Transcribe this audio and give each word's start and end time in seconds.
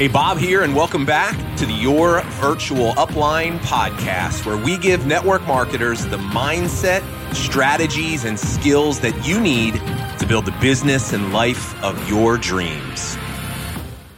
Hey, 0.00 0.08
Bob 0.08 0.38
here, 0.38 0.62
and 0.62 0.74
welcome 0.74 1.04
back 1.04 1.36
to 1.58 1.66
the 1.66 1.74
Your 1.74 2.22
Virtual 2.40 2.92
Upline 2.92 3.58
podcast, 3.58 4.46
where 4.46 4.56
we 4.56 4.78
give 4.78 5.04
network 5.04 5.46
marketers 5.46 6.06
the 6.06 6.16
mindset, 6.16 7.02
strategies, 7.34 8.24
and 8.24 8.40
skills 8.40 8.98
that 9.00 9.28
you 9.28 9.38
need 9.38 9.74
to 10.18 10.24
build 10.26 10.46
the 10.46 10.52
business 10.52 11.12
and 11.12 11.34
life 11.34 11.78
of 11.84 12.08
your 12.08 12.38
dreams. 12.38 13.16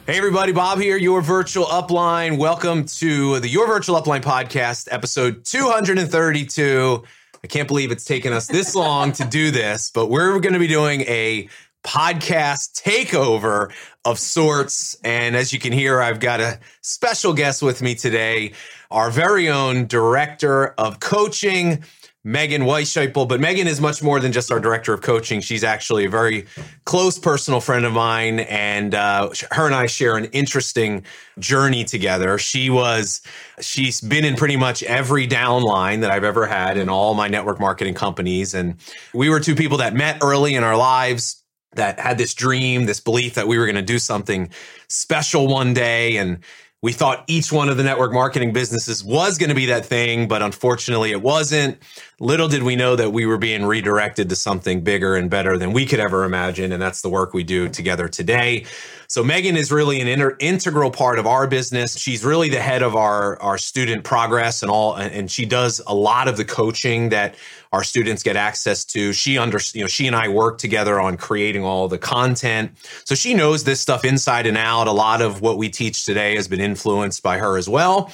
Hey, 0.06 0.18
everybody, 0.18 0.52
Bob 0.52 0.78
here, 0.78 0.96
Your 0.96 1.20
Virtual 1.20 1.64
Upline. 1.64 2.38
Welcome 2.38 2.84
to 2.84 3.40
the 3.40 3.48
Your 3.48 3.66
Virtual 3.66 4.00
Upline 4.00 4.22
podcast, 4.22 4.86
episode 4.88 5.44
232. 5.44 7.02
I 7.42 7.46
can't 7.48 7.66
believe 7.66 7.90
it's 7.90 8.04
taken 8.04 8.32
us 8.32 8.46
this 8.46 8.76
long 8.76 9.10
to 9.14 9.24
do 9.24 9.50
this, 9.50 9.90
but 9.90 10.06
we're 10.06 10.38
going 10.38 10.52
to 10.52 10.60
be 10.60 10.68
doing 10.68 11.00
a 11.00 11.48
podcast 11.82 12.80
takeover 12.80 13.72
of 14.04 14.18
sorts. 14.18 14.96
And 15.04 15.36
as 15.36 15.52
you 15.52 15.58
can 15.58 15.72
hear, 15.72 16.00
I've 16.00 16.20
got 16.20 16.40
a 16.40 16.58
special 16.80 17.34
guest 17.34 17.62
with 17.62 17.82
me 17.82 17.94
today, 17.94 18.52
our 18.90 19.10
very 19.10 19.48
own 19.48 19.86
director 19.86 20.68
of 20.78 21.00
coaching. 21.00 21.84
Megan 22.24 22.62
Weisscheipel, 22.62 23.26
but 23.26 23.40
Megan 23.40 23.66
is 23.66 23.80
much 23.80 24.00
more 24.00 24.20
than 24.20 24.30
just 24.30 24.52
our 24.52 24.60
director 24.60 24.94
of 24.94 25.00
coaching. 25.00 25.40
She's 25.40 25.64
actually 25.64 26.04
a 26.04 26.08
very 26.08 26.46
close 26.84 27.18
personal 27.18 27.60
friend 27.60 27.84
of 27.84 27.94
mine, 27.94 28.38
and 28.38 28.94
uh, 28.94 29.30
her 29.50 29.66
and 29.66 29.74
I 29.74 29.86
share 29.86 30.16
an 30.16 30.26
interesting 30.26 31.02
journey 31.40 31.82
together. 31.82 32.38
She 32.38 32.70
was, 32.70 33.22
she's 33.60 34.00
been 34.00 34.24
in 34.24 34.36
pretty 34.36 34.56
much 34.56 34.84
every 34.84 35.26
downline 35.26 36.02
that 36.02 36.12
I've 36.12 36.22
ever 36.22 36.46
had 36.46 36.76
in 36.76 36.88
all 36.88 37.14
my 37.14 37.26
network 37.26 37.58
marketing 37.58 37.94
companies, 37.94 38.54
and 38.54 38.76
we 39.12 39.28
were 39.28 39.40
two 39.40 39.56
people 39.56 39.78
that 39.78 39.92
met 39.92 40.18
early 40.22 40.54
in 40.54 40.62
our 40.62 40.76
lives 40.76 41.41
that 41.74 41.98
had 41.98 42.18
this 42.18 42.34
dream, 42.34 42.86
this 42.86 43.00
belief 43.00 43.34
that 43.34 43.48
we 43.48 43.58
were 43.58 43.66
going 43.66 43.76
to 43.76 43.82
do 43.82 43.98
something 43.98 44.50
special 44.88 45.46
one 45.46 45.74
day. 45.74 46.16
And 46.16 46.38
we 46.82 46.92
thought 46.92 47.24
each 47.28 47.52
one 47.52 47.68
of 47.68 47.76
the 47.76 47.84
network 47.84 48.12
marketing 48.12 48.52
businesses 48.52 49.04
was 49.04 49.38
going 49.38 49.50
to 49.50 49.54
be 49.54 49.66
that 49.66 49.86
thing, 49.86 50.26
but 50.26 50.42
unfortunately 50.42 51.12
it 51.12 51.22
wasn't. 51.22 51.78
Little 52.18 52.48
did 52.48 52.64
we 52.64 52.74
know 52.74 52.96
that 52.96 53.10
we 53.10 53.24
were 53.24 53.38
being 53.38 53.64
redirected 53.64 54.28
to 54.30 54.36
something 54.36 54.82
bigger 54.82 55.14
and 55.14 55.30
better 55.30 55.56
than 55.56 55.72
we 55.72 55.86
could 55.86 56.00
ever 56.00 56.24
imagine. 56.24 56.72
And 56.72 56.82
that's 56.82 57.00
the 57.00 57.08
work 57.08 57.34
we 57.34 57.44
do 57.44 57.68
together 57.68 58.08
today. 58.08 58.66
So 59.06 59.22
Megan 59.22 59.56
is 59.56 59.70
really 59.70 60.00
an 60.00 60.08
inter- 60.08 60.36
integral 60.40 60.90
part 60.90 61.20
of 61.20 61.26
our 61.26 61.46
business. 61.46 61.96
She's 61.96 62.24
really 62.24 62.48
the 62.48 62.60
head 62.60 62.82
of 62.82 62.96
our, 62.96 63.40
our 63.40 63.58
student 63.58 64.02
progress 64.02 64.62
and 64.62 64.70
all, 64.70 64.94
and 64.94 65.30
she 65.30 65.44
does 65.44 65.80
a 65.86 65.94
lot 65.94 66.26
of 66.26 66.36
the 66.36 66.44
coaching 66.44 67.10
that 67.10 67.36
our 67.72 67.82
students 67.82 68.22
get 68.22 68.36
access 68.36 68.84
to. 68.84 69.12
She 69.12 69.38
under, 69.38 69.58
you 69.72 69.80
know, 69.80 69.86
she 69.86 70.06
and 70.06 70.14
I 70.14 70.28
work 70.28 70.58
together 70.58 71.00
on 71.00 71.16
creating 71.16 71.64
all 71.64 71.88
the 71.88 71.98
content. 71.98 72.72
So 73.04 73.14
she 73.14 73.34
knows 73.34 73.64
this 73.64 73.80
stuff 73.80 74.04
inside 74.04 74.46
and 74.46 74.58
out. 74.58 74.88
A 74.88 74.92
lot 74.92 75.22
of 75.22 75.40
what 75.40 75.56
we 75.56 75.70
teach 75.70 76.04
today 76.04 76.36
has 76.36 76.48
been 76.48 76.60
influenced 76.60 77.22
by 77.22 77.38
her 77.38 77.56
as 77.56 77.68
well. 77.68 78.12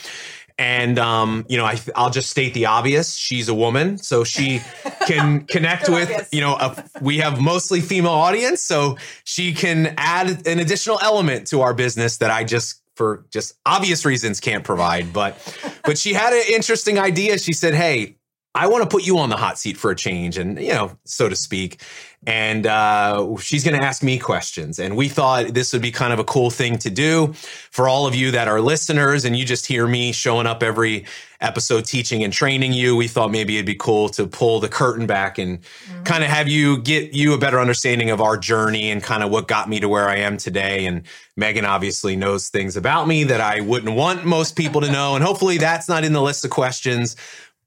And 0.61 0.99
um, 0.99 1.47
you 1.49 1.57
know, 1.57 1.65
I, 1.65 1.79
I'll 1.95 2.11
just 2.11 2.31
state 2.31 2.53
the 2.53 2.67
obvious. 2.67 3.15
She's 3.15 3.49
a 3.49 3.55
woman, 3.55 3.97
so 3.97 4.25
she 4.25 4.61
can 5.07 5.45
connect 5.45 5.89
with. 5.89 6.11
Obvious. 6.11 6.29
You 6.33 6.41
know, 6.41 6.55
a, 6.55 6.85
we 7.01 7.19
have 7.19 7.41
mostly 7.41 7.81
female 7.81 8.11
audience, 8.11 8.61
so 8.61 8.97
she 9.23 9.53
can 9.53 9.95
add 9.97 10.49
an 10.49 10.59
additional 10.59 10.99
element 11.01 11.47
to 11.49 11.61
our 11.61 11.75
business 11.75 12.17
that 12.17 12.33
I 12.33 12.43
just 12.43 12.83
for 12.97 13.25
just 13.31 13.55
obvious 13.65 14.05
reasons 14.05 14.41
can't 14.41 14.65
provide 14.65 15.13
but 15.13 15.39
but 15.85 15.97
she 15.97 16.13
had 16.13 16.33
an 16.33 16.43
interesting 16.53 16.99
idea 16.99 17.39
she 17.39 17.53
said 17.53 17.73
hey 17.73 18.17
I 18.55 18.67
want 18.67 18.83
to 18.83 18.89
put 18.89 19.07
you 19.07 19.19
on 19.19 19.29
the 19.29 19.37
hot 19.37 19.59
seat 19.59 19.77
for 19.77 19.91
a 19.91 19.97
change, 19.97 20.39
and 20.39 20.59
you 20.59 20.73
know, 20.73 20.97
so 21.05 21.29
to 21.29 21.37
speak. 21.37 21.83
And 22.27 22.67
uh, 22.67 23.37
she's 23.39 23.63
going 23.63 23.79
to 23.79 23.87
ask 23.87 24.03
me 24.03 24.19
questions. 24.19 24.81
And 24.81 24.97
we 24.97 25.09
thought 25.09 25.55
this 25.55 25.73
would 25.73 25.83
be 25.83 25.93
kind 25.93 26.13
of 26.13 26.19
a 26.19 26.25
cool 26.25 26.51
thing 26.51 26.77
to 26.79 26.91
do 26.91 27.33
for 27.71 27.89
all 27.89 28.09
of 28.09 28.15
you 28.17 28.33
that 28.33 28.49
are 28.49 28.61
listeners, 28.61 29.25
and 29.25 29.37
you 29.37 29.45
just 29.45 29.67
hear 29.67 29.87
me 29.87 30.13
showing 30.13 30.47
up 30.47 30.63
every 30.63 31.05
episode 31.41 31.85
teaching 31.85 32.25
and 32.25 32.33
training 32.33 32.73
you. 32.73 32.97
We 32.97 33.07
thought 33.07 33.31
maybe 33.31 33.57
it'd 33.57 33.67
be 33.67 33.77
cool 33.77 34.09
to 34.11 34.27
pull 34.27 34.59
the 34.59 34.69
curtain 34.69 35.07
back 35.07 35.39
and 35.39 35.61
mm-hmm. 35.61 36.03
kind 36.03 36.25
of 36.25 36.31
have 36.31 36.49
you 36.49 36.79
get 36.79 37.13
you 37.13 37.35
a 37.35 37.39
better 37.39 37.61
understanding 37.61 38.11
of 38.11 38.21
our 38.21 38.37
journey 38.37 38.91
and 38.91 39.01
kind 39.01 39.23
of 39.23 39.31
what 39.31 39.47
got 39.47 39.69
me 39.69 39.79
to 39.79 39.89
where 39.89 40.09
I 40.09 40.17
am 40.17 40.37
today. 40.37 40.87
And 40.87 41.03
Megan 41.37 41.65
obviously 41.65 42.17
knows 42.17 42.49
things 42.49 42.77
about 42.77 43.07
me 43.07 43.23
that 43.25 43.41
I 43.41 43.61
wouldn't 43.61 43.95
want 43.95 44.25
most 44.25 44.57
people 44.57 44.81
to 44.81 44.91
know. 44.91 45.15
And 45.15 45.23
hopefully 45.23 45.59
that's 45.59 45.89
not 45.89 46.03
in 46.03 46.13
the 46.13 46.23
list 46.23 46.45
of 46.45 46.51
questions 46.51 47.15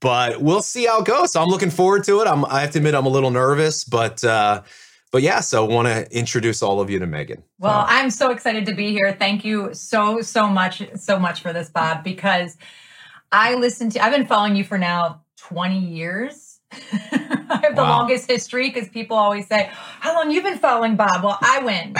but 0.01 0.41
we'll 0.41 0.63
see 0.63 0.85
how 0.85 1.00
it 1.00 1.06
goes. 1.06 1.31
So 1.31 1.41
I'm 1.41 1.47
looking 1.47 1.69
forward 1.69 2.03
to 2.06 2.19
it. 2.19 2.28
I'm, 2.28 2.44
I 2.45 2.62
have 2.62 2.72
to 2.72 2.79
admit, 2.79 2.95
I'm 2.95 3.06
a 3.06 3.09
little 3.09 3.31
nervous, 3.31 3.85
but 3.85 4.23
uh, 4.23 4.63
but 5.12 5.22
yeah. 5.22 5.39
So 5.39 5.66
I 5.66 5.73
want 5.73 5.88
to 5.88 6.17
introduce 6.17 6.62
all 6.62 6.81
of 6.81 6.89
you 6.89 7.00
to 7.00 7.07
Megan. 7.07 7.44
Well, 7.59 7.85
I'm 7.88 8.09
so 8.09 8.31
excited 8.31 8.66
to 8.66 8.73
be 8.73 8.91
here. 8.91 9.16
Thank 9.17 9.45
you 9.45 9.73
so 9.73 10.22
so 10.22 10.47
much 10.47 10.84
so 10.95 11.17
much 11.17 11.41
for 11.41 11.53
this, 11.53 11.69
Bob, 11.69 12.03
because 12.03 12.57
I 13.31 13.56
listened 13.56 13.94
to. 13.94 14.03
I've 14.03 14.12
been 14.12 14.28
following 14.28 14.56
you 14.56 14.63
for 14.63 14.78
now 14.78 15.22
20 15.38 15.79
years. 15.79 16.59
I 16.73 17.59
have 17.63 17.75
the 17.75 17.81
wow. 17.81 18.00
longest 18.00 18.29
history 18.29 18.69
because 18.69 18.89
people 18.89 19.18
always 19.18 19.47
say, 19.47 19.69
"How 19.72 20.16
long 20.16 20.31
you 20.31 20.41
been 20.41 20.57
following 20.57 20.95
Bob?" 20.95 21.23
Well, 21.23 21.38
I 21.41 21.59
win. 21.59 21.94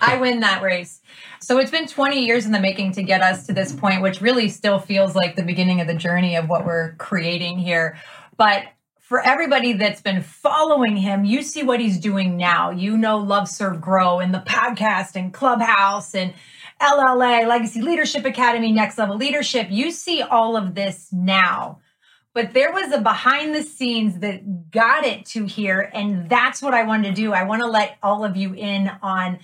I 0.00 0.16
win 0.16 0.40
that 0.40 0.62
race. 0.62 0.99
So 1.42 1.58
it's 1.58 1.70
been 1.70 1.86
20 1.86 2.26
years 2.26 2.44
in 2.44 2.52
the 2.52 2.60
making 2.60 2.92
to 2.92 3.02
get 3.02 3.22
us 3.22 3.46
to 3.46 3.54
this 3.54 3.72
point, 3.72 4.02
which 4.02 4.20
really 4.20 4.50
still 4.50 4.78
feels 4.78 5.14
like 5.14 5.36
the 5.36 5.42
beginning 5.42 5.80
of 5.80 5.86
the 5.86 5.94
journey 5.94 6.36
of 6.36 6.48
what 6.48 6.66
we're 6.66 6.92
creating 6.96 7.58
here. 7.58 7.96
But 8.36 8.64
for 9.00 9.20
everybody 9.22 9.72
that's 9.72 10.02
been 10.02 10.22
following 10.22 10.96
him, 10.96 11.24
you 11.24 11.42
see 11.42 11.62
what 11.62 11.80
he's 11.80 11.98
doing 11.98 12.36
now. 12.36 12.70
You 12.70 12.96
know 12.96 13.18
Love 13.18 13.48
Serve 13.48 13.80
Grow 13.80 14.20
and 14.20 14.34
the 14.34 14.40
podcast 14.46 15.16
and 15.16 15.32
Clubhouse 15.32 16.14
and 16.14 16.34
LLA, 16.80 17.46
Legacy 17.46 17.80
Leadership 17.80 18.26
Academy, 18.26 18.70
Next 18.70 18.98
Level 18.98 19.16
Leadership. 19.16 19.68
You 19.70 19.92
see 19.92 20.20
all 20.20 20.58
of 20.58 20.74
this 20.74 21.08
now. 21.10 21.80
But 22.34 22.52
there 22.52 22.70
was 22.70 22.92
a 22.92 23.00
behind 23.00 23.54
the 23.54 23.62
scenes 23.62 24.20
that 24.20 24.70
got 24.70 25.04
it 25.04 25.24
to 25.26 25.46
here. 25.46 25.90
And 25.92 26.28
that's 26.28 26.62
what 26.62 26.74
I 26.74 26.84
wanted 26.84 27.08
to 27.08 27.14
do. 27.14 27.32
I 27.32 27.44
want 27.44 27.62
to 27.62 27.66
let 27.66 27.96
all 28.02 28.24
of 28.24 28.36
you 28.36 28.54
in 28.54 28.90
on 29.02 29.38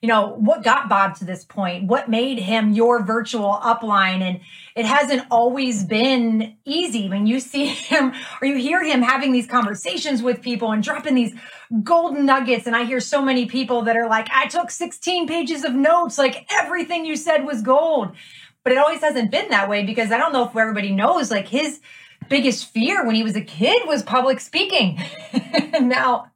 you 0.00 0.08
know, 0.08 0.34
what 0.34 0.62
got 0.62 0.88
Bob 0.88 1.16
to 1.16 1.24
this 1.24 1.44
point? 1.44 1.84
What 1.84 2.08
made 2.08 2.38
him 2.38 2.72
your 2.72 3.02
virtual 3.02 3.58
upline? 3.62 4.20
And 4.20 4.40
it 4.74 4.84
hasn't 4.84 5.26
always 5.30 5.84
been 5.84 6.56
easy 6.64 7.08
when 7.08 7.26
you 7.26 7.40
see 7.40 7.66
him 7.66 8.12
or 8.40 8.46
you 8.46 8.56
hear 8.56 8.84
him 8.84 9.02
having 9.02 9.32
these 9.32 9.46
conversations 9.46 10.22
with 10.22 10.42
people 10.42 10.72
and 10.72 10.82
dropping 10.82 11.14
these 11.14 11.34
golden 11.82 12.26
nuggets. 12.26 12.66
And 12.66 12.76
I 12.76 12.84
hear 12.84 13.00
so 13.00 13.22
many 13.22 13.46
people 13.46 13.82
that 13.82 13.96
are 13.96 14.08
like, 14.08 14.28
I 14.32 14.46
took 14.46 14.70
16 14.70 15.26
pages 15.26 15.64
of 15.64 15.74
notes, 15.74 16.18
like 16.18 16.46
everything 16.52 17.04
you 17.04 17.16
said 17.16 17.44
was 17.44 17.62
gold. 17.62 18.14
But 18.62 18.72
it 18.72 18.78
always 18.78 19.00
hasn't 19.00 19.30
been 19.30 19.48
that 19.50 19.68
way 19.68 19.84
because 19.84 20.10
I 20.10 20.18
don't 20.18 20.32
know 20.32 20.44
if 20.44 20.56
everybody 20.56 20.90
knows, 20.90 21.30
like 21.30 21.48
his 21.48 21.80
biggest 22.28 22.72
fear 22.72 23.06
when 23.06 23.14
he 23.14 23.22
was 23.22 23.36
a 23.36 23.40
kid 23.40 23.82
was 23.86 24.02
public 24.02 24.40
speaking. 24.40 25.00
now 25.80 26.32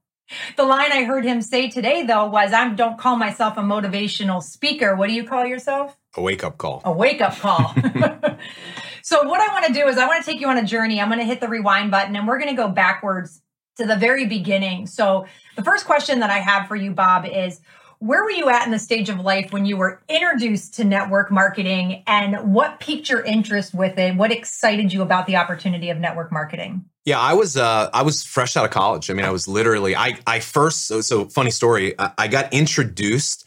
the 0.57 0.65
line 0.65 0.93
I 0.93 1.05
heard 1.05 1.25
him 1.25 1.43
say 1.43 1.69
today, 1.69 2.05
though, 2.05 2.27
was 2.27 2.53
I 2.53 2.69
don't 2.71 2.99
call 2.99 3.17
myself 3.17 3.57
a 3.57 3.63
motivational 3.63 4.43
speaker. 4.43 4.95
What 4.95 5.09
do 5.09 5.15
you 5.15 5.25
call 5.25 5.47
yourself? 5.47 5.97
A 6.17 6.23
wake 6.23 6.45
up 6.45 6.59
call. 6.59 6.83
A 6.85 6.93
wake 6.93 7.21
up 7.21 7.37
call. 7.37 7.75
so, 9.03 9.29
what 9.29 9.41
I 9.41 9.53
want 9.53 9.67
to 9.67 9.73
do 9.73 9.87
is 9.87 9.99
I 9.99 10.07
want 10.07 10.25
to 10.25 10.31
take 10.31 10.41
you 10.41 10.49
on 10.49 10.59
a 10.59 10.65
journey. 10.65 11.01
I'm 11.01 11.09
going 11.09 11.21
to 11.21 11.25
hit 11.25 11.41
the 11.41 11.49
rewind 11.49 11.91
button 11.91 12.17
and 12.17 12.27
we're 12.27 12.39
going 12.39 12.55
to 12.55 12.61
go 12.61 12.69
backwards 12.69 13.41
to 13.77 13.87
the 13.87 13.97
very 13.97 14.27
beginning. 14.27 14.87
So, 14.87 15.27
the 15.57 15.63
first 15.63 15.87
question 15.87 16.21
that 16.21 16.31
I 16.31 16.39
have 16.39 16.69
for 16.69 16.77
you, 16.77 16.93
Bob, 16.93 17.27
is 17.27 17.61
where 18.01 18.25
were 18.25 18.31
you 18.31 18.49
at 18.49 18.65
in 18.65 18.73
the 18.73 18.79
stage 18.79 19.09
of 19.11 19.21
life 19.21 19.53
when 19.53 19.67
you 19.67 19.77
were 19.77 20.03
introduced 20.09 20.75
to 20.75 20.85
network 20.85 21.31
marketing 21.31 22.03
and 22.07 22.55
what 22.55 22.81
piqued 22.81 23.11
your 23.11 23.23
interest 23.23 23.75
with 23.75 23.99
it? 23.99 24.17
What 24.17 24.33
excited 24.33 24.93
you 24.93 25.03
about 25.03 25.27
the 25.27 25.37
opportunity 25.37 25.91
of 25.91 25.99
network 25.99 26.33
marketing? 26.33 26.87
Yeah, 27.11 27.19
I 27.19 27.35
was 27.35 27.57
uh, 27.57 27.91
I 27.93 28.03
was 28.03 28.23
fresh 28.23 28.57
out 28.57 28.65
of 28.65 28.71
college. 28.71 29.11
I 29.11 29.15
mean, 29.15 29.27
I 29.27 29.31
was 29.31 29.49
literally 29.49 29.97
I 29.97 30.17
I 30.29 30.39
first 30.39 30.87
so, 30.87 31.01
so 31.01 31.25
funny 31.25 31.51
story. 31.51 31.93
I, 31.99 32.13
I 32.17 32.29
got 32.29 32.53
introduced 32.53 33.45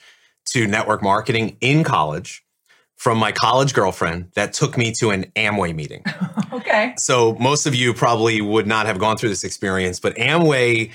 to 0.47 0.67
network 0.67 1.01
marketing 1.01 1.55
in 1.61 1.85
college 1.85 2.43
from 2.97 3.17
my 3.17 3.31
college 3.31 3.73
girlfriend 3.73 4.31
that 4.35 4.51
took 4.51 4.77
me 4.77 4.91
to 4.99 5.11
an 5.11 5.31
Amway 5.37 5.73
meeting. 5.73 6.03
okay. 6.51 6.93
So 6.97 7.35
most 7.35 7.65
of 7.65 7.73
you 7.73 7.93
probably 7.93 8.41
would 8.41 8.67
not 8.67 8.85
have 8.85 8.99
gone 8.99 9.15
through 9.15 9.29
this 9.29 9.45
experience, 9.45 9.97
but 9.97 10.13
Amway, 10.15 10.91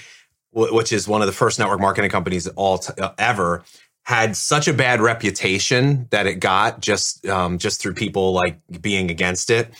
which 0.52 0.92
is 0.92 1.08
one 1.08 1.22
of 1.22 1.26
the 1.26 1.32
first 1.32 1.58
network 1.58 1.80
marketing 1.80 2.10
companies 2.10 2.46
all 2.48 2.76
t- 2.76 2.92
uh, 3.00 3.12
ever, 3.16 3.64
had 4.02 4.36
such 4.36 4.68
a 4.68 4.74
bad 4.74 5.00
reputation 5.00 6.06
that 6.10 6.26
it 6.26 6.34
got 6.34 6.80
just 6.80 7.26
um, 7.26 7.56
just 7.56 7.80
through 7.80 7.94
people 7.94 8.34
like 8.34 8.58
being 8.82 9.10
against 9.10 9.48
it 9.48 9.72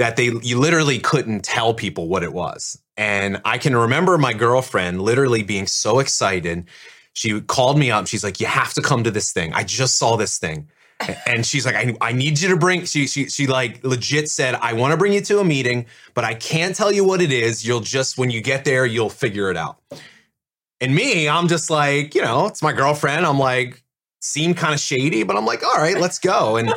that 0.00 0.16
they 0.16 0.30
you 0.42 0.58
literally 0.58 0.98
couldn't 0.98 1.44
tell 1.44 1.74
people 1.74 2.08
what 2.08 2.22
it 2.22 2.32
was. 2.32 2.80
And 2.96 3.38
I 3.44 3.58
can 3.58 3.76
remember 3.76 4.16
my 4.16 4.32
girlfriend 4.32 5.02
literally 5.02 5.42
being 5.42 5.66
so 5.66 5.98
excited. 5.98 6.68
She 7.12 7.42
called 7.42 7.78
me 7.78 7.90
up. 7.90 8.06
She's 8.06 8.24
like, 8.24 8.40
"You 8.40 8.46
have 8.46 8.72
to 8.74 8.80
come 8.80 9.04
to 9.04 9.10
this 9.10 9.30
thing. 9.30 9.52
I 9.52 9.62
just 9.62 9.98
saw 9.98 10.16
this 10.16 10.38
thing." 10.38 10.70
and 11.26 11.44
she's 11.44 11.66
like, 11.66 11.74
I, 11.74 11.94
I 12.00 12.12
need 12.12 12.40
you 12.40 12.48
to 12.50 12.56
bring, 12.56 12.84
she, 12.84 13.06
she, 13.06 13.30
she 13.30 13.46
like 13.46 13.82
legit 13.82 14.28
said, 14.28 14.54
I 14.54 14.74
want 14.74 14.92
to 14.92 14.98
bring 14.98 15.14
you 15.14 15.22
to 15.22 15.40
a 15.40 15.44
meeting, 15.44 15.86
but 16.12 16.24
I 16.24 16.34
can't 16.34 16.76
tell 16.76 16.92
you 16.92 17.04
what 17.04 17.22
it 17.22 17.32
is. 17.32 17.66
You'll 17.66 17.80
just, 17.80 18.18
when 18.18 18.30
you 18.30 18.42
get 18.42 18.66
there, 18.66 18.84
you'll 18.84 19.08
figure 19.08 19.50
it 19.50 19.56
out. 19.56 19.78
And 20.78 20.94
me, 20.94 21.26
I'm 21.26 21.48
just 21.48 21.70
like, 21.70 22.14
you 22.14 22.20
know, 22.20 22.48
it's 22.48 22.62
my 22.62 22.74
girlfriend. 22.74 23.24
I'm 23.24 23.38
like, 23.38 23.82
seemed 24.20 24.58
kind 24.58 24.74
of 24.74 24.80
shady, 24.80 25.22
but 25.22 25.36
I'm 25.36 25.46
like, 25.46 25.62
all 25.64 25.78
right, 25.78 25.98
let's 25.98 26.18
go. 26.18 26.56
And 26.56 26.74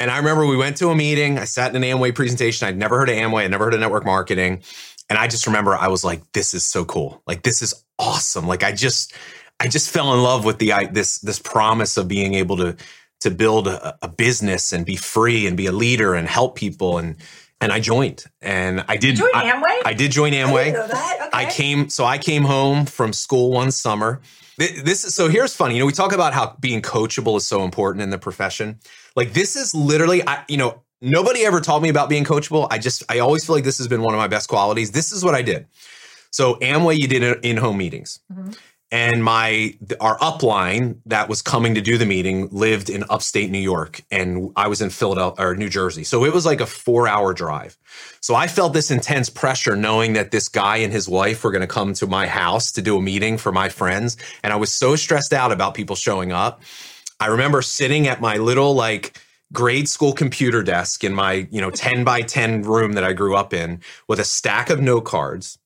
and 0.00 0.10
I 0.10 0.18
remember 0.18 0.46
we 0.46 0.56
went 0.56 0.76
to 0.78 0.90
a 0.90 0.94
meeting. 0.94 1.38
I 1.38 1.44
sat 1.44 1.74
in 1.74 1.82
an 1.82 1.88
Amway 1.88 2.14
presentation. 2.14 2.68
I'd 2.68 2.76
never 2.76 2.98
heard 2.98 3.08
of 3.08 3.16
Amway. 3.16 3.44
I'd 3.44 3.50
never 3.50 3.64
heard 3.64 3.74
of 3.74 3.80
network 3.80 4.04
marketing. 4.04 4.62
And 5.10 5.18
I 5.18 5.26
just 5.26 5.46
remember 5.46 5.74
I 5.74 5.88
was 5.88 6.04
like, 6.04 6.20
this 6.32 6.54
is 6.54 6.64
so 6.64 6.84
cool. 6.84 7.22
Like 7.26 7.42
this 7.42 7.62
is 7.62 7.74
awesome. 7.98 8.46
Like 8.46 8.62
I 8.62 8.72
just 8.72 9.14
I 9.60 9.68
just 9.68 9.90
fell 9.90 10.14
in 10.14 10.22
love 10.22 10.44
with 10.44 10.58
the 10.58 10.72
I, 10.72 10.86
this 10.86 11.18
this 11.18 11.38
promise 11.38 11.96
of 11.96 12.06
being 12.08 12.34
able 12.34 12.56
to 12.58 12.76
to 13.20 13.30
build 13.30 13.66
a, 13.66 13.96
a 14.02 14.08
business 14.08 14.72
and 14.72 14.86
be 14.86 14.96
free 14.96 15.46
and 15.46 15.56
be 15.56 15.66
a 15.66 15.72
leader 15.72 16.14
and 16.14 16.28
help 16.28 16.56
people 16.56 16.98
and 16.98 17.16
and 17.60 17.72
I 17.72 17.80
joined 17.80 18.24
and 18.40 18.84
I 18.86 18.96
did 18.96 19.16
join 19.16 19.32
Amway. 19.32 19.82
I, 19.84 19.92
did 19.92 20.12
join 20.12 20.32
Amway. 20.32 20.74
I, 20.76 21.26
okay. 21.26 21.30
I 21.32 21.44
came 21.46 21.88
so 21.88 22.04
I 22.04 22.18
came 22.18 22.44
home 22.44 22.86
from 22.86 23.12
school 23.12 23.50
one 23.50 23.72
summer. 23.72 24.20
This 24.58 25.04
is 25.04 25.14
so 25.14 25.28
here's 25.28 25.54
funny. 25.54 25.74
You 25.74 25.80
know, 25.80 25.86
we 25.86 25.92
talk 25.92 26.12
about 26.12 26.34
how 26.34 26.56
being 26.60 26.82
coachable 26.82 27.36
is 27.36 27.46
so 27.46 27.62
important 27.62 28.02
in 28.02 28.10
the 28.10 28.18
profession. 28.18 28.80
Like 29.16 29.32
this 29.32 29.56
is 29.56 29.74
literally 29.74 30.26
I 30.26 30.44
you 30.48 30.56
know, 30.56 30.82
nobody 31.00 31.44
ever 31.46 31.60
taught 31.60 31.80
me 31.80 31.88
about 31.88 32.08
being 32.08 32.24
coachable. 32.24 32.66
I 32.70 32.78
just 32.78 33.04
I 33.08 33.20
always 33.20 33.46
feel 33.46 33.54
like 33.54 33.64
this 33.64 33.78
has 33.78 33.88
been 33.88 34.02
one 34.02 34.14
of 34.14 34.18
my 34.18 34.28
best 34.28 34.48
qualities. 34.48 34.90
This 34.90 35.12
is 35.12 35.24
what 35.24 35.34
I 35.34 35.42
did. 35.42 35.66
So 36.30 36.56
Amway 36.56 36.98
you 36.98 37.08
did 37.08 37.22
in-home 37.44 37.78
meetings. 37.78 38.20
Mm-hmm 38.32 38.50
and 38.90 39.22
my 39.22 39.74
our 40.00 40.18
upline 40.18 40.98
that 41.06 41.28
was 41.28 41.42
coming 41.42 41.74
to 41.74 41.80
do 41.80 41.98
the 41.98 42.06
meeting 42.06 42.48
lived 42.50 42.88
in 42.88 43.04
upstate 43.10 43.50
New 43.50 43.58
York 43.58 44.02
and 44.10 44.50
I 44.56 44.68
was 44.68 44.80
in 44.80 44.90
Philadelphia 44.90 45.46
or 45.46 45.54
New 45.56 45.68
Jersey. 45.68 46.04
So 46.04 46.24
it 46.24 46.32
was 46.32 46.46
like 46.46 46.60
a 46.60 46.64
4-hour 46.64 47.34
drive. 47.34 47.76
So 48.20 48.34
I 48.34 48.46
felt 48.46 48.72
this 48.72 48.90
intense 48.90 49.28
pressure 49.28 49.76
knowing 49.76 50.14
that 50.14 50.30
this 50.30 50.48
guy 50.48 50.78
and 50.78 50.92
his 50.92 51.08
wife 51.08 51.44
were 51.44 51.50
going 51.50 51.60
to 51.60 51.66
come 51.66 51.92
to 51.94 52.06
my 52.06 52.26
house 52.26 52.72
to 52.72 52.82
do 52.82 52.96
a 52.96 53.02
meeting 53.02 53.36
for 53.36 53.52
my 53.52 53.68
friends 53.68 54.16
and 54.42 54.52
I 54.52 54.56
was 54.56 54.72
so 54.72 54.96
stressed 54.96 55.34
out 55.34 55.52
about 55.52 55.74
people 55.74 55.96
showing 55.96 56.32
up. 56.32 56.62
I 57.20 57.26
remember 57.26 57.60
sitting 57.60 58.06
at 58.06 58.20
my 58.20 58.36
little 58.36 58.74
like 58.74 59.20
grade 59.52 59.88
school 59.88 60.12
computer 60.12 60.62
desk 60.62 61.04
in 61.04 61.14
my, 61.14 61.46
you 61.50 61.60
know, 61.60 61.70
10 61.70 62.04
by 62.04 62.22
10 62.22 62.62
room 62.62 62.92
that 62.92 63.04
I 63.04 63.12
grew 63.12 63.36
up 63.36 63.52
in 63.52 63.80
with 64.06 64.20
a 64.20 64.24
stack 64.24 64.70
of 64.70 64.80
note 64.80 65.04
cards 65.04 65.58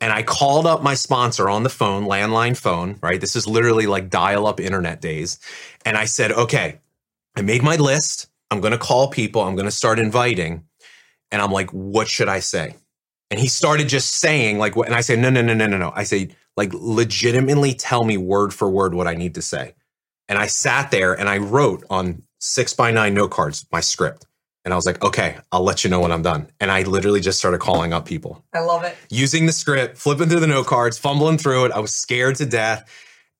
and 0.00 0.12
I 0.12 0.22
called 0.22 0.66
up 0.66 0.82
my 0.82 0.94
sponsor 0.94 1.48
on 1.48 1.62
the 1.62 1.68
phone, 1.68 2.04
landline 2.04 2.56
phone, 2.56 2.98
right? 3.02 3.20
This 3.20 3.36
is 3.36 3.46
literally 3.46 3.86
like 3.86 4.10
dial 4.10 4.46
up 4.46 4.60
internet 4.60 5.00
days. 5.00 5.38
And 5.84 5.96
I 5.96 6.04
said, 6.04 6.32
okay, 6.32 6.80
I 7.36 7.42
made 7.42 7.62
my 7.62 7.76
list. 7.76 8.28
I'm 8.50 8.60
going 8.60 8.72
to 8.72 8.78
call 8.78 9.08
people. 9.08 9.42
I'm 9.42 9.54
going 9.54 9.66
to 9.66 9.70
start 9.70 9.98
inviting. 9.98 10.64
And 11.30 11.40
I'm 11.40 11.52
like, 11.52 11.70
what 11.70 12.08
should 12.08 12.28
I 12.28 12.40
say? 12.40 12.76
And 13.30 13.40
he 13.40 13.48
started 13.48 13.88
just 13.88 14.20
saying, 14.20 14.58
like, 14.58 14.76
and 14.76 14.94
I 14.94 15.00
said, 15.00 15.18
no, 15.18 15.30
no, 15.30 15.42
no, 15.42 15.54
no, 15.54 15.66
no, 15.66 15.78
no. 15.78 15.92
I 15.94 16.04
say, 16.04 16.30
like, 16.56 16.70
legitimately 16.72 17.74
tell 17.74 18.04
me 18.04 18.16
word 18.16 18.52
for 18.52 18.70
word 18.70 18.94
what 18.94 19.08
I 19.08 19.14
need 19.14 19.34
to 19.34 19.42
say. 19.42 19.74
And 20.28 20.38
I 20.38 20.46
sat 20.46 20.90
there 20.90 21.14
and 21.14 21.28
I 21.28 21.38
wrote 21.38 21.84
on 21.90 22.22
six 22.38 22.74
by 22.74 22.90
nine 22.90 23.14
note 23.14 23.30
cards 23.30 23.66
my 23.72 23.80
script. 23.80 24.26
And 24.64 24.72
I 24.72 24.76
was 24.76 24.86
like, 24.86 25.02
okay, 25.04 25.36
I'll 25.52 25.62
let 25.62 25.84
you 25.84 25.90
know 25.90 26.00
when 26.00 26.10
I'm 26.10 26.22
done. 26.22 26.48
And 26.58 26.70
I 26.70 26.82
literally 26.82 27.20
just 27.20 27.38
started 27.38 27.60
calling 27.60 27.92
up 27.92 28.06
people. 28.06 28.42
I 28.54 28.60
love 28.60 28.82
it. 28.84 28.96
Using 29.10 29.44
the 29.44 29.52
script, 29.52 29.98
flipping 29.98 30.28
through 30.28 30.40
the 30.40 30.46
note 30.46 30.66
cards, 30.66 30.96
fumbling 30.96 31.36
through 31.36 31.66
it. 31.66 31.72
I 31.72 31.80
was 31.80 31.94
scared 31.94 32.36
to 32.36 32.46
death. 32.46 32.88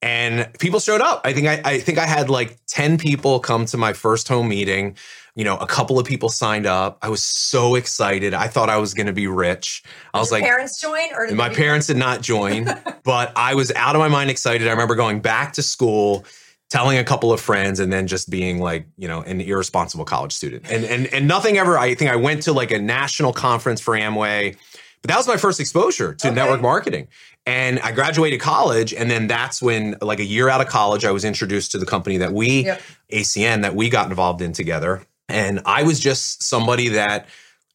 And 0.03 0.53
people 0.59 0.81
showed 0.81 1.01
up. 1.01 1.23
I 1.25 1.33
think 1.33 1.47
I, 1.47 1.63
I 1.65 1.81
think 1.81 1.97
I 1.97 2.05
had 2.05 2.29
like 2.29 2.59
10 2.67 2.99
people 2.99 3.41
come 3.41 3.65
to 3.67 3.79
my 3.79 3.95
first 3.95 4.29
home 4.29 4.49
meeting. 4.49 4.99
You 5.35 5.45
know, 5.45 5.57
a 5.57 5.67
couple 5.67 5.99
of 5.99 6.07
people 6.07 6.29
signed 6.29 6.67
up. 6.67 6.99
I 7.01 7.09
was 7.09 7.23
so 7.23 7.75
excited. 7.75 8.35
I 8.35 8.47
thought 8.47 8.69
I 8.69 8.77
was 8.77 8.93
going 8.93 9.07
to 9.07 9.15
be 9.15 9.27
rich. 9.27 9.83
I 10.13 10.21
was 10.21 10.31
like, 10.31 10.45
parents 10.45 10.79
join 10.79 11.09
or 11.15 11.35
my 11.35 11.49
parents 11.49 11.87
did 11.87 11.97
not 11.97 12.21
join, 12.21 12.67
but 13.03 13.33
I 13.35 13.55
was 13.55 13.73
out 13.73 13.97
of 13.97 14.01
my 14.01 14.09
mind 14.09 14.29
excited. 14.29 14.69
I 14.69 14.73
remember 14.73 14.95
going 14.95 15.21
back 15.21 15.55
to 15.55 15.63
school 15.63 16.27
telling 16.71 16.99
a 16.99 17.05
couple 17.05 17.33
of 17.33 17.41
friends 17.41 17.79
and 17.81 17.93
then 17.93 18.07
just 18.07 18.31
being 18.31 18.59
like 18.59 18.87
you 18.97 19.07
know 19.07 19.23
an 19.23 19.41
irresponsible 19.41 20.05
college 20.05 20.33
student 20.33 20.65
and 20.71 20.85
and 20.85 21.07
and 21.09 21.29
nothing 21.29 21.59
ever 21.59 21.79
i 21.79 21.95
think 21.95 22.11
i 22.11 22.17
went 22.17 22.43
to 22.43 22.53
like 22.53 22.71
a 22.71 22.79
national 22.79 23.33
conference 23.33 23.81
for 23.81 23.95
amway 23.95 24.57
but 25.03 25.09
that 25.09 25.17
was 25.17 25.29
my 25.29 25.37
first 25.37 25.61
exposure 25.61 26.15
to 26.15 26.29
okay. 26.29 26.35
network 26.35 26.61
marketing 26.61 27.07
and 27.47 27.79
i 27.81 27.93
graduated 27.93 28.41
college 28.41 28.95
and 28.95 29.11
then 29.11 29.27
that's 29.27 29.61
when 29.61 29.97
like 30.01 30.19
a 30.19 30.25
year 30.25 30.49
out 30.49 30.61
of 30.61 30.67
college 30.67 31.05
i 31.05 31.11
was 31.11 31.25
introduced 31.25 31.71
to 31.73 31.79
the 31.79 31.87
company 31.87 32.17
that 32.17 32.33
we 32.33 32.65
yep. 32.65 32.81
acn 33.13 33.63
that 33.63 33.75
we 33.75 33.89
got 33.89 34.09
involved 34.09 34.41
in 34.41 34.53
together 34.53 35.03
and 35.29 35.61
i 35.67 35.83
was 35.83 36.01
just 36.01 36.43
somebody 36.43 36.89
that 36.89 37.27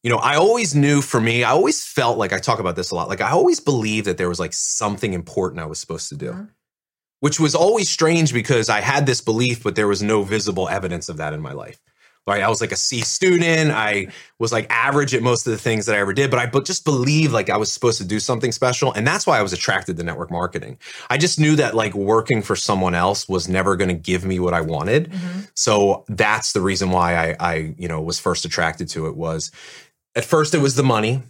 you 0.02 0.10
know, 0.10 0.16
I 0.16 0.38
always 0.38 0.74
knew 0.74 1.02
for 1.02 1.20
me, 1.20 1.44
I 1.44 1.50
always 1.50 1.84
felt 1.84 2.18
like 2.18 2.32
I 2.32 2.40
talk 2.40 2.60
about 2.60 2.78
this 2.78 2.92
a 2.92 2.96
lot. 2.96 3.10
Like 3.10 3.20
I 3.20 3.32
always 3.32 3.60
believed 3.60 4.08
that 4.08 4.18
there 4.18 4.30
was 4.30 4.40
like 4.40 4.54
something 4.54 5.12
important 5.12 5.62
I 5.62 5.66
was 5.66 5.78
supposed 5.78 6.08
to 6.08 6.16
do. 6.16 6.32
Mm-hmm 6.32 6.44
which 7.20 7.40
was 7.40 7.56
always 7.56 7.90
strange 7.90 8.34
because 8.34 8.70
I 8.70 8.82
had 8.82 9.06
this 9.06 9.22
belief, 9.22 9.64
but 9.64 9.76
there 9.76 9.88
was 9.88 10.02
no 10.02 10.24
visible 10.24 10.70
evidence 10.70 11.10
of 11.10 11.18
that 11.18 11.34
in 11.34 11.42
my 11.42 11.54
life. 11.54 11.80
Right. 12.28 12.44
I 12.44 12.50
was 12.50 12.62
like 12.62 12.72
a 12.72 12.76
C 12.76 13.02
student. 13.02 13.72
I 13.72 14.10
was 14.38 14.52
like 14.52 14.68
average 14.70 15.16
at 15.16 15.24
most 15.24 15.48
of 15.48 15.52
the 15.52 15.58
things 15.58 15.88
that 15.88 15.96
I 15.96 16.00
ever 16.00 16.14
did, 16.14 16.30
but 16.30 16.38
I 16.38 16.60
just 16.60 16.86
believed 16.86 17.34
like 17.34 17.50
I 17.50 17.58
was 17.58 17.72
supposed 17.72 17.98
to 18.00 18.06
do 18.06 18.20
something 18.20 18.52
special. 18.52 18.94
And 18.94 19.08
that's 19.08 19.26
why 19.26 19.40
I 19.40 19.42
was 19.42 19.52
attracted 19.52 19.98
to 19.98 20.04
network 20.04 20.30
marketing. 20.30 20.78
I 21.10 21.18
just 21.18 21.40
knew 21.40 21.56
that 21.56 21.74
like 21.74 21.96
working 21.96 22.44
for 22.44 22.56
someone 22.56 22.94
else 22.94 23.28
was 23.28 23.50
never 23.50 23.76
going 23.76 23.88
to 23.88 23.96
give 23.96 24.26
me 24.26 24.40
what 24.40 24.54
I 24.54 24.62
wanted. 24.62 25.10
Mm-hmm. 25.10 25.40
So 25.56 26.04
that's 26.08 26.54
the 26.54 26.62
reason 26.62 26.92
why 26.92 27.16
I, 27.16 27.36
I, 27.40 27.74
you 27.80 27.88
know, 27.88 28.00
was 28.00 28.20
first 28.20 28.46
attracted 28.46 28.90
to 28.90 29.08
it 29.08 29.16
was 29.16 29.50
at 30.14 30.24
first 30.24 30.54
it 30.54 30.62
was 30.62 30.76
the 30.76 30.84
money 30.84 31.24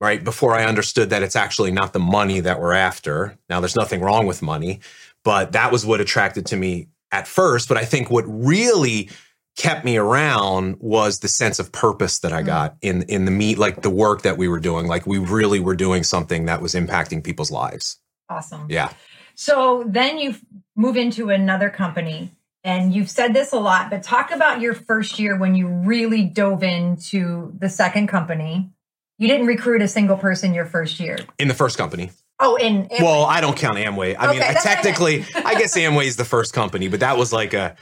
right? 0.00 0.22
Before 0.22 0.54
I 0.54 0.64
understood 0.64 1.10
that 1.10 1.22
it's 1.22 1.36
actually 1.36 1.70
not 1.70 1.92
the 1.92 1.98
money 1.98 2.40
that 2.40 2.60
we're 2.60 2.74
after. 2.74 3.38
Now, 3.48 3.60
there's 3.60 3.76
nothing 3.76 4.00
wrong 4.00 4.26
with 4.26 4.42
money, 4.42 4.80
but 5.26 5.50
that 5.52 5.72
was 5.72 5.84
what 5.84 6.00
attracted 6.00 6.46
to 6.46 6.56
me 6.56 6.86
at 7.10 7.26
first. 7.26 7.68
But 7.68 7.76
I 7.76 7.84
think 7.84 8.12
what 8.12 8.24
really 8.28 9.10
kept 9.56 9.84
me 9.84 9.96
around 9.96 10.76
was 10.78 11.18
the 11.18 11.26
sense 11.26 11.58
of 11.58 11.72
purpose 11.72 12.20
that 12.20 12.32
I 12.32 12.42
mm. 12.42 12.46
got 12.46 12.76
in 12.80 13.02
in 13.02 13.24
the 13.24 13.32
meet, 13.32 13.58
like 13.58 13.82
the 13.82 13.90
work 13.90 14.22
that 14.22 14.38
we 14.38 14.46
were 14.46 14.60
doing. 14.60 14.86
Like 14.86 15.04
we 15.04 15.18
really 15.18 15.58
were 15.58 15.74
doing 15.74 16.04
something 16.04 16.44
that 16.44 16.62
was 16.62 16.74
impacting 16.74 17.24
people's 17.24 17.50
lives. 17.50 17.98
Awesome. 18.30 18.66
Yeah. 18.70 18.92
So 19.34 19.82
then 19.88 20.18
you 20.18 20.36
move 20.76 20.96
into 20.96 21.30
another 21.30 21.70
company 21.70 22.30
and 22.62 22.94
you've 22.94 23.10
said 23.10 23.34
this 23.34 23.52
a 23.52 23.58
lot, 23.58 23.90
but 23.90 24.04
talk 24.04 24.30
about 24.30 24.60
your 24.60 24.74
first 24.74 25.18
year 25.18 25.36
when 25.36 25.56
you 25.56 25.66
really 25.66 26.22
dove 26.22 26.62
into 26.62 27.52
the 27.58 27.68
second 27.68 28.06
company. 28.06 28.70
You 29.18 29.26
didn't 29.26 29.46
recruit 29.48 29.82
a 29.82 29.88
single 29.88 30.18
person 30.18 30.54
your 30.54 30.66
first 30.66 31.00
year. 31.00 31.18
In 31.40 31.48
the 31.48 31.54
first 31.54 31.76
company. 31.76 32.12
Oh, 32.38 32.56
in 32.56 32.84
Amway. 32.84 33.00
well, 33.00 33.24
I 33.24 33.40
don't 33.40 33.56
count 33.56 33.78
Amway. 33.78 34.14
I 34.18 34.30
okay, 34.30 34.40
mean, 34.40 34.54
technically, 34.62 35.24
I, 35.34 35.54
guess 35.54 35.74
Amway 35.78 36.04
is 36.04 36.16
the 36.16 36.24
first 36.24 36.52
company, 36.52 36.88
but 36.88 37.00
that 37.00 37.16
was 37.16 37.32
like 37.32 37.54
a, 37.54 37.76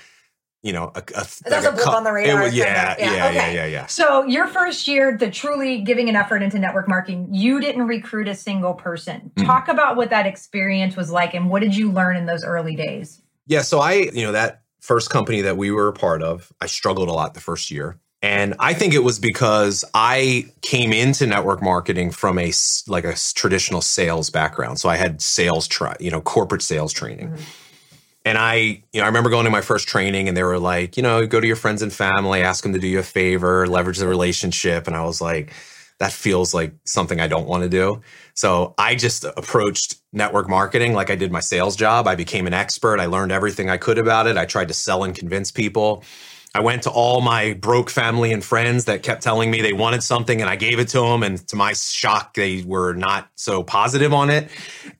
you 0.62 0.72
know, 0.72 0.92
a, 0.94 1.02
a, 1.16 1.26
like 1.50 1.64
a 1.64 1.72
blip 1.72 1.88
on 1.88 2.04
the 2.04 2.12
radar. 2.12 2.44
Was, 2.44 2.54
yeah, 2.54 2.94
yeah, 2.98 3.14
yeah, 3.14 3.26
okay. 3.26 3.34
yeah, 3.34 3.52
yeah, 3.52 3.66
yeah. 3.66 3.86
So 3.86 4.24
your 4.24 4.46
first 4.46 4.86
year, 4.86 5.16
the 5.18 5.30
truly 5.30 5.82
giving 5.82 6.08
an 6.08 6.14
effort 6.14 6.40
into 6.42 6.58
network 6.60 6.88
marketing, 6.88 7.28
you 7.32 7.60
didn't 7.60 7.86
recruit 7.86 8.28
a 8.28 8.34
single 8.34 8.74
person. 8.74 9.32
Mm-hmm. 9.34 9.46
Talk 9.46 9.68
about 9.68 9.96
what 9.96 10.10
that 10.10 10.26
experience 10.26 10.96
was 10.96 11.10
like, 11.10 11.34
and 11.34 11.50
what 11.50 11.60
did 11.60 11.76
you 11.76 11.90
learn 11.90 12.16
in 12.16 12.26
those 12.26 12.44
early 12.44 12.76
days? 12.76 13.20
Yeah, 13.46 13.62
so 13.62 13.80
I, 13.80 13.92
you 13.92 14.22
know, 14.22 14.32
that 14.32 14.62
first 14.80 15.10
company 15.10 15.40
that 15.40 15.56
we 15.56 15.70
were 15.70 15.88
a 15.88 15.92
part 15.92 16.22
of, 16.22 16.52
I 16.60 16.66
struggled 16.66 17.08
a 17.08 17.12
lot 17.12 17.34
the 17.34 17.40
first 17.40 17.70
year. 17.70 17.98
And 18.24 18.54
I 18.58 18.72
think 18.72 18.94
it 18.94 19.04
was 19.04 19.18
because 19.18 19.84
I 19.92 20.46
came 20.62 20.94
into 20.94 21.26
network 21.26 21.62
marketing 21.62 22.10
from 22.10 22.38
a 22.38 22.52
like 22.88 23.04
a 23.04 23.14
traditional 23.34 23.82
sales 23.82 24.30
background. 24.30 24.80
So 24.80 24.88
I 24.88 24.96
had 24.96 25.20
sales, 25.20 25.68
try, 25.68 25.94
you 26.00 26.10
know, 26.10 26.22
corporate 26.22 26.62
sales 26.62 26.94
training. 26.94 27.28
Mm-hmm. 27.28 27.42
And 28.24 28.38
I, 28.38 28.54
you 28.54 28.82
know, 28.94 29.02
I 29.02 29.06
remember 29.08 29.28
going 29.28 29.44
to 29.44 29.50
my 29.50 29.60
first 29.60 29.88
training 29.88 30.26
and 30.26 30.34
they 30.34 30.42
were 30.42 30.58
like, 30.58 30.96
you 30.96 31.02
know, 31.02 31.26
go 31.26 31.38
to 31.38 31.46
your 31.46 31.54
friends 31.54 31.82
and 31.82 31.92
family, 31.92 32.40
ask 32.40 32.62
them 32.62 32.72
to 32.72 32.78
do 32.78 32.86
you 32.86 32.98
a 33.00 33.02
favor, 33.02 33.66
leverage 33.66 33.98
the 33.98 34.08
relationship. 34.08 34.86
And 34.86 34.96
I 34.96 35.04
was 35.04 35.20
like, 35.20 35.52
that 35.98 36.10
feels 36.10 36.54
like 36.54 36.72
something 36.86 37.20
I 37.20 37.28
don't 37.28 37.46
want 37.46 37.62
to 37.64 37.68
do. 37.68 38.00
So 38.32 38.72
I 38.78 38.94
just 38.94 39.24
approached 39.24 39.96
network 40.14 40.48
marketing 40.48 40.94
like 40.94 41.10
I 41.10 41.14
did 41.14 41.30
my 41.30 41.40
sales 41.40 41.76
job. 41.76 42.08
I 42.08 42.14
became 42.14 42.46
an 42.46 42.54
expert. 42.54 43.00
I 43.00 43.04
learned 43.04 43.32
everything 43.32 43.68
I 43.68 43.76
could 43.76 43.98
about 43.98 44.26
it. 44.26 44.38
I 44.38 44.46
tried 44.46 44.68
to 44.68 44.74
sell 44.74 45.04
and 45.04 45.14
convince 45.14 45.50
people. 45.50 46.02
I 46.56 46.60
went 46.60 46.84
to 46.84 46.90
all 46.90 47.20
my 47.20 47.54
broke 47.54 47.90
family 47.90 48.32
and 48.32 48.42
friends 48.42 48.84
that 48.84 49.02
kept 49.02 49.22
telling 49.22 49.50
me 49.50 49.60
they 49.60 49.72
wanted 49.72 50.04
something 50.04 50.40
and 50.40 50.48
I 50.48 50.54
gave 50.54 50.78
it 50.78 50.88
to 50.88 51.00
them. 51.00 51.24
And 51.24 51.46
to 51.48 51.56
my 51.56 51.72
shock, 51.72 52.34
they 52.34 52.62
were 52.62 52.92
not 52.92 53.28
so 53.34 53.64
positive 53.64 54.14
on 54.14 54.30
it. 54.30 54.48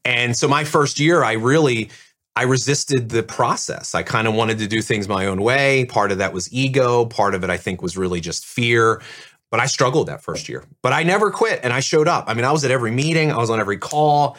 And 0.04 0.37
so 0.37 0.49
my 0.49 0.64
first 0.64 0.99
year, 0.99 1.23
I 1.23 1.34
really, 1.34 1.90
I 2.34 2.42
resisted 2.42 3.11
the 3.11 3.23
process. 3.23 3.94
I 3.94 4.02
kind 4.02 4.26
of 4.26 4.34
wanted 4.34 4.58
to 4.58 4.66
do 4.66 4.82
things 4.82 5.06
my 5.06 5.26
own 5.26 5.42
way. 5.42 5.84
Part 5.84 6.11
of 6.11 6.18
that 6.18 6.32
was 6.32 6.52
ego. 6.52 7.06
Part 7.06 7.37
of 7.37 7.44
it, 7.44 7.50
I 7.50 7.56
think, 7.56 7.82
was 7.82 7.96
really 7.96 8.20
just 8.20 8.44
fear. 8.44 9.00
But 9.52 9.61
I 9.61 9.66
struggled 9.66 10.08
that 10.08 10.23
first 10.23 10.49
year. 10.49 10.64
But 10.82 10.92
I 10.92 11.04
never 11.04 11.30
quit 11.30 11.61
and 11.62 11.73
I 11.73 11.78
showed 11.78 12.08
up. 12.08 12.25
I 12.26 12.34
mean, 12.34 12.44
I 12.44 12.50
was 12.50 12.64
at 12.64 12.73
every 12.73 12.90
meeting, 12.90 13.30
I 13.30 13.37
was 13.37 13.50
on 13.50 13.61
every 13.61 13.78
call. 13.78 14.37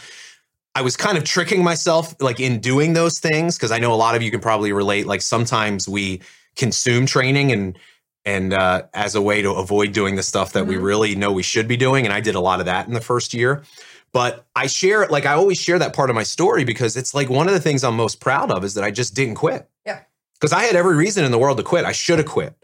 I 0.78 0.82
was 0.82 0.98
kind 0.98 1.18
of 1.18 1.24
tricking 1.24 1.64
myself 1.64 2.14
like 2.20 2.42
in 2.42 2.60
doing 2.60 2.92
those 2.92 3.20
things 3.20 3.56
because 3.56 3.72
I 3.72 3.80
know 3.80 3.94
a 3.94 3.96
lot 3.96 4.16
of 4.16 4.22
you 4.22 4.30
can 4.30 4.42
probably 4.42 4.74
relate. 4.74 5.08
Like 5.08 5.22
sometimes 5.22 5.88
we, 5.88 6.20
consume 6.56 7.06
training 7.06 7.52
and 7.52 7.78
and 8.26 8.54
uh, 8.54 8.84
as 8.94 9.14
a 9.14 9.22
way 9.22 9.44
to 9.44 9.52
avoid 9.52 9.92
doing 9.92 10.16
the 10.16 10.24
stuff 10.24 10.54
that 10.54 10.62
mm-hmm. 10.62 10.70
we 10.70 10.78
really 10.78 11.16
know 11.16 11.32
we 11.32 11.44
should 11.44 11.68
be 11.68 11.78
doing. 11.78 12.06
And 12.06 12.14
I 12.14 12.22
did 12.22 12.36
a 12.36 12.40
lot 12.40 12.60
of 12.60 12.66
that 12.66 12.88
in 12.88 12.94
the 12.94 13.02
first 13.02 13.34
year. 13.34 13.64
But 14.12 14.46
I 14.56 14.68
share 14.68 15.06
like 15.08 15.26
I 15.26 15.34
always 15.34 15.60
share 15.60 15.78
that 15.80 15.94
part 15.94 16.10
of 16.10 16.16
my 16.16 16.24
story 16.24 16.64
because 16.64 16.96
it's 16.96 17.14
like 17.14 17.30
one 17.30 17.48
of 17.48 17.54
the 17.54 17.60
things 17.60 17.84
I'm 17.84 17.98
most 17.98 18.20
proud 18.20 18.50
of 18.50 18.64
is 18.64 18.74
that 18.76 18.84
I 18.84 18.92
just 18.92 19.14
didn't 19.14 19.36
quit. 19.36 19.70
Yeah. 19.86 20.02
Because 20.40 20.54
I 20.54 20.64
had 20.64 20.76
every 20.76 20.96
reason 20.96 21.26
in 21.26 21.32
the 21.32 21.38
world 21.38 21.58
to 21.58 21.64
quit. 21.64 21.86
I 21.86 21.92
should 21.92 22.20
have 22.20 22.28
quit, 22.28 22.56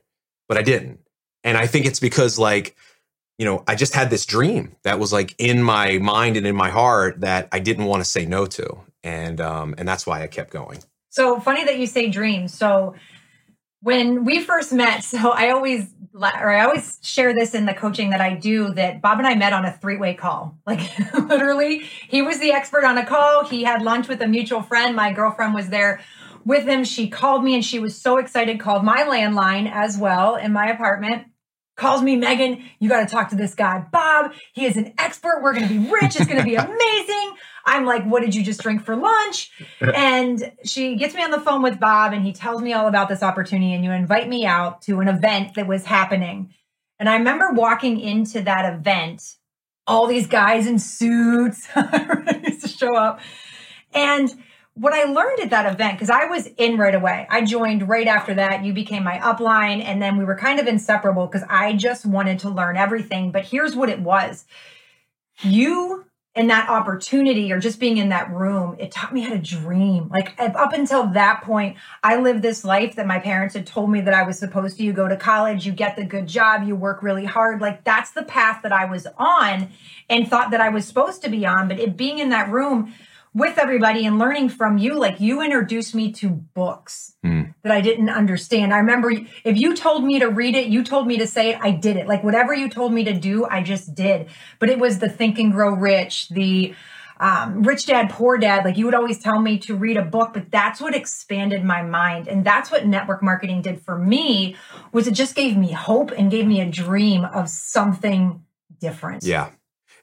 but 0.47 0.57
I 0.57 0.61
didn't. 0.61 0.99
And 1.43 1.57
I 1.57 1.67
think 1.67 1.85
it's 1.85 1.99
because 1.99 2.39
like, 2.39 2.75
you 3.37 3.45
know, 3.45 3.63
I 3.67 3.75
just 3.75 3.93
had 3.93 4.09
this 4.09 4.25
dream 4.25 4.75
that 4.83 4.99
was 4.99 5.11
like 5.11 5.35
in 5.37 5.61
my 5.61 5.97
mind 5.97 6.37
and 6.37 6.47
in 6.47 6.55
my 6.55 6.69
heart 6.69 7.21
that 7.21 7.49
I 7.51 7.59
didn't 7.59 7.85
want 7.85 8.01
to 8.01 8.09
say 8.09 8.25
no 8.25 8.45
to. 8.45 8.77
And 9.03 9.41
um, 9.41 9.75
and 9.77 9.87
that's 9.87 10.07
why 10.07 10.23
I 10.23 10.27
kept 10.27 10.51
going. 10.51 10.81
So 11.09 11.39
funny 11.41 11.65
that 11.65 11.77
you 11.77 11.85
say 11.87 12.07
dreams. 12.07 12.53
So 12.53 12.95
when 13.81 14.25
we 14.25 14.41
first 14.41 14.71
met, 14.71 15.03
so 15.03 15.31
I 15.31 15.51
always 15.51 15.87
or 16.13 16.49
I 16.49 16.65
always 16.65 16.99
share 17.01 17.33
this 17.33 17.55
in 17.55 17.65
the 17.65 17.73
coaching 17.73 18.09
that 18.09 18.19
I 18.19 18.35
do 18.35 18.73
that 18.73 19.01
Bob 19.01 19.19
and 19.19 19.27
I 19.27 19.35
met 19.35 19.53
on 19.53 19.63
a 19.65 19.71
three-way 19.71 20.13
call. 20.13 20.57
Like 20.65 20.81
literally, 21.13 21.79
he 22.07 22.21
was 22.21 22.39
the 22.39 22.51
expert 22.51 22.83
on 22.83 22.97
a 22.97 23.05
call. 23.05 23.45
He 23.45 23.63
had 23.63 23.81
lunch 23.81 24.07
with 24.07 24.21
a 24.21 24.27
mutual 24.27 24.61
friend. 24.61 24.95
My 24.95 25.11
girlfriend 25.13 25.53
was 25.53 25.69
there 25.69 26.01
with 26.45 26.65
him. 26.65 26.83
She 26.83 27.09
called 27.09 27.43
me 27.43 27.55
and 27.55 27.63
she 27.63 27.79
was 27.79 27.99
so 27.99 28.17
excited, 28.17 28.59
called 28.59 28.83
my 28.83 29.03
landline 29.03 29.69
as 29.71 29.97
well 29.97 30.35
in 30.35 30.53
my 30.53 30.67
apartment. 30.67 31.27
Calls 31.75 32.01
me, 32.01 32.15
Megan, 32.15 32.63
you 32.79 32.89
got 32.89 33.07
to 33.07 33.07
talk 33.07 33.29
to 33.29 33.35
this 33.35 33.55
guy, 33.55 33.83
Bob. 33.91 34.33
He 34.53 34.65
is 34.65 34.77
an 34.77 34.93
expert. 34.97 35.41
We're 35.41 35.53
going 35.53 35.67
to 35.67 35.73
be 35.73 35.89
rich. 35.89 36.15
It's 36.15 36.25
going 36.25 36.37
to 36.37 36.43
be 36.43 36.55
amazing. 36.55 37.33
I'm 37.65 37.85
like, 37.85 38.03
what 38.05 38.21
did 38.21 38.35
you 38.35 38.43
just 38.43 38.61
drink 38.61 38.83
for 38.83 38.95
lunch? 38.95 39.51
And 39.79 40.51
she 40.63 40.95
gets 40.95 41.13
me 41.13 41.23
on 41.23 41.31
the 41.31 41.39
phone 41.39 41.61
with 41.61 41.79
Bob 41.79 42.13
and 42.13 42.23
he 42.23 42.33
tells 42.33 42.61
me 42.61 42.73
all 42.73 42.87
about 42.87 43.09
this 43.09 43.23
opportunity. 43.23 43.73
And 43.73 43.83
you 43.83 43.91
invite 43.91 44.27
me 44.27 44.45
out 44.45 44.81
to 44.83 44.99
an 44.99 45.07
event 45.07 45.55
that 45.55 45.67
was 45.67 45.85
happening. 45.85 46.53
And 46.99 47.09
I 47.09 47.17
remember 47.17 47.51
walking 47.51 47.99
into 47.99 48.41
that 48.41 48.73
event, 48.73 49.37
all 49.87 50.07
these 50.07 50.27
guys 50.27 50.67
in 50.67 50.79
suits 50.79 51.67
used 51.75 52.61
to 52.61 52.67
show 52.67 52.95
up. 52.95 53.19
And 53.93 54.31
what 54.73 54.93
I 54.93 55.03
learned 55.03 55.39
at 55.41 55.49
that 55.49 55.71
event, 55.71 55.97
because 55.97 56.09
I 56.09 56.25
was 56.25 56.47
in 56.57 56.77
right 56.77 56.95
away, 56.95 57.27
I 57.29 57.43
joined 57.43 57.89
right 57.89 58.07
after 58.07 58.33
that. 58.35 58.63
You 58.63 58.73
became 58.73 59.03
my 59.03 59.17
upline, 59.17 59.83
and 59.83 60.01
then 60.01 60.17
we 60.17 60.23
were 60.23 60.37
kind 60.37 60.59
of 60.59 60.67
inseparable 60.67 61.27
because 61.27 61.45
I 61.49 61.73
just 61.73 62.05
wanted 62.05 62.39
to 62.39 62.49
learn 62.49 62.77
everything. 62.77 63.31
But 63.31 63.45
here's 63.45 63.75
what 63.75 63.89
it 63.89 63.99
was 63.99 64.45
you 65.41 66.05
and 66.33 66.49
that 66.49 66.69
opportunity 66.69 67.51
or 67.51 67.59
just 67.59 67.77
being 67.77 67.97
in 67.97 68.09
that 68.09 68.31
room, 68.31 68.77
it 68.79 68.89
taught 68.91 69.13
me 69.13 69.21
how 69.21 69.31
to 69.31 69.37
dream. 69.37 70.07
Like 70.07 70.33
up 70.39 70.71
until 70.71 71.07
that 71.07 71.43
point, 71.43 71.75
I 72.03 72.15
lived 72.17 72.41
this 72.41 72.63
life 72.63 72.95
that 72.95 73.05
my 73.05 73.19
parents 73.19 73.53
had 73.53 73.67
told 73.67 73.91
me 73.91 73.99
that 74.01 74.13
I 74.13 74.23
was 74.23 74.39
supposed 74.39 74.77
to. 74.77 74.83
You 74.83 74.93
go 74.93 75.09
to 75.09 75.17
college, 75.17 75.65
you 75.65 75.73
get 75.73 75.97
the 75.97 76.05
good 76.05 76.27
job, 76.27 76.65
you 76.65 76.75
work 76.75 77.03
really 77.03 77.25
hard. 77.25 77.59
Like 77.59 77.83
that's 77.83 78.11
the 78.11 78.23
path 78.23 78.61
that 78.63 78.71
I 78.71 78.85
was 78.85 79.07
on 79.17 79.71
and 80.09 80.27
thought 80.27 80.51
that 80.51 80.61
I 80.61 80.69
was 80.69 80.87
supposed 80.87 81.21
to 81.23 81.29
be 81.29 81.45
on. 81.45 81.67
But 81.67 81.79
it 81.79 81.97
being 81.97 82.19
in 82.19 82.29
that 82.29 82.49
room, 82.49 82.93
with 83.33 83.57
everybody 83.57 84.05
and 84.05 84.19
learning 84.19 84.49
from 84.49 84.77
you. 84.77 84.99
Like 84.99 85.19
you 85.19 85.41
introduced 85.41 85.95
me 85.95 86.11
to 86.13 86.29
books 86.29 87.13
mm. 87.23 87.53
that 87.63 87.71
i 87.71 87.81
didn't 87.81 88.09
understand. 88.09 88.73
I 88.73 88.77
remember 88.77 89.11
if 89.11 89.57
you 89.57 89.75
told 89.75 90.03
me 90.03 90.19
to 90.19 90.27
read 90.27 90.55
it 90.55 90.67
you 90.67 90.83
told 90.83 91.07
me 91.07 91.17
to 91.17 91.27
say 91.27 91.51
it 91.51 91.59
i 91.61 91.71
did 91.71 91.97
it. 91.97 92.07
Like 92.07 92.23
whatever 92.23 92.53
you 92.53 92.69
told 92.69 92.93
me 92.93 93.03
to 93.05 93.13
do 93.13 93.45
i 93.45 93.63
just 93.63 93.95
did. 93.95 94.27
But 94.59 94.69
it 94.69 94.79
was 94.79 94.99
the 94.99 95.09
think 95.09 95.39
and 95.39 95.51
grow 95.51 95.73
rich 95.73 96.29
the 96.29 96.75
um, 97.19 97.61
rich 97.61 97.85
dad 97.85 98.09
poor 98.09 98.39
dad. 98.39 98.65
Like 98.65 98.77
you 98.77 98.85
would 98.85 98.95
always 98.95 99.19
tell 99.19 99.39
me 99.39 99.59
to 99.59 99.75
read 99.75 99.95
a 99.95 100.03
book 100.03 100.33
but 100.33 100.51
that's 100.51 100.81
what 100.81 100.95
expanded 100.95 101.63
my 101.63 101.83
mind. 101.83 102.27
And 102.27 102.43
that's 102.43 102.69
what 102.69 102.85
network 102.85 103.23
marketing 103.23 103.61
did 103.61 103.81
for 103.81 103.97
me 103.97 104.57
was 104.91 105.07
it 105.07 105.13
just 105.13 105.35
gave 105.35 105.55
me 105.55 105.71
hope 105.71 106.11
and 106.11 106.29
gave 106.29 106.45
me 106.45 106.59
a 106.59 106.69
dream 106.69 107.23
of 107.23 107.47
something 107.47 108.43
different. 108.79 109.23
Yeah. 109.23 109.51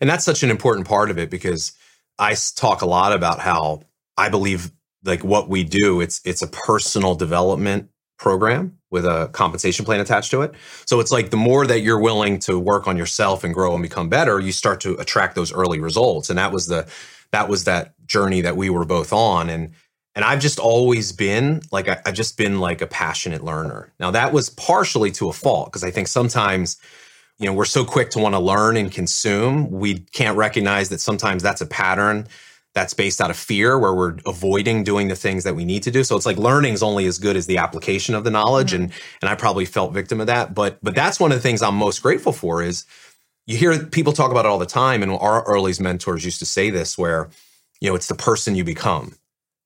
And 0.01 0.09
that's 0.09 0.25
such 0.25 0.43
an 0.43 0.51
important 0.51 0.87
part 0.87 1.11
of 1.11 1.19
it 1.19 1.29
because 1.29 1.73
I 2.19 2.35
talk 2.57 2.83
a 2.83 2.87
lot 2.87 3.13
about 3.13 3.39
how 3.39 3.83
I 4.17 4.29
believe 4.29 4.71
like 5.05 5.23
what 5.23 5.49
we 5.49 5.63
do 5.65 6.01
it's 6.01 6.21
it's 6.25 6.43
a 6.43 6.49
personal 6.49 7.15
development 7.15 7.89
program 8.19 8.79
with 8.91 9.05
a 9.05 9.29
compensation 9.33 9.85
plan 9.85 10.01
attached 10.01 10.31
to 10.31 10.43
it. 10.43 10.53
So 10.87 10.99
it's 11.01 11.13
like 11.13 11.31
the 11.31 11.37
more 11.37 11.67
that 11.67 11.81
you're 11.81 12.01
willing 12.01 12.39
to 12.41 12.59
work 12.59 12.89
on 12.89 12.97
yourself 12.97 13.45
and 13.45 13.55
grow 13.55 13.75
and 13.75 13.83
become 13.83 14.09
better, 14.09 14.41
you 14.41 14.53
start 14.53 14.81
to 14.81 14.95
attract 14.95 15.35
those 15.35 15.53
early 15.53 15.79
results. 15.79 16.31
And 16.31 16.39
that 16.39 16.53
was 16.53 16.67
the 16.67 16.89
that 17.31 17.49
was 17.49 17.65
that 17.65 17.95
journey 18.07 18.41
that 18.41 18.57
we 18.57 18.71
were 18.71 18.85
both 18.85 19.13
on. 19.13 19.51
And 19.51 19.73
and 20.15 20.25
I've 20.25 20.41
just 20.41 20.59
always 20.59 21.13
been 21.13 21.63
like 21.71 21.89
I, 21.89 22.01
I've 22.05 22.15
just 22.15 22.37
been 22.37 22.61
like 22.61 22.83
a 22.83 22.87
passionate 22.87 23.45
learner. 23.45 23.93
Now 24.01 24.11
that 24.11 24.33
was 24.33 24.51
partially 24.51 25.13
to 25.13 25.29
a 25.29 25.33
fault 25.33 25.69
because 25.69 25.85
I 25.85 25.91
think 25.91 26.09
sometimes 26.09 26.79
you 27.39 27.47
know 27.47 27.53
we're 27.53 27.65
so 27.65 27.85
quick 27.85 28.11
to 28.11 28.19
want 28.19 28.35
to 28.35 28.39
learn 28.39 28.77
and 28.77 28.93
consume 28.93 29.71
we 29.71 29.99
can't 29.99 30.37
recognize 30.37 30.89
that 30.89 31.01
sometimes 31.01 31.43
that's 31.43 31.61
a 31.61 31.67
pattern 31.67 32.27
that's 32.75 32.95
based 32.95 33.21
out 33.21 33.31
of 33.31 33.37
fear 33.37 33.79
where 33.79 33.95
we're 33.95 34.17
avoiding 34.27 34.85
doing 34.85 35.09
the 35.09 35.17
things 35.17 35.43
that 35.45 35.57
we 35.57 35.65
need 35.65 35.83
to 35.83 35.91
do. 35.91 36.05
So 36.05 36.15
it's 36.17 36.27
like 36.27 36.37
learning 36.37 36.75
is 36.75 36.83
only 36.83 37.07
as 37.07 37.19
good 37.19 37.35
as 37.35 37.47
the 37.47 37.59
application 37.59 38.15
of 38.15 38.25
the 38.25 38.31
knowledge 38.31 38.73
mm-hmm. 38.73 38.85
and 38.85 38.93
and 39.21 39.29
i 39.29 39.35
probably 39.35 39.65
felt 39.65 39.93
victim 39.93 40.21
of 40.21 40.27
that. 40.27 40.55
But 40.55 40.79
but 40.83 40.95
that's 40.95 41.19
one 41.19 41.33
of 41.33 41.39
the 41.39 41.43
things 41.43 41.63
i'm 41.63 41.75
most 41.75 42.03
grateful 42.03 42.33
for 42.33 42.63
is 42.63 42.85
you 43.47 43.57
hear 43.57 43.85
people 43.87 44.13
talk 44.13 44.31
about 44.31 44.45
it 44.45 44.49
all 44.49 44.59
the 44.59 44.67
time 44.67 45.03
and 45.03 45.11
our 45.13 45.43
early's 45.45 45.81
mentors 45.81 46.25
used 46.25 46.39
to 46.41 46.47
say 46.47 46.71
this 46.71 46.99
where 46.99 47.31
you 47.81 47.89
know 47.89 47.97
it's 47.97 48.09
the 48.09 48.15
person 48.15 48.55
you 48.55 48.65
become 48.65 49.15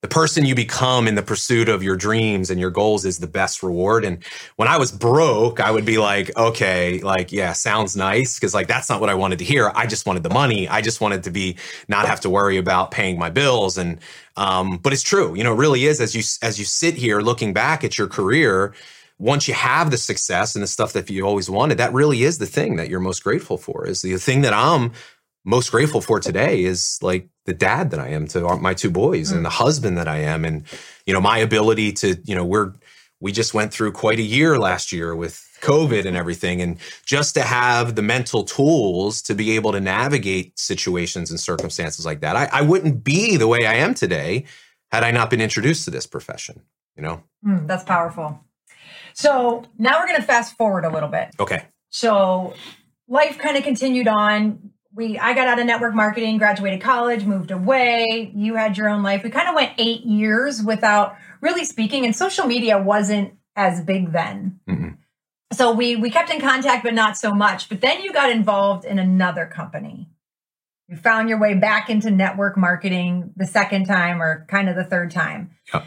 the 0.03 0.09
person 0.09 0.43
you 0.43 0.53
become 0.53 1.07
in 1.07 1.15
the 1.15 1.21
pursuit 1.21 1.69
of 1.69 1.81
your 1.81 1.95
dreams 1.95 2.49
and 2.49 2.59
your 2.59 2.69
goals 2.69 3.05
is 3.05 3.19
the 3.19 3.27
best 3.27 3.63
reward. 3.63 4.03
And 4.03 4.21
when 4.57 4.67
I 4.67 4.75
was 4.75 4.91
broke, 4.91 5.61
I 5.61 5.71
would 5.71 5.85
be 5.85 5.97
like, 5.97 6.29
okay, 6.35 6.99
like, 6.99 7.31
yeah, 7.31 7.53
sounds 7.53 7.95
nice. 7.95 8.37
Cause 8.37 8.53
like, 8.53 8.67
that's 8.67 8.89
not 8.89 8.99
what 8.99 9.09
I 9.09 9.13
wanted 9.13 9.39
to 9.39 9.45
hear. 9.45 9.71
I 9.73 9.87
just 9.87 10.05
wanted 10.05 10.23
the 10.23 10.29
money. 10.29 10.67
I 10.67 10.81
just 10.81 10.99
wanted 10.99 11.23
to 11.23 11.31
be, 11.31 11.55
not 11.87 12.05
have 12.05 12.19
to 12.19 12.29
worry 12.29 12.57
about 12.57 12.91
paying 12.91 13.17
my 13.17 13.29
bills. 13.29 13.77
And, 13.77 13.97
um, 14.35 14.77
but 14.77 14.91
it's 14.91 15.03
true, 15.03 15.35
you 15.35 15.43
know, 15.45 15.53
it 15.53 15.57
really 15.57 15.85
is 15.85 16.01
as 16.01 16.13
you, 16.13 16.23
as 16.45 16.59
you 16.59 16.65
sit 16.65 16.95
here 16.95 17.21
looking 17.21 17.53
back 17.53 17.85
at 17.85 17.97
your 17.97 18.07
career, 18.07 18.73
once 19.19 19.47
you 19.47 19.53
have 19.53 19.89
the 19.89 19.97
success 19.97 20.53
and 20.53 20.61
the 20.61 20.67
stuff 20.67 20.91
that 20.91 21.09
you 21.09 21.25
always 21.25 21.49
wanted, 21.49 21.77
that 21.77 21.93
really 21.93 22.23
is 22.23 22.39
the 22.39 22.45
thing 22.45 22.75
that 22.75 22.89
you're 22.89 22.99
most 22.99 23.23
grateful 23.23 23.57
for 23.57 23.87
is 23.87 24.01
the 24.01 24.17
thing 24.17 24.41
that 24.41 24.51
I'm 24.51 24.91
most 25.45 25.71
grateful 25.71 26.01
for 26.01 26.19
today 26.19 26.63
is 26.63 26.99
like 27.01 27.27
the 27.45 27.53
dad 27.53 27.91
that 27.91 27.99
I 27.99 28.09
am 28.09 28.27
to 28.29 28.57
my 28.57 28.73
two 28.73 28.89
boys 28.89 29.31
mm. 29.31 29.37
and 29.37 29.45
the 29.45 29.49
husband 29.49 29.97
that 29.97 30.07
I 30.07 30.19
am. 30.19 30.45
And, 30.45 30.63
you 31.05 31.13
know, 31.13 31.21
my 31.21 31.37
ability 31.37 31.91
to, 31.93 32.15
you 32.23 32.35
know, 32.35 32.45
we're, 32.45 32.73
we 33.19 33.31
just 33.31 33.53
went 33.53 33.73
through 33.73 33.91
quite 33.91 34.19
a 34.19 34.23
year 34.23 34.57
last 34.57 34.91
year 34.91 35.15
with 35.15 35.45
COVID 35.61 36.05
and 36.05 36.15
everything. 36.17 36.61
And 36.61 36.77
just 37.05 37.35
to 37.35 37.41
have 37.41 37.95
the 37.95 38.01
mental 38.01 38.43
tools 38.43 39.21
to 39.23 39.33
be 39.33 39.51
able 39.51 39.71
to 39.71 39.79
navigate 39.79 40.59
situations 40.59 41.31
and 41.31 41.39
circumstances 41.39 42.05
like 42.05 42.21
that, 42.21 42.35
I, 42.35 42.49
I 42.51 42.61
wouldn't 42.61 43.03
be 43.03 43.37
the 43.37 43.47
way 43.47 43.65
I 43.65 43.75
am 43.75 43.93
today 43.93 44.45
had 44.91 45.03
I 45.03 45.11
not 45.11 45.29
been 45.29 45.41
introduced 45.41 45.85
to 45.85 45.91
this 45.91 46.05
profession, 46.05 46.61
you 46.95 47.03
know? 47.03 47.23
Mm, 47.45 47.67
that's 47.67 47.83
powerful. 47.83 48.39
So 49.13 49.65
now 49.77 49.99
we're 49.99 50.07
going 50.07 50.19
to 50.19 50.27
fast 50.27 50.57
forward 50.57 50.85
a 50.85 50.89
little 50.89 51.09
bit. 51.09 51.29
Okay. 51.39 51.65
So 51.89 52.53
life 53.07 53.37
kind 53.37 53.57
of 53.57 53.63
continued 53.63 54.07
on 54.07 54.72
we 54.95 55.17
I 55.17 55.33
got 55.33 55.47
out 55.47 55.59
of 55.59 55.65
network 55.65 55.93
marketing, 55.93 56.37
graduated 56.37 56.81
college, 56.81 57.25
moved 57.25 57.51
away. 57.51 58.31
You 58.35 58.55
had 58.55 58.77
your 58.77 58.89
own 58.89 59.03
life. 59.03 59.23
We 59.23 59.29
kind 59.29 59.49
of 59.49 59.55
went 59.55 59.71
eight 59.77 60.05
years 60.05 60.61
without 60.61 61.15
really 61.41 61.65
speaking, 61.65 62.05
and 62.05 62.15
social 62.15 62.45
media 62.45 62.81
wasn't 62.81 63.33
as 63.55 63.81
big 63.81 64.11
then. 64.11 64.59
Mm-hmm. 64.69 64.89
So 65.53 65.71
we 65.71 65.95
we 65.95 66.09
kept 66.09 66.29
in 66.29 66.39
contact, 66.39 66.83
but 66.83 66.93
not 66.93 67.17
so 67.17 67.33
much. 67.33 67.69
But 67.69 67.81
then 67.81 68.01
you 68.01 68.13
got 68.13 68.31
involved 68.31 68.85
in 68.85 68.99
another 68.99 69.45
company. 69.45 70.09
You 70.87 70.97
found 70.97 71.29
your 71.29 71.39
way 71.39 71.55
back 71.55 71.89
into 71.89 72.11
network 72.11 72.57
marketing 72.57 73.31
the 73.35 73.47
second 73.47 73.85
time, 73.85 74.21
or 74.21 74.45
kind 74.47 74.69
of 74.69 74.75
the 74.75 74.83
third 74.83 75.11
time. 75.11 75.51
Yep. 75.73 75.85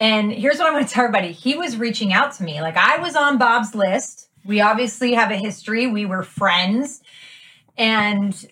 And 0.00 0.32
here's 0.32 0.58
what 0.58 0.66
I 0.66 0.72
want 0.72 0.88
to 0.88 0.92
tell 0.92 1.04
everybody: 1.04 1.32
he 1.32 1.54
was 1.54 1.76
reaching 1.76 2.12
out 2.12 2.32
to 2.34 2.42
me. 2.42 2.60
Like 2.60 2.76
I 2.76 2.98
was 2.98 3.16
on 3.16 3.38
Bob's 3.38 3.74
list. 3.74 4.28
We 4.44 4.60
obviously 4.60 5.14
have 5.14 5.30
a 5.30 5.36
history. 5.36 5.86
We 5.86 6.04
were 6.04 6.24
friends 6.24 7.01
and 7.76 8.46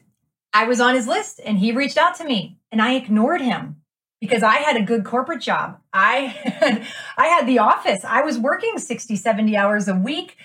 I 0.52 0.64
was 0.64 0.80
on 0.80 0.94
his 0.94 1.06
list 1.06 1.40
and 1.44 1.58
he 1.58 1.72
reached 1.72 1.96
out 1.96 2.16
to 2.16 2.24
me 2.24 2.58
and 2.72 2.80
I 2.80 2.94
ignored 2.94 3.40
him 3.40 3.80
because 4.20 4.42
I 4.42 4.56
had 4.56 4.76
a 4.76 4.82
good 4.82 5.04
corporate 5.04 5.40
job. 5.40 5.78
I 5.92 6.16
had 6.60 6.86
I 7.16 7.26
had 7.26 7.46
the 7.46 7.58
office. 7.58 8.04
I 8.04 8.22
was 8.22 8.38
working 8.38 8.78
60, 8.78 9.16
70 9.16 9.56
hours 9.56 9.88
a 9.88 9.94
week. 9.94 10.36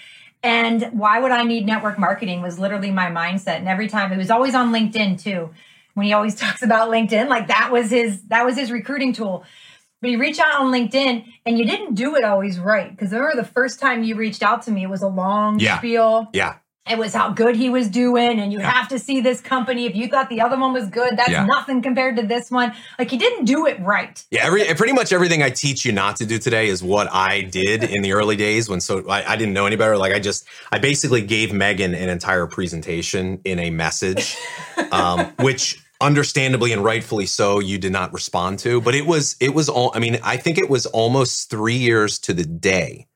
And 0.43 0.83
why 0.91 1.19
would 1.19 1.31
I 1.31 1.43
need 1.43 1.65
network 1.65 1.97
marketing 1.97 2.41
was 2.41 2.59
literally 2.59 2.91
my 2.91 3.07
mindset. 3.07 3.57
And 3.57 3.67
every 3.67 3.87
time 3.87 4.11
it 4.11 4.17
was 4.17 4.29
always 4.29 4.53
on 4.53 4.71
LinkedIn 4.71 5.21
too. 5.21 5.53
When 5.95 6.05
he 6.05 6.13
always 6.13 6.35
talks 6.39 6.61
about 6.61 6.89
LinkedIn, 6.89 7.27
like 7.27 7.47
that 7.47 7.71
was 7.71 7.89
his 7.89 8.21
that 8.23 8.45
was 8.45 8.57
his 8.57 8.71
recruiting 8.71 9.13
tool. 9.13 9.43
But 10.01 10.09
he 10.11 10.17
reached 10.17 10.39
out 10.39 10.59
on 10.59 10.71
LinkedIn 10.71 11.25
and 11.45 11.57
you 11.57 11.65
didn't 11.65 11.95
do 11.95 12.15
it 12.15 12.23
always 12.23 12.59
right. 12.59 12.91
Because 12.91 13.11
remember 13.11 13.35
the 13.35 13.47
first 13.47 13.79
time 13.79 14.03
you 14.03 14.15
reached 14.15 14.43
out 14.43 14.61
to 14.63 14.71
me, 14.71 14.83
it 14.83 14.89
was 14.89 15.01
a 15.01 15.07
long 15.07 15.59
yeah. 15.59 15.79
spiel. 15.79 16.27
Yeah 16.33 16.57
it 16.87 16.97
was 16.97 17.13
how 17.13 17.29
good 17.31 17.55
he 17.55 17.69
was 17.69 17.89
doing 17.89 18.39
and 18.39 18.53
you 18.53 18.59
yeah. 18.59 18.69
have 18.69 18.87
to 18.89 18.99
see 18.99 19.19
this 19.19 19.41
company. 19.41 19.85
If 19.85 19.95
you 19.95 20.07
thought 20.07 20.29
the 20.29 20.41
other 20.41 20.57
one 20.57 20.73
was 20.73 20.87
good 20.87 21.17
that's 21.17 21.31
yeah. 21.31 21.45
nothing 21.45 21.81
compared 21.81 22.15
to 22.17 22.23
this 22.23 22.51
one. 22.51 22.73
Like 22.99 23.09
he 23.09 23.17
didn't 23.17 23.45
do 23.45 23.65
it 23.65 23.79
right. 23.79 24.23
Yeah 24.29 24.45
every 24.45 24.63
pretty 24.75 24.93
much 24.93 25.11
everything 25.11 25.41
i 25.41 25.49
teach 25.49 25.85
you 25.85 25.91
not 25.91 26.15
to 26.17 26.25
do 26.25 26.37
today 26.37 26.67
is 26.67 26.83
what 26.83 27.11
i 27.11 27.41
did 27.41 27.83
in 27.83 28.01
the 28.01 28.13
early 28.13 28.35
days 28.35 28.69
when 28.69 28.79
so 28.79 29.07
I, 29.09 29.33
I, 29.33 29.35
didn't 29.35 29.53
know 29.53 29.65
any 29.65 29.75
better. 29.75 29.97
Like 29.97 30.13
i 30.13 30.19
just 30.19 30.45
i 30.71 30.77
basically 30.77 31.21
gave 31.21 31.53
megan 31.53 31.95
an 31.95 32.09
entire 32.09 32.47
presentation 32.47 33.41
in 33.43 33.59
a 33.59 33.69
message 33.69 34.37
um, 34.91 35.25
which 35.39 35.83
understandably 36.01 36.73
and 36.73 36.83
rightfully 36.83 37.25
so 37.25 37.59
you 37.59 37.77
did 37.77 37.91
not 37.91 38.13
respond 38.13 38.59
to 38.59 38.81
but 38.81 38.93
it 38.93 39.05
was 39.05 39.35
it 39.39 39.53
was 39.53 39.69
all 39.69 39.91
i 39.95 39.99
mean 39.99 40.19
i 40.23 40.37
think 40.37 40.57
it 40.57 40.69
was 40.69 40.85
almost 40.87 41.49
three 41.49 41.77
years 41.77 42.19
to 42.19 42.33
the 42.33 42.43
day 42.43 43.07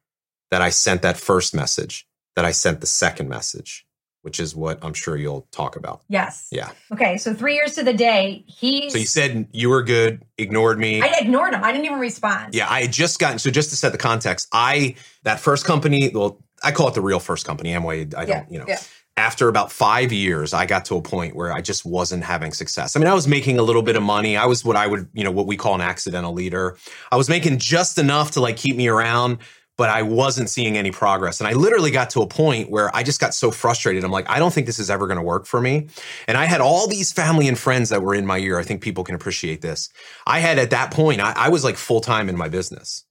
that 0.49 0.61
i 0.61 0.69
sent 0.69 1.01
that 1.01 1.17
first 1.17 1.53
message 1.53 2.07
that 2.35 2.45
i 2.45 2.51
sent 2.51 2.81
the 2.81 2.87
second 2.87 3.27
message 3.29 3.85
which 4.21 4.39
is 4.39 4.55
what 4.55 4.77
i'm 4.83 4.93
sure 4.93 5.15
you'll 5.15 5.47
talk 5.51 5.75
about 5.75 6.01
Yes. 6.09 6.47
yeah 6.51 6.71
Okay, 6.91 7.17
so 7.17 7.33
three 7.33 7.55
years 7.55 7.75
to 7.75 7.83
the 7.83 7.93
day, 7.93 8.43
he. 8.47 8.89
so 8.89 8.97
you 8.97 9.05
said 9.05 9.47
you 9.51 9.69
were 9.69 9.83
good 9.83 10.23
ignored 10.37 10.77
me 10.79 11.01
I 11.01 11.13
ignored 11.19 11.53
him. 11.53 11.63
I 11.63 11.71
didn't 11.71 11.85
even 11.85 11.99
respond. 11.99 12.53
yeah 12.55 12.67
i 12.69 12.81
had 12.81 12.91
just 12.91 13.19
gotten 13.19 13.39
so 13.39 13.49
just 13.51 13.69
to 13.71 13.75
set 13.75 13.91
the 13.91 13.97
context 13.97 14.47
i 14.51 14.95
that 15.23 15.39
first 15.39 15.65
company 15.65 16.11
well 16.13 16.39
i 16.63 16.71
call 16.71 16.87
it 16.89 16.93
the 16.95 17.01
real 17.01 17.19
first 17.19 17.45
company 17.45 17.71
amway 17.71 18.01
i 18.15 18.25
don't 18.25 18.27
Yeah, 18.27 18.45
you 18.49 18.59
know 18.59 18.65
yeah. 18.67 18.79
after 19.17 19.49
about 19.49 19.69
five 19.69 20.13
years, 20.13 20.53
I 20.53 20.65
got 20.65 20.85
to 20.85 20.95
a 20.95 21.01
point 21.01 21.35
where 21.35 21.51
I 21.51 21.59
just 21.59 21.83
wasn't 21.83 22.23
having 22.23 22.53
success. 22.53 22.95
I 22.95 22.99
mean, 22.99 23.09
I 23.09 23.13
was 23.13 23.27
making 23.27 23.59
a 23.59 23.61
little 23.63 23.81
bit 23.81 23.97
of 23.97 24.03
money. 24.03 24.37
I 24.37 24.45
was 24.45 24.63
what 24.63 24.77
I 24.77 24.87
would, 24.87 25.09
you 25.13 25.25
know, 25.25 25.31
what 25.31 25.45
we 25.45 25.57
call 25.57 25.75
an 25.75 25.81
accidental 25.81 26.31
leader. 26.31 26.77
I 27.11 27.17
was 27.17 27.27
making 27.27 27.57
just 27.59 27.97
enough 27.97 28.31
to 28.31 28.39
like 28.39 28.55
keep 28.55 28.77
me 28.77 28.87
around, 28.87 29.39
but 29.79 29.89
I 29.89 30.01
wasn't 30.01 30.49
seeing 30.49 30.77
any 30.77 30.91
progress. 30.91 31.39
And 31.39 31.47
I 31.47 31.53
literally 31.53 31.89
got 31.89 32.09
to 32.09 32.21
a 32.21 32.27
point 32.27 32.69
where 32.69 32.93
I 32.93 33.01
just 33.01 33.21
got 33.21 33.33
so 33.33 33.49
frustrated. 33.49 34.03
I'm 34.03 34.11
like, 34.11 34.29
I 34.29 34.37
don't 34.37 34.53
think 34.53 34.67
this 34.67 34.77
is 34.77 34.89
ever 34.89 35.07
going 35.07 35.15
to 35.15 35.23
work 35.23 35.45
for 35.45 35.61
me. 35.61 35.87
And 36.27 36.37
I 36.37 36.43
had 36.47 36.59
all 36.59 36.85
these 36.85 37.13
family 37.13 37.47
and 37.47 37.57
friends 37.57 37.87
that 37.87 38.01
were 38.01 38.13
in 38.13 38.25
my 38.25 38.39
ear. 38.39 38.59
I 38.59 38.63
think 38.63 38.81
people 38.81 39.05
can 39.05 39.15
appreciate 39.15 39.61
this. 39.61 39.87
I 40.27 40.39
had 40.39 40.59
at 40.59 40.71
that 40.71 40.91
point, 40.91 41.21
I, 41.21 41.31
I 41.33 41.47
was 41.47 41.63
like 41.63 41.77
full 41.77 42.01
time 42.01 42.27
in 42.27 42.35
my 42.35 42.49
business 42.49 43.05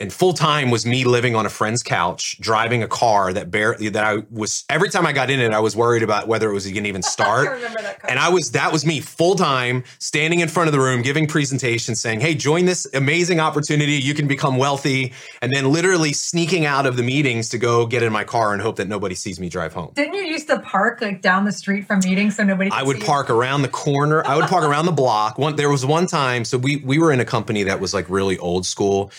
and 0.00 0.12
full 0.12 0.32
time 0.32 0.70
was 0.70 0.84
me 0.84 1.04
living 1.04 1.36
on 1.36 1.46
a 1.46 1.48
friend's 1.48 1.82
couch, 1.82 2.36
driving 2.40 2.82
a 2.82 2.88
car 2.88 3.32
that 3.32 3.52
barely 3.52 3.88
that 3.90 4.02
I 4.04 4.24
was 4.30 4.64
every 4.68 4.90
time 4.90 5.06
I 5.06 5.12
got 5.12 5.30
in 5.30 5.38
it, 5.38 5.52
I 5.52 5.60
was 5.60 5.76
worried 5.76 6.02
about 6.02 6.26
whether 6.26 6.50
it 6.50 6.54
was 6.54 6.64
going 6.64 6.82
to 6.82 6.88
even 6.88 7.02
I 7.06 7.08
start. 7.08 7.50
remember 7.50 7.80
that. 7.82 8.00
And 8.08 8.18
I 8.18 8.28
was 8.28 8.50
that 8.50 8.72
was 8.72 8.84
me 8.84 9.00
full 9.00 9.36
time, 9.36 9.84
standing 10.00 10.40
in 10.40 10.48
front 10.48 10.66
of 10.66 10.72
the 10.72 10.80
room, 10.80 11.02
giving 11.02 11.28
presentations, 11.28 12.00
saying, 12.00 12.20
"Hey, 12.20 12.34
join 12.34 12.64
this 12.64 12.84
amazing 12.94 13.38
opportunity. 13.38 13.92
You 13.92 14.12
can 14.12 14.26
become 14.26 14.56
wealthy." 14.56 15.12
And 15.40 15.52
then 15.52 15.70
literally 15.70 16.12
sneaking 16.12 16.66
out 16.66 16.84
of 16.84 16.96
the 16.96 17.04
meetings 17.04 17.48
to 17.50 17.58
go 17.58 17.86
get 17.86 18.02
in 18.02 18.12
my 18.12 18.24
car 18.24 18.52
and 18.52 18.60
hope 18.60 18.76
that 18.76 18.88
nobody 18.88 19.14
sees 19.14 19.38
me 19.38 19.48
drive 19.48 19.72
home. 19.72 19.92
Didn't 19.94 20.14
you 20.14 20.22
used 20.22 20.48
to 20.48 20.58
park 20.60 21.00
like 21.00 21.22
down 21.22 21.44
the 21.44 21.52
street 21.52 21.86
from 21.86 22.00
meetings 22.00 22.36
so 22.36 22.42
nobody? 22.42 22.70
I 22.72 22.82
would 22.82 22.96
see 22.96 23.02
you? 23.02 23.06
park 23.06 23.30
around 23.30 23.62
the 23.62 23.68
corner. 23.68 24.26
I 24.26 24.34
would 24.34 24.46
park 24.46 24.64
around 24.64 24.86
the 24.86 24.92
block. 24.92 25.38
One 25.38 25.54
there 25.54 25.70
was 25.70 25.86
one 25.86 26.08
time, 26.08 26.44
so 26.44 26.58
we 26.58 26.76
we 26.76 26.98
were 26.98 27.12
in 27.12 27.20
a 27.20 27.24
company 27.24 27.62
that 27.62 27.78
was 27.78 27.94
like 27.94 28.10
really 28.10 28.36
old 28.38 28.66
school 28.66 29.12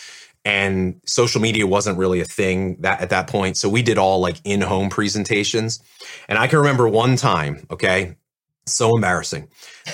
and 0.45 0.99
social 1.05 1.41
media 1.41 1.65
wasn't 1.65 1.97
really 1.97 2.19
a 2.19 2.25
thing 2.25 2.77
that 2.81 3.01
at 3.01 3.09
that 3.11 3.27
point. 3.27 3.57
So 3.57 3.69
we 3.69 3.81
did 3.81 3.97
all 3.97 4.19
like 4.19 4.37
in-home 4.43 4.89
presentations. 4.89 5.81
And 6.27 6.37
I 6.37 6.47
can 6.47 6.59
remember 6.59 6.87
one 6.87 7.15
time, 7.15 7.65
okay? 7.71 8.15
So 8.65 8.95
embarrassing. 8.95 9.49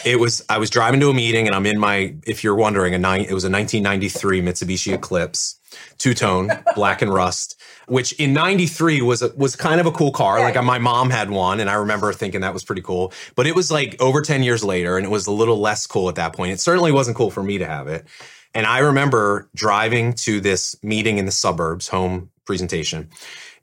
It 0.06 0.20
was 0.20 0.44
I 0.48 0.60
was 0.60 0.70
driving 0.70 1.00
to 1.00 1.10
a 1.10 1.14
meeting 1.14 1.48
and 1.48 1.56
I'm 1.56 1.66
in 1.66 1.80
my 1.80 2.16
if 2.28 2.44
you're 2.44 2.56
wondering 2.56 2.94
a 2.94 3.00
nine 3.00 3.22
it 3.22 3.34
was 3.34 3.44
a 3.44 3.50
1993 3.50 4.42
Mitsubishi 4.42 4.94
Eclipse 4.94 5.56
two-tone 5.98 6.50
black 6.76 7.02
and 7.02 7.12
rust 7.12 7.60
which 7.88 8.14
in 8.14 8.34
93 8.34 9.02
was 9.02 9.24
a, 9.24 9.30
was 9.36 9.56
kind 9.56 9.80
of 9.80 9.88
a 9.88 9.92
cool 9.92 10.12
car 10.12 10.40
like 10.40 10.62
my 10.64 10.78
mom 10.78 11.10
had 11.10 11.32
one 11.32 11.60
and 11.60 11.70
I 11.70 11.74
remember 11.76 12.14
thinking 12.14 12.42
that 12.42 12.54
was 12.54 12.64
pretty 12.64 12.82
cool 12.82 13.12
but 13.36 13.48
it 13.48 13.56
was 13.56 13.72
like 13.72 13.96
over 14.00 14.22
10 14.22 14.44
years 14.44 14.64
later 14.64 14.98
and 14.98 15.06
it 15.06 15.10
was 15.10 15.26
a 15.26 15.32
little 15.32 15.60
less 15.60 15.88
cool 15.88 16.10
at 16.10 16.16
that 16.16 16.34
point 16.34 16.52
it 16.52 16.60
certainly 16.60 16.92
wasn't 16.92 17.18
cool 17.18 17.32
for 17.32 17.42
me 17.42 17.58
to 17.58 17.66
have 17.66 17.88
it 17.88 18.06
and 18.54 18.66
I 18.66 18.80
remember 18.80 19.50
driving 19.56 20.14
to 20.14 20.42
this 20.42 20.76
meeting 20.84 21.18
in 21.18 21.26
the 21.26 21.32
suburbs 21.32 21.88
home 21.88 22.30
presentation 22.46 23.10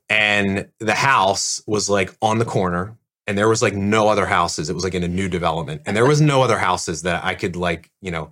and 0.08 0.68
the 0.78 0.94
house 0.94 1.62
was 1.66 1.90
like 1.90 2.14
on 2.22 2.38
the 2.38 2.44
corner 2.44 2.96
and 3.26 3.36
there 3.36 3.48
was 3.48 3.62
like 3.62 3.74
no 3.74 4.08
other 4.08 4.26
houses 4.26 4.70
it 4.70 4.74
was 4.74 4.84
like 4.84 4.94
in 4.94 5.02
a 5.02 5.08
new 5.08 5.28
development 5.28 5.82
and 5.86 5.96
there 5.96 6.06
was 6.06 6.20
no 6.20 6.42
other 6.42 6.58
houses 6.58 7.02
that 7.02 7.24
I 7.24 7.34
could 7.34 7.56
like 7.56 7.90
you 8.00 8.10
know 8.10 8.30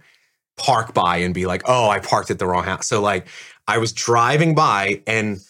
park 0.57 0.95
by 0.95 1.17
and 1.19 1.35
be 1.35 1.47
like 1.47 1.63
oh 1.67 1.89
I 1.89 1.99
parked 1.99 2.31
at 2.31 2.39
the 2.39 2.47
wrong 2.47 2.65
house 2.65 2.87
so 2.87 3.01
like 3.01 3.27
I 3.67 3.79
was 3.79 3.93
driving 3.93 4.55
by 4.55 5.03
and 5.07 5.41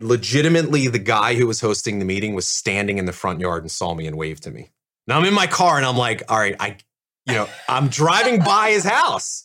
legitimately 0.00 0.88
the 0.88 0.98
guy 0.98 1.34
who 1.34 1.46
was 1.46 1.60
hosting 1.60 1.98
the 1.98 2.04
meeting 2.04 2.34
was 2.34 2.46
standing 2.46 2.98
in 2.98 3.04
the 3.04 3.12
front 3.12 3.40
yard 3.40 3.62
and 3.62 3.70
saw 3.70 3.94
me 3.94 4.06
and 4.06 4.16
waved 4.16 4.42
to 4.44 4.50
me. 4.50 4.70
Now 5.06 5.18
I'm 5.18 5.24
in 5.24 5.34
my 5.34 5.46
car 5.46 5.76
and 5.76 5.86
I'm 5.86 5.96
like, 5.96 6.22
all 6.28 6.38
right, 6.38 6.56
I, 6.60 6.76
you 7.26 7.34
know, 7.34 7.48
I'm 7.68 7.88
driving 7.88 8.40
by 8.40 8.70
his 8.70 8.84
house. 8.84 9.44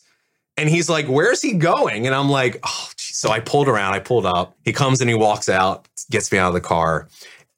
And 0.56 0.68
he's 0.68 0.88
like, 0.88 1.06
where's 1.06 1.42
he 1.42 1.54
going? 1.54 2.06
And 2.06 2.14
I'm 2.14 2.28
like, 2.28 2.60
oh, 2.64 2.90
geez. 2.96 3.16
so 3.16 3.30
I 3.30 3.40
pulled 3.40 3.68
around, 3.68 3.94
I 3.94 3.98
pulled 3.98 4.26
up. 4.26 4.56
He 4.64 4.72
comes 4.72 5.00
and 5.00 5.10
he 5.10 5.14
walks 5.16 5.48
out, 5.48 5.88
gets 6.10 6.30
me 6.30 6.38
out 6.38 6.48
of 6.48 6.54
the 6.54 6.60
car. 6.60 7.08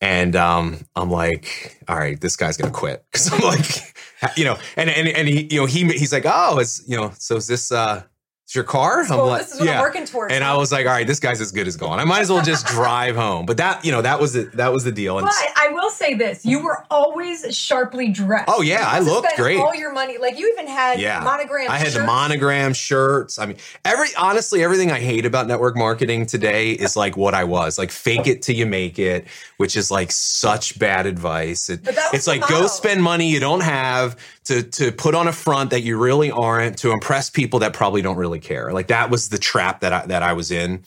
And 0.00 0.36
um, 0.36 0.86
I'm 0.94 1.10
like, 1.10 1.78
all 1.88 1.96
right, 1.96 2.20
this 2.20 2.36
guy's 2.36 2.56
gonna 2.56 2.72
quit. 2.72 3.04
Cause 3.12 3.32
I'm 3.32 3.40
like, 3.40 3.94
you 4.36 4.44
know, 4.44 4.58
and 4.76 4.90
and 4.90 5.08
and 5.08 5.28
he, 5.28 5.48
you 5.50 5.60
know, 5.60 5.66
he 5.66 5.84
he's 5.84 6.12
like, 6.12 6.24
oh, 6.26 6.58
it's 6.58 6.86
you 6.88 6.96
know, 6.96 7.12
so 7.18 7.36
is 7.36 7.46
this 7.46 7.72
uh 7.72 8.02
it's 8.46 8.54
your 8.54 8.62
car? 8.62 9.02
I'm 9.02 9.08
Well, 9.08 9.26
like, 9.26 9.42
this 9.42 9.54
is 9.54 9.58
what 9.60 9.68
I'm 9.68 9.80
working 9.80 10.04
towards. 10.04 10.32
and 10.32 10.44
I 10.44 10.56
was 10.56 10.70
like, 10.70 10.86
all 10.86 10.92
right, 10.92 11.04
this 11.04 11.18
guy's 11.18 11.40
as 11.40 11.50
good 11.50 11.66
as 11.66 11.76
gone. 11.76 11.98
I 11.98 12.04
might 12.04 12.20
as 12.20 12.30
well 12.30 12.44
just 12.44 12.64
drive 12.68 13.16
home. 13.16 13.44
But 13.44 13.56
that, 13.56 13.84
you 13.84 13.90
know, 13.90 14.02
that 14.02 14.20
was 14.20 14.34
the 14.34 14.44
that 14.54 14.72
was 14.72 14.84
the 14.84 14.92
deal. 14.92 15.18
And 15.18 15.26
But 15.26 15.34
I 15.56 15.70
will 15.72 15.90
say 15.90 16.14
this: 16.14 16.46
you 16.46 16.62
were 16.62 16.84
always 16.88 17.44
sharply 17.56 18.08
dressed. 18.10 18.44
Oh, 18.46 18.62
yeah, 18.62 18.84
I 18.86 19.00
looked 19.00 19.34
great. 19.34 19.58
All 19.58 19.74
your 19.74 19.92
money, 19.92 20.18
like 20.18 20.38
you 20.38 20.48
even 20.52 20.68
had 20.68 21.00
yeah, 21.00 21.18
monogram. 21.24 21.68
I 21.72 21.78
had 21.78 21.90
the 21.90 22.04
monogram 22.04 22.72
shirts. 22.72 23.36
I 23.40 23.46
mean, 23.46 23.56
every 23.84 24.10
honestly, 24.16 24.62
everything 24.62 24.92
I 24.92 25.00
hate 25.00 25.26
about 25.26 25.48
network 25.48 25.76
marketing 25.76 26.26
today 26.26 26.70
is 26.70 26.94
like 26.96 27.16
what 27.16 27.34
I 27.34 27.42
was. 27.42 27.78
Like 27.78 27.90
fake 27.90 28.28
it 28.28 28.42
till 28.42 28.54
you 28.54 28.66
make 28.66 29.00
it, 29.00 29.26
which 29.56 29.76
is 29.76 29.90
like 29.90 30.12
such 30.12 30.78
bad 30.78 31.06
advice. 31.06 31.68
It, 31.68 31.82
But 31.82 31.96
that 31.96 32.12
was 32.12 32.20
it's 32.20 32.26
like 32.28 32.46
go 32.46 32.68
spend 32.68 33.02
money 33.02 33.28
you 33.28 33.40
don't 33.40 33.62
have 33.62 34.16
to 34.46 34.62
to 34.62 34.92
put 34.92 35.14
on 35.14 35.28
a 35.28 35.32
front 35.32 35.70
that 35.70 35.82
you 35.82 35.98
really 35.98 36.30
aren't 36.30 36.78
to 36.78 36.92
impress 36.92 37.30
people 37.30 37.60
that 37.60 37.72
probably 37.72 38.02
don't 38.02 38.16
really 38.16 38.40
care. 38.40 38.72
Like 38.72 38.88
that 38.88 39.10
was 39.10 39.28
the 39.28 39.38
trap 39.38 39.80
that 39.80 39.92
I, 39.92 40.06
that 40.06 40.22
I 40.22 40.32
was 40.32 40.50
in. 40.50 40.82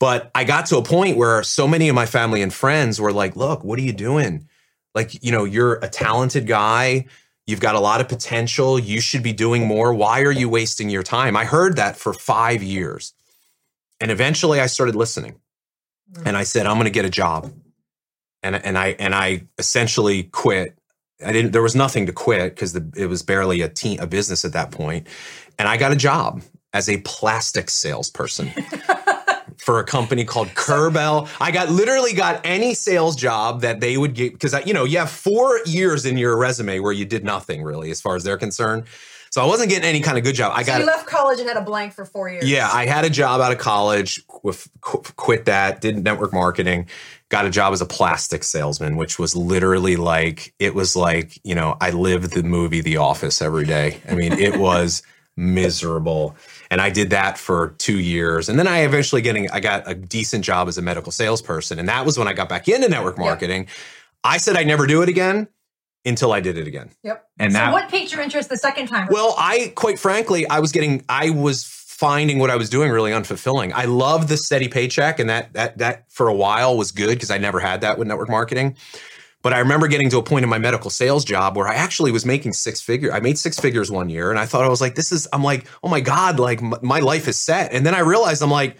But 0.00 0.30
I 0.34 0.44
got 0.44 0.66
to 0.66 0.76
a 0.76 0.82
point 0.82 1.16
where 1.16 1.42
so 1.42 1.66
many 1.66 1.88
of 1.88 1.94
my 1.94 2.06
family 2.06 2.42
and 2.42 2.52
friends 2.52 3.00
were 3.00 3.12
like, 3.12 3.36
"Look, 3.36 3.64
what 3.64 3.78
are 3.78 3.82
you 3.82 3.92
doing? 3.92 4.48
Like, 4.94 5.22
you 5.22 5.32
know, 5.32 5.44
you're 5.44 5.74
a 5.76 5.88
talented 5.88 6.46
guy." 6.46 7.06
You've 7.48 7.60
got 7.60 7.76
a 7.76 7.80
lot 7.80 8.02
of 8.02 8.08
potential. 8.08 8.78
You 8.78 9.00
should 9.00 9.22
be 9.22 9.32
doing 9.32 9.66
more. 9.66 9.94
Why 9.94 10.20
are 10.20 10.30
you 10.30 10.50
wasting 10.50 10.90
your 10.90 11.02
time? 11.02 11.34
I 11.34 11.46
heard 11.46 11.76
that 11.76 11.96
for 11.96 12.12
five 12.12 12.62
years. 12.62 13.14
And 14.00 14.10
eventually 14.10 14.60
I 14.60 14.66
started 14.66 14.94
listening. 14.94 15.40
Mm. 16.12 16.26
And 16.26 16.36
I 16.36 16.42
said, 16.42 16.66
I'm 16.66 16.74
going 16.74 16.84
to 16.84 16.90
get 16.90 17.06
a 17.06 17.10
job. 17.10 17.50
And, 18.42 18.54
and 18.54 18.76
I 18.76 18.88
and 18.98 19.14
I 19.14 19.46
essentially 19.58 20.24
quit. 20.24 20.77
I 21.24 21.32
didn't 21.32 21.52
there 21.52 21.62
was 21.62 21.74
nothing 21.74 22.06
to 22.06 22.12
quit 22.12 22.54
because 22.54 22.74
it 22.74 23.08
was 23.08 23.22
barely 23.22 23.60
a 23.60 23.68
team 23.68 23.98
a 24.00 24.06
business 24.06 24.44
at 24.44 24.52
that 24.52 24.70
point. 24.70 25.06
And 25.58 25.68
I 25.68 25.76
got 25.76 25.92
a 25.92 25.96
job 25.96 26.42
as 26.72 26.88
a 26.88 26.98
plastic 26.98 27.70
salesperson 27.70 28.50
for 29.56 29.80
a 29.80 29.84
company 29.84 30.24
called 30.24 30.54
Curbell. 30.54 31.28
I 31.40 31.50
got 31.50 31.70
literally 31.70 32.12
got 32.12 32.40
any 32.44 32.74
sales 32.74 33.16
job 33.16 33.62
that 33.62 33.80
they 33.80 33.96
would 33.96 34.14
get 34.14 34.32
because 34.32 34.54
you 34.66 34.72
know 34.72 34.84
you 34.84 34.98
have 34.98 35.10
four 35.10 35.60
years 35.66 36.06
in 36.06 36.16
your 36.16 36.36
resume 36.36 36.78
where 36.78 36.92
you 36.92 37.04
did 37.04 37.24
nothing 37.24 37.62
really 37.62 37.90
as 37.90 38.00
far 38.00 38.14
as 38.16 38.22
they're 38.22 38.38
concerned. 38.38 38.84
So 39.30 39.42
I 39.42 39.46
wasn't 39.46 39.68
getting 39.70 39.88
any 39.88 40.00
kind 40.00 40.16
of 40.18 40.24
good 40.24 40.34
job. 40.34 40.52
I 40.54 40.62
So 40.62 40.72
got 40.72 40.80
you 40.80 40.86
left 40.86 41.06
college 41.06 41.38
and 41.38 41.48
had 41.48 41.56
a 41.58 41.62
blank 41.62 41.92
for 41.92 42.04
four 42.04 42.28
years. 42.30 42.48
yeah, 42.48 42.68
I 42.72 42.86
had 42.86 43.04
a 43.04 43.10
job 43.10 43.40
out 43.40 43.52
of 43.52 43.58
college, 43.58 44.26
qu- 44.26 44.52
qu- 44.80 45.02
quit 45.16 45.44
that, 45.44 45.80
did 45.80 46.02
network 46.02 46.32
marketing, 46.32 46.86
got 47.28 47.44
a 47.44 47.50
job 47.50 47.72
as 47.72 47.80
a 47.80 47.86
plastic 47.86 48.42
salesman, 48.42 48.96
which 48.96 49.18
was 49.18 49.36
literally 49.36 49.96
like, 49.96 50.54
it 50.58 50.74
was 50.74 50.96
like, 50.96 51.38
you 51.44 51.54
know, 51.54 51.76
I 51.80 51.90
lived 51.90 52.32
the 52.32 52.42
movie 52.42 52.80
The 52.80 52.96
Office 52.98 53.42
every 53.42 53.64
day. 53.66 54.00
I 54.08 54.14
mean, 54.14 54.32
it 54.32 54.58
was 54.60 55.02
miserable. 55.36 56.36
And 56.70 56.80
I 56.80 56.90
did 56.90 57.10
that 57.10 57.38
for 57.38 57.74
two 57.78 57.98
years. 57.98 58.48
And 58.48 58.58
then 58.58 58.66
I 58.66 58.80
eventually 58.80 59.22
getting, 59.22 59.50
I 59.50 59.60
got 59.60 59.90
a 59.90 59.94
decent 59.94 60.44
job 60.44 60.68
as 60.68 60.78
a 60.78 60.82
medical 60.82 61.12
salesperson. 61.12 61.78
And 61.78 61.88
that 61.88 62.04
was 62.04 62.18
when 62.18 62.28
I 62.28 62.32
got 62.32 62.48
back 62.48 62.68
into 62.68 62.88
network 62.88 63.18
marketing. 63.18 63.66
I 64.24 64.38
said 64.38 64.56
I'd 64.56 64.66
never 64.66 64.86
do 64.86 65.02
it 65.02 65.08
again 65.08 65.48
until 66.08 66.32
I 66.32 66.40
did 66.40 66.58
it 66.58 66.66
again. 66.66 66.90
Yep. 67.02 67.24
And 67.38 67.52
so 67.52 67.58
that, 67.58 67.72
what 67.72 67.88
piqued 67.88 68.12
your 68.12 68.20
interest 68.20 68.48
the 68.48 68.56
second 68.56 68.88
time? 68.88 69.08
well, 69.10 69.34
I 69.38 69.72
quite 69.74 69.98
frankly, 69.98 70.48
I 70.48 70.60
was 70.60 70.72
getting, 70.72 71.04
I 71.08 71.30
was 71.30 71.64
finding 71.98 72.38
what 72.38 72.48
I 72.48 72.54
was 72.54 72.70
doing 72.70 72.92
really 72.92 73.10
unfulfilling. 73.10 73.72
I 73.72 73.86
loved 73.86 74.28
the 74.28 74.36
steady 74.36 74.68
paycheck, 74.68 75.18
and 75.18 75.28
that 75.28 75.52
that 75.54 75.78
that 75.78 76.10
for 76.12 76.28
a 76.28 76.34
while 76.34 76.76
was 76.76 76.92
good 76.92 77.10
because 77.10 77.30
I 77.30 77.38
never 77.38 77.58
had 77.58 77.80
that 77.80 77.98
with 77.98 78.06
network 78.06 78.28
marketing. 78.28 78.76
But 79.42 79.52
I 79.52 79.58
remember 79.58 79.88
getting 79.88 80.08
to 80.10 80.18
a 80.18 80.22
point 80.22 80.44
in 80.44 80.48
my 80.48 80.58
medical 80.58 80.90
sales 80.90 81.24
job 81.24 81.56
where 81.56 81.66
I 81.66 81.74
actually 81.74 82.12
was 82.12 82.24
making 82.24 82.52
six 82.52 82.80
figure. 82.80 83.12
I 83.12 83.20
made 83.20 83.36
six 83.36 83.58
figures 83.58 83.90
one 83.90 84.08
year, 84.08 84.30
and 84.30 84.38
I 84.38 84.46
thought 84.46 84.64
I 84.64 84.68
was 84.68 84.80
like, 84.80 84.94
"This 84.94 85.10
is." 85.10 85.26
I'm 85.32 85.42
like, 85.42 85.66
"Oh 85.82 85.88
my 85.88 86.00
god!" 86.00 86.38
Like 86.38 86.62
m- 86.62 86.74
my 86.82 87.00
life 87.00 87.26
is 87.26 87.36
set. 87.36 87.72
And 87.72 87.84
then 87.84 87.94
I 87.96 88.00
realized 88.00 88.42
I'm 88.42 88.50
like, 88.50 88.76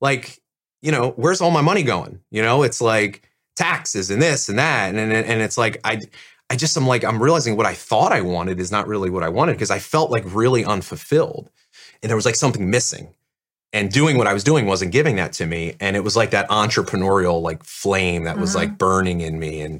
like 0.00 0.38
you 0.80 0.92
know, 0.92 1.10
where's 1.16 1.42
all 1.42 1.50
my 1.50 1.60
money 1.60 1.82
going? 1.82 2.20
You 2.30 2.40
know, 2.40 2.62
it's 2.62 2.80
like 2.80 3.28
taxes 3.54 4.10
and 4.10 4.20
this 4.20 4.48
and 4.48 4.58
that, 4.58 4.88
and 4.88 4.98
and, 4.98 5.12
and 5.12 5.42
it's 5.42 5.58
like 5.58 5.78
I. 5.84 6.00
I 6.50 6.56
just 6.56 6.76
am 6.76 6.86
like 6.86 7.04
I'm 7.04 7.22
realizing 7.22 7.56
what 7.56 7.66
I 7.66 7.74
thought 7.74 8.12
I 8.12 8.20
wanted 8.20 8.60
is 8.60 8.70
not 8.70 8.86
really 8.86 9.10
what 9.10 9.22
I 9.22 9.28
wanted 9.28 9.52
because 9.52 9.70
I 9.70 9.78
felt 9.78 10.10
like 10.10 10.24
really 10.26 10.64
unfulfilled 10.64 11.50
and 12.02 12.10
there 12.10 12.16
was 12.16 12.26
like 12.26 12.34
something 12.36 12.68
missing 12.70 13.14
and 13.72 13.90
doing 13.90 14.18
what 14.18 14.26
I 14.26 14.34
was 14.34 14.44
doing 14.44 14.66
wasn't 14.66 14.92
giving 14.92 15.16
that 15.16 15.32
to 15.34 15.46
me 15.46 15.76
and 15.80 15.96
it 15.96 16.04
was 16.04 16.14
like 16.16 16.30
that 16.30 16.48
entrepreneurial 16.50 17.40
like 17.40 17.64
flame 17.64 18.24
that 18.24 18.38
was 18.38 18.52
Mhm. 18.52 18.56
like 18.56 18.78
burning 18.78 19.20
in 19.22 19.38
me 19.38 19.62
and 19.62 19.74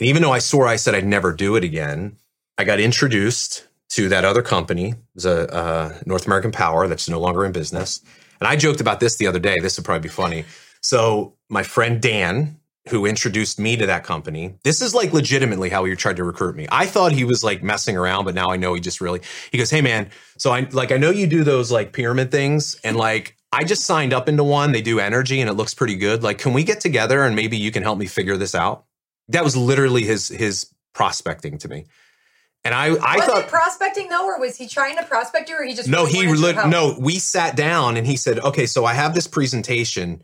and 0.00 0.08
even 0.08 0.22
though 0.22 0.32
I 0.32 0.38
swore 0.38 0.66
I 0.66 0.76
said 0.76 0.94
I'd 0.94 1.06
never 1.06 1.32
do 1.32 1.56
it 1.56 1.64
again 1.64 2.16
I 2.56 2.64
got 2.64 2.80
introduced 2.80 3.66
to 3.90 4.08
that 4.10 4.24
other 4.24 4.42
company. 4.42 4.90
It 4.90 4.96
was 5.14 5.24
a 5.24 5.50
uh, 5.54 5.98
North 6.04 6.26
American 6.26 6.52
Power 6.52 6.86
that's 6.88 7.08
no 7.08 7.18
longer 7.18 7.46
in 7.46 7.52
business. 7.52 8.02
And 8.38 8.46
I 8.46 8.54
joked 8.54 8.82
about 8.82 9.00
this 9.00 9.16
the 9.16 9.26
other 9.26 9.38
day. 9.38 9.56
This 9.62 9.78
would 9.78 9.84
probably 9.86 10.02
be 10.02 10.08
funny. 10.10 10.44
So 10.82 11.32
my 11.48 11.62
friend 11.62 11.98
Dan, 12.02 12.57
who 12.90 13.06
introduced 13.06 13.58
me 13.58 13.76
to 13.76 13.86
that 13.86 14.04
company. 14.04 14.54
This 14.64 14.80
is 14.80 14.94
like 14.94 15.12
legitimately 15.12 15.68
how 15.70 15.84
he 15.84 15.94
tried 15.94 16.16
to 16.16 16.24
recruit 16.24 16.56
me. 16.56 16.66
I 16.70 16.86
thought 16.86 17.12
he 17.12 17.24
was 17.24 17.44
like 17.44 17.62
messing 17.62 17.96
around, 17.96 18.24
but 18.24 18.34
now 18.34 18.48
I 18.48 18.56
know 18.56 18.74
he 18.74 18.80
just 18.80 19.00
really 19.00 19.20
he 19.50 19.58
goes, 19.58 19.70
"Hey 19.70 19.80
man, 19.80 20.10
so 20.36 20.50
I 20.50 20.68
like 20.72 20.92
I 20.92 20.96
know 20.96 21.10
you 21.10 21.26
do 21.26 21.44
those 21.44 21.70
like 21.70 21.92
pyramid 21.92 22.30
things 22.30 22.76
and 22.84 22.96
like 22.96 23.36
I 23.52 23.64
just 23.64 23.84
signed 23.84 24.12
up 24.12 24.28
into 24.28 24.44
one. 24.44 24.72
They 24.72 24.82
do 24.82 25.00
energy 25.00 25.40
and 25.40 25.48
it 25.48 25.54
looks 25.54 25.74
pretty 25.74 25.96
good. 25.96 26.22
Like 26.22 26.38
can 26.38 26.52
we 26.52 26.64
get 26.64 26.80
together 26.80 27.22
and 27.22 27.34
maybe 27.36 27.56
you 27.56 27.70
can 27.70 27.82
help 27.82 27.98
me 27.98 28.06
figure 28.06 28.36
this 28.36 28.54
out?" 28.54 28.84
That 29.28 29.44
was 29.44 29.56
literally 29.56 30.04
his 30.04 30.28
his 30.28 30.66
prospecting 30.94 31.58
to 31.58 31.68
me. 31.68 31.86
And 32.64 32.74
I, 32.74 32.86
I 32.86 33.16
was 33.16 33.24
thought 33.24 33.48
prospecting 33.48 34.08
though, 34.08 34.26
or 34.26 34.40
was 34.40 34.56
he 34.56 34.66
trying 34.66 34.96
to 34.96 35.04
prospect 35.04 35.48
you, 35.48 35.56
or 35.56 35.62
he 35.62 35.74
just 35.74 35.88
no, 35.88 36.04
really 36.04 36.12
he 36.12 36.18
wanted 36.18 36.28
your 36.28 36.38
lit, 36.38 36.54
help? 36.56 36.70
no. 36.70 36.96
We 36.98 37.18
sat 37.18 37.56
down 37.56 37.96
and 37.96 38.06
he 38.06 38.16
said, 38.16 38.40
"Okay, 38.40 38.66
so 38.66 38.84
I 38.84 38.94
have 38.94 39.14
this 39.14 39.26
presentation. 39.26 40.22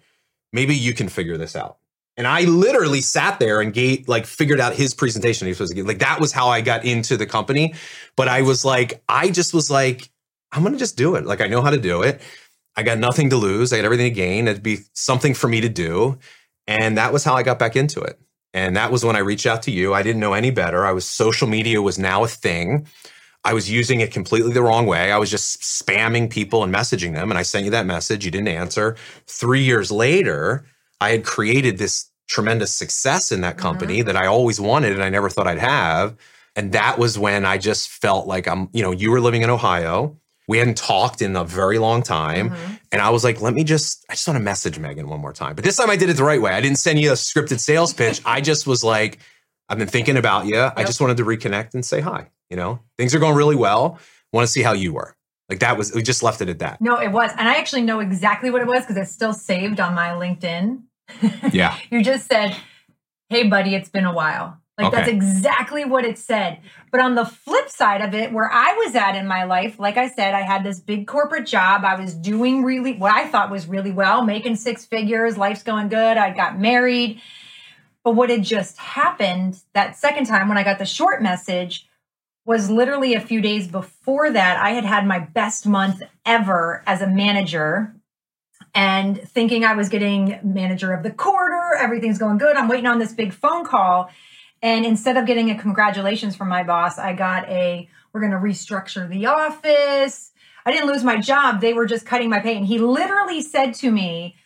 Maybe 0.53 0.75
you 0.75 0.95
can 0.95 1.09
figure 1.09 1.37
this 1.37 1.55
out." 1.55 1.79
And 2.17 2.27
I 2.27 2.43
literally 2.43 3.01
sat 3.01 3.41
there 3.41 3.61
and 3.61 3.73
gave, 3.73 4.09
like 4.09 4.25
figured 4.25 4.61
out 4.61 4.75
his 4.75 4.95
presentation. 4.95 5.47
He 5.47 5.51
was 5.51 5.59
supposed 5.59 5.73
to 5.73 5.77
give. 5.77 5.87
Like 5.87 5.99
that 5.99 6.21
was 6.21 6.33
how 6.33 6.49
I 6.49 6.61
got 6.61 6.85
into 6.85 7.17
the 7.17 7.27
company. 7.27 7.75
But 8.17 8.29
I 8.29 8.43
was 8.43 8.65
like, 8.65 9.03
I 9.09 9.31
just 9.31 9.53
was 9.53 9.71
like, 9.71 10.11
I'm 10.53 10.63
gonna 10.63 10.77
just 10.77 10.97
do 10.97 11.17
it. 11.17 11.27
Like 11.27 11.41
I 11.41 11.49
know 11.49 11.61
how 11.61 11.71
to 11.71 11.79
do 11.79 12.03
it. 12.03 12.21
I 12.77 12.83
got 12.83 12.99
nothing 12.99 13.31
to 13.31 13.37
lose. 13.37 13.73
I 13.73 13.77
got 13.77 13.85
everything 13.85 14.11
to 14.11 14.15
gain. 14.15 14.49
It'd 14.49 14.63
be 14.63 14.79
something 14.93 15.35
for 15.35 15.49
me 15.49 15.61
to 15.61 15.69
do. 15.69 16.19
And 16.67 16.97
that 16.97 17.13
was 17.13 17.25
how 17.25 17.35
I 17.35 17.43
got 17.43 17.59
back 17.59 17.77
into 17.77 18.01
it. 18.01 18.19
And 18.53 18.77
that 18.77 18.93
was 18.93 19.05
when 19.05 19.17
I 19.17 19.21
reached 19.21 19.47
out 19.47 19.63
to 19.65 19.73
you. 19.73 19.95
I 19.95 20.03
didn't 20.03 20.21
know 20.21 20.33
any 20.33 20.51
better. 20.51 20.87
I 20.87 20.93
was 20.93 21.05
social 21.05 21.49
media 21.49 21.83
was 21.83 21.99
now 21.99 22.23
a 22.23 22.29
thing. 22.29 22.87
I 23.45 23.53
was 23.53 23.71
using 23.71 24.01
it 24.01 24.13
completely 24.13 24.53
the 24.53 24.63
wrong 24.63 24.87
way. 24.87 25.13
I 25.13 25.19
was 25.19 25.31
just 25.31 25.61
spamming 25.61 26.31
people 26.31 26.63
and 26.63 26.73
messaging 26.73 27.15
them. 27.15 27.31
And 27.31 27.39
I 27.39 27.43
sent 27.43 27.65
you 27.65 27.71
that 27.73 27.85
message. 27.85 28.25
You 28.25 28.31
didn't 28.31 28.49
answer. 28.49 28.97
Three 29.27 29.63
years 29.63 29.91
later, 29.91 30.65
I 31.01 31.11
had 31.11 31.25
created 31.25 31.79
this 31.79 32.11
tremendous 32.29 32.73
success 32.73 33.31
in 33.33 33.43
that 33.43 33.59
company 33.59 34.03
that 34.03 34.17
I 34.17 34.27
always 34.27 34.61
wanted 34.61 34.93
and 34.93 35.03
I 35.03 35.11
never 35.11 35.29
thought 35.29 35.47
I'd 35.47 35.59
have. 35.59 36.17
And 36.57 36.73
that 36.73 36.99
was 36.99 37.19
when 37.19 37.45
I 37.45 37.59
just 37.59 37.89
felt 37.89 38.27
like 38.27 38.47
I'm, 38.47 38.69
you 38.73 38.83
know, 38.83 38.93
you 38.93 39.11
were 39.11 39.21
living 39.21 39.43
in 39.43 39.51
Ohio. 39.51 40.17
We 40.47 40.59
hadn't 40.59 40.77
talked 40.77 41.21
in 41.23 41.37
a 41.37 41.45
very 41.45 41.79
long 41.79 42.03
time. 42.03 42.51
Mhm. 42.51 42.81
And 42.93 43.03
I 43.03 43.11
was 43.11 43.25
like, 43.25 43.41
let 43.41 43.55
me 43.55 43.65
just, 43.65 44.05
I 44.09 44.15
just 44.15 44.27
want 44.29 44.37
to 44.37 44.43
message 44.43 44.79
Megan 44.79 45.09
one 45.09 45.21
more 45.21 45.33
time. 45.33 45.55
But 45.55 45.65
this 45.65 45.77
time 45.77 45.91
I 45.91 45.97
did 45.97 46.11
it 46.11 46.17
the 46.17 46.25
right 46.25 46.41
way. 46.41 46.53
I 46.53 46.61
didn't 46.61 46.79
send 46.79 47.01
you 47.01 47.11
a 47.11 47.15
scripted 47.15 47.59
sales 47.61 47.93
pitch. 47.93 48.21
I 48.25 48.41
just 48.41 48.67
was 48.67 48.85
like, 48.85 49.19
I've 49.69 49.79
been 49.79 49.89
thinking 49.89 50.17
about 50.17 50.47
you. 50.47 50.59
I 50.77 50.85
just 50.85 51.01
wanted 51.01 51.17
to 51.17 51.25
reconnect 51.25 51.75
and 51.75 51.85
say 51.85 52.01
hi. 52.01 52.29
You 52.51 52.57
know, 52.57 52.81
things 52.99 53.15
are 53.15 53.19
going 53.19 53.35
really 53.35 53.57
well. 53.57 53.99
Want 54.33 54.47
to 54.47 54.53
see 54.53 54.63
how 54.63 54.73
you 54.73 54.93
were. 54.93 55.17
Like 55.49 55.61
that 55.61 55.77
was, 55.77 55.93
we 55.93 56.03
just 56.03 56.23
left 56.23 56.41
it 56.41 56.49
at 56.49 56.61
that. 56.61 56.81
No, 56.81 57.01
it 57.01 57.13
was, 57.13 57.31
and 57.37 57.49
I 57.49 57.57
actually 57.57 57.83
know 57.83 58.01
exactly 58.01 58.51
what 58.51 58.63
it 58.63 58.67
was 58.67 58.81
because 58.81 58.97
it's 58.97 59.13
still 59.13 59.35
saved 59.35 59.79
on 59.79 59.95
my 59.95 60.11
LinkedIn. 60.11 60.83
Yeah. 61.53 61.77
you 61.91 62.03
just 62.03 62.27
said, 62.27 62.57
"Hey, 63.29 63.47
buddy, 63.47 63.75
it's 63.75 63.91
been 63.91 64.07
a 64.07 64.15
while." 64.15 64.59
Like 64.77 64.91
that's 64.91 65.09
exactly 65.09 65.85
what 65.85 66.05
it 66.05 66.19
said. 66.19 66.59
But 66.91 67.01
on 67.01 67.15
the 67.15 67.25
flip 67.25 67.69
side 67.71 68.01
of 68.01 68.13
it, 68.13 68.33
where 68.33 68.51
I 68.51 68.73
was 68.85 68.97
at 68.97 69.15
in 69.15 69.27
my 69.27 69.45
life, 69.45 69.79
like 69.79 69.97
I 69.97 70.09
said, 70.09 70.35
I 70.35 70.41
had 70.41 70.65
this 70.65 70.81
big 70.81 71.07
corporate 71.07 71.47
job. 71.47 71.85
I 71.85 71.95
was 72.01 72.13
doing 72.13 72.65
really 72.65 72.95
what 72.95 73.13
I 73.13 73.29
thought 73.29 73.53
was 73.53 73.69
really 73.69 73.93
well, 73.93 74.25
making 74.25 74.57
six 74.57 74.85
figures, 74.85 75.39
life's 75.39 75.63
going 75.63 75.89
good. 75.89 76.17
I 76.17 76.31
got 76.35 76.59
married. 76.59 77.21
But 78.03 78.17
what 78.17 78.31
had 78.31 78.43
just 78.43 78.77
happened 78.79 79.61
that 79.75 79.97
second 79.97 80.27
time 80.27 80.49
when 80.49 80.59
I 80.59 80.65
got 80.65 80.79
the 80.79 80.85
short 80.85 81.23
message 81.23 81.87
was 82.47 82.71
literally 82.71 83.15
a 83.15 83.21
few 83.21 83.41
days 83.41 83.69
before 83.69 84.31
that. 84.31 84.59
I 84.59 84.71
had 84.71 84.85
had 84.85 85.07
my 85.07 85.19
best 85.19 85.67
month 85.67 86.03
ever 86.27 86.83
as 86.87 87.01
a 87.01 87.07
manager 87.07 87.95
and 88.75 89.21
thinking 89.29 89.65
I 89.65 89.75
was 89.75 89.89
getting 89.89 90.41
manager 90.43 90.93
of 90.93 91.03
the 91.03 91.11
quarter, 91.11 91.77
everything's 91.79 92.19
going 92.19 92.39
good. 92.39 92.57
I'm 92.57 92.69
waiting 92.69 92.87
on 92.87 92.99
this 92.99 93.13
big 93.13 93.33
phone 93.33 93.65
call. 93.65 94.11
And 94.63 94.85
instead 94.85 95.17
of 95.17 95.27
getting 95.27 95.51
a 95.51 95.59
congratulations 95.59 96.35
from 96.35 96.49
my 96.49 96.65
boss, 96.65 96.99
I 96.99 97.13
got 97.13 97.49
a 97.49 97.89
we're 98.13 98.21
going 98.21 98.33
to 98.33 98.39
restructure 98.39 99.09
the 99.09 99.27
office. 99.27 100.33
I 100.65 100.73
didn't 100.73 100.87
lose 100.87 101.03
my 101.05 101.21
job. 101.21 101.61
They 101.61 101.75
were 101.75 101.85
just 101.85 102.07
cutting 102.07 102.31
my 102.31 102.41
pay. 102.41 102.57
And 102.57 102.65
he 102.65 102.79
literally 102.79 103.43
said 103.43 103.75
to 103.75 103.91
me, 103.91 104.37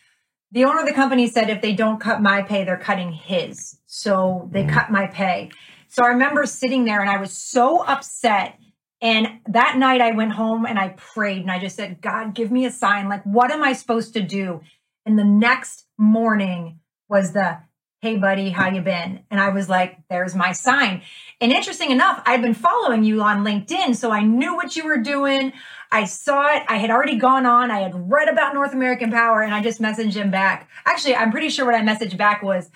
the 0.51 0.65
owner 0.65 0.79
of 0.79 0.87
the 0.87 0.93
company 0.93 1.27
said 1.27 1.49
if 1.49 1.61
they 1.61 1.73
don't 1.73 1.99
cut 1.99 2.21
my 2.21 2.41
pay, 2.41 2.63
they're 2.63 2.77
cutting 2.77 3.11
his. 3.11 3.77
So 3.85 4.49
they 4.51 4.63
mm. 4.63 4.73
cut 4.73 4.91
my 4.91 5.05
pay. 5.05 5.51
So 5.89 6.03
I 6.03 6.09
remember 6.09 6.45
sitting 6.45 6.85
there 6.85 7.01
and 7.01 7.09
I 7.09 7.17
was 7.17 7.33
so 7.33 7.83
upset. 7.83 8.57
And 9.01 9.39
that 9.47 9.77
night 9.77 10.01
I 10.01 10.11
went 10.11 10.33
home 10.33 10.65
and 10.65 10.77
I 10.77 10.89
prayed 10.89 11.41
and 11.41 11.51
I 11.51 11.59
just 11.59 11.75
said, 11.75 12.01
God, 12.01 12.35
give 12.35 12.51
me 12.51 12.65
a 12.65 12.71
sign. 12.71 13.09
Like, 13.09 13.23
what 13.23 13.51
am 13.51 13.63
I 13.63 13.73
supposed 13.73 14.13
to 14.13 14.21
do? 14.21 14.61
And 15.05 15.17
the 15.17 15.23
next 15.23 15.85
morning 15.97 16.79
was 17.07 17.31
the, 17.31 17.59
hey 18.01 18.17
buddy, 18.17 18.49
how 18.49 18.69
you 18.69 18.81
been? 18.81 19.21
And 19.31 19.39
I 19.39 19.49
was 19.49 19.67
like, 19.67 19.97
there's 20.09 20.35
my 20.35 20.51
sign. 20.51 21.01
And 21.41 21.51
interesting 21.51 21.91
enough, 21.91 22.21
I'd 22.25 22.41
been 22.41 22.53
following 22.53 23.03
you 23.03 23.21
on 23.21 23.43
LinkedIn, 23.43 23.95
so 23.95 24.11
I 24.11 24.21
knew 24.21 24.55
what 24.55 24.75
you 24.75 24.85
were 24.85 24.99
doing. 24.99 25.53
I 25.91 26.03
saw 26.03 26.55
it. 26.55 26.63
I 26.67 26.77
had 26.77 26.91
already 26.91 27.15
gone 27.15 27.45
on. 27.45 27.71
I 27.71 27.79
had 27.79 28.11
read 28.11 28.29
about 28.29 28.53
North 28.53 28.73
American 28.73 29.11
Power 29.11 29.41
and 29.41 29.53
I 29.53 29.63
just 29.63 29.81
messaged 29.81 30.13
him 30.13 30.29
back. 30.29 30.69
Actually, 30.85 31.15
I'm 31.15 31.31
pretty 31.31 31.49
sure 31.49 31.65
what 31.65 31.75
I 31.75 31.81
messaged 31.81 32.17
back 32.17 32.43
was, 32.43 32.69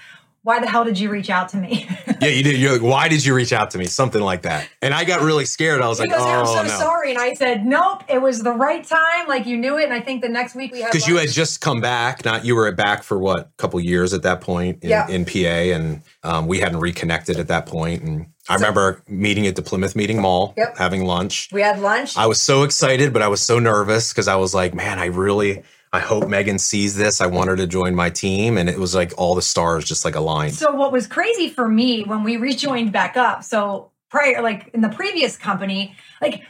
why 0.43 0.59
the 0.59 0.67
hell 0.67 0.83
did 0.83 0.99
you 0.99 1.09
reach 1.09 1.29
out 1.29 1.49
to 1.49 1.57
me? 1.57 1.87
Yeah, 2.23 2.29
you 2.29 2.43
did. 2.43 2.57
You're 2.57 2.71
like, 2.73 2.81
why 2.81 3.09
did 3.09 3.25
you 3.25 3.35
reach 3.35 3.51
out 3.51 3.71
to 3.71 3.77
me? 3.77 3.83
Something 3.85 4.21
like 4.21 4.43
that. 4.43 4.69
And 4.81 4.93
I 4.93 5.03
got 5.03 5.23
really 5.23 5.43
scared. 5.43 5.81
I 5.81 5.89
was 5.89 5.97
he 5.97 6.05
like, 6.07 6.17
goes, 6.17 6.25
I'm 6.25 6.45
oh, 6.47 6.55
so 6.55 6.63
no. 6.63 6.69
sorry. 6.69 7.09
And 7.09 7.19
I 7.19 7.33
said, 7.33 7.65
nope, 7.65 8.03
it 8.07 8.21
was 8.21 8.39
the 8.43 8.53
right 8.53 8.81
time. 8.81 9.27
Like 9.27 9.45
you 9.45 9.57
knew 9.57 9.77
it. 9.77 9.83
And 9.83 9.93
I 9.93 9.99
think 9.99 10.21
the 10.21 10.29
next 10.29 10.55
week 10.55 10.71
we 10.71 10.79
had 10.79 10.89
Because 10.89 11.05
you 11.05 11.17
had 11.17 11.27
just 11.27 11.59
come 11.59 11.81
back. 11.81 12.23
Not 12.23 12.45
you 12.45 12.55
were 12.55 12.71
back 12.71 13.03
for 13.03 13.19
what, 13.19 13.39
a 13.39 13.49
couple 13.57 13.77
years 13.81 14.13
at 14.13 14.21
that 14.23 14.39
point 14.39 14.83
in, 14.85 14.89
Yeah. 14.91 15.05
in 15.09 15.25
PA, 15.25 15.75
and 15.75 16.01
um, 16.23 16.47
we 16.47 16.61
hadn't 16.61 16.79
reconnected 16.79 17.39
at 17.39 17.49
that 17.49 17.65
point. 17.65 18.03
And 18.03 18.27
I 18.47 18.55
remember 18.55 19.03
meeting 19.05 19.45
at 19.45 19.57
the 19.57 19.61
Plymouth 19.61 19.93
Meeting 19.93 20.21
Mall, 20.21 20.53
Yep. 20.55 20.77
having 20.77 21.03
lunch. 21.03 21.49
we 21.51 21.61
had 21.61 21.79
lunch. 21.81 22.15
I 22.15 22.27
was 22.27 22.41
so 22.41 22.63
excited, 22.63 23.11
but 23.11 23.21
I 23.21 23.27
was 23.27 23.41
so 23.41 23.59
nervous 23.59 24.13
because 24.13 24.29
I 24.29 24.37
was 24.37 24.53
like, 24.53 24.73
man, 24.73 24.97
I 24.97 25.07
really, 25.07 25.63
I 25.93 25.99
hope 25.99 26.27
Megan 26.27 26.57
sees 26.57 26.95
this. 26.95 27.21
I 27.21 27.27
want 27.27 27.49
her 27.49 27.55
to 27.55 27.67
join 27.67 27.93
my 27.93 28.09
team, 28.09 28.57
and 28.57 28.67
it 28.67 28.79
was 28.79 28.95
like 28.95 29.13
all 29.15 29.35
the 29.35 29.43
stars 29.43 29.85
just 29.85 30.03
like 30.03 30.15
aligned. 30.15 30.55
So 30.55 30.73
what 30.73 30.91
was 30.91 31.05
crazy 31.05 31.49
for 31.49 31.67
me 31.67 32.03
when 32.03 32.23
we 32.23 32.35
rejoined 32.37 32.91
back 32.91 33.15
up, 33.15 33.43
so 33.43 33.91
prior 34.09 34.41
like 34.41 34.71
in 34.73 34.81
the 34.81 34.89
previous 34.89 35.37
company, 35.37 35.95
like 36.19 36.43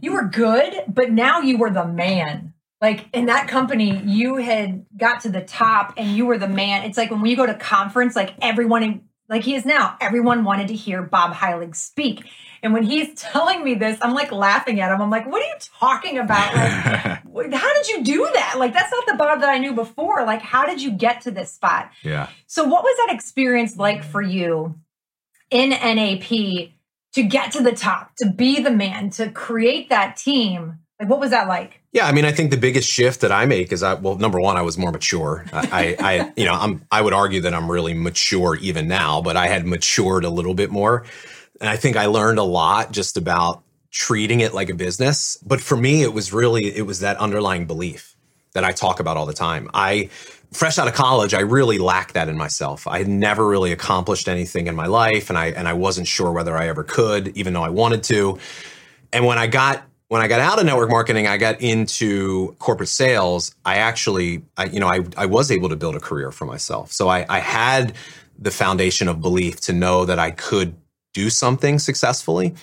you 0.00 0.14
were 0.14 0.24
good, 0.24 0.84
but 0.88 1.10
now 1.10 1.40
you 1.40 1.58
were 1.58 1.70
the 1.70 1.86
man. 1.86 2.54
Like 2.80 3.06
in 3.12 3.26
that 3.26 3.48
company, 3.48 4.02
you 4.06 4.36
had 4.36 4.86
got 4.96 5.20
to 5.22 5.28
the 5.28 5.42
top 5.42 5.92
and 5.98 6.16
you 6.16 6.24
were 6.24 6.38
the 6.38 6.48
man. 6.48 6.84
It's 6.84 6.96
like 6.96 7.10
when 7.10 7.26
you 7.26 7.36
go 7.36 7.44
to 7.44 7.54
conference, 7.54 8.16
like 8.16 8.32
everyone 8.40 8.82
in 8.82 9.02
like 9.28 9.42
he 9.42 9.54
is 9.54 9.66
now, 9.66 9.96
everyone 10.00 10.42
wanted 10.42 10.68
to 10.68 10.74
hear 10.74 11.02
Bob 11.02 11.34
Heilig 11.34 11.76
speak. 11.76 12.24
And 12.62 12.72
when 12.72 12.82
he's 12.82 13.14
telling 13.14 13.64
me 13.64 13.74
this, 13.74 13.98
I'm 14.02 14.14
like 14.14 14.32
laughing 14.32 14.80
at 14.80 14.92
him. 14.92 15.00
I'm 15.00 15.10
like, 15.10 15.26
what 15.26 15.42
are 15.42 15.46
you 15.46 15.54
talking 15.78 16.18
about? 16.18 16.54
Like, 16.54 17.52
how 17.54 17.74
did 17.74 17.88
you 17.88 18.04
do 18.04 18.28
that? 18.34 18.56
Like, 18.58 18.74
that's 18.74 18.92
not 18.92 19.06
the 19.06 19.14
Bob 19.14 19.40
that 19.40 19.48
I 19.48 19.58
knew 19.58 19.72
before. 19.72 20.24
Like, 20.24 20.42
how 20.42 20.66
did 20.66 20.82
you 20.82 20.90
get 20.90 21.22
to 21.22 21.30
this 21.30 21.52
spot? 21.52 21.90
yeah. 22.02 22.28
So, 22.46 22.64
what 22.64 22.82
was 22.82 22.96
that 22.98 23.14
experience 23.14 23.76
like 23.76 24.04
for 24.04 24.20
you 24.20 24.78
in 25.50 25.70
NAP 25.70 26.28
to 27.14 27.22
get 27.22 27.52
to 27.52 27.62
the 27.62 27.72
top, 27.72 28.12
to 28.16 28.30
be 28.30 28.60
the 28.60 28.70
man, 28.70 29.10
to 29.10 29.30
create 29.30 29.88
that 29.88 30.16
team? 30.16 30.80
Like, 31.00 31.08
what 31.08 31.18
was 31.18 31.30
that 31.30 31.48
like? 31.48 31.80
Yeah, 31.92 32.06
I 32.06 32.12
mean, 32.12 32.24
I 32.24 32.30
think 32.30 32.50
the 32.50 32.56
biggest 32.56 32.88
shift 32.88 33.22
that 33.22 33.32
I 33.32 33.46
make 33.46 33.72
is 33.72 33.82
I 33.82 33.94
well, 33.94 34.16
number 34.16 34.38
one, 34.38 34.56
I 34.56 34.62
was 34.62 34.78
more 34.78 34.92
mature. 34.92 35.44
I, 35.52 35.68
I, 35.72 35.96
I 35.98 36.32
you 36.36 36.44
know, 36.44 36.52
I'm 36.52 36.86
I 36.90 37.00
would 37.00 37.14
argue 37.14 37.40
that 37.40 37.54
I'm 37.54 37.70
really 37.70 37.94
mature 37.94 38.56
even 38.56 38.86
now, 38.86 39.20
but 39.22 39.36
I 39.36 39.48
had 39.48 39.66
matured 39.66 40.24
a 40.24 40.30
little 40.30 40.54
bit 40.54 40.70
more, 40.70 41.04
and 41.60 41.68
I 41.68 41.76
think 41.76 41.96
I 41.96 42.06
learned 42.06 42.38
a 42.38 42.44
lot 42.44 42.92
just 42.92 43.16
about 43.16 43.62
treating 43.90 44.40
it 44.40 44.54
like 44.54 44.70
a 44.70 44.74
business. 44.74 45.36
But 45.44 45.60
for 45.60 45.76
me, 45.76 46.02
it 46.02 46.12
was 46.12 46.32
really 46.32 46.76
it 46.76 46.86
was 46.86 47.00
that 47.00 47.16
underlying 47.18 47.66
belief 47.66 48.16
that 48.52 48.64
I 48.64 48.72
talk 48.72 49.00
about 49.00 49.16
all 49.16 49.26
the 49.26 49.32
time. 49.32 49.70
I 49.74 50.08
fresh 50.52 50.78
out 50.78 50.88
of 50.88 50.94
college, 50.94 51.32
I 51.32 51.40
really 51.40 51.78
lacked 51.78 52.14
that 52.14 52.28
in 52.28 52.36
myself. 52.36 52.86
I 52.86 52.98
had 52.98 53.08
never 53.08 53.46
really 53.46 53.72
accomplished 53.72 54.28
anything 54.28 54.66
in 54.66 54.74
my 54.74 54.86
life, 54.86 55.28
and 55.30 55.38
I 55.38 55.46
and 55.46 55.68
I 55.68 55.74
wasn't 55.74 56.08
sure 56.08 56.32
whether 56.32 56.56
I 56.56 56.68
ever 56.68 56.84
could, 56.84 57.36
even 57.36 57.52
though 57.52 57.62
I 57.62 57.70
wanted 57.70 58.02
to. 58.04 58.38
And 59.12 59.26
when 59.26 59.38
I 59.38 59.46
got 59.46 59.84
when 60.08 60.20
I 60.20 60.26
got 60.26 60.40
out 60.40 60.58
of 60.58 60.66
network 60.66 60.90
marketing, 60.90 61.28
I 61.28 61.36
got 61.36 61.60
into 61.60 62.56
corporate 62.58 62.88
sales. 62.88 63.54
I 63.64 63.76
actually, 63.76 64.42
I, 64.56 64.64
you 64.64 64.80
know, 64.80 64.88
I, 64.88 65.04
I 65.16 65.26
was 65.26 65.52
able 65.52 65.68
to 65.68 65.76
build 65.76 65.94
a 65.94 66.00
career 66.00 66.32
for 66.32 66.46
myself. 66.46 66.90
So 66.90 67.06
I, 67.08 67.24
I 67.28 67.38
had 67.38 67.94
the 68.36 68.50
foundation 68.50 69.06
of 69.06 69.20
belief 69.20 69.60
to 69.60 69.72
know 69.72 70.04
that 70.06 70.18
I 70.18 70.32
could 70.32 70.74
do 71.12 71.30
something 71.30 71.78
successfully. 71.78 72.54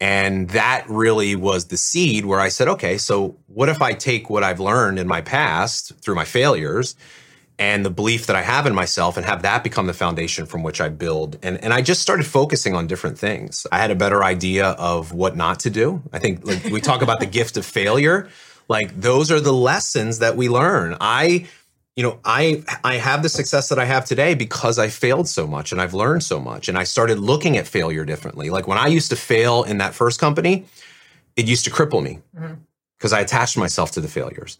And 0.00 0.50
that 0.50 0.84
really 0.88 1.36
was 1.36 1.66
the 1.66 1.76
seed 1.76 2.26
where 2.26 2.40
I 2.40 2.48
said, 2.48 2.68
okay, 2.68 2.98
so 2.98 3.36
what 3.46 3.68
if 3.68 3.80
I 3.80 3.92
take 3.92 4.28
what 4.28 4.42
I've 4.42 4.60
learned 4.60 4.98
in 4.98 5.06
my 5.06 5.20
past 5.20 5.92
through 6.02 6.16
my 6.16 6.24
failures 6.24 6.96
and 7.58 7.84
the 7.86 7.90
belief 7.90 8.26
that 8.26 8.36
I 8.36 8.42
have 8.42 8.66
in 8.66 8.74
myself 8.74 9.16
and 9.16 9.24
have 9.24 9.42
that 9.42 9.62
become 9.62 9.86
the 9.86 9.94
foundation 9.94 10.46
from 10.46 10.62
which 10.62 10.80
I 10.80 10.88
build. 10.88 11.38
And 11.42 11.62
and 11.62 11.72
I 11.72 11.82
just 11.82 12.02
started 12.02 12.26
focusing 12.26 12.74
on 12.74 12.86
different 12.86 13.18
things. 13.18 13.66
I 13.70 13.78
had 13.78 13.90
a 13.90 13.94
better 13.94 14.24
idea 14.24 14.70
of 14.70 15.12
what 15.12 15.36
not 15.36 15.60
to 15.60 15.70
do. 15.70 16.02
I 16.12 16.18
think 16.18 16.44
like 16.44 16.64
we 16.64 16.80
talk 16.80 17.02
about 17.02 17.20
the 17.20 17.26
gift 17.26 17.56
of 17.56 17.64
failure. 17.64 18.28
Like 18.68 19.00
those 19.00 19.30
are 19.30 19.40
the 19.40 19.52
lessons 19.52 20.18
that 20.18 20.36
we 20.36 20.48
learn. 20.48 20.96
I 21.00 21.46
you 21.96 22.02
know, 22.02 22.18
I 22.24 22.64
I 22.82 22.96
have 22.96 23.22
the 23.22 23.28
success 23.28 23.68
that 23.68 23.78
I 23.78 23.84
have 23.84 24.04
today 24.04 24.34
because 24.34 24.78
I 24.78 24.88
failed 24.88 25.28
so 25.28 25.46
much 25.46 25.70
and 25.70 25.80
I've 25.80 25.94
learned 25.94 26.24
so 26.24 26.40
much 26.40 26.68
and 26.68 26.76
I 26.76 26.84
started 26.84 27.18
looking 27.18 27.56
at 27.56 27.66
failure 27.66 28.04
differently. 28.04 28.50
Like 28.50 28.66
when 28.66 28.78
I 28.78 28.88
used 28.88 29.10
to 29.10 29.16
fail 29.16 29.62
in 29.62 29.78
that 29.78 29.94
first 29.94 30.18
company, 30.18 30.66
it 31.36 31.46
used 31.46 31.64
to 31.66 31.70
cripple 31.70 32.02
me 32.02 32.20
because 32.32 33.12
mm-hmm. 33.12 33.14
I 33.14 33.20
attached 33.20 33.56
myself 33.56 33.92
to 33.92 34.00
the 34.00 34.08
failures. 34.08 34.58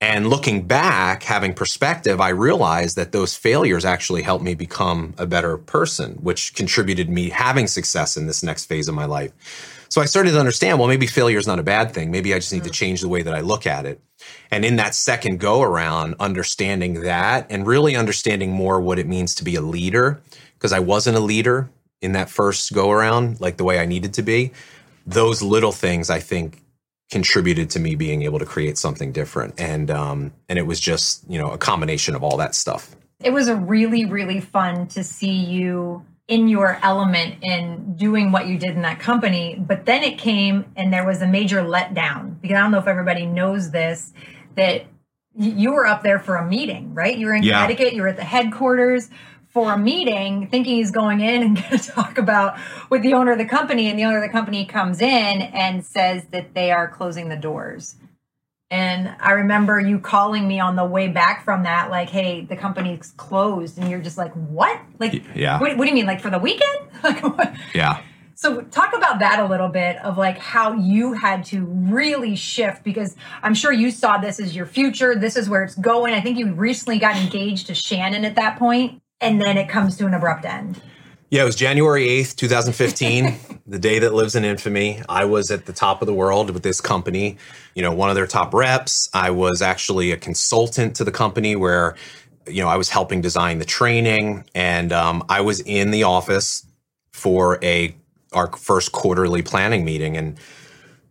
And 0.00 0.28
looking 0.28 0.66
back, 0.66 1.22
having 1.22 1.54
perspective, 1.54 2.20
I 2.20 2.30
realized 2.30 2.96
that 2.96 3.12
those 3.12 3.36
failures 3.36 3.84
actually 3.84 4.22
helped 4.22 4.44
me 4.44 4.56
become 4.56 5.14
a 5.16 5.26
better 5.26 5.56
person, 5.56 6.14
which 6.14 6.54
contributed 6.56 7.08
me 7.08 7.28
having 7.28 7.68
success 7.68 8.16
in 8.16 8.26
this 8.26 8.42
next 8.42 8.64
phase 8.64 8.88
of 8.88 8.96
my 8.96 9.04
life. 9.04 9.30
So 9.88 10.00
I 10.00 10.06
started 10.06 10.32
to 10.32 10.40
understand, 10.40 10.80
well, 10.80 10.88
maybe 10.88 11.06
failure 11.06 11.38
is 11.38 11.46
not 11.46 11.60
a 11.60 11.62
bad 11.62 11.94
thing. 11.94 12.10
Maybe 12.10 12.34
I 12.34 12.40
just 12.40 12.52
need 12.52 12.64
to 12.64 12.70
mm. 12.70 12.74
change 12.74 13.00
the 13.00 13.08
way 13.08 13.22
that 13.22 13.32
I 13.32 13.42
look 13.42 13.64
at 13.64 13.86
it. 13.86 14.00
And 14.50 14.64
in 14.64 14.76
that 14.76 14.94
second 14.94 15.40
go 15.40 15.62
around, 15.62 16.16
understanding 16.20 17.02
that 17.02 17.46
and 17.50 17.66
really 17.66 17.96
understanding 17.96 18.52
more 18.52 18.80
what 18.80 18.98
it 18.98 19.06
means 19.06 19.34
to 19.36 19.44
be 19.44 19.54
a 19.54 19.62
leader, 19.62 20.20
because 20.54 20.72
I 20.72 20.80
wasn't 20.80 21.16
a 21.16 21.20
leader 21.20 21.70
in 22.00 22.12
that 22.12 22.28
first 22.28 22.72
go 22.72 22.90
around, 22.90 23.40
like 23.40 23.56
the 23.56 23.64
way 23.64 23.78
I 23.78 23.86
needed 23.86 24.14
to 24.14 24.22
be. 24.22 24.52
Those 25.06 25.42
little 25.42 25.72
things 25.72 26.10
I 26.10 26.20
think 26.20 26.62
contributed 27.12 27.68
to 27.68 27.78
me 27.78 27.94
being 27.94 28.22
able 28.22 28.38
to 28.38 28.46
create 28.46 28.78
something 28.78 29.12
different 29.12 29.52
and 29.60 29.90
um 29.90 30.32
and 30.48 30.58
it 30.58 30.62
was 30.62 30.80
just 30.80 31.22
you 31.28 31.38
know 31.38 31.50
a 31.50 31.58
combination 31.58 32.14
of 32.14 32.22
all 32.22 32.38
that 32.38 32.54
stuff 32.54 32.96
it 33.20 33.34
was 33.34 33.48
a 33.48 33.54
really 33.54 34.06
really 34.06 34.40
fun 34.40 34.86
to 34.86 35.04
see 35.04 35.30
you 35.30 36.02
in 36.28 36.48
your 36.48 36.78
element 36.82 37.42
in 37.42 37.96
doing 37.96 38.30
what 38.30 38.46
you 38.46 38.56
did 38.56 38.70
in 38.70 38.82
that 38.82 39.00
company 39.00 39.56
but 39.58 39.86
then 39.86 40.02
it 40.02 40.18
came 40.18 40.64
and 40.76 40.92
there 40.92 41.04
was 41.04 41.20
a 41.20 41.26
major 41.26 41.62
letdown 41.62 42.40
because 42.40 42.56
i 42.56 42.60
don't 42.60 42.70
know 42.70 42.78
if 42.78 42.86
everybody 42.86 43.26
knows 43.26 43.70
this 43.72 44.12
that 44.54 44.84
you 45.36 45.72
were 45.72 45.86
up 45.86 46.02
there 46.02 46.18
for 46.18 46.36
a 46.36 46.46
meeting 46.46 46.94
right 46.94 47.18
you 47.18 47.26
were 47.26 47.34
in 47.34 47.42
yeah. 47.42 47.62
connecticut 47.62 47.92
you 47.92 48.02
were 48.02 48.08
at 48.08 48.16
the 48.16 48.24
headquarters 48.24 49.10
for 49.48 49.72
a 49.72 49.78
meeting 49.78 50.46
thinking 50.48 50.76
he's 50.76 50.90
going 50.92 51.20
in 51.20 51.42
and 51.42 51.56
going 51.70 51.78
to 51.78 51.90
talk 51.90 52.18
about 52.18 52.58
with 52.88 53.02
the 53.02 53.12
owner 53.14 53.32
of 53.32 53.38
the 53.38 53.44
company 53.44 53.90
and 53.90 53.98
the 53.98 54.04
owner 54.04 54.18
of 54.18 54.22
the 54.22 54.32
company 54.32 54.64
comes 54.64 55.00
in 55.00 55.42
and 55.42 55.84
says 55.84 56.24
that 56.26 56.54
they 56.54 56.70
are 56.70 56.88
closing 56.88 57.28
the 57.28 57.36
doors 57.36 57.96
and 58.72 59.14
i 59.20 59.32
remember 59.32 59.78
you 59.78 60.00
calling 60.00 60.48
me 60.48 60.58
on 60.58 60.74
the 60.74 60.84
way 60.84 61.06
back 61.06 61.44
from 61.44 61.62
that 61.62 61.90
like 61.90 62.08
hey 62.08 62.40
the 62.40 62.56
company's 62.56 63.12
closed 63.18 63.78
and 63.78 63.88
you're 63.90 64.00
just 64.00 64.18
like 64.18 64.32
what 64.32 64.80
like 64.98 65.22
yeah 65.36 65.60
what, 65.60 65.76
what 65.76 65.84
do 65.84 65.90
you 65.90 65.94
mean 65.94 66.06
like 66.06 66.20
for 66.20 66.30
the 66.30 66.38
weekend 66.38 66.78
like 67.04 67.22
what? 67.22 67.54
yeah 67.74 68.00
so 68.34 68.62
talk 68.62 68.96
about 68.96 69.20
that 69.20 69.38
a 69.38 69.46
little 69.46 69.68
bit 69.68 69.98
of 69.98 70.18
like 70.18 70.36
how 70.38 70.72
you 70.72 71.12
had 71.12 71.44
to 71.44 71.64
really 71.64 72.34
shift 72.34 72.82
because 72.82 73.14
I'm 73.40 73.54
sure 73.54 73.72
you 73.72 73.92
saw 73.92 74.18
this 74.18 74.40
as 74.40 74.56
your 74.56 74.66
future. 74.66 75.14
This 75.14 75.36
is 75.36 75.48
where 75.48 75.62
it's 75.62 75.76
going. 75.76 76.12
I 76.12 76.20
think 76.20 76.36
you 76.36 76.52
recently 76.52 76.98
got 76.98 77.16
engaged 77.16 77.68
to 77.68 77.74
Shannon 77.74 78.24
at 78.24 78.34
that 78.34 78.58
point 78.58 79.00
and 79.20 79.40
then 79.40 79.56
it 79.56 79.68
comes 79.68 79.96
to 79.98 80.06
an 80.06 80.14
abrupt 80.14 80.44
end. 80.44 80.82
Yeah, 81.32 81.40
it 81.40 81.46
was 81.46 81.56
January 81.56 82.08
8th, 82.08 82.36
2015, 82.36 83.38
the 83.66 83.78
day 83.78 84.00
that 84.00 84.12
lives 84.12 84.34
in 84.34 84.44
infamy. 84.44 85.00
I 85.08 85.24
was 85.24 85.50
at 85.50 85.64
the 85.64 85.72
top 85.72 86.02
of 86.02 86.06
the 86.06 86.12
world 86.12 86.50
with 86.50 86.62
this 86.62 86.78
company, 86.78 87.38
you 87.74 87.80
know, 87.80 87.90
one 87.90 88.10
of 88.10 88.16
their 88.16 88.26
top 88.26 88.52
reps. 88.52 89.08
I 89.14 89.30
was 89.30 89.62
actually 89.62 90.12
a 90.12 90.18
consultant 90.18 90.94
to 90.96 91.04
the 91.04 91.10
company 91.10 91.56
where, 91.56 91.96
you 92.46 92.60
know, 92.60 92.68
I 92.68 92.76
was 92.76 92.90
helping 92.90 93.22
design 93.22 93.60
the 93.60 93.64
training 93.64 94.44
and 94.54 94.92
um, 94.92 95.24
I 95.30 95.40
was 95.40 95.60
in 95.60 95.90
the 95.90 96.02
office 96.02 96.66
for 97.14 97.58
a 97.64 97.96
our 98.34 98.54
first 98.54 98.92
quarterly 98.92 99.40
planning 99.40 99.86
meeting 99.86 100.18
and 100.18 100.38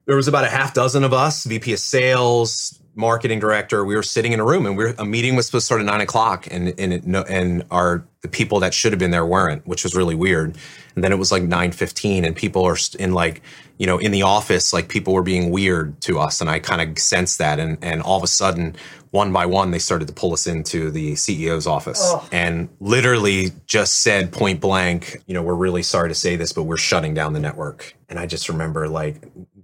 there 0.05 0.15
was 0.15 0.27
about 0.27 0.43
a 0.43 0.49
half 0.49 0.75
dozen 0.75 1.03
of 1.03 1.13
us, 1.13 1.45
VP 1.45 1.73
of 1.73 1.79
sales, 1.79 2.79
marketing 2.95 3.39
director, 3.39 3.86
we 3.86 3.95
were 3.95 4.04
sitting 4.04 4.34
in 4.34 4.39
a 4.39 4.45
room 4.45 4.65
and 4.65 4.77
we 4.77 4.86
are 4.86 4.95
a 4.97 5.06
meeting 5.06 5.36
was 5.36 5.45
supposed 5.45 5.63
to 5.63 5.65
start 5.65 5.82
at 5.82 5.86
nine 5.86 6.01
o'clock 6.01 6.47
and 6.51 6.73
and 6.80 6.93
it, 6.93 7.06
no, 7.06 7.23
and 7.23 7.63
our 7.71 8.04
the 8.21 8.27
people 8.27 8.60
that 8.60 8.73
should 8.73 8.91
have 8.91 8.99
been 8.99 9.12
there 9.12 9.25
weren't, 9.25 9.65
which 9.65 9.84
was 9.84 9.95
really 9.95 10.15
weird. 10.15 10.56
And 10.95 11.04
then 11.04 11.12
it 11.12 11.17
was 11.17 11.32
like 11.32 11.43
nine 11.43 11.71
fifteen 11.71 12.25
and 12.25 12.36
people 12.36 12.65
are 12.65 12.77
in 12.99 13.13
like 13.13 13.41
you 13.77 13.88
know 13.88 13.97
in 13.97 14.12
the 14.12 14.23
office 14.23 14.73
like 14.73 14.89
people 14.89 15.13
were 15.13 15.23
being 15.23 15.49
weird 15.51 15.99
to 16.01 16.19
us 16.19 16.41
and 16.41 16.49
I 16.49 16.60
kind 16.60 16.82
of 16.82 16.99
sensed 16.99 17.38
that 17.39 17.60
and 17.60 17.77
and 17.82 18.01
all 18.01 18.17
of 18.17 18.23
a 18.23 18.27
sudden 18.27 18.75
one 19.12 19.32
by 19.34 19.45
one 19.45 19.71
they 19.71 19.80
started 19.80 20.08
to 20.08 20.13
pull 20.13 20.34
us 20.34 20.47
into 20.47 20.89
the 20.89 21.13
CEO's 21.13 21.67
office 21.67 21.99
oh. 22.01 22.27
and 22.32 22.69
literally 22.80 23.51
just 23.67 23.99
said 23.99 24.32
point 24.32 24.62
blank, 24.62 25.21
you 25.27 25.34
know, 25.34 25.43
we're 25.43 25.54
really 25.54 25.84
sorry 25.84 26.10
to 26.10 26.15
say 26.15 26.38
this, 26.38 26.54
but 26.54 26.63
we're 26.63 26.77
shutting 26.77 27.13
down 27.13 27.34
the 27.34 27.39
network. 27.39 27.93
And 28.08 28.17
I 28.17 28.25
just 28.25 28.47
remember 28.47 28.88
like 28.88 29.21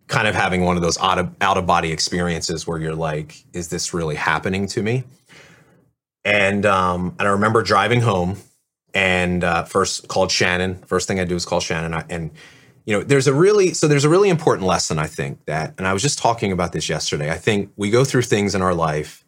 kind 0.08 0.28
of 0.28 0.36
having 0.36 0.63
one 0.63 0.76
of 0.78 0.82
those 0.82 0.98
out 1.00 1.20
of, 1.20 1.36
out 1.41 1.58
of 1.58 1.65
body 1.65 1.91
experiences 1.91 2.65
where 2.65 2.80
you're 2.80 2.96
like, 2.96 3.43
is 3.54 3.70
this 3.70 3.93
really 3.93 4.15
happening 4.15 4.67
to 4.67 4.82
me? 4.82 5.04
And 6.24 6.65
um, 6.65 7.15
and 7.20 7.28
I 7.28 7.32
remember 7.32 7.63
driving 7.63 8.02
home 8.02 8.38
and 8.93 9.43
uh, 9.43 9.63
first 9.63 10.10
called 10.10 10.30
Shannon. 10.30 10.76
First 10.86 11.08
thing 11.08 11.20
I 11.22 11.24
do 11.24 11.36
is 11.36 11.46
call 11.46 11.62
Shannon. 11.62 11.93
I, 11.93 12.04
and 12.10 12.32
you 12.86 12.98
know, 12.98 13.04
there's 13.04 13.28
a 13.28 13.34
really 13.34 13.74
so 13.74 13.88
there's 13.88 14.04
a 14.04 14.10
really 14.10 14.30
important 14.30 14.67
lesson 14.67 15.00
I 15.00 15.08
think 15.08 15.46
that, 15.46 15.74
and 15.78 15.88
I 15.88 15.93
was 15.93 16.02
just 16.02 16.20
talking 16.20 16.52
about 16.52 16.74
this 16.74 16.89
yesterday. 16.89 17.32
I 17.32 17.38
think 17.38 17.72
we 17.78 17.89
go 17.89 18.04
through 18.04 18.24
things 18.24 18.56
in 18.56 18.62
our 18.62 18.74
life 18.74 19.24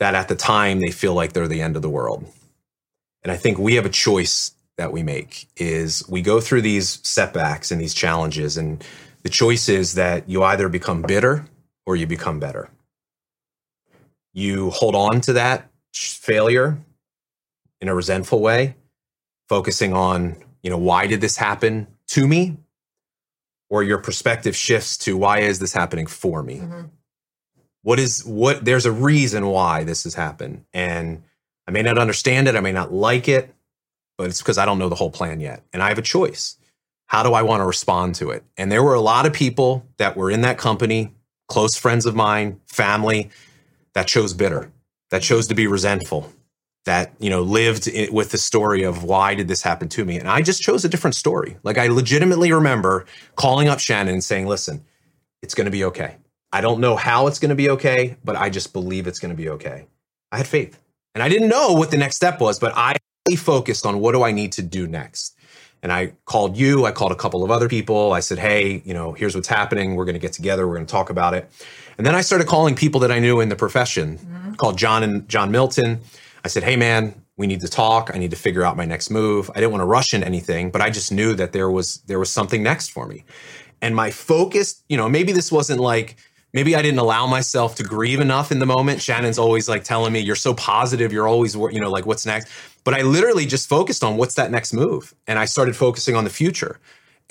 that 0.00 0.16
at 0.16 0.26
the 0.28 0.34
time 0.34 0.80
they 0.80 0.90
feel 0.90 1.14
like 1.14 1.34
they're 1.34 1.46
the 1.46 1.62
end 1.62 1.76
of 1.76 1.82
the 1.82 1.90
world, 1.90 2.24
and 3.22 3.30
I 3.30 3.36
think 3.36 3.58
we 3.58 3.74
have 3.74 3.86
a 3.86 3.90
choice 3.90 4.52
that 4.76 4.92
we 4.92 5.02
make 5.02 5.48
is 5.56 6.08
we 6.08 6.22
go 6.22 6.40
through 6.40 6.62
these 6.62 7.00
setbacks 7.06 7.70
and 7.70 7.80
these 7.80 7.94
challenges 7.94 8.56
and 8.56 8.82
the 9.22 9.28
choice 9.28 9.68
is 9.68 9.94
that 9.94 10.28
you 10.28 10.42
either 10.42 10.68
become 10.68 11.02
bitter 11.02 11.46
or 11.86 11.96
you 11.96 12.06
become 12.06 12.38
better. 12.38 12.68
You 14.32 14.70
hold 14.70 14.94
on 14.94 15.20
to 15.22 15.32
that 15.34 15.70
failure 15.92 16.78
in 17.80 17.88
a 17.88 17.94
resentful 17.94 18.40
way, 18.40 18.76
focusing 19.48 19.92
on, 19.92 20.36
you 20.62 20.70
know, 20.70 20.78
why 20.78 21.06
did 21.06 21.20
this 21.20 21.36
happen 21.36 21.86
to 22.08 22.26
me? 22.26 22.56
Or 23.70 23.82
your 23.82 23.98
perspective 23.98 24.56
shifts 24.56 24.96
to 24.98 25.16
why 25.16 25.40
is 25.40 25.58
this 25.58 25.72
happening 25.72 26.06
for 26.06 26.42
me? 26.42 26.56
Mm-hmm. 26.56 26.86
What 27.82 27.98
is 27.98 28.24
what 28.24 28.64
there's 28.64 28.86
a 28.86 28.92
reason 28.92 29.46
why 29.46 29.84
this 29.84 30.04
has 30.04 30.14
happened. 30.14 30.64
And 30.72 31.22
I 31.66 31.70
may 31.70 31.82
not 31.82 31.98
understand 31.98 32.48
it, 32.48 32.56
I 32.56 32.60
may 32.60 32.72
not 32.72 32.92
like 32.92 33.28
it, 33.28 33.54
but 34.16 34.28
it's 34.28 34.40
because 34.40 34.58
I 34.58 34.64
don't 34.64 34.78
know 34.78 34.88
the 34.88 34.94
whole 34.94 35.10
plan 35.10 35.40
yet. 35.40 35.62
And 35.72 35.82
I 35.82 35.88
have 35.88 35.98
a 35.98 36.02
choice 36.02 36.57
how 37.08 37.22
do 37.22 37.32
I 37.32 37.42
want 37.42 37.60
to 37.60 37.66
respond 37.66 38.14
to 38.16 38.30
it? 38.30 38.44
And 38.56 38.70
there 38.70 38.82
were 38.82 38.94
a 38.94 39.00
lot 39.00 39.26
of 39.26 39.32
people 39.32 39.84
that 39.96 40.16
were 40.16 40.30
in 40.30 40.42
that 40.42 40.58
company, 40.58 41.14
close 41.48 41.76
friends 41.76 42.06
of 42.06 42.14
mine, 42.14 42.60
family, 42.66 43.30
that 43.94 44.06
chose 44.06 44.34
bitter, 44.34 44.70
that 45.10 45.22
chose 45.22 45.48
to 45.48 45.54
be 45.54 45.66
resentful, 45.66 46.30
that 46.84 47.12
you 47.18 47.30
know 47.30 47.42
lived 47.42 47.88
with 48.12 48.30
the 48.30 48.38
story 48.38 48.82
of 48.82 49.04
why 49.04 49.34
did 49.34 49.48
this 49.48 49.62
happen 49.62 49.88
to 49.88 50.04
me? 50.04 50.18
And 50.18 50.28
I 50.28 50.42
just 50.42 50.62
chose 50.62 50.84
a 50.84 50.88
different 50.88 51.16
story. 51.16 51.56
Like 51.62 51.78
I 51.78 51.88
legitimately 51.88 52.52
remember 52.52 53.06
calling 53.36 53.68
up 53.68 53.80
Shannon 53.80 54.14
and 54.14 54.24
saying, 54.24 54.46
"Listen, 54.46 54.84
it's 55.42 55.54
going 55.54 55.64
to 55.64 55.70
be 55.70 55.84
okay. 55.84 56.16
I 56.52 56.60
don't 56.60 56.80
know 56.80 56.94
how 56.94 57.26
it's 57.26 57.38
going 57.38 57.50
to 57.50 57.54
be 57.54 57.70
okay, 57.70 58.16
but 58.22 58.36
I 58.36 58.50
just 58.50 58.72
believe 58.72 59.06
it's 59.06 59.18
going 59.18 59.34
to 59.34 59.42
be 59.42 59.48
okay." 59.48 59.86
I 60.30 60.36
had 60.36 60.46
faith. 60.46 60.78
And 61.14 61.22
I 61.22 61.30
didn't 61.30 61.48
know 61.48 61.72
what 61.72 61.90
the 61.90 61.96
next 61.96 62.16
step 62.16 62.38
was, 62.38 62.58
but 62.58 62.74
I 62.76 62.94
focused 63.36 63.84
on 63.84 64.00
what 64.00 64.12
do 64.12 64.22
I 64.22 64.32
need 64.32 64.52
to 64.52 64.62
do 64.62 64.86
next. 64.86 65.37
And 65.82 65.92
I 65.92 66.12
called 66.24 66.56
you, 66.56 66.86
I 66.86 66.90
called 66.90 67.12
a 67.12 67.16
couple 67.16 67.44
of 67.44 67.50
other 67.50 67.68
people. 67.68 68.12
I 68.12 68.20
said, 68.20 68.38
hey, 68.38 68.82
you 68.84 68.94
know, 68.94 69.12
here's 69.12 69.34
what's 69.34 69.48
happening. 69.48 69.94
We're 69.94 70.04
going 70.04 70.14
to 70.14 70.20
get 70.20 70.32
together. 70.32 70.66
We're 70.66 70.74
going 70.74 70.86
to 70.86 70.90
talk 70.90 71.10
about 71.10 71.34
it. 71.34 71.50
And 71.96 72.06
then 72.06 72.14
I 72.14 72.20
started 72.20 72.46
calling 72.46 72.74
people 72.74 73.00
that 73.00 73.12
I 73.12 73.18
knew 73.18 73.40
in 73.40 73.48
the 73.48 73.56
profession, 73.56 74.18
mm-hmm. 74.18 74.54
called 74.54 74.76
John 74.76 75.02
and 75.02 75.28
John 75.28 75.50
Milton. 75.50 76.00
I 76.44 76.48
said, 76.48 76.62
hey, 76.62 76.76
man, 76.76 77.14
we 77.36 77.46
need 77.46 77.60
to 77.60 77.68
talk. 77.68 78.10
I 78.12 78.18
need 78.18 78.30
to 78.30 78.36
figure 78.36 78.64
out 78.64 78.76
my 78.76 78.84
next 78.84 79.10
move. 79.10 79.50
I 79.54 79.60
didn't 79.60 79.70
want 79.70 79.82
to 79.82 79.86
rush 79.86 80.12
into 80.12 80.26
anything, 80.26 80.70
but 80.70 80.80
I 80.80 80.90
just 80.90 81.12
knew 81.12 81.34
that 81.34 81.52
there 81.52 81.70
was 81.70 81.98
there 82.06 82.18
was 82.18 82.30
something 82.30 82.62
next 82.62 82.90
for 82.90 83.06
me. 83.06 83.24
And 83.80 83.94
my 83.94 84.10
focus, 84.10 84.82
you 84.88 84.96
know, 84.96 85.08
maybe 85.08 85.32
this 85.32 85.52
wasn't 85.52 85.80
like 85.80 86.16
maybe 86.52 86.74
I 86.74 86.82
didn't 86.82 86.98
allow 86.98 87.26
myself 87.26 87.74
to 87.76 87.82
grieve 87.82 88.20
enough 88.20 88.50
in 88.52 88.58
the 88.58 88.66
moment. 88.66 89.02
Shannon's 89.02 89.38
always 89.38 89.68
like 89.68 89.84
telling 89.84 90.12
me, 90.12 90.20
"You're 90.20 90.36
so 90.36 90.54
positive. 90.54 91.12
You're 91.12 91.28
always, 91.28 91.54
you 91.54 91.80
know, 91.80 91.90
like 91.90 92.06
what's 92.06 92.26
next." 92.26 92.48
But 92.84 92.94
I 92.94 93.02
literally 93.02 93.46
just 93.46 93.68
focused 93.68 94.02
on 94.02 94.16
what's 94.16 94.34
that 94.36 94.50
next 94.50 94.72
move, 94.72 95.14
and 95.26 95.38
I 95.38 95.44
started 95.44 95.76
focusing 95.76 96.16
on 96.16 96.24
the 96.24 96.30
future. 96.30 96.80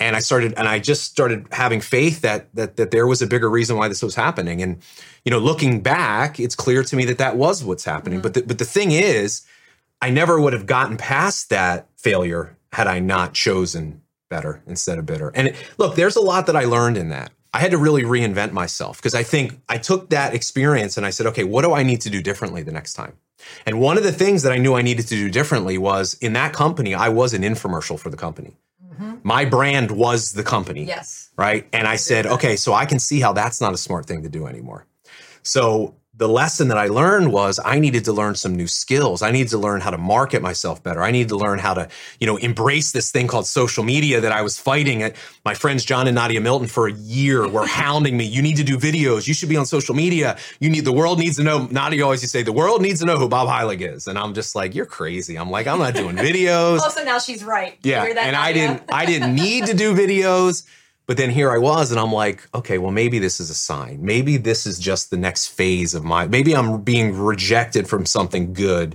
And 0.00 0.14
I 0.14 0.20
started, 0.20 0.54
and 0.56 0.68
I 0.68 0.78
just 0.78 1.10
started 1.10 1.48
having 1.50 1.80
faith 1.80 2.20
that 2.20 2.54
that 2.54 2.76
that 2.76 2.92
there 2.92 3.06
was 3.06 3.20
a 3.20 3.26
bigger 3.26 3.50
reason 3.50 3.76
why 3.76 3.88
this 3.88 4.02
was 4.02 4.14
happening. 4.14 4.62
And 4.62 4.80
you 5.24 5.30
know, 5.30 5.40
looking 5.40 5.80
back, 5.80 6.38
it's 6.38 6.54
clear 6.54 6.84
to 6.84 6.96
me 6.96 7.04
that 7.06 7.18
that 7.18 7.36
was 7.36 7.64
what's 7.64 7.84
happening. 7.84 8.18
Mm-hmm. 8.18 8.22
But 8.22 8.34
the, 8.34 8.42
but 8.42 8.58
the 8.58 8.64
thing 8.64 8.92
is, 8.92 9.44
I 10.00 10.10
never 10.10 10.40
would 10.40 10.52
have 10.52 10.66
gotten 10.66 10.96
past 10.96 11.50
that 11.50 11.88
failure 11.96 12.56
had 12.72 12.86
I 12.86 13.00
not 13.00 13.34
chosen 13.34 14.02
better 14.28 14.62
instead 14.66 14.98
of 14.98 15.06
bitter. 15.06 15.30
And 15.34 15.48
it, 15.48 15.56
look, 15.78 15.96
there's 15.96 16.16
a 16.16 16.20
lot 16.20 16.46
that 16.46 16.56
I 16.56 16.64
learned 16.64 16.96
in 16.96 17.08
that. 17.08 17.32
I 17.58 17.60
had 17.60 17.72
to 17.72 17.78
really 17.78 18.04
reinvent 18.04 18.52
myself 18.52 18.98
because 18.98 19.16
I 19.16 19.24
think 19.24 19.60
I 19.68 19.78
took 19.78 20.10
that 20.10 20.32
experience 20.32 20.96
and 20.96 21.04
I 21.04 21.10
said, 21.10 21.26
okay, 21.26 21.42
what 21.42 21.62
do 21.62 21.72
I 21.72 21.82
need 21.82 22.00
to 22.02 22.08
do 22.08 22.22
differently 22.22 22.62
the 22.62 22.70
next 22.70 22.94
time? 22.94 23.14
And 23.66 23.80
one 23.80 23.98
of 23.98 24.04
the 24.04 24.12
things 24.12 24.44
that 24.44 24.52
I 24.52 24.58
knew 24.58 24.74
I 24.74 24.82
needed 24.82 25.08
to 25.08 25.16
do 25.16 25.28
differently 25.28 25.76
was 25.76 26.14
in 26.20 26.34
that 26.34 26.52
company, 26.52 26.94
I 26.94 27.08
was 27.08 27.34
an 27.34 27.42
infomercial 27.42 27.98
for 27.98 28.10
the 28.10 28.16
company. 28.16 28.56
Mm-hmm. 28.92 29.16
My 29.24 29.44
brand 29.44 29.90
was 29.90 30.34
the 30.34 30.44
company. 30.44 30.84
Yes. 30.84 31.30
Right. 31.36 31.66
And 31.72 31.88
I 31.88 31.96
said, 31.96 32.26
okay, 32.26 32.54
so 32.54 32.74
I 32.74 32.86
can 32.86 33.00
see 33.00 33.18
how 33.18 33.32
that's 33.32 33.60
not 33.60 33.74
a 33.74 33.76
smart 33.76 34.06
thing 34.06 34.22
to 34.22 34.28
do 34.28 34.46
anymore. 34.46 34.86
So 35.42 35.96
the 36.18 36.28
lesson 36.28 36.66
that 36.68 36.78
I 36.78 36.88
learned 36.88 37.32
was 37.32 37.60
I 37.64 37.78
needed 37.78 38.04
to 38.06 38.12
learn 38.12 38.34
some 38.34 38.56
new 38.56 38.66
skills. 38.66 39.22
I 39.22 39.30
needed 39.30 39.50
to 39.50 39.58
learn 39.58 39.80
how 39.80 39.90
to 39.90 39.98
market 39.98 40.42
myself 40.42 40.82
better. 40.82 41.00
I 41.00 41.12
needed 41.12 41.28
to 41.28 41.36
learn 41.36 41.60
how 41.60 41.74
to, 41.74 41.88
you 42.18 42.26
know, 42.26 42.36
embrace 42.36 42.90
this 42.90 43.12
thing 43.12 43.28
called 43.28 43.46
social 43.46 43.84
media 43.84 44.20
that 44.20 44.32
I 44.32 44.42
was 44.42 44.58
fighting 44.58 45.02
at. 45.04 45.14
My 45.44 45.54
friends 45.54 45.84
John 45.84 46.08
and 46.08 46.16
Nadia 46.16 46.40
Milton 46.40 46.66
for 46.66 46.88
a 46.88 46.92
year 46.92 47.48
were 47.48 47.66
hounding 47.82 48.16
me. 48.16 48.24
You 48.24 48.42
need 48.42 48.56
to 48.56 48.64
do 48.64 48.76
videos. 48.76 49.28
You 49.28 49.34
should 49.34 49.48
be 49.48 49.56
on 49.56 49.64
social 49.64 49.94
media. 49.94 50.36
You 50.58 50.70
need 50.70 50.84
the 50.84 50.92
world 50.92 51.20
needs 51.20 51.36
to 51.36 51.44
know. 51.44 51.68
Nadia 51.70 52.02
always 52.02 52.20
used 52.20 52.34
to 52.34 52.38
say 52.38 52.42
the 52.42 52.52
world 52.52 52.82
needs 52.82 52.98
to 52.98 53.06
know 53.06 53.16
who 53.16 53.28
Bob 53.28 53.46
Heilig 53.46 53.80
is, 53.80 54.08
and 54.08 54.18
I'm 54.18 54.34
just 54.34 54.56
like, 54.56 54.74
you're 54.74 54.86
crazy. 54.86 55.36
I'm 55.36 55.50
like, 55.50 55.68
I'm 55.68 55.78
not 55.78 55.94
doing 55.94 56.16
videos. 56.28 56.80
also, 56.80 57.04
now 57.04 57.20
she's 57.20 57.44
right. 57.44 57.78
Yeah, 57.84 58.04
and 58.04 58.34
I 58.34 58.52
didn't. 58.52 58.82
I 58.92 59.06
didn't 59.06 59.36
need 59.36 59.66
to 59.66 59.74
do 59.74 59.94
videos. 59.94 60.66
But 61.08 61.16
then 61.16 61.30
here 61.30 61.50
I 61.50 61.56
was, 61.56 61.90
and 61.90 61.98
I'm 61.98 62.12
like, 62.12 62.46
okay, 62.54 62.76
well, 62.76 62.90
maybe 62.92 63.18
this 63.18 63.40
is 63.40 63.48
a 63.48 63.54
sign. 63.54 63.98
Maybe 64.02 64.36
this 64.36 64.66
is 64.66 64.78
just 64.78 65.10
the 65.10 65.16
next 65.16 65.48
phase 65.48 65.94
of 65.94 66.04
my, 66.04 66.28
maybe 66.28 66.54
I'm 66.54 66.82
being 66.82 67.16
rejected 67.16 67.88
from 67.88 68.04
something 68.04 68.52
good 68.52 68.94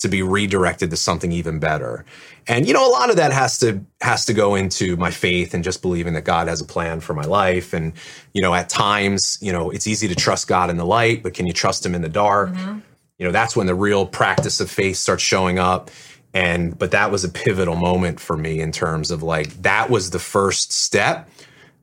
to 0.00 0.08
be 0.08 0.20
redirected 0.20 0.90
to 0.90 0.96
something 0.98 1.32
even 1.32 1.58
better. 1.58 2.04
And 2.46 2.68
you 2.68 2.74
know, 2.74 2.86
a 2.86 2.92
lot 2.92 3.08
of 3.08 3.16
that 3.16 3.32
has 3.32 3.58
to 3.60 3.82
has 4.02 4.26
to 4.26 4.34
go 4.34 4.54
into 4.54 4.96
my 4.98 5.10
faith 5.10 5.54
and 5.54 5.64
just 5.64 5.80
believing 5.80 6.12
that 6.12 6.24
God 6.24 6.46
has 6.46 6.60
a 6.60 6.64
plan 6.64 7.00
for 7.00 7.14
my 7.14 7.24
life. 7.24 7.72
And 7.72 7.94
you 8.34 8.42
know, 8.42 8.52
at 8.52 8.68
times, 8.68 9.38
you 9.40 9.50
know, 9.50 9.70
it's 9.70 9.86
easy 9.86 10.06
to 10.08 10.14
trust 10.14 10.48
God 10.48 10.68
in 10.68 10.76
the 10.76 10.84
light, 10.84 11.22
but 11.22 11.32
can 11.32 11.46
you 11.46 11.54
trust 11.54 11.84
him 11.84 11.94
in 11.94 12.02
the 12.02 12.08
dark? 12.10 12.50
Mm-hmm. 12.50 12.80
You 13.18 13.24
know, 13.24 13.32
that's 13.32 13.56
when 13.56 13.66
the 13.66 13.74
real 13.74 14.06
practice 14.06 14.60
of 14.60 14.70
faith 14.70 14.98
starts 14.98 15.22
showing 15.22 15.58
up. 15.58 15.90
And 16.34 16.78
but 16.78 16.90
that 16.90 17.10
was 17.10 17.24
a 17.24 17.30
pivotal 17.30 17.76
moment 17.76 18.20
for 18.20 18.36
me 18.36 18.60
in 18.60 18.72
terms 18.72 19.10
of 19.10 19.22
like 19.22 19.62
that 19.62 19.88
was 19.88 20.10
the 20.10 20.18
first 20.18 20.70
step 20.70 21.30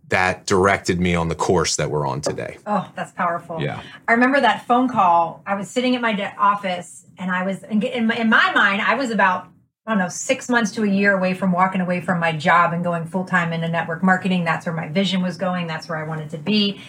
that 0.10 0.46
directed 0.46 1.00
me 1.00 1.16
on 1.16 1.28
the 1.28 1.36
course 1.36 1.76
that 1.78 1.90
we're 1.90 2.06
on 2.06 2.22
today. 2.22 2.58
Oh, 2.68 2.90
that's 2.96 3.12
powerful. 3.14 3.62
Yeah. 3.62 3.82
I 4.08 4.14
remember 4.14 4.40
that 4.42 4.68
phone 4.68 4.88
call. 4.88 5.42
I 5.48 5.56
was 5.56 5.70
sitting 5.70 5.96
at 5.96 6.02
my 6.02 6.14
de- 6.14 6.36
office 6.38 7.06
and 7.18 7.32
I 7.32 7.44
was, 7.44 7.64
in 7.64 8.08
my, 8.08 8.16
in 8.16 8.30
my 8.30 8.52
mind, 8.54 8.82
I 8.82 8.96
was 8.96 9.10
about, 9.10 9.48
I 9.88 9.92
don't 9.92 10.00
know, 10.00 10.10
six 10.10 10.50
months 10.50 10.72
to 10.74 10.84
a 10.84 10.88
year 10.88 11.18
away 11.18 11.34
from 11.34 11.52
walking 11.52 11.82
away 11.82 12.00
from 12.00 12.20
my 12.20 12.32
job 12.32 12.74
and 12.74 12.84
going 12.84 13.06
full 13.06 13.26
time 13.26 13.54
into 13.54 13.68
network 13.68 14.04
marketing. 14.04 14.44
That's 14.44 14.66
where 14.66 14.76
my 14.76 14.88
vision 14.88 15.22
was 15.22 15.38
going. 15.38 15.68
That's 15.68 15.90
where 15.90 15.98
I 15.98 16.08
wanted 16.08 16.30
to 16.32 16.38
be. 16.38 16.80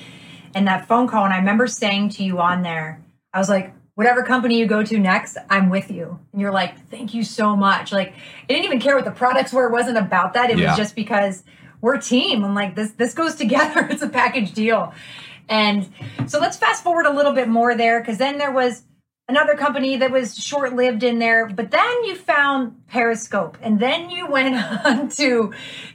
And 0.55 0.67
that 0.69 0.87
phone 0.87 1.09
call, 1.09 1.25
and 1.25 1.33
I 1.33 1.39
remember 1.39 1.67
saying 1.67 2.11
to 2.11 2.25
you 2.25 2.41
on 2.41 2.63
there, 2.63 3.03
I 3.33 3.39
was 3.39 3.49
like, 3.49 3.73
whatever 3.95 4.23
company 4.23 4.59
you 4.59 4.67
go 4.67 4.83
to 4.83 4.99
next, 4.99 5.37
I'm 5.49 5.71
with 5.71 5.91
you. 5.91 6.19
And 6.33 6.41
you're 6.41 6.53
like, 6.53 6.89
thank 6.91 7.15
you 7.15 7.25
so 7.25 7.57
much. 7.57 7.91
Like, 7.91 8.13
I 8.13 8.47
didn't 8.49 8.65
even 8.65 8.81
care 8.81 8.97
what 8.97 9.05
the 9.05 9.13
products 9.13 9.53
were. 9.53 9.67
It 9.67 9.73
wasn't 9.73 9.99
about 9.99 10.35
that. 10.35 10.51
It 10.51 10.59
yeah. 10.59 10.71
was 10.71 10.77
just 10.77 10.95
because 10.95 11.43
we're 11.85 11.97
a 11.97 12.01
team. 12.01 12.43
I'm 12.43 12.55
like, 12.55 12.75
this 12.75 12.93
this 12.93 13.13
goes 13.13 13.35
together. 13.45 13.87
it's 13.91 14.03
a 14.03 14.09
package 14.09 14.53
deal. 14.53 14.93
And 15.49 15.91
so 16.27 16.41
let's 16.41 16.57
fast 16.57 16.83
forward 16.83 17.05
a 17.05 17.13
little 17.13 17.33
bit 17.33 17.49
more 17.49 17.77
there, 17.77 18.01
because 18.01 18.17
then 18.17 18.39
there 18.39 18.51
was 18.51 18.83
another 19.29 19.55
company 19.55 19.99
that 19.99 20.11
was 20.11 20.35
short 20.35 20.75
lived 20.75 21.03
in 21.03 21.19
there. 21.19 21.47
But 21.47 21.71
then 21.71 22.05
you 22.05 22.17
found 22.17 22.87
Periscope, 22.89 23.59
and 23.61 23.79
then 23.79 24.09
you 24.09 24.27
went 24.27 24.57
on 24.87 25.11
to 25.11 25.53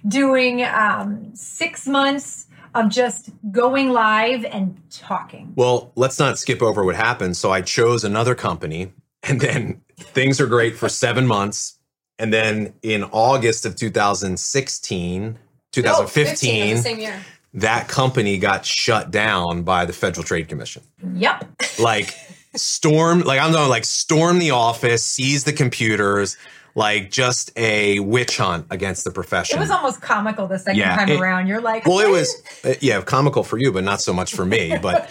doing 0.08 0.63
um, 0.63 1.32
six 1.34 1.88
months 1.88 2.45
of 2.75 2.89
just 2.89 3.32
going 3.52 3.89
live 3.89 4.45
and 4.45 4.80
talking. 4.91 5.54
Well, 5.56 5.91
let's 5.95 6.19
not 6.19 6.38
skip 6.38 6.62
over 6.62 6.86
what 6.86 6.95
happened. 6.95 7.36
So 7.36 7.52
I 7.52 7.62
chose 7.62 8.04
another 8.04 8.36
company, 8.36 8.93
and 9.23 9.41
then 9.41 9.82
things 9.97 10.39
are 10.39 10.45
great 10.45 10.78
for 10.78 10.88
seven 10.88 11.25
months. 11.25 11.80
And 12.19 12.32
then 12.32 12.75
in 12.84 13.06
August 13.06 13.65
of 13.65 13.75
2016, 13.75 15.39
2015, 15.71 16.75
no, 16.75 16.82
same 16.82 16.99
year. 16.99 17.19
that 17.53 17.88
company 17.88 18.38
got 18.38 18.65
shut 18.65 19.12
down 19.12 19.63
by 19.63 19.86
the 19.86 19.93
Federal 19.93 20.23
Trade 20.23 20.47
Commission. 20.47 20.84
Yep. 21.15 21.45
Like 21.79 22.13
storm, 22.55 23.21
like 23.21 23.39
I'm 23.39 23.51
going 23.51 23.63
to 23.63 23.69
like 23.69 23.86
storm 23.86 24.39
the 24.39 24.51
office, 24.51 25.05
seize 25.05 25.43
the 25.43 25.53
computers, 25.53 26.38
like 26.75 27.12
just 27.12 27.51
a 27.58 27.99
witch 27.99 28.38
hunt 28.38 28.67
against 28.69 29.03
the 29.03 29.12
profession. 29.12 29.58
It 29.58 29.62
was 29.62 29.71
almost 29.71 30.01
comical 30.01 30.47
the 30.47 30.60
second 30.60 30.79
yeah, 30.79 30.95
time 30.95 31.10
it, 31.10 31.19
around. 31.19 31.47
You're 31.47 31.62
like, 31.62 31.86
well, 31.86 31.99
it 31.99 32.10
was, 32.10 32.34
uh, 32.63 32.75
yeah, 32.82 33.01
comical 33.01 33.43
for 33.43 33.58
you, 33.58 33.71
but 33.71 33.84
not 33.84 34.01
so 34.01 34.13
much 34.13 34.34
for 34.34 34.45
me. 34.45 34.77
But 34.82 35.10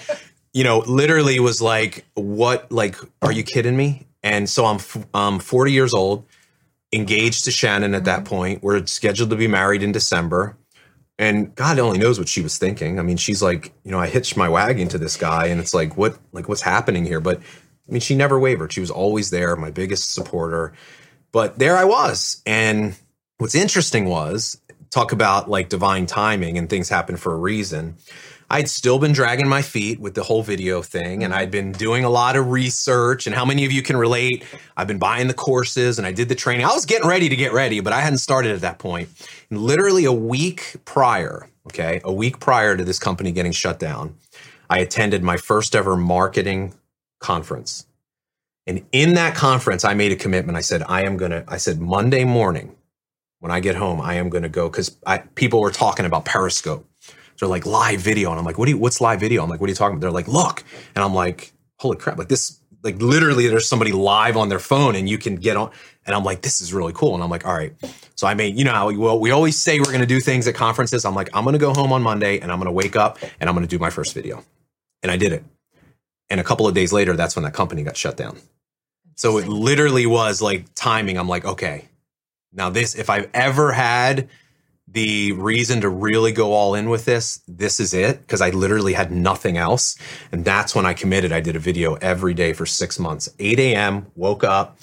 you 0.53 0.65
know, 0.65 0.79
literally 0.81 1.39
was 1.41 1.61
like, 1.61 2.05
what? 2.15 2.71
Like, 2.73 2.97
are 3.23 3.33
you 3.33 3.43
kidding 3.43 3.77
me? 3.77 4.07
And 4.23 4.49
so 4.49 4.67
I'm, 4.67 4.81
I'm 5.15 5.39
40 5.39 5.73
years 5.73 5.95
old 5.95 6.25
engaged 6.93 7.45
to 7.45 7.51
Shannon 7.51 7.95
at 7.95 8.05
that 8.05 8.21
mm-hmm. 8.21 8.35
point. 8.35 8.63
We're 8.63 8.85
scheduled 8.87 9.31
to 9.31 9.37
be 9.37 9.49
married 9.49 9.83
in 9.83 9.93
December. 9.93 10.57
And 11.19 11.55
God 11.55 11.79
only 11.81 11.99
knows 11.99 12.19
what 12.19 12.29
she 12.29 12.43
was 12.43 12.59
thinking. 12.59 12.99
I 12.99 13.03
mean, 13.03 13.17
she's 13.17 13.43
like, 13.43 13.73
you 13.83 13.91
know, 13.91 13.99
I 13.99 14.07
hitched 14.07 14.37
my 14.37 14.49
wagon 14.49 14.87
to 14.89 14.99
this 14.99 15.17
guy 15.17 15.47
and 15.47 15.61
it's 15.61 15.75
like, 15.75 15.97
what 15.97 16.17
like 16.33 16.49
what's 16.49 16.63
happening 16.63 17.05
here? 17.05 17.21
But 17.21 17.39
I 17.39 17.93
mean, 17.93 18.01
she 18.01 18.15
never 18.15 18.39
wavered. 18.39 18.73
She 18.73 18.81
was 18.81 18.91
always 18.91 19.31
there, 19.31 19.57
my 19.57 19.71
biggest 19.71 20.15
supporter. 20.15 20.75
But 21.33 21.59
there 21.59 21.77
I 21.77 21.85
was. 21.85 22.41
And 22.47 22.97
what's 23.39 23.57
interesting 23.57 24.07
was 24.07 24.61
talk 24.91 25.13
about 25.13 25.51
like 25.51 25.69
divine 25.69 26.07
timing 26.07 26.57
and 26.57 26.71
things 26.71 26.89
happen 26.89 27.17
for 27.17 27.33
a 27.33 27.39
reason. 27.39 27.97
I'd 28.51 28.69
still 28.69 28.99
been 28.99 29.13
dragging 29.13 29.47
my 29.47 29.61
feet 29.61 30.01
with 30.01 30.15
the 30.15 30.23
whole 30.23 30.43
video 30.43 30.81
thing 30.81 31.23
and 31.23 31.33
mm-hmm. 31.33 31.43
I'd 31.43 31.51
been 31.51 31.73
doing 31.73 32.05
a 32.05 32.11
lot 32.11 32.37
of 32.37 32.49
research. 32.51 33.27
And 33.27 33.37
how 33.37 33.45
many 33.45 33.65
of 33.65 33.73
you 33.73 33.83
can 33.83 33.97
relate? 33.97 34.45
I've 34.77 34.87
been 34.87 34.99
buying 34.99 35.29
the 35.29 35.35
courses 35.35 35.99
and 35.99 36.07
I 36.07 36.13
did 36.13 36.29
the 36.29 36.35
training. 36.35 36.65
I 36.65 36.73
was 36.73 36.87
getting 36.87 37.09
ready 37.09 37.29
to 37.29 37.37
get 37.37 37.53
ready, 37.53 37.81
but 37.81 37.93
I 37.93 38.01
hadn't 38.01 38.19
started 38.19 38.53
at 38.53 38.63
that 38.63 38.79
point. 38.79 39.09
And 39.51 39.61
literally 39.61 40.07
a 40.07 40.13
week 40.13 40.77
prior, 40.87 41.49
okay, 41.67 42.01
a 42.05 42.13
week 42.13 42.41
prior 42.41 42.77
to 42.77 42.85
this 42.85 42.99
company 42.99 43.33
getting 43.33 43.53
shut 43.53 43.79
down, 43.79 44.17
I 44.71 44.79
attended 44.79 45.23
my 45.23 45.37
first 45.37 45.77
ever 45.77 45.97
marketing 45.97 46.75
conference. 47.21 47.87
And 48.67 48.85
in 48.93 49.15
that 49.15 49.35
conference, 49.35 49.85
I 49.85 49.95
made 49.95 50.13
a 50.13 50.17
commitment. 50.17 50.57
I 50.57 50.61
said, 50.61 50.83
I 50.89 51.03
am 51.03 51.17
going 51.17 51.31
to, 51.31 51.45
I 51.49 51.57
said, 51.57 51.81
Monday 51.81 52.25
morning, 52.25 52.75
when 53.41 53.53
I 53.53 53.61
get 53.61 53.77
home, 53.77 54.01
I 54.01 54.15
am 54.15 54.29
going 54.29 54.43
to 54.43 54.49
go 54.49 54.69
because 54.69 54.97
people 55.35 55.61
were 55.61 55.71
talking 55.71 56.05
about 56.05 56.25
Periscope 56.25 56.88
they're 57.39 57.49
like 57.49 57.67
live 57.67 58.01
video, 58.01 58.31
and 58.31 58.39
I'm 58.39 58.45
like, 58.45 58.59
what 58.59 58.67
do 58.67 58.73
you, 58.73 58.79
what's 58.79 59.01
live 59.01 59.21
video? 59.21 59.43
I'm 59.43 59.51
like, 59.51 59.61
what 59.61 59.69
are 59.69 59.71
you 59.71 59.77
talking 59.77 59.97
about? 59.97 60.03
They're 60.03 60.11
like, 60.11 60.29
look, 60.29 60.65
and 60.95 61.05
I'm 61.05 61.15
like, 61.15 61.53
holy 61.79 61.97
crap, 61.97 62.19
like 62.19 62.29
this, 62.29 62.61
like 62.83 63.01
literally, 63.01 63.49
there's 63.49 63.69
somebody 63.69 63.93
live 63.93 64.37
on 64.37 64.49
their 64.49 64.59
phone, 64.59 64.95
and 64.95 65.09
you 65.09 65.19
can 65.19 65.37
get 65.37 65.57
on, 65.57 65.71
and 66.07 66.15
I'm 66.15 66.25
like, 66.25 66.43
this 66.43 66.61
is 66.61 66.73
really 66.73 66.93
cool, 66.93 67.15
and 67.15 67.23
I'm 67.23 67.31
like, 67.31 67.47
all 67.47 67.55
right, 67.55 67.73
so 68.15 68.27
I 68.27 68.35
made, 68.35 68.57
you 68.57 68.65
know, 68.65 68.73
how 68.73 68.93
well, 68.93 69.19
we 69.19 69.31
always 69.31 69.57
say 69.57 69.79
we're 69.79 69.87
going 69.87 70.01
to 70.01 70.07
do 70.07 70.21
things 70.21 70.47
at 70.49 70.55
conferences. 70.55 71.05
I'm 71.05 71.15
like, 71.15 71.31
I'm 71.35 71.45
going 71.45 71.55
to 71.55 71.59
go 71.59 71.73
home 71.73 71.93
on 71.93 72.03
Monday, 72.03 72.39
and 72.39 72.51
I'm 72.51 72.59
going 72.59 72.67
to 72.67 72.73
wake 72.73 72.97
up, 72.97 73.19
and 73.41 73.49
I'm 73.49 73.55
going 73.55 73.67
to 73.67 73.71
do 73.71 73.79
my 73.79 73.91
first 73.91 74.15
video, 74.15 74.45
and 75.03 75.13
I 75.13 75.17
did 75.17 75.33
it, 75.33 75.45
and 76.31 76.41
a 76.41 76.45
couple 76.45 76.67
of 76.67 76.75
days 76.75 76.93
later, 76.93 77.17
that's 77.17 77.37
when 77.37 77.45
that 77.45 77.55
company 77.55 77.83
got 77.83 77.97
shut 77.97 78.17
down. 78.17 78.39
So 79.17 79.39
it 79.39 79.49
literally 79.49 80.07
was 80.07 80.41
like 80.41 80.67
timing. 80.77 81.19
I'm 81.19 81.29
like, 81.29 81.45
okay, 81.45 81.89
now 82.53 82.71
this, 82.71 82.95
if 82.95 83.11
I've 83.11 83.29
ever 83.35 83.73
had 83.73 84.29
the 84.93 85.33
reason 85.33 85.81
to 85.83 85.89
really 85.89 86.33
go 86.33 86.53
all 86.53 86.75
in 86.75 86.89
with 86.89 87.05
this, 87.05 87.43
this 87.47 87.79
is 87.79 87.93
it, 87.93 88.21
because 88.21 88.41
I 88.41 88.51
literally 88.51 88.95
had 88.95 89.13
nothing 89.13 89.59
else. 89.59 89.97
And 90.33 90.45
that's 90.45 90.75
when 90.75 90.87
I 90.87 90.95
committed. 90.95 91.33
I 91.33 91.41
did 91.41 91.57
a 91.57 91.59
video 91.59 91.95
every 91.97 92.35
day 92.35 92.53
for 92.53 92.65
six 92.65 92.99
months. 92.99 93.29
8 93.39 93.59
a.m., 93.59 94.07
woke 94.17 94.45
up, 94.45 94.79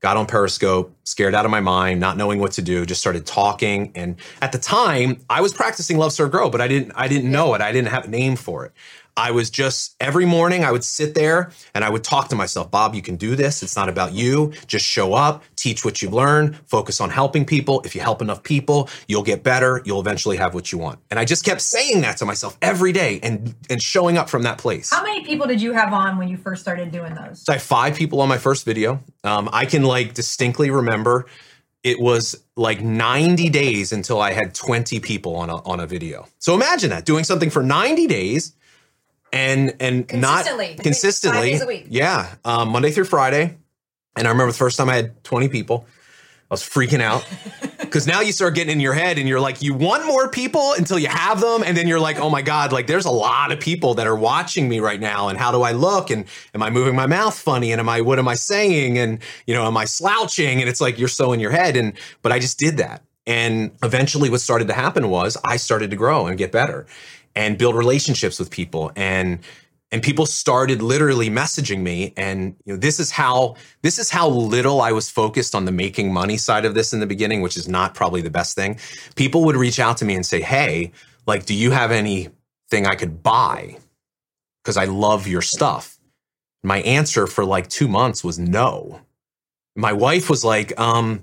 got 0.00 0.16
on 0.16 0.26
Periscope, 0.26 0.94
scared 1.04 1.34
out 1.34 1.44
of 1.44 1.50
my 1.50 1.60
mind, 1.60 2.00
not 2.00 2.16
knowing 2.16 2.40
what 2.40 2.52
to 2.52 2.62
do, 2.62 2.84
just 2.84 3.00
started 3.00 3.24
talking. 3.24 3.92
And 3.94 4.16
at 4.42 4.52
the 4.52 4.58
time, 4.58 5.20
I 5.30 5.40
was 5.40 5.52
practicing 5.52 5.98
Love 5.98 6.12
Serve 6.12 6.30
Grow, 6.30 6.50
but 6.50 6.60
I 6.60 6.68
didn't 6.68 6.92
I 6.94 7.08
didn't 7.08 7.30
know 7.30 7.54
it. 7.54 7.60
I 7.60 7.72
didn't 7.72 7.88
have 7.88 8.04
a 8.04 8.08
name 8.08 8.36
for 8.36 8.66
it. 8.66 8.72
I 9.16 9.30
was 9.30 9.48
just 9.50 9.94
every 10.00 10.24
morning 10.24 10.64
I 10.64 10.72
would 10.72 10.82
sit 10.82 11.14
there 11.14 11.50
and 11.74 11.84
I 11.84 11.90
would 11.90 12.02
talk 12.02 12.28
to 12.28 12.36
myself, 12.36 12.70
Bob, 12.70 12.94
you 12.94 13.02
can 13.02 13.16
do 13.16 13.36
this. 13.36 13.62
It's 13.62 13.76
not 13.76 13.88
about 13.88 14.12
you. 14.12 14.52
Just 14.66 14.84
show 14.84 15.14
up, 15.14 15.44
teach 15.56 15.84
what 15.84 16.02
you've 16.02 16.12
learned, 16.12 16.56
focus 16.66 17.00
on 17.00 17.10
helping 17.10 17.44
people. 17.44 17.80
If 17.84 17.94
you 17.94 18.00
help 18.00 18.20
enough 18.20 18.42
people, 18.42 18.88
you'll 19.06 19.22
get 19.22 19.42
better. 19.44 19.82
You'll 19.84 20.00
eventually 20.00 20.36
have 20.38 20.54
what 20.54 20.72
you 20.72 20.78
want. 20.78 20.98
And 21.10 21.20
I 21.20 21.24
just 21.24 21.44
kept 21.44 21.60
saying 21.60 22.00
that 22.00 22.16
to 22.18 22.24
myself 22.24 22.58
every 22.60 22.92
day 22.92 23.20
and 23.22 23.54
and 23.70 23.80
showing 23.80 24.18
up 24.18 24.28
from 24.28 24.42
that 24.42 24.58
place. 24.58 24.90
How 24.90 25.02
many 25.02 25.24
people 25.24 25.46
did 25.46 25.62
you 25.62 25.72
have 25.72 25.92
on 25.92 26.18
when 26.18 26.28
you 26.28 26.36
first 26.36 26.62
started 26.62 26.90
doing 26.90 27.14
those? 27.14 27.42
So 27.42 27.52
I 27.52 27.56
had 27.56 27.62
five 27.62 27.94
people 27.94 28.20
on 28.20 28.28
my 28.28 28.38
first 28.38 28.64
video. 28.64 29.00
Um, 29.22 29.48
I 29.52 29.66
can 29.66 29.84
like 29.84 30.14
distinctly 30.14 30.70
remember 30.70 31.26
it 31.84 32.00
was 32.00 32.34
like 32.56 32.80
90 32.80 33.50
days 33.50 33.92
until 33.92 34.18
I 34.18 34.32
had 34.32 34.54
20 34.54 35.00
people 35.00 35.36
on 35.36 35.50
a, 35.50 35.56
on 35.64 35.80
a 35.80 35.86
video. 35.86 36.26
So 36.38 36.54
imagine 36.54 36.88
that 36.90 37.04
doing 37.04 37.24
something 37.24 37.50
for 37.50 37.62
90 37.62 38.06
days 38.06 38.54
and 39.34 39.74
and 39.80 40.08
consistently. 40.08 40.74
not 40.74 40.82
consistently. 40.82 41.52
Yeah, 41.90 42.34
um, 42.44 42.70
Monday 42.70 42.90
through 42.90 43.04
Friday. 43.04 43.58
And 44.16 44.28
I 44.28 44.30
remember 44.30 44.52
the 44.52 44.58
first 44.58 44.76
time 44.76 44.88
I 44.88 44.94
had 44.94 45.24
20 45.24 45.48
people, 45.48 45.86
I 46.48 46.54
was 46.54 46.62
freaking 46.62 47.00
out 47.00 47.26
Because 47.94 48.08
now 48.08 48.22
you 48.22 48.32
start 48.32 48.56
getting 48.56 48.72
in 48.72 48.80
your 48.80 48.92
head 48.92 49.18
and 49.18 49.28
you're 49.28 49.38
like, 49.38 49.62
you 49.62 49.72
want 49.72 50.04
more 50.04 50.28
people 50.28 50.72
until 50.72 50.98
you 50.98 51.06
have 51.06 51.40
them. 51.40 51.62
And 51.62 51.76
then 51.76 51.86
you're 51.86 52.00
like, 52.00 52.18
oh 52.18 52.28
my 52.28 52.42
God, 52.42 52.72
like 52.72 52.88
there's 52.88 53.04
a 53.04 53.10
lot 53.10 53.52
of 53.52 53.60
people 53.60 53.94
that 53.94 54.08
are 54.08 54.16
watching 54.16 54.68
me 54.68 54.80
right 54.80 54.98
now. 54.98 55.28
And 55.28 55.38
how 55.38 55.52
do 55.52 55.62
I 55.62 55.70
look? 55.70 56.10
And 56.10 56.24
am 56.54 56.62
I 56.64 56.70
moving 56.70 56.96
my 56.96 57.06
mouth 57.06 57.38
funny? 57.38 57.70
And 57.70 57.78
am 57.78 57.88
I, 57.88 58.00
what 58.00 58.18
am 58.18 58.26
I 58.26 58.34
saying? 58.34 58.98
And, 58.98 59.20
you 59.46 59.54
know, 59.54 59.64
am 59.64 59.76
I 59.76 59.84
slouching? 59.84 60.58
And 60.58 60.68
it's 60.68 60.80
like 60.80 60.98
you're 60.98 61.06
so 61.06 61.32
in 61.32 61.38
your 61.38 61.52
head. 61.52 61.76
And, 61.76 61.92
but 62.22 62.32
I 62.32 62.40
just 62.40 62.58
did 62.58 62.78
that. 62.78 63.04
And 63.28 63.70
eventually 63.84 64.28
what 64.28 64.40
started 64.40 64.66
to 64.66 64.74
happen 64.74 65.08
was 65.08 65.36
I 65.44 65.56
started 65.56 65.90
to 65.90 65.96
grow 65.96 66.26
and 66.26 66.36
get 66.36 66.50
better 66.50 66.86
and 67.34 67.58
build 67.58 67.74
relationships 67.74 68.38
with 68.38 68.50
people. 68.50 68.92
And, 68.96 69.40
and 69.94 70.02
people 70.02 70.26
started 70.26 70.82
literally 70.82 71.30
messaging 71.30 71.80
me. 71.80 72.12
And 72.16 72.56
you 72.64 72.72
know 72.72 72.76
this 72.76 72.98
is 72.98 73.12
how 73.12 73.54
this 73.82 74.00
is 74.00 74.10
how 74.10 74.28
little 74.28 74.80
i 74.80 74.90
was 74.90 75.08
focused 75.08 75.54
on 75.54 75.66
the 75.66 75.72
making 75.72 76.12
money 76.12 76.36
side 76.36 76.64
of 76.64 76.74
this 76.74 76.92
in 76.92 76.98
the 76.98 77.06
beginning 77.06 77.42
which 77.42 77.56
is 77.56 77.68
not 77.68 77.94
probably 77.94 78.20
the 78.20 78.30
best 78.30 78.56
thing. 78.56 78.80
People 79.14 79.44
would 79.44 79.54
reach 79.54 79.78
out 79.78 79.96
to 79.98 80.04
me 80.04 80.16
and 80.16 80.26
say 80.26 80.40
hey 80.40 80.90
like 81.28 81.46
do 81.46 81.54
you 81.54 81.70
have 81.70 81.92
anything 81.92 82.86
i 82.86 82.96
could 82.96 83.22
buy? 83.22 83.76
Because 84.62 84.76
i 84.76 84.84
love 84.84 85.28
your 85.28 85.42
stuff. 85.42 85.96
My 86.64 86.78
answer 86.80 87.28
for 87.28 87.44
like 87.44 87.68
2 87.68 87.86
months 87.86 88.24
was 88.24 88.36
no. 88.36 89.00
My 89.76 89.92
wife 89.92 90.28
was 90.28 90.44
like 90.44 90.78
um 90.78 91.22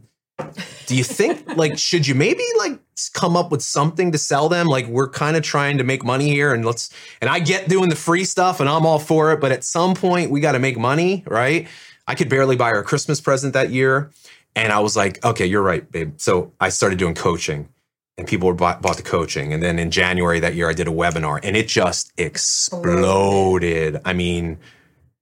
do 0.86 0.96
you 0.96 1.04
think 1.04 1.58
like 1.58 1.78
should 1.78 2.08
you 2.08 2.16
maybe 2.16 2.44
like 2.58 2.80
come 3.10 3.36
up 3.36 3.52
with 3.52 3.62
something 3.62 4.12
to 4.12 4.18
sell 4.18 4.50
them 4.50 4.68
like 4.68 4.86
we're 4.88 5.10
kind 5.10 5.36
of 5.38 5.44
trying 5.44 5.78
to 5.78 5.84
make 5.84 6.04
money 6.04 6.30
here 6.30 6.54
and 6.54 6.66
let's 6.66 6.90
and 7.22 7.30
i 7.30 7.40
get 7.40 7.68
doing 7.68 7.90
the 7.90 7.96
free 7.96 8.24
stuff 8.24 8.60
and 8.60 8.70
i'm 8.70 8.86
all 8.86 9.00
for 9.00 9.32
it 9.32 9.40
but 9.40 9.52
at 9.52 9.64
some 9.64 9.94
point 9.94 10.32
we 10.32 10.40
got 10.40 10.54
to 10.54 10.60
make 10.60 10.78
money 10.78 11.24
right? 11.28 11.68
I 12.08 12.16
could 12.16 12.30
barely 12.30 12.56
buy 12.56 12.70
her 12.70 12.80
a 12.80 12.84
christmas 12.84 13.22
present 13.22 13.54
that 13.54 13.70
year 13.70 14.12
and 14.56 14.72
i 14.72 14.80
was 14.80 14.96
like 14.96 15.24
okay 15.24 15.46
you're 15.46 15.62
right 15.62 15.90
babe. 15.92 16.14
So 16.18 16.54
i 16.60 16.70
started 16.70 17.00
doing 17.00 17.16
coaching 17.16 17.70
and 18.18 18.28
people 18.28 18.48
were 18.48 18.54
bought, 18.54 18.82
bought 18.82 18.98
the 18.98 19.04
coaching 19.04 19.54
and 19.54 19.64
then 19.64 19.80
in 19.80 19.92
january 19.92 20.40
that 20.40 20.56
year 20.56 20.70
i 20.70 20.74
did 20.74 20.88
a 20.88 20.92
webinar 20.92 21.40
and 21.44 21.56
it 21.56 21.68
just 21.68 22.12
exploded. 22.18 24.02
I 24.06 24.14
mean 24.14 24.58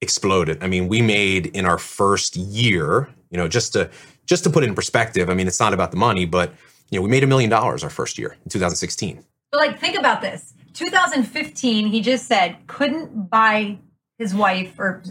exploded. 0.02 0.64
I 0.64 0.68
mean 0.68 0.88
we 0.88 1.02
made 1.02 1.48
in 1.48 1.66
our 1.66 1.78
first 1.78 2.36
year 2.36 3.10
you 3.30 3.38
know 3.38 3.48
just 3.48 3.74
to 3.74 3.92
just 4.30 4.44
to 4.44 4.50
put 4.52 4.64
it 4.64 4.70
in 4.70 4.76
perspective, 4.76 5.28
I 5.30 5.34
mean, 5.34 5.48
it's 5.48 5.60
not 5.60 5.74
about 5.74 5.90
the 5.90 5.98
money, 5.98 6.26
but 6.26 6.54
you 6.90 7.00
know, 7.00 7.04
we 7.04 7.10
made 7.10 7.24
a 7.24 7.28
million 7.28 7.50
dollars 7.50 7.84
our 7.84 7.90
first 7.90 8.18
year 8.18 8.38
in 8.44 8.50
2016. 8.50 9.24
But 9.52 9.58
like, 9.58 9.80
think 9.80 9.98
about 9.98 10.22
this. 10.22 10.54
2015, 10.74 11.88
he 11.88 12.02
just 12.02 12.28
said 12.28 12.58
couldn't 12.68 13.30
buy 13.30 13.78
his 14.18 14.34
wife 14.34 14.74
or 14.78 15.02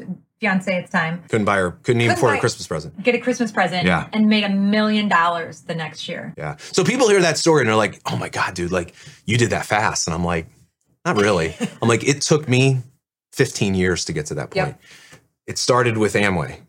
fiance 0.41 0.72
at 0.72 0.87
the 0.87 0.93
time. 0.93 1.22
Couldn't 1.29 1.45
buy 1.45 1.57
her, 1.57 1.72
couldn't 1.83 2.03
even 2.03 2.16
afford 2.16 2.37
a 2.37 2.41
Christmas 2.41 2.66
present. 2.66 3.03
Get 3.03 3.14
a 3.14 3.18
Christmas 3.18 3.51
present. 3.51 3.87
Yeah. 3.87 4.09
And 4.12 4.29
made 4.29 4.45
a 4.45 4.49
million 4.49 5.09
dollars 5.09 5.62
the 5.62 5.74
next 5.74 6.09
year. 6.09 6.35
Yeah. 6.37 6.57
So 6.59 6.85
people 6.85 7.09
hear 7.09 7.20
that 7.20 7.39
story 7.39 7.62
and 7.62 7.68
they're 7.68 7.76
like, 7.76 8.01
oh 8.07 8.16
my 8.16 8.29
God, 8.29 8.55
dude, 8.55 8.70
like 8.70 8.95
you 9.24 9.37
did 9.37 9.51
that 9.51 9.66
fast. 9.66 10.07
And 10.07 10.14
I'm 10.14 10.24
like, 10.24 10.47
not 11.05 11.16
really. 11.16 11.57
I'm 11.83 11.89
like, 11.89 12.07
it 12.07 12.20
took 12.20 12.49
me 12.49 12.79
15 13.33 13.74
years 13.74 14.05
to 14.07 14.12
get 14.12 14.26
to 14.26 14.35
that 14.35 14.51
point. 14.51 14.76
Yep. 14.79 14.81
It 15.47 15.59
started 15.59 15.97
with 15.97 16.14
Amway 16.14 16.61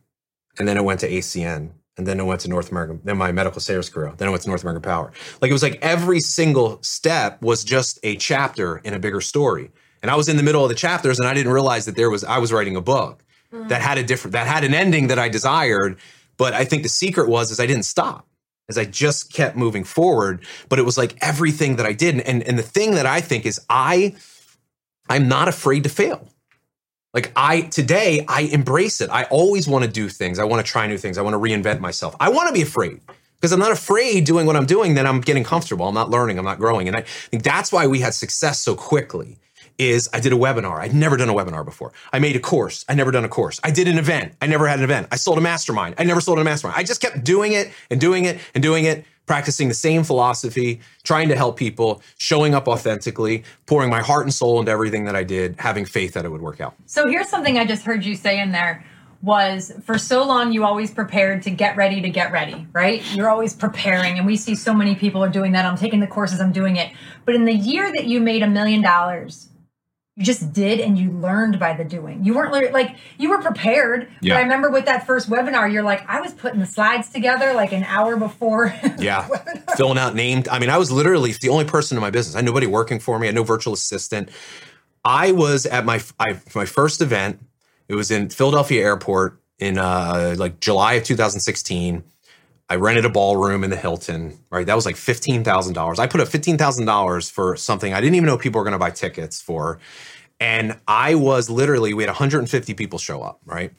and 0.58 0.68
then 0.68 0.78
it 0.78 0.84
went 0.84 1.02
to 1.02 1.10
ACN 1.10 1.72
and 2.00 2.08
then 2.08 2.18
I 2.18 2.24
went 2.24 2.40
to 2.42 2.48
North 2.48 2.72
American, 2.72 3.02
then 3.04 3.18
my 3.18 3.34
medical 3.34 3.60
sales 3.60 3.90
career, 3.90 4.14
then 4.16 4.30
I 4.30 4.32
went 4.32 4.44
to 4.44 4.48
North 4.48 4.64
American 4.64 4.82
Power. 4.82 5.12
Like 5.42 5.50
it 5.50 5.54
was 5.54 5.62
like 5.62 5.78
every 5.82 6.22
single 6.22 6.82
step 6.82 7.42
was 7.42 7.66
just 7.66 8.00
a 8.04 8.16
chapter 8.16 8.78
in 8.78 8.94
a 8.94 9.00
bigger 9.00 9.20
story. 9.20 9.70
And 10.02 10.10
I 10.10 10.16
was 10.16 10.30
in 10.30 10.38
the 10.38 10.44
middle 10.44 10.64
of 10.64 10.70
the 10.70 10.76
chapters 10.76 11.20
and 11.20 11.28
I 11.28 11.34
didn't 11.34 11.52
realize 11.52 11.86
that 11.88 11.98
there 11.98 12.10
was, 12.10 12.24
I 12.24 12.38
was 12.38 12.54
writing 12.54 12.78
a 12.78 12.82
book 12.82 13.22
mm. 13.54 13.68
that 13.68 13.82
had 13.82 13.98
a 13.98 14.04
different, 14.04 14.32
that 14.32 14.48
had 14.48 14.64
an 14.64 14.74
ending 14.74 15.08
that 15.08 15.20
I 15.20 15.28
desired. 15.28 15.98
But 16.38 16.54
I 16.54 16.64
think 16.64 16.84
the 16.84 16.90
secret 16.90 17.28
was, 17.28 17.52
is 17.52 17.60
I 17.60 17.66
didn't 17.66 17.84
stop 17.84 18.26
as 18.70 18.78
I 18.78 18.86
just 18.86 19.34
kept 19.34 19.58
moving 19.58 19.84
forward. 19.84 20.46
But 20.70 20.80
it 20.80 20.84
was 20.84 20.98
like 20.98 21.18
everything 21.20 21.76
that 21.76 21.86
I 21.86 21.92
did. 21.92 22.18
And, 22.22 22.44
and 22.44 22.58
the 22.58 22.64
thing 22.64 22.92
that 22.92 23.08
I 23.08 23.20
think 23.20 23.46
is 23.46 23.60
I, 23.70 24.16
I'm 25.10 25.28
not 25.28 25.50
afraid 25.50 25.84
to 25.84 25.90
fail. 25.90 26.30
Like 27.14 27.32
I 27.36 27.62
today, 27.62 28.24
I 28.28 28.42
embrace 28.42 29.02
it. 29.02 29.10
I 29.10 29.24
always 29.26 29.68
want 29.68 29.84
to 29.84 29.90
do 29.90 30.10
things. 30.10 30.38
I 30.38 30.44
want 30.44 30.64
to 30.64 30.72
try 30.72 30.86
new 30.86 30.98
things. 30.98 31.18
I 31.18 31.22
want 31.24 31.34
to 31.34 31.40
reinvent 31.40 31.80
myself. 31.80 32.16
I 32.20 32.30
want 32.30 32.48
to 32.50 32.54
be 32.54 32.62
afraid 32.62 33.02
because 33.36 33.52
I'm 33.52 33.60
not 33.60 33.72
afraid 33.72 34.26
doing 34.26 34.46
what 34.46 34.56
I'm 34.56 34.68
doing. 34.68 34.94
Then 34.94 35.08
I'm 35.08 35.22
getting 35.22 35.44
comfortable. 35.44 35.88
I'm 35.88 35.96
not 35.96 36.12
learning. 36.12 36.38
I'm 36.38 36.46
not 36.46 36.60
growing. 36.60 36.88
And 36.88 36.96
I 36.96 37.02
think 37.02 37.44
that's 37.44 37.72
why 37.72 37.88
we 37.88 38.00
had 38.00 38.14
success 38.14 38.60
so 38.60 38.76
quickly. 38.76 39.38
Is 39.80 40.10
I 40.14 40.20
did 40.20 40.34
a 40.34 40.36
webinar. 40.36 40.82
I'd 40.82 40.94
never 40.94 41.16
done 41.16 41.30
a 41.30 41.34
webinar 41.34 41.64
before. 41.64 41.94
I 42.12 42.20
made 42.20 42.36
a 42.36 42.40
course. 42.40 42.84
I 42.90 42.96
never 42.96 43.12
done 43.12 43.24
a 43.24 43.30
course. 43.30 43.62
I 43.64 43.72
did 43.72 43.88
an 43.88 43.98
event. 43.98 44.34
I 44.42 44.48
never 44.48 44.68
had 44.68 44.80
an 44.80 44.84
event. 44.84 45.08
I 45.10 45.16
sold 45.16 45.38
a 45.38 45.42
mastermind. 45.42 45.96
I 45.98 46.04
never 46.04 46.20
sold 46.20 46.38
a 46.38 46.44
mastermind. 46.44 46.78
I 46.78 46.84
just 46.84 47.00
kept 47.00 47.24
doing 47.24 47.54
it 47.54 47.72
and 47.90 48.00
doing 48.00 48.26
it 48.26 48.40
and 48.54 48.62
doing 48.62 48.84
it 48.84 49.06
practicing 49.30 49.68
the 49.68 49.76
same 49.76 50.04
philosophy, 50.04 50.82
trying 51.04 51.30
to 51.30 51.36
help 51.36 51.56
people, 51.56 52.02
showing 52.18 52.56
up 52.56 52.68
authentically, 52.68 53.44
pouring 53.68 53.88
my 53.88 54.02
heart 54.02 54.26
and 54.26 54.34
soul 54.34 54.60
into 54.60 54.72
everything 54.72 55.06
that 55.06 55.16
I 55.16 55.24
did, 55.24 55.56
having 55.60 55.86
faith 55.86 56.16
that 56.16 56.26
it 56.26 56.30
would 56.30 56.42
work 56.42 56.60
out. 56.60 56.74
So 56.88 57.08
here's 57.08 57.30
something 57.30 57.56
I 57.56 57.64
just 57.64 57.84
heard 57.84 58.04
you 58.04 58.16
say 58.16 58.40
in 58.40 58.54
there 58.54 58.84
was 59.22 59.72
for 59.86 60.00
so 60.00 60.26
long 60.26 60.52
you 60.52 60.66
always 60.66 60.90
prepared 60.90 61.44
to 61.44 61.52
get 61.52 61.78
ready 61.78 62.02
to 62.02 62.10
get 62.10 62.32
ready, 62.32 62.66
right? 62.74 63.04
You're 63.14 63.30
always 63.30 63.54
preparing 63.54 64.18
and 64.18 64.26
we 64.26 64.36
see 64.36 64.56
so 64.56 64.74
many 64.74 64.96
people 64.96 65.24
are 65.24 65.30
doing 65.30 65.52
that. 65.52 65.64
I'm 65.64 65.78
taking 65.78 66.00
the 66.00 66.08
courses, 66.08 66.42
I'm 66.42 66.52
doing 66.52 66.78
it. 66.78 66.92
But 67.26 67.36
in 67.36 67.46
the 67.46 67.54
year 67.54 67.92
that 67.92 68.06
you 68.06 68.22
made 68.22 68.42
a 68.42 68.48
million 68.48 68.82
dollars, 68.82 69.49
you 70.20 70.26
just 70.26 70.52
did 70.52 70.82
and 70.82 70.98
you 70.98 71.12
learned 71.12 71.60
by 71.60 71.72
the 71.72 71.86
doing. 71.86 72.26
You 72.26 72.34
weren't 72.34 72.74
like 72.74 72.98
you 73.18 73.30
were 73.30 73.42
prepared. 73.42 74.10
Yeah. 74.20 74.34
But 74.34 74.40
I 74.40 74.42
remember 74.42 74.70
with 74.70 74.84
that 74.84 75.08
first 75.08 75.30
webinar, 75.30 75.72
you're 75.72 75.82
like, 75.82 76.08
I 76.10 76.20
was 76.20 76.34
putting 76.34 76.60
the 76.60 76.66
slides 76.66 77.08
together 77.08 77.54
like 77.54 77.72
an 77.72 77.86
hour 77.86 78.18
before. 78.18 78.76
yeah. 79.00 79.30
Filling 79.78 79.98
out 79.98 80.16
named. 80.16 80.50
I 80.50 80.60
mean, 80.60 80.70
I 80.70 80.78
was 80.78 80.92
literally 80.92 81.32
the 81.32 81.48
only 81.48 81.64
person 81.64 81.98
in 81.98 82.02
my 82.02 82.10
business. 82.10 82.36
I 82.36 82.40
had 82.40 82.46
nobody 82.46 82.68
working 82.68 83.00
for 83.00 83.18
me. 83.18 83.28
I 83.28 83.30
had 83.30 83.36
no 83.36 83.44
virtual 83.44 83.72
assistant. 83.72 84.30
I 85.06 85.32
was 85.32 85.66
at 85.66 85.86
my 85.86 86.02
I, 86.20 86.38
my 86.54 86.66
first 86.66 87.00
event. 87.00 87.40
It 87.88 87.96
was 87.96 88.12
in 88.12 88.28
Philadelphia 88.28 88.84
Airport 88.84 89.40
in 89.58 89.78
uh, 89.78 90.36
like 90.38 90.60
July 90.60 90.96
of 90.96 91.06
2016. 91.06 92.04
I 92.70 92.76
rented 92.76 93.04
a 93.06 93.10
ballroom 93.10 93.64
in 93.64 93.72
the 93.72 93.76
Hilton, 93.76 94.38
right? 94.52 94.66
That 94.66 94.76
was 94.76 94.86
like 94.86 94.96
$15,000. 94.96 96.00
I 96.00 96.08
put 96.08 96.22
up 96.22 96.28
$15,000 96.28 97.32
for 97.32 97.56
something 97.56 97.94
I 97.94 98.00
didn't 98.00 98.16
even 98.16 98.28
know 98.28 98.38
people 98.38 98.60
were 98.60 98.64
going 98.66 98.74
to 98.74 98.80
buy 98.80 98.92
tickets 98.92 99.42
for. 99.42 99.80
And 100.40 100.78
I 100.88 101.16
was 101.16 101.50
literally, 101.50 101.94
we 101.94 102.04
had 102.04 102.10
150 102.10 102.74
people 102.76 103.00
show 103.00 103.24
up, 103.24 103.40
right? 103.44 103.74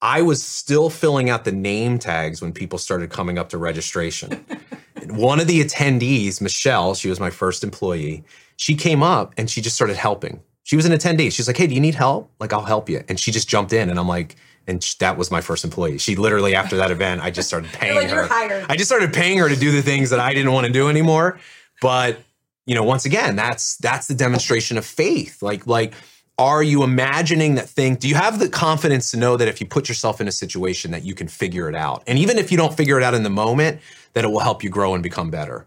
I 0.00 0.22
was 0.22 0.42
still 0.42 0.90
filling 0.90 1.30
out 1.30 1.44
the 1.44 1.52
name 1.52 1.98
tags 1.98 2.40
when 2.40 2.52
people 2.52 2.78
started 2.78 3.10
coming 3.10 3.38
up 3.38 3.50
to 3.50 3.58
registration. 3.58 4.44
One 5.08 5.38
of 5.38 5.46
the 5.46 5.62
attendees, 5.62 6.40
Michelle, 6.40 6.94
she 6.94 7.08
was 7.08 7.20
my 7.20 7.30
first 7.30 7.62
employee, 7.62 8.24
she 8.56 8.74
came 8.74 9.02
up 9.02 9.34
and 9.36 9.50
she 9.50 9.60
just 9.60 9.76
started 9.76 9.96
helping. 9.96 10.40
She 10.62 10.76
was 10.76 10.86
an 10.86 10.92
attendee. 10.92 11.30
She's 11.30 11.46
like, 11.46 11.58
hey, 11.58 11.66
do 11.66 11.74
you 11.74 11.80
need 11.80 11.94
help? 11.94 12.30
Like, 12.40 12.52
I'll 12.54 12.64
help 12.64 12.88
you. 12.88 13.04
And 13.08 13.20
she 13.20 13.30
just 13.30 13.48
jumped 13.48 13.72
in 13.72 13.90
and 13.90 13.98
I'm 13.98 14.08
like, 14.08 14.36
and 14.66 14.82
that 15.00 15.16
was 15.16 15.30
my 15.30 15.40
first 15.40 15.64
employee. 15.64 15.98
She 15.98 16.16
literally 16.16 16.54
after 16.54 16.76
that 16.76 16.90
event, 16.90 17.22
I 17.22 17.30
just 17.30 17.48
started 17.48 17.70
paying 17.72 17.96
like 17.96 18.10
her. 18.10 18.26
I 18.68 18.76
just 18.76 18.88
started 18.88 19.12
paying 19.12 19.38
her 19.38 19.48
to 19.48 19.56
do 19.56 19.70
the 19.70 19.82
things 19.82 20.10
that 20.10 20.20
I 20.20 20.34
didn't 20.34 20.52
want 20.52 20.66
to 20.66 20.72
do 20.72 20.88
anymore. 20.88 21.38
But 21.80 22.18
you 22.66 22.74
know, 22.74 22.84
once 22.84 23.04
again, 23.04 23.36
that's 23.36 23.76
that's 23.78 24.06
the 24.08 24.14
demonstration 24.14 24.78
of 24.78 24.84
faith. 24.84 25.42
Like 25.42 25.66
like 25.66 25.94
are 26.38 26.62
you 26.62 26.82
imagining 26.82 27.54
that 27.54 27.68
thing? 27.68 27.94
Do 27.94 28.08
you 28.08 28.16
have 28.16 28.40
the 28.40 28.48
confidence 28.48 29.12
to 29.12 29.16
know 29.16 29.36
that 29.36 29.46
if 29.46 29.60
you 29.60 29.66
put 29.66 29.88
yourself 29.88 30.20
in 30.20 30.26
a 30.26 30.32
situation 30.32 30.90
that 30.90 31.04
you 31.04 31.14
can 31.14 31.28
figure 31.28 31.68
it 31.68 31.76
out? 31.76 32.02
And 32.08 32.18
even 32.18 32.38
if 32.38 32.50
you 32.50 32.56
don't 32.56 32.76
figure 32.76 32.98
it 32.98 33.04
out 33.04 33.14
in 33.14 33.22
the 33.22 33.30
moment, 33.30 33.80
that 34.14 34.24
it 34.24 34.28
will 34.28 34.40
help 34.40 34.64
you 34.64 34.70
grow 34.70 34.94
and 34.94 35.02
become 35.02 35.30
better. 35.30 35.66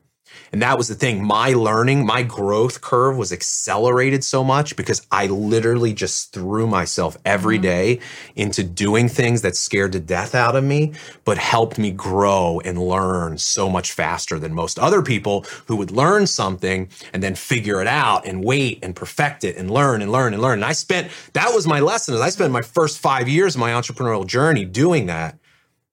And 0.52 0.62
that 0.62 0.78
was 0.78 0.88
the 0.88 0.96
thing. 0.96 1.24
My 1.24 1.50
learning, 1.54 2.06
my 2.06 2.24
growth 2.24 2.82
curve 2.82 3.18
was 3.18 3.32
accelerated 3.32 4.24
so 4.24 4.44
much 4.44 4.76
because 4.76 5.06
I 5.12 5.28
literally 5.28 5.94
just 5.94 6.34
threw 6.34 6.68
myself 6.68 7.18
every 7.26 7.60
mm-hmm. 7.60 8.02
into 8.36 8.64
doing 8.64 9.10
things 9.10 9.42
that 9.42 9.56
scared 9.56 9.92
to 9.94 10.00
death 10.00 10.36
out 10.36 10.56
of 10.56 10.64
me, 10.64 10.94
but 11.26 11.38
helped 11.38 11.78
me 11.78 11.92
grow 11.92 12.62
and 12.64 12.78
learn 12.82 13.38
so 13.38 13.70
much 13.70 13.92
faster 13.92 14.40
than 14.40 14.54
most 14.54 14.80
other 14.80 15.02
people 15.02 15.46
who 15.68 15.76
would 15.76 15.92
learn 15.92 16.28
something 16.28 16.90
and 17.14 17.22
then 17.22 17.36
figure 17.36 17.82
it 17.82 17.88
out 17.88 18.26
and 18.26 18.44
wait 18.44 18.80
and 18.84 18.96
perfect 18.96 19.44
it 19.44 19.58
and 19.58 19.70
learn 19.72 20.02
and 20.02 20.12
learn 20.12 20.34
and 20.34 20.42
learn. 20.42 20.60
And 20.60 20.66
I 20.66 20.74
spent, 20.74 21.12
that 21.34 21.54
was 21.54 21.68
my 21.68 21.80
lesson. 21.80 22.16
As 22.16 22.22
I 22.22 22.30
spent 22.30 22.52
my 22.52 22.62
first 22.62 23.00
five 23.00 23.28
years 23.28 23.56
of 23.56 23.62
my 23.62 23.72
entrepreneurial 23.72 24.26
journey 24.26 24.66
doing 24.66 25.08
that. 25.08 25.38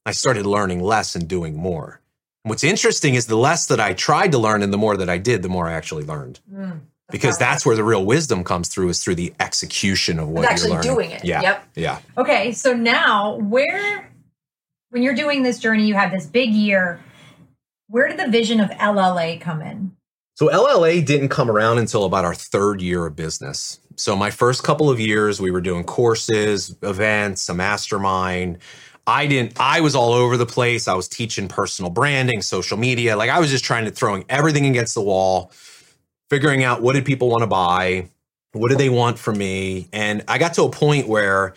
I 0.07 0.13
started 0.13 0.45
learning 0.45 0.81
less 0.83 1.15
and 1.15 1.27
doing 1.27 1.57
more. 1.57 2.01
What's 2.45 2.63
interesting 2.63 3.15
is 3.15 3.27
the 3.27 3.37
less 3.37 3.67
that 3.67 3.81
I 3.81 3.95
tried 3.95 4.33
to 4.33 4.39
learn 4.39 4.63
and 4.63 4.71
the 4.73 4.77
more 4.77 4.99
that 4.99 5.09
I 5.09 5.17
did, 5.17 5.43
the 5.43 5.49
more 5.49 5.67
I 5.67 5.73
actually 5.73 6.05
learned. 6.05 6.41
Mm, 6.53 6.81
because 7.11 7.39
that's 7.39 7.65
where 7.65 7.75
the 7.75 7.83
real 7.83 8.05
wisdom 8.05 8.45
comes 8.45 8.69
through 8.69 8.91
is 8.91 9.03
through 9.03 9.15
the 9.15 9.33
execution 9.41 10.19
of 10.19 10.29
what 10.29 10.45
actually 10.45 10.73
you're 10.73 10.83
learning. 10.83 10.95
doing 10.95 11.11
it. 11.11 11.25
Yeah. 11.25 11.41
Yep. 11.41 11.69
Yeah. 11.75 11.99
Okay. 12.19 12.53
So 12.53 12.75
now 12.75 13.37
where 13.37 14.11
when 14.91 15.03
you're 15.03 15.15
doing 15.15 15.43
this 15.43 15.59
journey, 15.59 15.87
you 15.87 15.95
have 15.95 16.13
this 16.13 16.27
big 16.27 16.51
year. 16.51 17.01
Where 17.89 18.09
did 18.09 18.19
the 18.19 18.29
vision 18.29 18.61
of 18.61 18.69
LLA 18.71 19.41
come 19.41 19.63
in? 19.63 19.97
So 20.35 20.49
LLA 20.49 21.05
didn't 21.05 21.29
come 21.31 21.51
around 21.51 21.79
until 21.79 22.05
about 22.05 22.25
our 22.25 22.35
third 22.35 22.83
year 22.83 23.07
of 23.07 23.17
business. 23.17 23.81
So 23.97 24.17
my 24.17 24.31
first 24.31 24.65
couple 24.65 24.91
of 24.91 25.01
years, 25.01 25.41
we 25.41 25.51
were 25.51 25.61
doing 25.61 25.85
courses, 25.85 26.77
events, 26.83 27.49
a 27.49 27.55
mastermind. 27.55 28.59
I 29.07 29.27
didn't, 29.27 29.61
I 29.61 29.81
was 29.81 29.95
all 29.95 30.13
over 30.13 30.37
the 30.37 30.47
place. 30.47 30.89
I 30.89 30.95
was 30.95 31.09
teaching 31.09 31.49
personal 31.49 31.91
branding, 31.91 32.41
social 32.41 32.79
media. 32.79 33.17
Like 33.17 33.31
I 33.31 33.39
was 33.39 33.51
just 33.51 33.65
trying 33.65 33.85
to 33.85 33.91
throwing 33.91 34.25
everything 34.29 34.67
against 34.67 34.95
the 34.95 35.03
wall, 35.03 35.53
figuring 36.31 36.65
out 36.65 36.81
what 36.81 36.95
did 36.95 37.05
people 37.05 37.29
want 37.29 37.43
to 37.43 37.47
buy? 37.47 38.09
What 38.53 38.71
do 38.71 38.77
they 38.77 38.89
want 38.89 39.19
from 39.19 39.37
me? 39.37 39.89
And 39.93 40.25
I 40.29 40.39
got 40.39 40.55
to 40.55 40.63
a 40.63 40.71
point 40.71 41.09
where 41.09 41.55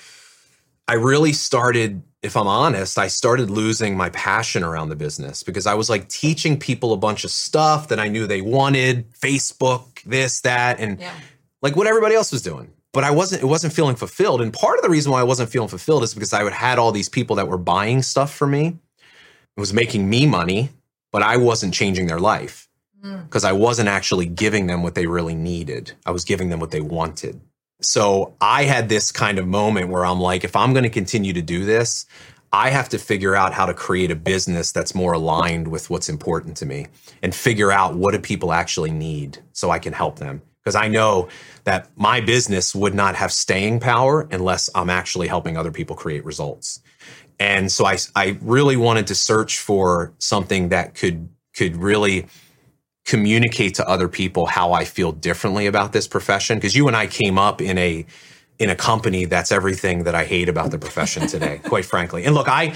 I 0.88 0.96
really 0.96 1.32
started, 1.32 2.02
if 2.22 2.36
I'm 2.36 2.48
honest, 2.48 2.98
I 2.98 3.08
started 3.08 3.50
losing 3.50 3.96
my 3.96 4.10
passion 4.10 4.64
around 4.64 4.90
the 4.90 4.96
business 4.96 5.44
because 5.44 5.68
I 5.68 5.76
was 5.76 5.90
like 5.90 6.10
teaching 6.10 6.60
people 6.60 6.92
a 6.92 6.98
bunch 6.98 7.24
of 7.24 7.32
stuff 7.32 7.90
that 7.90 8.00
I 8.00 8.08
knew 8.08 8.28
they 8.28 8.42
wanted, 8.42 9.12
Facebook, 9.14 10.02
this, 10.04 10.42
that, 10.42 10.80
and 10.80 11.00
yeah. 11.00 11.14
like 11.62 11.76
what 11.76 11.88
everybody 11.88 12.16
else 12.16 12.32
was 12.32 12.42
doing 12.42 12.72
but 12.98 13.04
I 13.04 13.12
wasn't 13.12 13.44
it 13.44 13.46
wasn't 13.46 13.74
feeling 13.74 13.96
fulfilled. 13.96 14.42
And 14.42 14.52
part 14.52 14.80
of 14.80 14.82
the 14.82 14.90
reason 14.90 15.12
why 15.12 15.20
I 15.20 15.24
wasn't 15.24 15.52
feeling 15.52 15.70
fulfilled 15.70 16.02
is 16.02 16.16
because 16.16 16.34
I 16.34 16.50
had 16.50 16.80
all 16.80 16.92
these 16.92 17.10
people 17.10 17.36
that 17.36 17.48
were 17.48 17.60
buying 17.60 18.02
stuff 18.02 18.34
for 18.34 18.48
me. 18.48 18.76
It 19.56 19.60
was 19.60 19.72
making 19.72 20.10
me 20.10 20.26
money, 20.26 20.72
but 21.12 21.22
I 21.22 21.38
wasn't 21.38 21.76
changing 21.76 22.08
their 22.08 22.20
life 22.20 22.68
because 23.00 23.44
mm. 23.44 23.50
I 23.50 23.52
wasn't 23.52 23.88
actually 23.88 24.26
giving 24.26 24.66
them 24.66 24.82
what 24.82 24.96
they 24.96 25.06
really 25.06 25.36
needed. 25.36 25.92
I 26.08 26.10
was 26.10 26.26
giving 26.26 26.50
them 26.50 26.60
what 26.60 26.72
they 26.72 26.82
wanted. 26.82 27.40
So 27.84 28.34
I 28.42 28.64
had 28.64 28.90
this 28.90 29.12
kind 29.12 29.38
of 29.38 29.46
moment 29.46 29.90
where 29.90 30.04
I'm 30.04 30.20
like, 30.20 30.44
if 30.44 30.56
I'm 30.56 30.74
going 30.74 30.82
to 30.82 30.90
continue 30.90 31.34
to 31.34 31.42
do 31.44 31.66
this, 31.66 32.08
I 32.52 32.72
have 32.72 32.90
to 32.90 32.98
figure 32.98 33.36
out 33.36 33.54
how 33.54 33.68
to 33.68 33.76
create 33.76 34.10
a 34.10 34.16
business 34.16 34.72
that's 34.72 34.96
more 34.96 35.14
aligned 35.14 35.68
with 35.68 35.92
what's 35.92 36.10
important 36.10 36.58
to 36.58 36.66
me 36.66 36.88
and 37.22 37.36
figure 37.36 37.72
out 37.72 37.94
what 37.94 38.14
do 38.14 38.20
people 38.20 38.54
actually 38.54 38.90
need 38.90 39.38
so 39.54 39.70
I 39.70 39.78
can 39.78 39.94
help 39.94 40.18
them 40.18 40.42
because 40.68 40.76
I 40.76 40.90
know 40.90 41.30
that 41.64 41.88
my 41.96 42.20
business 42.20 42.76
would 42.76 42.94
not 42.94 43.16
have 43.16 43.32
staying 43.32 43.80
power 43.80 44.28
unless 44.32 44.70
I'm 44.76 44.90
actually 44.90 45.30
helping 45.30 45.56
other 45.56 45.72
people 45.72 45.96
create 45.96 46.26
results. 46.26 46.82
And 47.40 47.72
so 47.72 47.86
I, 47.86 47.98
I 48.18 48.38
really 48.42 48.76
wanted 48.76 49.08
to 49.08 49.16
search 49.16 49.60
for 49.60 50.12
something 50.20 50.68
that 50.70 50.94
could 50.94 51.30
could 51.56 51.78
really 51.78 52.26
communicate 53.06 53.76
to 53.76 53.88
other 53.88 54.10
people 54.10 54.46
how 54.46 54.74
I 54.74 54.84
feel 54.84 55.14
differently 55.14 55.68
about 55.68 55.94
this 55.94 56.06
profession. 56.06 56.58
Because 56.58 56.76
you 56.76 56.90
and 56.90 56.98
I 56.98 57.08
came 57.08 57.38
up 57.38 57.62
in 57.62 57.78
a 57.78 58.06
in 58.60 58.70
a 58.70 58.76
company 58.76 59.24
that's 59.24 59.54
everything 59.54 60.04
that 60.04 60.16
I 60.16 60.26
hate 60.26 60.50
about 60.50 60.72
the 60.72 60.80
profession 60.80 61.28
today, 61.28 61.62
quite 61.64 61.86
frankly. 61.86 62.26
And 62.26 62.36
look, 62.36 62.50
I 62.50 62.74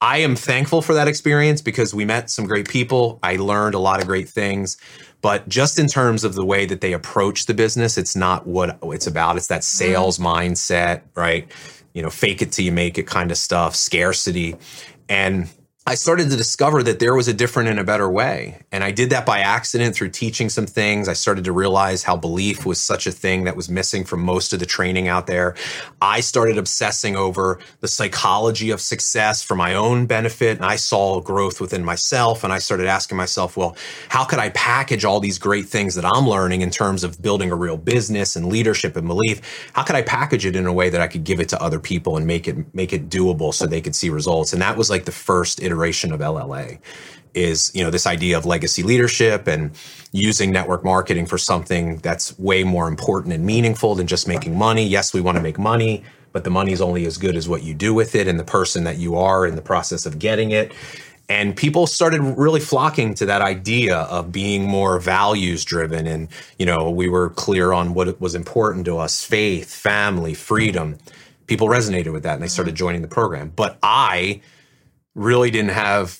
I 0.00 0.18
am 0.18 0.36
thankful 0.36 0.80
for 0.80 0.94
that 0.94 1.08
experience 1.08 1.60
because 1.60 1.92
we 1.92 2.04
met 2.04 2.30
some 2.30 2.46
great 2.46 2.68
people. 2.68 3.18
I 3.20 3.34
learned 3.34 3.74
a 3.74 3.80
lot 3.80 4.00
of 4.00 4.06
great 4.06 4.28
things. 4.28 4.76
But 5.22 5.48
just 5.48 5.78
in 5.78 5.86
terms 5.86 6.24
of 6.24 6.34
the 6.34 6.44
way 6.44 6.66
that 6.66 6.80
they 6.80 6.92
approach 6.92 7.46
the 7.46 7.54
business, 7.54 7.96
it's 7.96 8.16
not 8.16 8.46
what 8.46 8.78
it's 8.82 9.06
about. 9.06 9.36
It's 9.36 9.46
that 9.46 9.64
sales 9.64 10.18
mm-hmm. 10.18 10.52
mindset, 10.52 11.02
right? 11.14 11.48
You 11.94 12.02
know, 12.02 12.10
fake 12.10 12.42
it 12.42 12.52
till 12.52 12.64
you 12.64 12.72
make 12.72 12.98
it 12.98 13.06
kind 13.06 13.30
of 13.30 13.38
stuff, 13.38 13.74
scarcity. 13.76 14.56
And 15.08 15.48
I 15.84 15.96
started 15.96 16.30
to 16.30 16.36
discover 16.36 16.84
that 16.84 17.00
there 17.00 17.12
was 17.12 17.26
a 17.26 17.34
different 17.34 17.68
and 17.68 17.80
a 17.80 17.84
better 17.84 18.08
way. 18.08 18.60
And 18.70 18.84
I 18.84 18.92
did 18.92 19.10
that 19.10 19.26
by 19.26 19.40
accident 19.40 19.96
through 19.96 20.10
teaching 20.10 20.48
some 20.48 20.64
things. 20.64 21.08
I 21.08 21.12
started 21.12 21.42
to 21.46 21.52
realize 21.52 22.04
how 22.04 22.16
belief 22.16 22.64
was 22.64 22.80
such 22.80 23.08
a 23.08 23.10
thing 23.10 23.42
that 23.44 23.56
was 23.56 23.68
missing 23.68 24.04
from 24.04 24.20
most 24.20 24.52
of 24.52 24.60
the 24.60 24.66
training 24.66 25.08
out 25.08 25.26
there. 25.26 25.56
I 26.00 26.20
started 26.20 26.56
obsessing 26.56 27.16
over 27.16 27.58
the 27.80 27.88
psychology 27.88 28.70
of 28.70 28.80
success 28.80 29.42
for 29.42 29.56
my 29.56 29.74
own 29.74 30.06
benefit. 30.06 30.58
And 30.58 30.64
I 30.64 30.76
saw 30.76 31.20
growth 31.20 31.60
within 31.60 31.84
myself. 31.84 32.44
And 32.44 32.52
I 32.52 32.60
started 32.60 32.86
asking 32.86 33.16
myself, 33.16 33.56
well, 33.56 33.76
how 34.08 34.24
could 34.24 34.38
I 34.38 34.50
package 34.50 35.04
all 35.04 35.18
these 35.18 35.38
great 35.38 35.66
things 35.66 35.96
that 35.96 36.04
I'm 36.04 36.28
learning 36.28 36.60
in 36.60 36.70
terms 36.70 37.02
of 37.02 37.20
building 37.20 37.50
a 37.50 37.56
real 37.56 37.76
business 37.76 38.36
and 38.36 38.46
leadership 38.46 38.94
and 38.94 39.08
belief? 39.08 39.40
How 39.72 39.82
could 39.82 39.96
I 39.96 40.02
package 40.02 40.46
it 40.46 40.54
in 40.54 40.66
a 40.66 40.72
way 40.72 40.90
that 40.90 41.00
I 41.00 41.08
could 41.08 41.24
give 41.24 41.40
it 41.40 41.48
to 41.48 41.60
other 41.60 41.80
people 41.80 42.16
and 42.16 42.24
make 42.24 42.46
it 42.46 42.72
make 42.72 42.92
it 42.92 43.08
doable 43.08 43.52
so 43.52 43.66
they 43.66 43.80
could 43.80 43.96
see 43.96 44.10
results? 44.10 44.52
And 44.52 44.62
that 44.62 44.76
was 44.76 44.88
like 44.88 45.06
the 45.06 45.12
first 45.12 45.60
iteration 45.72 46.12
of 46.12 46.20
LLA 46.20 46.78
is 47.34 47.70
you 47.74 47.82
know 47.82 47.90
this 47.90 48.06
idea 48.06 48.36
of 48.36 48.44
legacy 48.44 48.82
leadership 48.82 49.46
and 49.46 49.72
using 50.12 50.50
network 50.50 50.84
marketing 50.84 51.24
for 51.24 51.38
something 51.38 51.96
that's 51.98 52.38
way 52.38 52.62
more 52.62 52.88
important 52.88 53.32
and 53.32 53.44
meaningful 53.44 53.94
than 53.94 54.06
just 54.06 54.28
making 54.28 54.56
money. 54.56 54.86
Yes 54.86 55.14
we 55.14 55.20
want 55.20 55.36
to 55.36 55.42
make 55.42 55.58
money 55.58 56.04
but 56.32 56.44
the 56.44 56.50
money 56.50 56.72
is 56.72 56.80
only 56.80 57.06
as 57.06 57.18
good 57.18 57.36
as 57.36 57.48
what 57.48 57.62
you 57.62 57.74
do 57.74 57.94
with 57.94 58.14
it 58.14 58.26
and 58.26 58.38
the 58.40 58.44
person 58.44 58.84
that 58.84 58.98
you 58.98 59.16
are 59.16 59.46
in 59.46 59.54
the 59.54 59.62
process 59.62 60.06
of 60.06 60.18
getting 60.18 60.50
it. 60.50 60.72
And 61.28 61.56
people 61.56 61.86
started 61.86 62.20
really 62.20 62.60
flocking 62.60 63.14
to 63.14 63.26
that 63.26 63.42
idea 63.42 63.98
of 63.98 64.32
being 64.32 64.64
more 64.64 64.98
values 64.98 65.64
driven 65.64 66.06
and 66.06 66.28
you 66.58 66.66
know 66.66 66.90
we 66.90 67.08
were 67.08 67.30
clear 67.30 67.72
on 67.72 67.94
what 67.94 68.20
was 68.20 68.34
important 68.34 68.84
to 68.86 68.98
us 68.98 69.24
faith 69.24 69.72
family 69.72 70.34
freedom. 70.34 70.98
People 71.46 71.68
resonated 71.68 72.12
with 72.12 72.22
that 72.24 72.34
and 72.34 72.42
they 72.42 72.48
started 72.48 72.74
joining 72.74 73.02
the 73.02 73.08
program. 73.08 73.52
But 73.54 73.78
i 73.82 74.40
really 75.14 75.50
didn't 75.50 75.70
have 75.70 76.18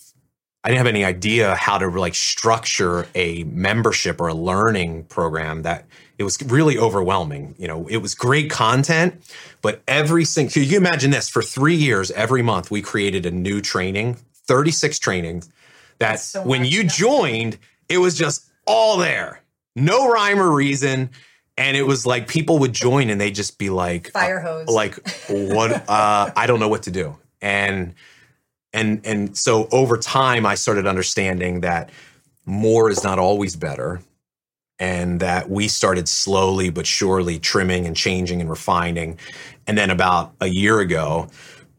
I 0.65 0.69
didn't 0.69 0.79
have 0.79 0.87
any 0.87 1.05
idea 1.05 1.57
how 1.57 1.79
to 1.79 1.89
like 1.89 2.15
structure 2.15 3.09
a 3.17 3.43
membership 3.45 4.21
or 4.21 4.29
a 4.29 4.35
learning 4.35 5.05
program 5.05 5.63
that 5.63 5.87
it 6.19 6.23
was 6.23 6.41
really 6.43 6.79
overwhelming. 6.79 7.57
You 7.59 7.67
know, 7.67 7.89
it 7.89 7.97
was 7.97 8.15
great 8.15 8.49
content, 8.49 9.29
but 9.61 9.83
every 9.89 10.25
single, 10.25 10.53
so 10.53 10.61
you 10.61 10.77
imagine 10.77 11.11
this 11.11 11.29
for 11.29 11.43
three 11.43 11.75
years, 11.75 12.13
every 12.13 12.43
month 12.43 12.71
we 12.71 12.81
created 12.81 13.27
a 13.27 13.33
new 13.33 13.61
training, 13.61 14.19
36 14.47 15.01
trainings 15.01 15.51
that 15.99 16.21
so 16.21 16.45
when 16.45 16.65
you 16.65 16.85
joined, 16.85 17.59
it 17.89 17.99
was 17.99 18.17
just 18.17 18.49
all 18.65 18.99
there. 18.99 19.43
No 19.75 20.09
rhyme 20.09 20.39
or 20.39 20.53
reason. 20.53 21.11
And 21.59 21.77
it 21.77 21.83
was 21.83 22.07
like 22.07 22.29
people 22.29 22.61
would 22.61 22.73
join 22.73 23.11
and 23.11 23.21
they'd 23.21 23.35
just 23.35 23.59
be 23.59 23.69
like, 23.69 24.13
fire 24.13 24.39
hose. 24.39 24.69
Uh, 24.69 24.73
like, 24.73 24.95
what? 25.29 25.89
uh, 25.89 26.31
I 26.37 26.47
don't 26.47 26.61
know 26.61 26.69
what 26.69 26.85
to 26.85 26.93
do. 26.93 27.17
And, 27.41 27.95
and 28.73 29.01
and 29.05 29.37
so 29.37 29.69
over 29.73 29.97
time 29.97 30.47
i 30.47 30.55
started 30.55 30.87
understanding 30.87 31.61
that 31.61 31.91
more 32.45 32.91
is 32.91 33.05
not 33.05 33.19
always 33.19 33.57
better 33.57 34.01
and 34.83 35.21
that 35.21 35.49
we 35.49 35.69
started 35.69 36.09
slowly 36.09 36.69
but 36.69 36.87
surely 36.87 37.39
trimming 37.39 37.87
and 37.87 37.97
changing 37.97 38.41
and 38.41 38.51
refining. 38.51 39.17
And 39.67 39.79
then 39.79 39.91
about 39.91 40.33
a 40.41 40.49
year 40.49 40.81
ago 40.81 41.29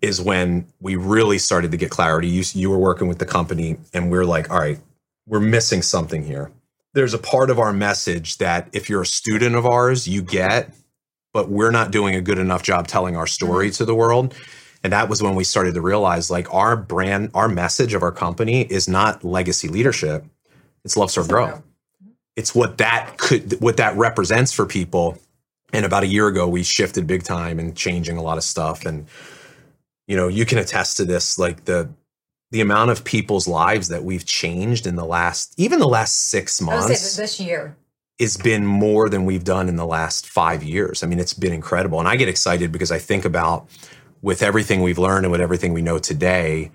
is 0.01 0.21
when 0.21 0.65
we 0.79 0.95
really 0.95 1.37
started 1.37 1.71
to 1.71 1.77
get 1.77 1.91
clarity. 1.91 2.29
You, 2.29 2.43
you 2.53 2.69
were 2.69 2.77
working 2.77 3.09
with 3.09 3.19
the 3.19 3.25
company 3.25 3.77
and 3.93 4.05
we 4.05 4.17
we're 4.17 4.25
like 4.25 4.49
all 4.49 4.59
right 4.59 4.79
we're 5.27 5.41
missing 5.41 5.81
something 5.81 6.23
here. 6.23 6.51
There's 6.93 7.13
a 7.13 7.17
part 7.17 7.49
of 7.49 7.59
our 7.59 7.73
message 7.73 8.37
that 8.37 8.69
if 8.71 8.89
you're 8.89 9.01
a 9.01 9.05
student 9.05 9.55
of 9.55 9.65
ours 9.65 10.07
you 10.07 10.21
get 10.21 10.69
but 11.33 11.49
we're 11.49 11.71
not 11.71 11.91
doing 11.91 12.15
a 12.15 12.21
good 12.21 12.37
enough 12.37 12.63
job 12.63 12.87
telling 12.87 13.17
our 13.17 13.27
story 13.27 13.67
mm-hmm. 13.67 13.75
to 13.75 13.85
the 13.85 13.95
world 13.95 14.33
and 14.83 14.91
that 14.91 15.07
was 15.07 15.23
when 15.23 15.35
we 15.35 15.43
started 15.43 15.75
to 15.75 15.81
realize 15.81 16.29
like 16.29 16.53
our 16.53 16.75
brand, 16.75 17.31
our 17.33 17.47
message 17.47 17.93
of 17.93 18.03
our 18.03 18.11
company 18.11 18.61
is 18.61 18.87
not 18.87 19.23
legacy 19.23 19.69
leadership. 19.69 20.25
It's 20.83 20.97
love, 20.97 21.09
serve, 21.09 21.29
grow. 21.29 21.63
It's 22.35 22.53
what 22.53 22.77
that 22.79 23.17
could, 23.17 23.61
what 23.61 23.77
that 23.77 23.95
represents 23.95 24.51
for 24.51 24.65
people. 24.65 25.17
And 25.71 25.85
about 25.85 26.03
a 26.03 26.07
year 26.07 26.27
ago, 26.27 26.47
we 26.47 26.63
shifted 26.63 27.07
big 27.07 27.23
time 27.23 27.59
and 27.59 27.75
changing 27.75 28.17
a 28.17 28.21
lot 28.21 28.37
of 28.37 28.43
stuff. 28.43 28.85
And, 28.85 29.07
you 30.07 30.17
know, 30.17 30.27
you 30.27 30.45
can 30.45 30.57
attest 30.57 30.97
to 30.97 31.05
this, 31.05 31.39
like 31.39 31.63
the, 31.63 31.89
the 32.51 32.59
amount 32.59 32.91
of 32.91 33.03
people's 33.05 33.47
lives 33.47 33.87
that 33.87 34.03
we've 34.03 34.25
changed 34.25 34.85
in 34.85 34.95
the 34.95 35.05
last, 35.05 35.53
even 35.57 35.79
the 35.79 35.87
last 35.87 36.29
six 36.29 36.59
months. 36.61 36.87
this 37.15 37.39
year 37.39 37.77
it's 38.19 38.37
been 38.37 38.65
more 38.65 39.09
than 39.09 39.25
we've 39.25 39.43
done 39.43 39.67
in 39.67 39.75
the 39.75 39.85
last 39.85 40.29
five 40.29 40.63
years. 40.63 41.03
I 41.03 41.07
mean, 41.07 41.19
it's 41.19 41.33
been 41.33 41.51
incredible. 41.51 41.99
And 41.99 42.07
I 42.07 42.15
get 42.15 42.29
excited 42.29 42.71
because 42.71 42.91
I 42.91 42.99
think 42.99 43.25
about 43.25 43.67
with 44.23 44.41
everything 44.41 44.81
we've 44.81 44.97
learned 44.97 45.25
and 45.25 45.31
with 45.31 45.41
everything 45.41 45.73
we 45.73 45.83
know 45.83 45.99
today, 45.99 46.71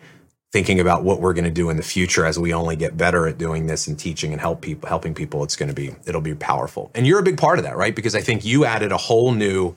thinking 0.52 0.80
about 0.80 1.02
what 1.02 1.20
we're 1.20 1.34
going 1.34 1.44
to 1.44 1.50
do 1.50 1.70
in 1.70 1.76
the 1.76 1.82
future 1.82 2.24
as 2.24 2.38
we 2.38 2.54
only 2.54 2.76
get 2.76 2.96
better 2.96 3.26
at 3.26 3.38
doing 3.38 3.66
this 3.66 3.86
and 3.86 3.98
teaching 3.98 4.32
and 4.32 4.40
help 4.40 4.60
people 4.60 4.88
helping 4.88 5.14
people 5.14 5.44
it's 5.44 5.56
going 5.56 5.68
to 5.68 5.74
be 5.74 5.94
it'll 6.06 6.20
be 6.22 6.34
powerful 6.34 6.90
and 6.94 7.06
you're 7.06 7.18
a 7.18 7.22
big 7.22 7.36
part 7.36 7.58
of 7.58 7.64
that 7.64 7.76
right 7.76 7.94
because 7.94 8.14
i 8.14 8.20
think 8.20 8.44
you 8.44 8.64
added 8.64 8.90
a 8.90 8.96
whole 8.96 9.32
new 9.32 9.74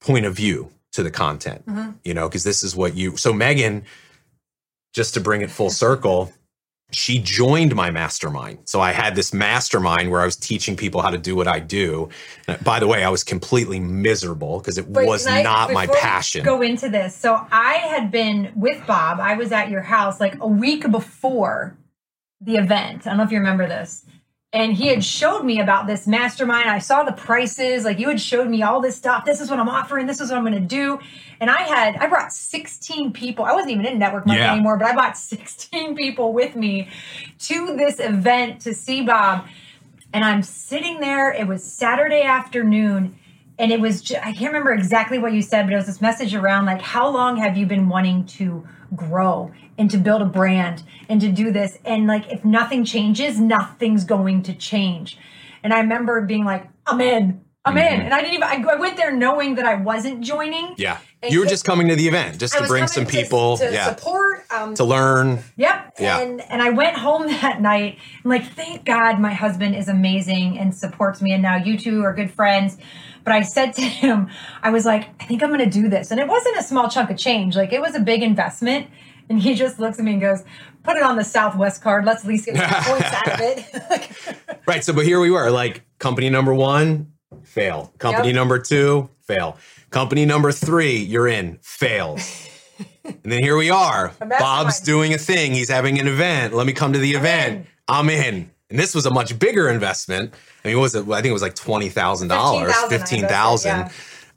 point 0.00 0.24
of 0.24 0.34
view 0.34 0.70
to 0.92 1.02
the 1.02 1.10
content 1.10 1.66
mm-hmm. 1.66 1.90
you 2.02 2.14
know 2.14 2.28
because 2.28 2.44
this 2.44 2.62
is 2.62 2.74
what 2.74 2.96
you 2.96 3.16
so 3.16 3.32
megan 3.32 3.84
just 4.94 5.12
to 5.12 5.20
bring 5.20 5.42
it 5.42 5.50
full 5.50 5.70
circle 5.84 6.32
she 6.94 7.18
joined 7.18 7.74
my 7.74 7.90
mastermind. 7.90 8.58
So 8.64 8.80
I 8.80 8.92
had 8.92 9.14
this 9.14 9.34
mastermind 9.34 10.10
where 10.10 10.20
I 10.20 10.24
was 10.24 10.36
teaching 10.36 10.76
people 10.76 11.02
how 11.02 11.10
to 11.10 11.18
do 11.18 11.36
what 11.36 11.48
I 11.48 11.60
do. 11.60 12.08
And 12.46 12.62
by 12.62 12.80
the 12.80 12.86
way, 12.86 13.04
I 13.04 13.08
was 13.10 13.24
completely 13.24 13.80
miserable 13.80 14.58
because 14.58 14.78
it 14.78 14.86
Wait, 14.86 15.06
was 15.06 15.26
not 15.26 15.72
my 15.72 15.86
passion. 15.86 16.44
Go 16.44 16.62
into 16.62 16.88
this. 16.88 17.14
So 17.14 17.46
I 17.50 17.74
had 17.74 18.10
been 18.10 18.52
with 18.54 18.86
Bob. 18.86 19.20
I 19.20 19.34
was 19.34 19.52
at 19.52 19.70
your 19.70 19.82
house 19.82 20.20
like 20.20 20.36
a 20.40 20.48
week 20.48 20.90
before 20.90 21.76
the 22.40 22.56
event. 22.56 23.06
I 23.06 23.10
don't 23.10 23.18
know 23.18 23.24
if 23.24 23.32
you 23.32 23.38
remember 23.38 23.66
this 23.66 24.03
and 24.54 24.72
he 24.72 24.86
had 24.86 25.04
showed 25.04 25.42
me 25.42 25.58
about 25.58 25.88
this 25.88 26.06
mastermind. 26.06 26.70
I 26.70 26.78
saw 26.78 27.02
the 27.02 27.12
prices, 27.12 27.84
like 27.84 27.98
you 27.98 28.08
had 28.08 28.20
showed 28.20 28.48
me 28.48 28.62
all 28.62 28.80
this 28.80 28.96
stuff. 28.96 29.24
This 29.24 29.40
is 29.40 29.50
what 29.50 29.58
I'm 29.58 29.68
offering. 29.68 30.06
This 30.06 30.20
is 30.20 30.30
what 30.30 30.38
I'm 30.38 30.44
going 30.44 30.54
to 30.54 30.60
do. 30.60 31.00
And 31.40 31.50
I 31.50 31.62
had 31.62 31.96
I 31.96 32.06
brought 32.06 32.32
16 32.32 33.12
people. 33.12 33.44
I 33.44 33.52
wasn't 33.52 33.72
even 33.72 33.84
in 33.84 33.98
network 33.98 34.26
marketing 34.26 34.46
yeah. 34.46 34.52
anymore, 34.52 34.78
but 34.78 34.86
I 34.86 34.92
brought 34.94 35.18
16 35.18 35.96
people 35.96 36.32
with 36.32 36.54
me 36.54 36.88
to 37.40 37.76
this 37.76 37.98
event 37.98 38.60
to 38.60 38.74
see 38.74 39.02
Bob. 39.02 39.44
And 40.12 40.24
I'm 40.24 40.44
sitting 40.44 41.00
there. 41.00 41.32
It 41.32 41.48
was 41.48 41.64
Saturday 41.64 42.22
afternoon, 42.22 43.18
and 43.58 43.72
it 43.72 43.80
was 43.80 44.02
ju- 44.02 44.16
I 44.16 44.32
can't 44.32 44.52
remember 44.52 44.72
exactly 44.72 45.18
what 45.18 45.32
you 45.32 45.42
said, 45.42 45.64
but 45.64 45.72
it 45.72 45.76
was 45.76 45.86
this 45.86 46.00
message 46.00 46.34
around 46.34 46.66
like 46.66 46.82
how 46.82 47.08
long 47.08 47.36
have 47.36 47.56
you 47.56 47.66
been 47.66 47.88
wanting 47.88 48.26
to 48.26 48.66
grow 48.94 49.52
and 49.78 49.90
to 49.90 49.98
build 49.98 50.22
a 50.22 50.26
brand 50.26 50.82
and 51.08 51.20
to 51.20 51.30
do 51.30 51.50
this 51.50 51.78
and 51.84 52.06
like 52.06 52.30
if 52.32 52.44
nothing 52.44 52.84
changes, 52.84 53.40
nothing's 53.40 54.04
going 54.04 54.42
to 54.44 54.54
change. 54.54 55.18
And 55.62 55.72
I 55.72 55.80
remember 55.80 56.20
being 56.22 56.44
like, 56.44 56.68
I'm 56.86 57.00
in. 57.00 57.44
I'm 57.64 57.76
in. 57.78 57.84
Mm-hmm. 57.84 58.00
And 58.02 58.14
I 58.14 58.20
didn't 58.20 58.34
even 58.34 58.42
I, 58.42 58.72
I 58.72 58.76
went 58.76 58.96
there 58.96 59.12
knowing 59.12 59.54
that 59.54 59.64
I 59.64 59.76
wasn't 59.76 60.20
joining. 60.20 60.74
Yeah. 60.76 60.98
You 61.30 61.40
were 61.40 61.46
just 61.46 61.64
coming 61.64 61.88
to 61.88 61.96
the 61.96 62.06
event 62.08 62.38
just 62.38 62.54
I 62.56 62.60
to 62.60 62.66
bring 62.66 62.86
some 62.86 63.04
to- 63.06 63.10
people. 63.10 63.56
to, 63.58 63.72
yeah. 63.72 63.94
support 63.94 64.44
um 64.50 64.74
To 64.74 64.84
learn. 64.84 65.40
Yep. 65.56 65.94
Yeah. 65.98 66.20
And 66.20 66.40
and 66.50 66.60
I 66.62 66.70
went 66.70 66.96
home 66.96 67.26
that 67.42 67.60
night. 67.60 67.98
I'm 68.24 68.30
like, 68.30 68.44
thank 68.52 68.84
God 68.84 69.18
my 69.20 69.32
husband 69.32 69.74
is 69.76 69.88
amazing 69.88 70.58
and 70.58 70.74
supports 70.74 71.20
me. 71.22 71.32
And 71.32 71.42
now 71.42 71.56
you 71.56 71.78
two 71.78 72.02
are 72.04 72.12
good 72.14 72.30
friends. 72.30 72.76
But 73.24 73.32
I 73.32 73.42
said 73.42 73.72
to 73.74 73.82
him, 73.82 74.28
I 74.62 74.68
was 74.70 74.84
like, 74.84 75.08
I 75.20 75.24
think 75.24 75.42
I'm 75.42 75.50
gonna 75.50 75.64
do 75.70 75.88
this. 75.88 76.10
And 76.10 76.20
it 76.20 76.28
wasn't 76.28 76.58
a 76.58 76.62
small 76.62 76.88
chunk 76.90 77.10
of 77.10 77.16
change. 77.16 77.56
Like 77.56 77.72
it 77.72 77.80
was 77.80 77.94
a 77.94 78.00
big 78.00 78.22
investment. 78.22 78.88
And 79.30 79.40
he 79.40 79.54
just 79.54 79.78
looks 79.80 79.98
at 79.98 80.04
me 80.04 80.12
and 80.12 80.20
goes, 80.20 80.44
put 80.82 80.98
it 80.98 81.02
on 81.02 81.16
the 81.16 81.24
Southwest 81.24 81.80
card. 81.82 82.04
Let's 82.04 82.22
at 82.24 82.28
least 82.28 82.44
get 82.44 82.56
some 82.58 82.84
points 82.92 83.06
out 83.12 83.28
of 83.28 83.40
it. 83.40 84.38
Right. 84.66 84.82
So, 84.82 84.94
but 84.94 85.04
here 85.04 85.20
we 85.20 85.30
were 85.30 85.50
like 85.50 85.82
company 85.98 86.30
number 86.30 86.54
one, 86.54 87.12
fail. 87.42 87.92
Company 87.98 88.28
Yep. 88.28 88.34
number 88.34 88.58
two, 88.58 89.10
fail. 89.20 89.58
Company 89.94 90.26
number 90.26 90.50
three, 90.50 90.96
you're 90.96 91.28
in, 91.28 91.56
fails. 91.62 92.48
and 93.04 93.16
then 93.22 93.44
here 93.44 93.56
we 93.56 93.70
are. 93.70 94.12
Bob's 94.18 94.80
doing 94.80 95.14
a 95.14 95.18
thing. 95.18 95.52
He's 95.52 95.68
having 95.68 96.00
an 96.00 96.08
event. 96.08 96.52
Let 96.52 96.66
me 96.66 96.72
come 96.72 96.92
to 96.94 96.98
the 96.98 97.12
event. 97.12 97.58
in. 97.58 97.66
I'm 97.86 98.10
in. 98.10 98.50
And 98.70 98.76
this 98.76 98.92
was 98.92 99.06
a 99.06 99.10
much 99.12 99.38
bigger 99.38 99.68
investment. 99.68 100.34
I 100.64 100.68
mean, 100.68 100.78
what 100.78 100.82
was 100.82 100.96
it? 100.96 101.08
I 101.08 101.22
think 101.22 101.26
it 101.26 101.32
was 101.32 101.42
like 101.42 101.54
twenty 101.54 101.90
thousand 101.90 102.26
dollars, 102.26 102.74
15,000 102.74 102.92
I 102.92 102.98
fifteen 102.98 103.28
thousand 103.28 103.78
yeah. 103.78 103.88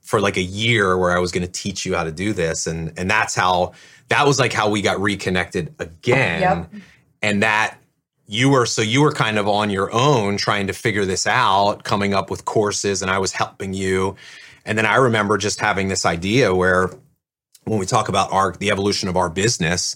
for 0.01 0.21
like 0.21 0.37
a 0.37 0.43
year 0.43 0.95
where 0.95 1.17
I 1.17 1.19
was 1.19 1.31
going 1.31 1.43
to 1.43 1.51
teach 1.51 1.87
you 1.87 1.95
how 1.95 2.03
to 2.03 2.11
do 2.11 2.33
this, 2.33 2.67
and 2.67 2.93
and 2.95 3.09
that's 3.09 3.33
how 3.33 3.71
that 4.09 4.27
was 4.27 4.37
like 4.37 4.53
how 4.53 4.69
we 4.69 4.83
got 4.83 5.01
reconnected 5.01 5.73
again, 5.79 6.41
Yep. 6.41 6.83
and 7.23 7.41
that 7.41 7.79
you 8.27 8.49
were 8.51 8.67
so 8.67 8.83
you 8.83 9.01
were 9.01 9.11
kind 9.11 9.39
of 9.39 9.47
on 9.47 9.71
your 9.71 9.91
own 9.91 10.37
trying 10.37 10.67
to 10.67 10.73
figure 10.73 11.03
this 11.05 11.25
out, 11.25 11.83
coming 11.83 12.13
up 12.13 12.29
with 12.29 12.45
courses, 12.45 13.01
and 13.01 13.09
I 13.09 13.17
was 13.17 13.31
helping 13.31 13.73
you, 13.73 14.15
and 14.67 14.77
then 14.77 14.85
I 14.85 14.97
remember 14.97 15.37
just 15.37 15.59
having 15.59 15.87
this 15.87 16.05
idea 16.05 16.53
where 16.53 16.91
when 17.67 17.79
we 17.79 17.85
talk 17.85 18.09
about 18.09 18.31
our 18.31 18.53
the 18.53 18.71
evolution 18.71 19.09
of 19.09 19.17
our 19.17 19.29
business 19.29 19.95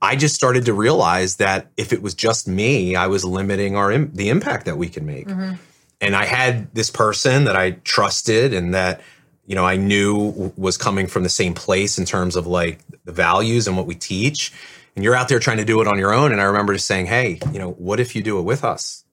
i 0.00 0.16
just 0.16 0.34
started 0.34 0.64
to 0.66 0.74
realize 0.74 1.36
that 1.36 1.70
if 1.76 1.92
it 1.92 2.02
was 2.02 2.14
just 2.14 2.48
me 2.48 2.96
i 2.96 3.06
was 3.06 3.24
limiting 3.24 3.76
our 3.76 3.96
the 3.96 4.28
impact 4.28 4.66
that 4.66 4.76
we 4.76 4.88
can 4.88 5.06
make. 5.06 5.28
Mm-hmm. 5.28 5.54
And 6.00 6.16
i 6.16 6.24
had 6.24 6.74
this 6.74 6.90
person 6.90 7.44
that 7.44 7.56
i 7.56 7.72
trusted 7.84 8.52
and 8.52 8.74
that 8.74 9.00
you 9.46 9.54
know 9.54 9.64
i 9.64 9.76
knew 9.76 10.52
was 10.56 10.76
coming 10.76 11.06
from 11.06 11.22
the 11.22 11.28
same 11.28 11.54
place 11.54 11.98
in 11.98 12.04
terms 12.04 12.36
of 12.36 12.46
like 12.46 12.80
the 13.04 13.12
values 13.12 13.66
and 13.66 13.76
what 13.76 13.86
we 13.86 13.94
teach. 13.94 14.52
And 14.94 15.02
you're 15.02 15.14
out 15.14 15.28
there 15.28 15.38
trying 15.38 15.56
to 15.56 15.64
do 15.64 15.80
it 15.80 15.88
on 15.88 15.98
your 15.98 16.12
own. 16.12 16.32
And 16.32 16.40
i 16.40 16.44
remember 16.44 16.72
just 16.74 16.86
saying 16.86 17.06
hey 17.06 17.38
you 17.52 17.58
know 17.58 17.70
what 17.72 18.00
if 18.00 18.16
you 18.16 18.22
do 18.22 18.38
it 18.38 18.42
with 18.42 18.64
us? 18.64 19.04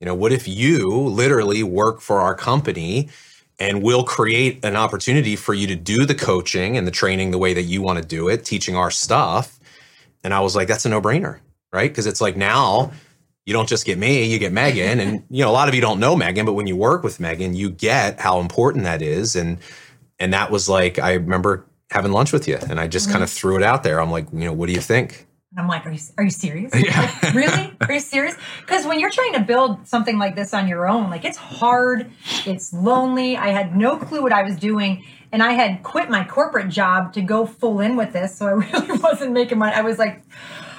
You 0.00 0.06
know 0.06 0.14
what 0.14 0.32
if 0.32 0.48
you 0.48 0.90
literally 0.90 1.62
work 1.62 2.00
for 2.00 2.20
our 2.20 2.34
company 2.34 3.08
and 3.58 3.82
we'll 3.82 4.04
create 4.04 4.64
an 4.64 4.76
opportunity 4.76 5.36
for 5.36 5.54
you 5.54 5.66
to 5.66 5.76
do 5.76 6.04
the 6.04 6.14
coaching 6.14 6.76
and 6.76 6.86
the 6.86 6.90
training 6.90 7.30
the 7.30 7.38
way 7.38 7.54
that 7.54 7.62
you 7.62 7.82
want 7.82 8.00
to 8.00 8.06
do 8.06 8.28
it, 8.28 8.44
teaching 8.44 8.76
our 8.76 8.90
stuff. 8.90 9.58
And 10.22 10.34
I 10.34 10.40
was 10.40 10.54
like, 10.54 10.68
that's 10.68 10.84
a 10.84 10.88
no 10.88 11.00
brainer, 11.00 11.38
right? 11.72 11.90
Because 11.90 12.06
it's 12.06 12.20
like 12.20 12.36
now 12.36 12.92
you 13.46 13.52
don't 13.52 13.68
just 13.68 13.86
get 13.86 13.96
me, 13.98 14.24
you 14.24 14.38
get 14.38 14.52
Megan. 14.52 15.00
And, 15.00 15.22
you 15.30 15.42
know, 15.42 15.50
a 15.50 15.52
lot 15.52 15.68
of 15.68 15.74
you 15.74 15.80
don't 15.80 16.00
know 16.00 16.16
Megan, 16.16 16.44
but 16.44 16.54
when 16.54 16.66
you 16.66 16.76
work 16.76 17.02
with 17.02 17.20
Megan, 17.20 17.54
you 17.54 17.70
get 17.70 18.20
how 18.20 18.40
important 18.40 18.84
that 18.84 19.00
is. 19.00 19.36
And, 19.36 19.58
and 20.18 20.32
that 20.34 20.50
was 20.50 20.68
like, 20.68 20.98
I 20.98 21.14
remember 21.14 21.64
having 21.90 22.12
lunch 22.12 22.32
with 22.32 22.48
you 22.48 22.58
and 22.68 22.80
I 22.80 22.88
just 22.88 23.06
mm-hmm. 23.06 23.12
kind 23.12 23.24
of 23.24 23.30
threw 23.30 23.56
it 23.56 23.62
out 23.62 23.84
there. 23.84 24.00
I'm 24.00 24.10
like, 24.10 24.26
you 24.32 24.40
know, 24.40 24.52
what 24.52 24.66
do 24.66 24.72
you 24.72 24.80
think? 24.80 25.25
And 25.56 25.62
I'm 25.62 25.68
like, 25.68 25.86
are 25.86 25.90
you, 25.90 26.00
are 26.18 26.24
you 26.24 26.30
serious? 26.30 26.70
Yeah. 26.74 27.32
Really? 27.32 27.72
Are 27.80 27.92
you 27.92 28.00
serious? 28.00 28.36
Because 28.60 28.84
when 28.84 29.00
you're 29.00 29.10
trying 29.10 29.32
to 29.34 29.40
build 29.40 29.86
something 29.86 30.18
like 30.18 30.34
this 30.34 30.52
on 30.52 30.68
your 30.68 30.88
own, 30.88 31.08
like 31.08 31.24
it's 31.24 31.38
hard, 31.38 32.10
it's 32.44 32.72
lonely. 32.72 33.36
I 33.36 33.48
had 33.48 33.76
no 33.76 33.96
clue 33.96 34.22
what 34.22 34.32
I 34.32 34.42
was 34.42 34.56
doing. 34.56 35.04
And 35.32 35.42
I 35.42 35.52
had 35.52 35.82
quit 35.82 36.10
my 36.10 36.24
corporate 36.24 36.68
job 36.68 37.12
to 37.14 37.22
go 37.22 37.46
full 37.46 37.80
in 37.80 37.96
with 37.96 38.12
this. 38.12 38.36
So 38.36 38.46
I 38.46 38.50
really 38.72 38.98
wasn't 38.98 39.32
making 39.32 39.58
money. 39.58 39.72
I 39.72 39.82
was 39.82 39.98
like 39.98 40.22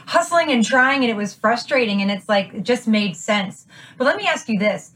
hustling 0.05 0.51
and 0.51 0.63
trying, 0.63 1.03
and 1.03 1.09
it 1.09 1.15
was 1.15 1.33
frustrating. 1.33 2.01
And 2.01 2.11
it's 2.11 2.29
like, 2.29 2.53
it 2.53 2.63
just 2.63 2.87
made 2.87 3.15
sense. 3.15 3.65
But 3.97 4.05
let 4.05 4.17
me 4.17 4.27
ask 4.27 4.47
you 4.47 4.59
this. 4.59 4.93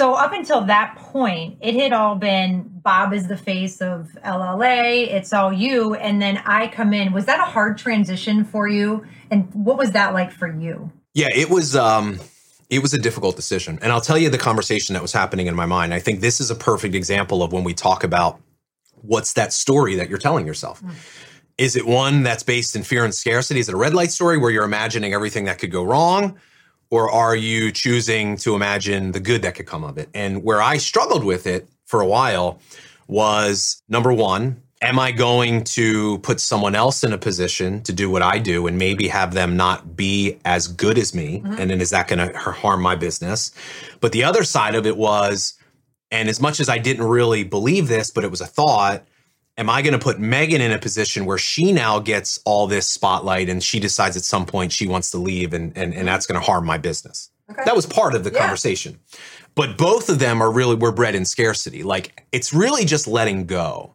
So 0.00 0.14
up 0.14 0.32
until 0.32 0.62
that 0.62 0.96
point, 0.96 1.58
it 1.60 1.74
had 1.74 1.92
all 1.92 2.14
been 2.14 2.62
Bob 2.82 3.12
is 3.12 3.28
the 3.28 3.36
face 3.36 3.82
of 3.82 4.08
LLA. 4.24 5.06
It's 5.12 5.30
all 5.30 5.52
you, 5.52 5.92
and 5.92 6.22
then 6.22 6.38
I 6.38 6.68
come 6.68 6.94
in. 6.94 7.12
Was 7.12 7.26
that 7.26 7.38
a 7.38 7.42
hard 7.42 7.76
transition 7.76 8.44
for 8.44 8.66
you? 8.66 9.04
And 9.30 9.52
what 9.52 9.76
was 9.76 9.90
that 9.90 10.14
like 10.14 10.32
for 10.32 10.50
you? 10.50 10.90
Yeah, 11.12 11.28
it 11.30 11.50
was 11.50 11.76
um 11.76 12.18
it 12.70 12.80
was 12.80 12.94
a 12.94 12.98
difficult 12.98 13.36
decision. 13.36 13.78
And 13.82 13.92
I'll 13.92 14.00
tell 14.00 14.16
you 14.16 14.30
the 14.30 14.38
conversation 14.38 14.94
that 14.94 15.02
was 15.02 15.12
happening 15.12 15.48
in 15.48 15.54
my 15.54 15.66
mind. 15.66 15.92
I 15.92 15.98
think 15.98 16.20
this 16.20 16.40
is 16.40 16.50
a 16.50 16.54
perfect 16.54 16.94
example 16.94 17.42
of 17.42 17.52
when 17.52 17.62
we 17.62 17.74
talk 17.74 18.02
about 18.02 18.40
what's 19.02 19.34
that 19.34 19.52
story 19.52 19.96
that 19.96 20.08
you're 20.08 20.16
telling 20.16 20.46
yourself. 20.46 20.82
Is 21.58 21.76
it 21.76 21.86
one 21.86 22.22
that's 22.22 22.42
based 22.42 22.74
in 22.74 22.84
fear 22.84 23.04
and 23.04 23.14
scarcity? 23.14 23.60
Is 23.60 23.68
it 23.68 23.74
a 23.74 23.76
red 23.76 23.92
light 23.92 24.12
story 24.12 24.38
where 24.38 24.50
you're 24.50 24.64
imagining 24.64 25.12
everything 25.12 25.44
that 25.44 25.58
could 25.58 25.70
go 25.70 25.84
wrong? 25.84 26.40
Or 26.90 27.10
are 27.10 27.36
you 27.36 27.70
choosing 27.70 28.36
to 28.38 28.54
imagine 28.54 29.12
the 29.12 29.20
good 29.20 29.42
that 29.42 29.54
could 29.54 29.66
come 29.66 29.84
of 29.84 29.96
it? 29.96 30.08
And 30.12 30.42
where 30.42 30.60
I 30.60 30.78
struggled 30.78 31.24
with 31.24 31.46
it 31.46 31.68
for 31.86 32.00
a 32.00 32.06
while 32.06 32.60
was 33.06 33.82
number 33.88 34.12
one, 34.12 34.62
am 34.82 34.98
I 34.98 35.12
going 35.12 35.64
to 35.64 36.18
put 36.18 36.40
someone 36.40 36.74
else 36.74 37.04
in 37.04 37.12
a 37.12 37.18
position 37.18 37.82
to 37.82 37.92
do 37.92 38.10
what 38.10 38.22
I 38.22 38.38
do 38.38 38.66
and 38.66 38.78
maybe 38.78 39.08
have 39.08 39.34
them 39.34 39.56
not 39.56 39.94
be 39.96 40.38
as 40.44 40.66
good 40.68 40.98
as 40.98 41.14
me? 41.14 41.40
Mm-hmm. 41.40 41.60
And 41.60 41.70
then 41.70 41.80
is 41.80 41.90
that 41.90 42.08
going 42.08 42.18
to 42.18 42.38
harm 42.38 42.82
my 42.82 42.96
business? 42.96 43.52
But 44.00 44.12
the 44.12 44.24
other 44.24 44.42
side 44.42 44.74
of 44.74 44.86
it 44.86 44.96
was, 44.96 45.54
and 46.10 46.28
as 46.28 46.40
much 46.40 46.60
as 46.60 46.68
I 46.68 46.78
didn't 46.78 47.04
really 47.04 47.44
believe 47.44 47.88
this, 47.88 48.10
but 48.10 48.24
it 48.24 48.30
was 48.30 48.40
a 48.40 48.46
thought, 48.46 49.04
am 49.60 49.68
I 49.70 49.82
going 49.82 49.92
to 49.92 49.98
put 49.98 50.18
Megan 50.18 50.60
in 50.62 50.72
a 50.72 50.78
position 50.78 51.26
where 51.26 51.38
she 51.38 51.70
now 51.70 51.98
gets 52.00 52.40
all 52.46 52.66
this 52.66 52.88
spotlight 52.88 53.48
and 53.50 53.62
she 53.62 53.78
decides 53.78 54.16
at 54.16 54.24
some 54.24 54.46
point 54.46 54.72
she 54.72 54.86
wants 54.88 55.10
to 55.12 55.18
leave 55.18 55.52
and, 55.52 55.76
and, 55.76 55.94
and 55.94 56.08
that's 56.08 56.26
going 56.26 56.40
to 56.40 56.44
harm 56.44 56.64
my 56.64 56.78
business? 56.78 57.30
Okay. 57.50 57.62
That 57.66 57.76
was 57.76 57.84
part 57.84 58.14
of 58.14 58.24
the 58.24 58.32
Yeah. 58.32 58.38
conversation. 58.38 58.98
But 59.54 59.76
both 59.76 60.08
of 60.08 60.18
them 60.18 60.40
are 60.42 60.50
really, 60.50 60.76
we're 60.76 60.92
bred 60.92 61.14
in 61.14 61.26
scarcity. 61.26 61.82
Like 61.82 62.24
it's 62.32 62.54
really 62.54 62.84
just 62.86 63.06
letting 63.06 63.44
go. 63.46 63.94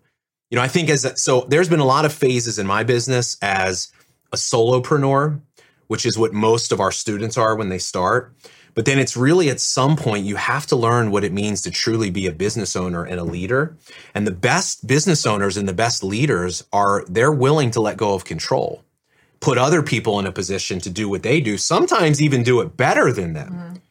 You 0.52 0.58
know, 0.58 0.62
I 0.62 0.68
think 0.68 0.90
as 0.90 1.12
so 1.22 1.48
there's 1.50 1.70
been 1.70 1.80
a 1.80 1.86
lot 1.86 2.06
of 2.06 2.14
phases 2.14 2.60
in 2.60 2.68
my 2.68 2.84
business 2.84 3.36
as 3.42 3.92
a 4.32 4.38
solopreneur, 4.38 5.42
which 5.88 6.06
is 6.06 6.18
what 6.18 6.34
most 6.34 6.72
of 6.72 6.80
our 6.80 6.92
students 6.92 7.38
are 7.38 7.56
when 7.56 7.70
they 7.70 7.80
start. 7.80 8.36
But 8.76 8.86
then 8.86 9.00
it's 9.00 9.18
really 9.18 9.50
at 9.50 9.62
some 9.62 9.96
point 9.96 10.26
you 10.26 10.36
have 10.36 10.68
to 10.68 10.76
learn 10.76 11.10
what 11.10 11.24
it 11.24 11.34
means 11.34 11.62
to 11.62 11.72
truly 11.72 12.10
be 12.10 12.28
a 12.28 12.32
business 12.32 12.76
owner 12.76 13.04
and 13.06 13.20
a 13.20 13.24
leader. 13.24 13.76
And 14.14 14.28
the 14.28 14.32
best 14.32 14.86
business 14.86 15.26
owners 15.26 15.58
and 15.58 15.68
the 15.68 15.74
best 15.74 16.04
leaders 16.04 16.64
are 16.72 17.04
they're 17.08 17.32
willing 17.32 17.72
to 17.72 17.82
let 17.82 17.98
go 17.98 18.14
of 18.14 18.26
control, 18.26 18.84
put 19.40 19.58
other 19.58 19.82
people 19.82 20.20
in 20.20 20.28
a 20.28 20.32
position 20.32 20.80
to 20.82 20.90
do 20.90 21.10
what 21.10 21.24
they 21.24 21.40
do, 21.40 21.58
sometimes 21.58 22.22
even 22.22 22.44
do 22.44 22.60
it 22.62 22.76
better 22.78 23.12
than 23.12 23.34
them. 23.34 23.82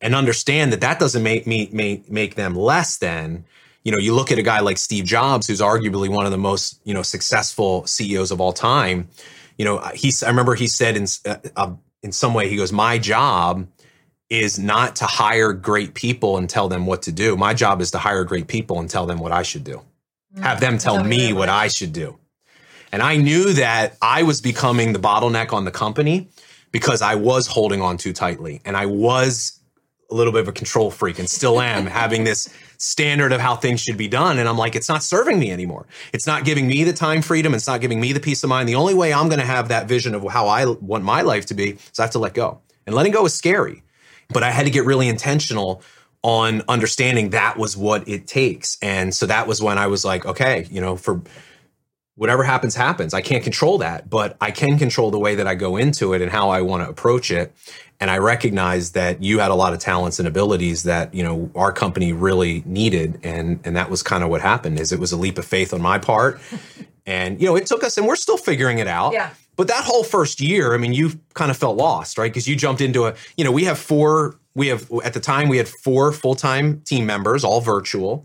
And 0.00 0.14
understand 0.14 0.72
that 0.72 0.80
that 0.80 0.98
doesn't 0.98 1.22
make 1.22 1.46
me 1.46 1.68
make, 1.70 2.10
make 2.10 2.34
them 2.34 2.54
less 2.54 2.96
than 2.96 3.44
you 3.84 3.92
know, 3.92 3.98
you 3.98 4.14
look 4.14 4.30
at 4.30 4.38
a 4.38 4.42
guy 4.42 4.60
like 4.60 4.76
Steve 4.76 5.04
Jobs, 5.04 5.46
who's 5.46 5.60
arguably 5.60 6.08
one 6.08 6.26
of 6.26 6.32
the 6.32 6.38
most, 6.38 6.80
you 6.84 6.92
know, 6.92 7.02
successful 7.02 7.86
CEOs 7.86 8.30
of 8.30 8.40
all 8.40 8.52
time. 8.52 9.08
You 9.56 9.64
know, 9.64 9.78
he's, 9.94 10.22
I 10.22 10.28
remember 10.28 10.54
he 10.54 10.68
said 10.68 10.96
in, 10.96 11.06
uh, 11.24 11.36
uh, 11.56 11.72
in 12.02 12.12
some 12.12 12.34
way, 12.34 12.48
he 12.48 12.56
goes, 12.56 12.72
my 12.72 12.98
job 12.98 13.66
is 14.30 14.58
not 14.58 14.96
to 14.96 15.04
hire 15.04 15.52
great 15.52 15.94
people 15.94 16.36
and 16.36 16.48
tell 16.48 16.68
them 16.68 16.86
what 16.86 17.02
to 17.02 17.12
do. 17.12 17.36
My 17.36 17.52
job 17.52 17.80
is 17.80 17.90
to 17.90 17.98
hire 17.98 18.24
great 18.24 18.46
people 18.46 18.78
and 18.78 18.88
tell 18.88 19.04
them 19.04 19.18
what 19.18 19.32
I 19.32 19.42
should 19.42 19.64
do. 19.64 19.82
Mm. 20.36 20.42
Have 20.42 20.60
them 20.60 20.78
tell 20.78 21.02
me 21.02 21.32
what 21.32 21.48
I 21.48 21.66
should 21.66 21.92
do. 21.92 22.16
And 22.92 23.02
I 23.02 23.16
knew 23.16 23.52
that 23.54 23.96
I 24.00 24.22
was 24.22 24.40
becoming 24.40 24.92
the 24.92 24.98
bottleneck 24.98 25.52
on 25.52 25.64
the 25.64 25.70
company 25.70 26.28
because 26.72 27.02
I 27.02 27.16
was 27.16 27.46
holding 27.46 27.82
on 27.82 27.96
too 27.96 28.12
tightly 28.12 28.60
and 28.64 28.76
I 28.76 28.86
was 28.86 29.60
a 30.10 30.14
little 30.14 30.32
bit 30.32 30.42
of 30.42 30.48
a 30.48 30.52
control 30.52 30.90
freak 30.90 31.18
and 31.18 31.28
still 31.28 31.60
am 31.60 31.86
having 31.86 32.24
this 32.24 32.48
standard 32.78 33.32
of 33.32 33.40
how 33.40 33.56
things 33.56 33.80
should 33.80 33.96
be 33.96 34.08
done. 34.08 34.38
And 34.38 34.48
I'm 34.48 34.56
like, 34.56 34.74
it's 34.74 34.88
not 34.88 35.02
serving 35.02 35.38
me 35.38 35.50
anymore. 35.50 35.86
It's 36.12 36.26
not 36.26 36.44
giving 36.44 36.66
me 36.66 36.84
the 36.84 36.92
time 36.92 37.22
freedom. 37.22 37.54
It's 37.54 37.66
not 37.66 37.80
giving 37.80 38.00
me 38.00 38.12
the 38.12 38.20
peace 38.20 38.42
of 38.42 38.48
mind. 38.48 38.68
The 38.68 38.74
only 38.76 38.94
way 38.94 39.12
I'm 39.12 39.28
going 39.28 39.40
to 39.40 39.46
have 39.46 39.68
that 39.68 39.86
vision 39.86 40.14
of 40.14 40.24
how 40.30 40.48
I 40.48 40.66
want 40.66 41.04
my 41.04 41.22
life 41.22 41.46
to 41.46 41.54
be 41.54 41.70
is 41.70 41.98
I 41.98 42.02
have 42.02 42.12
to 42.12 42.18
let 42.18 42.34
go. 42.34 42.60
And 42.86 42.94
letting 42.94 43.12
go 43.12 43.26
is 43.26 43.34
scary, 43.34 43.82
but 44.32 44.42
I 44.42 44.50
had 44.50 44.66
to 44.66 44.70
get 44.70 44.84
really 44.84 45.08
intentional 45.08 45.82
on 46.22 46.62
understanding 46.68 47.30
that 47.30 47.56
was 47.56 47.76
what 47.76 48.06
it 48.06 48.26
takes. 48.26 48.76
And 48.82 49.14
so 49.14 49.26
that 49.26 49.46
was 49.46 49.62
when 49.62 49.78
I 49.78 49.86
was 49.86 50.04
like, 50.04 50.26
okay, 50.26 50.66
you 50.70 50.80
know, 50.80 50.96
for 50.96 51.22
whatever 52.14 52.44
happens, 52.44 52.74
happens. 52.74 53.14
I 53.14 53.22
can't 53.22 53.42
control 53.42 53.78
that, 53.78 54.10
but 54.10 54.36
I 54.40 54.50
can 54.50 54.78
control 54.78 55.10
the 55.10 55.18
way 55.18 55.36
that 55.36 55.46
I 55.46 55.54
go 55.54 55.78
into 55.78 56.12
it 56.12 56.20
and 56.20 56.30
how 56.30 56.50
I 56.50 56.60
want 56.60 56.84
to 56.84 56.90
approach 56.90 57.30
it. 57.30 57.54
and 58.00 58.10
I 58.10 58.16
recognize 58.18 58.92
that 58.92 59.22
you 59.22 59.38
had 59.38 59.50
a 59.50 59.54
lot 59.54 59.74
of 59.74 59.78
talents 59.78 60.18
and 60.18 60.26
abilities 60.26 60.84
that 60.84 61.14
you 61.14 61.22
know 61.22 61.50
our 61.54 61.70
company 61.70 62.12
really 62.12 62.62
needed, 62.64 63.20
and 63.22 63.60
and 63.64 63.76
that 63.76 63.90
was 63.90 64.02
kind 64.02 64.24
of 64.24 64.30
what 64.30 64.40
happened. 64.40 64.80
Is 64.80 64.90
it 64.90 64.98
was 64.98 65.12
a 65.12 65.18
leap 65.18 65.36
of 65.38 65.44
faith 65.44 65.74
on 65.74 65.82
my 65.82 65.98
part, 65.98 66.40
and 67.06 67.40
you 67.40 67.46
know 67.46 67.56
it 67.56 67.66
took 67.66 67.84
us, 67.84 67.98
and 67.98 68.06
we're 68.06 68.16
still 68.16 68.38
figuring 68.38 68.78
it 68.78 68.86
out. 68.86 69.12
Yeah. 69.12 69.30
But 69.60 69.68
that 69.68 69.84
whole 69.84 70.04
first 70.04 70.40
year, 70.40 70.72
I 70.72 70.78
mean, 70.78 70.94
you 70.94 71.20
kind 71.34 71.50
of 71.50 71.56
felt 71.58 71.76
lost, 71.76 72.16
right? 72.16 72.32
Because 72.32 72.48
you 72.48 72.56
jumped 72.56 72.80
into 72.80 73.04
a, 73.04 73.14
you 73.36 73.44
know, 73.44 73.52
we 73.52 73.64
have 73.64 73.78
four, 73.78 74.36
we 74.54 74.68
have 74.68 74.90
at 75.04 75.12
the 75.12 75.20
time 75.20 75.50
we 75.50 75.58
had 75.58 75.68
four 75.68 76.12
full 76.12 76.34
time 76.34 76.80
team 76.80 77.04
members, 77.04 77.44
all 77.44 77.60
virtual, 77.60 78.24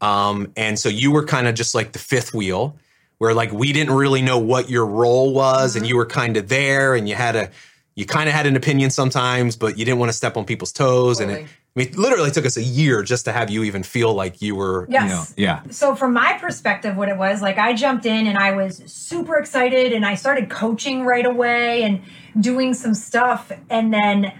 um, 0.00 0.52
and 0.56 0.78
so 0.78 0.88
you 0.88 1.10
were 1.10 1.24
kind 1.24 1.48
of 1.48 1.56
just 1.56 1.74
like 1.74 1.90
the 1.90 1.98
fifth 1.98 2.32
wheel, 2.32 2.76
where 3.18 3.34
like 3.34 3.50
we 3.50 3.72
didn't 3.72 3.92
really 3.92 4.22
know 4.22 4.38
what 4.38 4.70
your 4.70 4.86
role 4.86 5.34
was, 5.34 5.72
mm-hmm. 5.72 5.78
and 5.78 5.88
you 5.88 5.96
were 5.96 6.06
kind 6.06 6.36
of 6.36 6.48
there, 6.48 6.94
and 6.94 7.08
you 7.08 7.16
had 7.16 7.34
a 7.34 7.50
you 7.96 8.06
kind 8.06 8.28
of 8.28 8.34
had 8.36 8.46
an 8.46 8.54
opinion 8.54 8.90
sometimes, 8.90 9.56
but 9.56 9.76
you 9.76 9.84
didn't 9.84 9.98
want 9.98 10.10
to 10.10 10.16
step 10.16 10.36
on 10.36 10.44
people's 10.44 10.70
toes. 10.70 11.18
Totally. 11.18 11.40
And 11.40 11.48
it, 11.48 11.52
I 11.78 11.84
mean, 11.84 11.92
literally 11.92 12.32
took 12.32 12.44
us 12.44 12.56
a 12.56 12.62
year 12.62 13.04
just 13.04 13.24
to 13.26 13.32
have 13.32 13.50
you 13.50 13.62
even 13.62 13.84
feel 13.84 14.12
like 14.12 14.42
you 14.42 14.56
were, 14.56 14.88
yes. 14.90 15.02
you 15.04 15.08
know, 15.08 15.24
yeah. 15.36 15.62
So 15.70 15.94
from 15.94 16.12
my 16.12 16.36
perspective, 16.40 16.96
what 16.96 17.08
it 17.08 17.16
was 17.16 17.40
like, 17.40 17.56
I 17.56 17.72
jumped 17.72 18.04
in 18.04 18.26
and 18.26 18.36
I 18.36 18.50
was 18.50 18.82
super 18.86 19.36
excited 19.36 19.92
and 19.92 20.04
I 20.04 20.16
started 20.16 20.50
coaching 20.50 21.04
right 21.04 21.24
away 21.24 21.84
and 21.84 22.02
doing 22.40 22.74
some 22.74 22.94
stuff. 22.94 23.52
And 23.70 23.94
then 23.94 24.32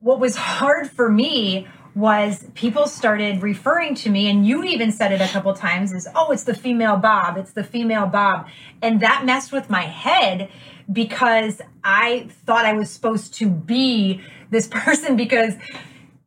what 0.00 0.18
was 0.18 0.34
hard 0.34 0.90
for 0.90 1.08
me 1.08 1.68
was 1.94 2.46
people 2.54 2.88
started 2.88 3.42
referring 3.42 3.94
to 3.94 4.10
me 4.10 4.28
and 4.28 4.44
you 4.44 4.64
even 4.64 4.90
said 4.90 5.12
it 5.12 5.20
a 5.20 5.28
couple 5.28 5.52
times 5.52 5.92
is 5.92 6.08
oh 6.14 6.32
it's 6.32 6.44
the 6.44 6.54
female 6.54 6.96
bob 6.96 7.36
it's 7.36 7.52
the 7.52 7.62
female 7.62 8.06
bob 8.06 8.48
and 8.80 9.00
that 9.00 9.26
messed 9.26 9.52
with 9.52 9.68
my 9.68 9.82
head 9.82 10.48
because 10.90 11.60
I 11.84 12.28
thought 12.46 12.64
I 12.64 12.72
was 12.72 12.88
supposed 12.88 13.34
to 13.34 13.48
be 13.50 14.22
this 14.48 14.66
person 14.70 15.16
because 15.16 15.54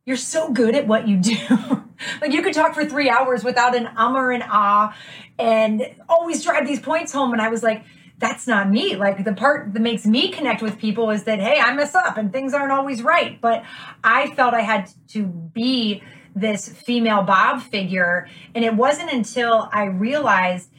you're 0.06 0.16
so 0.16 0.52
good 0.52 0.74
at 0.74 0.86
what 0.86 1.06
you 1.06 1.16
do. 1.18 1.36
like 2.20 2.32
you 2.32 2.40
could 2.40 2.54
talk 2.54 2.74
for 2.74 2.86
three 2.86 3.10
hours 3.10 3.44
without 3.44 3.76
an 3.76 3.88
um 3.96 4.16
or 4.16 4.30
an 4.30 4.42
ah 4.46 4.96
and 5.38 5.94
always 6.08 6.42
drive 6.42 6.66
these 6.66 6.80
points 6.80 7.12
home. 7.12 7.32
And 7.32 7.42
I 7.42 7.48
was 7.48 7.62
like, 7.62 7.84
that's 8.18 8.46
not 8.46 8.70
me. 8.70 8.96
Like 8.96 9.24
the 9.24 9.34
part 9.34 9.74
that 9.74 9.80
makes 9.80 10.06
me 10.06 10.30
connect 10.30 10.62
with 10.62 10.78
people 10.78 11.10
is 11.10 11.24
that, 11.24 11.40
hey, 11.40 11.60
I 11.60 11.74
mess 11.74 11.94
up 11.94 12.16
and 12.16 12.32
things 12.32 12.54
aren't 12.54 12.72
always 12.72 13.02
right. 13.02 13.38
But 13.40 13.64
I 14.02 14.30
felt 14.34 14.54
I 14.54 14.62
had 14.62 14.88
to 15.08 15.26
be 15.26 16.02
this 16.34 16.68
female 16.68 17.22
Bob 17.22 17.60
figure. 17.60 18.28
And 18.54 18.64
it 18.64 18.74
wasn't 18.74 19.12
until 19.12 19.68
I 19.72 19.84
realized 19.84 20.70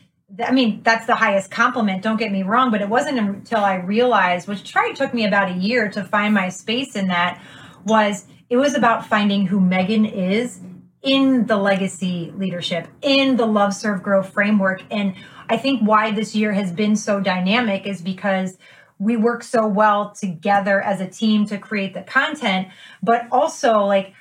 I 0.43 0.51
mean, 0.51 0.81
that's 0.83 1.05
the 1.05 1.15
highest 1.15 1.51
compliment, 1.51 2.03
don't 2.03 2.17
get 2.17 2.33
me 2.33 2.43
wrong, 2.43 2.69
but 2.69 2.81
it 2.81 2.89
wasn't 2.89 3.17
until 3.17 3.59
I 3.59 3.75
realized, 3.75 4.45
which 4.45 4.73
probably 4.73 4.93
took 4.93 5.13
me 5.13 5.25
about 5.25 5.49
a 5.49 5.53
year 5.53 5.89
to 5.91 6.03
find 6.03 6.33
my 6.33 6.49
space 6.49 6.97
in 6.97 7.07
that, 7.07 7.41
was 7.85 8.25
it 8.49 8.57
was 8.57 8.75
about 8.75 9.05
finding 9.05 9.47
who 9.47 9.59
Megan 9.59 10.05
is 10.05 10.59
in 11.01 11.45
the 11.45 11.57
legacy 11.57 12.31
leadership, 12.35 12.87
in 13.01 13.37
the 13.37 13.45
Love 13.45 13.73
Serve 13.73 14.01
Grow 14.01 14.23
framework. 14.23 14.83
And 14.89 15.15
I 15.49 15.57
think 15.57 15.81
why 15.81 16.11
this 16.11 16.35
year 16.35 16.53
has 16.53 16.71
been 16.71 16.95
so 16.95 17.19
dynamic 17.19 17.85
is 17.85 18.01
because 18.01 18.57
we 18.99 19.15
work 19.15 19.43
so 19.43 19.67
well 19.67 20.11
together 20.11 20.81
as 20.81 21.01
a 21.01 21.07
team 21.07 21.45
to 21.45 21.57
create 21.57 21.93
the 21.93 22.01
content, 22.01 22.69
but 23.03 23.27
also 23.31 23.79
like 23.79 24.13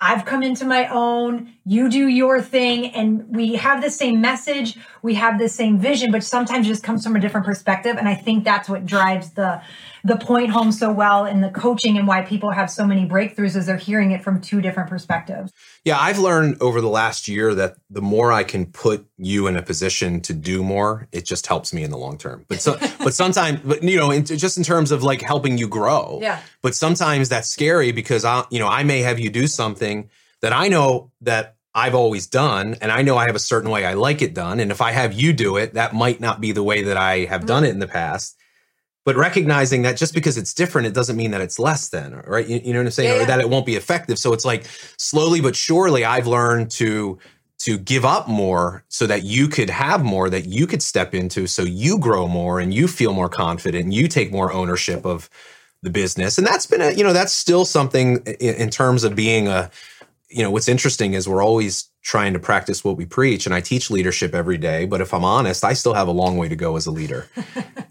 I've 0.00 0.26
come 0.26 0.42
into 0.42 0.66
my 0.66 0.88
own, 0.88 1.54
you 1.64 1.88
do 1.88 2.06
your 2.06 2.42
thing, 2.42 2.88
and 2.88 3.34
we 3.34 3.54
have 3.54 3.82
the 3.82 3.90
same 3.90 4.20
message, 4.20 4.76
we 5.02 5.14
have 5.14 5.38
the 5.38 5.48
same 5.48 5.78
vision, 5.78 6.12
but 6.12 6.22
sometimes 6.22 6.66
it 6.66 6.68
just 6.68 6.82
comes 6.82 7.02
from 7.02 7.16
a 7.16 7.20
different 7.20 7.46
perspective. 7.46 7.96
And 7.96 8.06
I 8.06 8.14
think 8.14 8.44
that's 8.44 8.68
what 8.68 8.84
drives 8.84 9.32
the 9.32 9.62
the 10.06 10.16
point 10.16 10.50
home 10.50 10.70
so 10.70 10.92
well 10.92 11.26
in 11.26 11.40
the 11.40 11.50
coaching 11.50 11.98
and 11.98 12.06
why 12.06 12.22
people 12.22 12.52
have 12.52 12.70
so 12.70 12.86
many 12.86 13.08
breakthroughs 13.08 13.56
is 13.56 13.66
they're 13.66 13.76
hearing 13.76 14.12
it 14.12 14.22
from 14.22 14.40
two 14.40 14.60
different 14.60 14.88
perspectives. 14.88 15.52
Yeah, 15.84 15.98
I've 15.98 16.20
learned 16.20 16.62
over 16.62 16.80
the 16.80 16.88
last 16.88 17.26
year 17.26 17.54
that 17.56 17.74
the 17.90 18.00
more 18.00 18.30
I 18.30 18.44
can 18.44 18.66
put 18.66 19.04
you 19.18 19.48
in 19.48 19.56
a 19.56 19.62
position 19.62 20.20
to 20.20 20.32
do 20.32 20.62
more, 20.62 21.08
it 21.10 21.24
just 21.24 21.48
helps 21.48 21.72
me 21.72 21.82
in 21.82 21.90
the 21.90 21.98
long 21.98 22.18
term. 22.18 22.44
But 22.46 22.60
so, 22.60 22.78
but 23.00 23.14
sometimes, 23.14 23.60
but 23.64 23.82
you 23.82 23.96
know, 23.96 24.12
in, 24.12 24.24
just 24.24 24.56
in 24.56 24.62
terms 24.62 24.92
of 24.92 25.02
like 25.02 25.22
helping 25.22 25.58
you 25.58 25.66
grow. 25.66 26.20
Yeah. 26.22 26.40
But 26.62 26.76
sometimes 26.76 27.28
that's 27.28 27.48
scary 27.48 27.90
because 27.90 28.24
I, 28.24 28.44
you 28.50 28.60
know, 28.60 28.68
I 28.68 28.84
may 28.84 29.00
have 29.00 29.18
you 29.18 29.28
do 29.28 29.48
something 29.48 29.85
that 30.40 30.52
I 30.52 30.68
know 30.68 31.10
that 31.22 31.56
I've 31.74 31.94
always 31.94 32.26
done, 32.26 32.76
and 32.80 32.90
I 32.90 33.02
know 33.02 33.16
I 33.16 33.26
have 33.26 33.34
a 33.34 33.40
certain 33.40 33.70
way 33.70 33.84
I 33.84 33.94
like 33.94 34.22
it 34.22 34.34
done. 34.34 34.60
And 34.60 34.70
if 34.70 34.80
I 34.80 34.92
have 34.92 35.12
you 35.12 35.32
do 35.32 35.56
it, 35.56 35.74
that 35.74 35.94
might 35.94 36.20
not 36.20 36.40
be 36.40 36.52
the 36.52 36.62
way 36.62 36.82
that 36.84 36.96
I 36.96 37.26
have 37.26 37.42
mm-hmm. 37.42 37.48
done 37.48 37.64
it 37.64 37.70
in 37.70 37.80
the 37.80 37.88
past 37.88 38.36
but 39.06 39.14
recognizing 39.14 39.82
that 39.82 39.96
just 39.96 40.12
because 40.12 40.36
it's 40.36 40.52
different, 40.52 40.88
it 40.88 40.92
doesn't 40.92 41.16
mean 41.16 41.30
that 41.30 41.40
it's 41.40 41.60
less 41.60 41.90
than, 41.90 42.24
right? 42.26 42.44
You, 42.44 42.60
you 42.62 42.72
know 42.72 42.80
what 42.80 42.86
I'm 42.86 42.90
saying? 42.90 43.14
Yeah, 43.14 43.22
Or 43.22 43.26
that 43.26 43.40
it 43.40 43.48
won't 43.48 43.64
be 43.64 43.76
effective. 43.76 44.18
So 44.18 44.32
it's 44.32 44.44
like 44.44 44.66
slowly 44.98 45.40
but 45.40 45.54
surely, 45.54 46.04
I've 46.04 46.26
learned 46.26 46.72
to 46.72 47.18
to 47.58 47.78
give 47.78 48.04
up 48.04 48.28
more 48.28 48.84
so 48.88 49.06
that 49.06 49.22
you 49.22 49.48
could 49.48 49.70
have 49.70 50.04
more 50.04 50.28
that 50.28 50.46
you 50.46 50.66
could 50.66 50.82
step 50.82 51.14
into 51.14 51.46
so 51.46 51.62
you 51.62 51.98
grow 51.98 52.28
more 52.28 52.60
and 52.60 52.74
you 52.74 52.86
feel 52.86 53.14
more 53.14 53.30
confident 53.30 53.84
and 53.84 53.94
you 53.94 54.08
take 54.08 54.30
more 54.30 54.52
ownership 54.52 55.06
of 55.06 55.30
the 55.82 55.90
business. 55.90 56.38
And 56.38 56.46
that's 56.46 56.66
been 56.66 56.80
a 56.80 56.90
you 56.92 57.04
know 57.04 57.12
that's 57.12 57.32
still 57.32 57.64
something 57.64 58.18
in, 58.40 58.54
in 58.54 58.70
terms 58.70 59.04
of 59.04 59.14
being 59.14 59.48
a 59.48 59.70
you 60.28 60.42
know 60.42 60.50
what's 60.50 60.68
interesting 60.68 61.14
is 61.14 61.28
we're 61.28 61.44
always 61.44 61.88
trying 62.02 62.32
to 62.32 62.38
practice 62.38 62.84
what 62.84 62.96
we 62.96 63.04
preach 63.04 63.46
and 63.46 63.54
I 63.54 63.60
teach 63.60 63.90
leadership 63.90 64.34
every 64.34 64.58
day 64.58 64.84
but 64.84 65.00
if 65.00 65.14
I'm 65.14 65.24
honest 65.24 65.64
I 65.64 65.72
still 65.72 65.94
have 65.94 66.08
a 66.08 66.12
long 66.12 66.36
way 66.36 66.48
to 66.48 66.56
go 66.56 66.76
as 66.76 66.86
a 66.86 66.90
leader. 66.90 67.28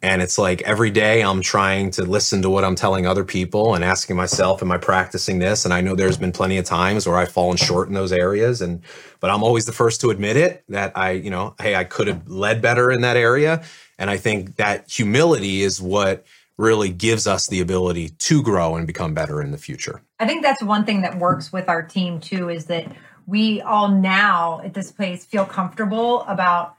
And 0.01 0.21
it's 0.21 0.37
like 0.37 0.61
every 0.61 0.91
day 0.91 1.23
I'm 1.23 1.41
trying 1.41 1.89
to 1.91 2.03
listen 2.03 2.43
to 2.43 2.49
what 2.49 2.63
I'm 2.63 2.75
telling 2.75 3.07
other 3.07 3.23
people 3.23 3.73
and 3.73 3.83
asking 3.83 4.15
myself 4.15 4.61
am 4.61 4.71
I 4.71 4.77
practicing 4.77 5.39
this? 5.39 5.65
And 5.65 5.73
I 5.73 5.81
know 5.81 5.95
there's 5.95 6.17
been 6.17 6.31
plenty 6.31 6.59
of 6.59 6.65
times 6.65 7.07
where 7.07 7.17
I've 7.17 7.31
fallen 7.31 7.57
short 7.57 7.87
in 7.87 7.95
those 7.95 8.11
areas 8.11 8.61
and 8.61 8.83
but 9.19 9.31
I'm 9.31 9.41
always 9.41 9.65
the 9.65 9.71
first 9.71 10.01
to 10.01 10.11
admit 10.11 10.37
it 10.37 10.63
that 10.69 10.95
I 10.95 11.11
you 11.11 11.31
know 11.31 11.55
hey 11.59 11.73
I 11.73 11.85
could 11.85 12.05
have 12.07 12.27
led 12.27 12.61
better 12.61 12.91
in 12.91 13.01
that 13.01 13.17
area. 13.17 13.63
And 13.97 14.11
I 14.11 14.17
think 14.17 14.57
that 14.57 14.91
humility 14.91 15.63
is 15.63 15.81
what 15.81 16.23
really 16.57 16.89
gives 16.89 17.27
us 17.27 17.47
the 17.47 17.59
ability 17.59 18.09
to 18.09 18.41
grow 18.41 18.75
and 18.75 18.87
become 18.87 19.13
better 19.13 19.41
in 19.41 19.51
the 19.51 19.57
future. 19.57 20.01
I 20.19 20.27
think 20.27 20.43
that's 20.43 20.63
one 20.63 20.85
thing 20.85 21.01
that 21.01 21.17
works 21.17 21.51
with 21.51 21.67
our 21.67 21.83
team 21.83 22.19
too 22.19 22.49
is 22.49 22.65
that 22.67 22.91
we 23.27 23.61
all 23.61 23.89
now 23.89 24.61
at 24.63 24.73
this 24.73 24.91
place 24.91 25.25
feel 25.25 25.45
comfortable 25.45 26.21
about 26.23 26.77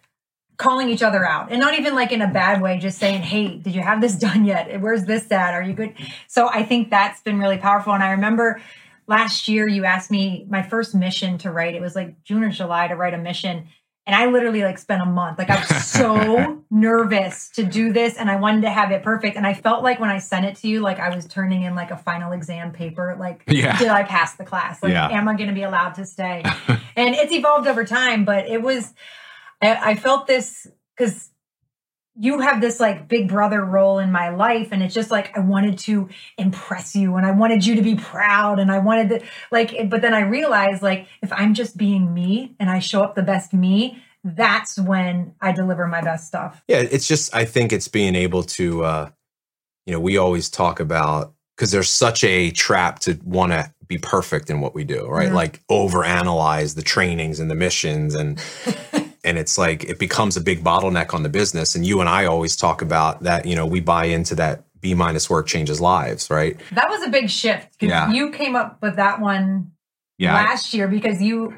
calling 0.57 0.89
each 0.89 1.03
other 1.03 1.27
out 1.27 1.51
and 1.51 1.61
not 1.61 1.79
even 1.79 1.95
like 1.95 2.13
in 2.13 2.23
a 2.23 2.29
bad 2.29 2.63
way 2.63 2.79
just 2.79 2.97
saying 2.97 3.21
hey 3.21 3.59
did 3.59 3.75
you 3.75 3.83
have 3.83 4.01
this 4.01 4.17
done 4.17 4.45
yet? 4.45 4.81
Where's 4.81 5.05
this 5.05 5.31
at? 5.31 5.53
Are 5.53 5.63
you 5.63 5.75
good? 5.75 5.95
So 6.29 6.49
i 6.49 6.63
think 6.63 6.89
that's 6.91 7.21
been 7.21 7.39
really 7.39 7.59
powerful. 7.59 7.93
And 7.93 8.03
i 8.03 8.13
remember 8.13 8.63
last 9.07 9.49
year 9.49 9.69
you 9.69 9.85
asked 9.85 10.11
me 10.11 10.47
my 10.49 10.63
first 10.63 10.95
mission 10.95 11.37
to 11.39 11.51
write. 11.51 11.75
It 11.75 11.83
was 11.83 11.95
like 11.95 12.23
june 12.25 12.43
or 12.43 12.51
july 12.51 12.89
to 12.89 12.97
write 12.97 13.13
a 13.13 13.19
mission 13.19 13.69
and 14.07 14.15
I 14.15 14.27
literally 14.27 14.63
like 14.63 14.79
spent 14.79 15.03
a 15.03 15.07
month. 15.07 15.37
Like 15.39 15.51
I 15.51 15.59
was 15.59 15.85
so 15.85 16.63
nervous 16.71 17.51
to 17.51 17.65
do 17.65 17.93
this 17.93 18.17
and 18.17 18.31
I 18.31 18.37
wanted 18.37 18.61
to 18.63 18.71
have 18.71 18.93
it 18.93 19.03
perfect. 19.03 19.37
And 19.37 19.45
I 19.45 19.53
felt 19.53 19.83
like 19.83 19.99
when 19.99 20.11
I 20.11 20.19
sent 20.19 20.47
it 20.47 20.55
to 20.57 20.69
you, 20.69 20.81
like 20.81 21.01
I 21.01 21.15
was 21.15 21.27
turning 21.27 21.63
in 21.63 21.75
like 21.75 21.91
a 21.91 21.97
final 21.97 22.31
exam 22.31 22.71
paper. 22.71 23.17
Like, 23.19 23.43
yeah. 23.49 23.77
did 23.79 23.89
I 23.89 24.05
pass 24.05 24.35
the 24.37 24.45
class? 24.45 24.81
Like, 24.81 24.93
yeah. 24.93 25.11
am 25.11 25.27
I 25.27 25.35
going 25.35 25.49
to 25.49 25.55
be 25.55 25.65
allowed 25.65 25.95
to 25.95 26.07
stay? 26.07 26.45
and 26.97 27.15
it's 27.17 27.33
evolved 27.33 27.67
over 27.67 27.85
time, 27.85 28.25
but 28.25 28.47
it 28.47 28.63
was, 28.63 28.95
I, 29.61 29.91
I 29.91 29.95
felt 29.97 30.29
this 30.29 30.69
because 30.97 31.31
you 32.19 32.41
have 32.41 32.61
this 32.61 32.81
like 32.81 33.09
big 33.09 33.29
brother 33.29 33.63
role 33.65 33.99
in 33.99 34.11
my 34.11 34.31
life 34.31 34.69
and 34.73 34.83
it's 34.83 34.95
just 34.95 35.11
like 35.11 35.37
i 35.37 35.41
wanted 35.41 35.79
to 35.79 36.09
impress 36.39 36.97
you 36.97 37.17
and 37.17 37.27
i 37.27 37.31
wanted 37.31 37.65
you 37.65 37.75
to 37.75 37.83
be 37.83 37.95
proud 37.95 38.59
and 38.59 38.71
i 38.71 38.79
wanted 38.79 39.09
to 39.09 39.27
like 39.51 39.75
but 39.91 40.03
then 40.03 40.15
i 40.15 40.21
realized 40.21 40.83
like 40.83 41.07
if 41.23 41.33
i'm 41.33 41.55
just 41.55 41.77
being 41.77 42.13
me 42.13 42.55
and 42.59 42.71
i 42.71 42.79
show 42.79 43.03
up 43.03 43.15
the 43.15 43.23
best 43.23 43.53
me 43.53 44.03
that's 44.25 44.79
when 44.79 45.35
i 45.41 45.53
deliver 45.53 45.87
my 45.87 46.01
best 46.01 46.27
stuff 46.27 46.63
yeah 46.69 46.79
it's 46.79 47.07
just 47.07 47.35
i 47.35 47.45
think 47.45 47.73
it's 47.73 47.89
being 47.89 48.15
able 48.15 48.43
to 48.43 48.83
uh 48.85 49.11
you 49.85 49.93
know 49.93 50.01
we 50.01 50.17
always 50.17 50.49
talk 50.49 50.81
about 50.81 51.35
because 51.57 51.71
there's 51.71 51.91
such 51.91 52.25
a 52.25 52.51
trap 52.51 52.99
to 52.99 53.19
want 53.25 53.53
to 53.53 53.73
be 53.87 53.99
perfect 53.99 54.51
in 54.51 54.61
what 54.61 54.75
we 54.75 54.85
do 54.85 55.07
right 55.07 55.27
mm-hmm. 55.27 55.37
like 55.37 55.63
over 55.69 56.05
analyze 56.05 56.75
the 56.75 56.83
trainings 56.83 57.39
and 57.39 57.51
the 57.51 57.55
missions 57.55 58.15
and 58.15 58.43
and 59.27 59.37
it's 59.37 59.59
like 59.59 59.85
it 59.85 59.99
becomes 59.99 60.37
a 60.37 60.41
big 60.41 60.65
bottleneck 60.65 61.13
on 61.13 61.23
the 61.23 61.29
business 61.29 61.75
and 61.75 61.85
you 61.85 62.01
and 62.01 62.09
i 62.09 62.25
always 62.25 62.57
talk 62.57 62.81
about 62.81 63.23
that 63.23 63.45
you 63.45 63.55
know 63.55 63.67
we 63.67 63.81
buy 63.81 64.05
into 64.05 64.35
that 64.35 64.65
b 64.81 64.95
minus 64.95 65.29
work 65.29 65.47
changes 65.47 65.81
lives 65.81 66.31
right 66.31 66.59
that 66.73 66.89
was 66.89 67.03
a 67.03 67.11
big 67.11 67.29
shift 67.29 67.69
yeah. 67.81 68.11
you 68.11 68.31
came 68.31 68.57
up 68.57 68.79
with 68.81 68.97
that 68.97 69.21
one 69.21 69.73
yeah, 70.19 70.35
last 70.35 70.73
year 70.73 70.89
because 70.89 71.21
you 71.21 71.55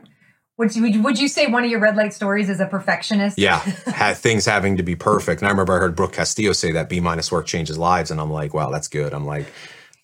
would 0.56 0.74
you, 0.74 1.02
would 1.02 1.20
you 1.20 1.28
say 1.28 1.46
one 1.46 1.64
of 1.64 1.70
your 1.70 1.78
red 1.78 1.96
light 1.96 2.12
stories 2.12 2.50
is 2.50 2.58
a 2.58 2.66
perfectionist? 2.66 3.38
Yeah, 3.38 3.58
had 3.86 4.16
things 4.16 4.44
having 4.44 4.76
to 4.78 4.82
be 4.82 4.96
perfect. 4.96 5.40
And 5.40 5.46
I 5.46 5.50
remember 5.52 5.74
I 5.74 5.78
heard 5.78 5.94
Brooke 5.94 6.14
Castillo 6.14 6.52
say 6.52 6.72
that 6.72 6.88
B 6.88 6.98
minus 6.98 7.30
work 7.30 7.46
changes 7.46 7.78
lives, 7.78 8.10
and 8.10 8.20
I'm 8.20 8.32
like, 8.32 8.54
wow, 8.54 8.70
that's 8.70 8.88
good. 8.88 9.14
I'm 9.14 9.24
like, 9.24 9.46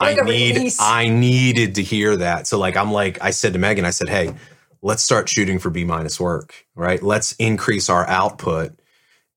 like 0.01 0.21
I 0.21 0.23
need, 0.23 0.55
release. 0.55 0.81
I 0.81 1.09
needed 1.09 1.75
to 1.75 1.83
hear 1.83 2.17
that. 2.19 2.47
So 2.47 2.59
like, 2.59 2.77
I'm 2.77 2.93
like, 2.93 3.21
I 3.21 3.33
said 3.33 3.55
to 3.55 3.59
Megan, 3.59 3.85
I 3.85 3.91
said, 3.91 4.09
hey, 4.09 4.33
let's 4.85 5.03
start 5.03 5.29
shooting 5.31 5.59
for 5.59 5.71
B 5.71 5.83
minus 5.83 6.21
work, 6.21 6.67
right? 6.75 7.03
Let's 7.03 7.33
increase 7.33 7.89
our 7.89 8.07
output. 8.07 8.79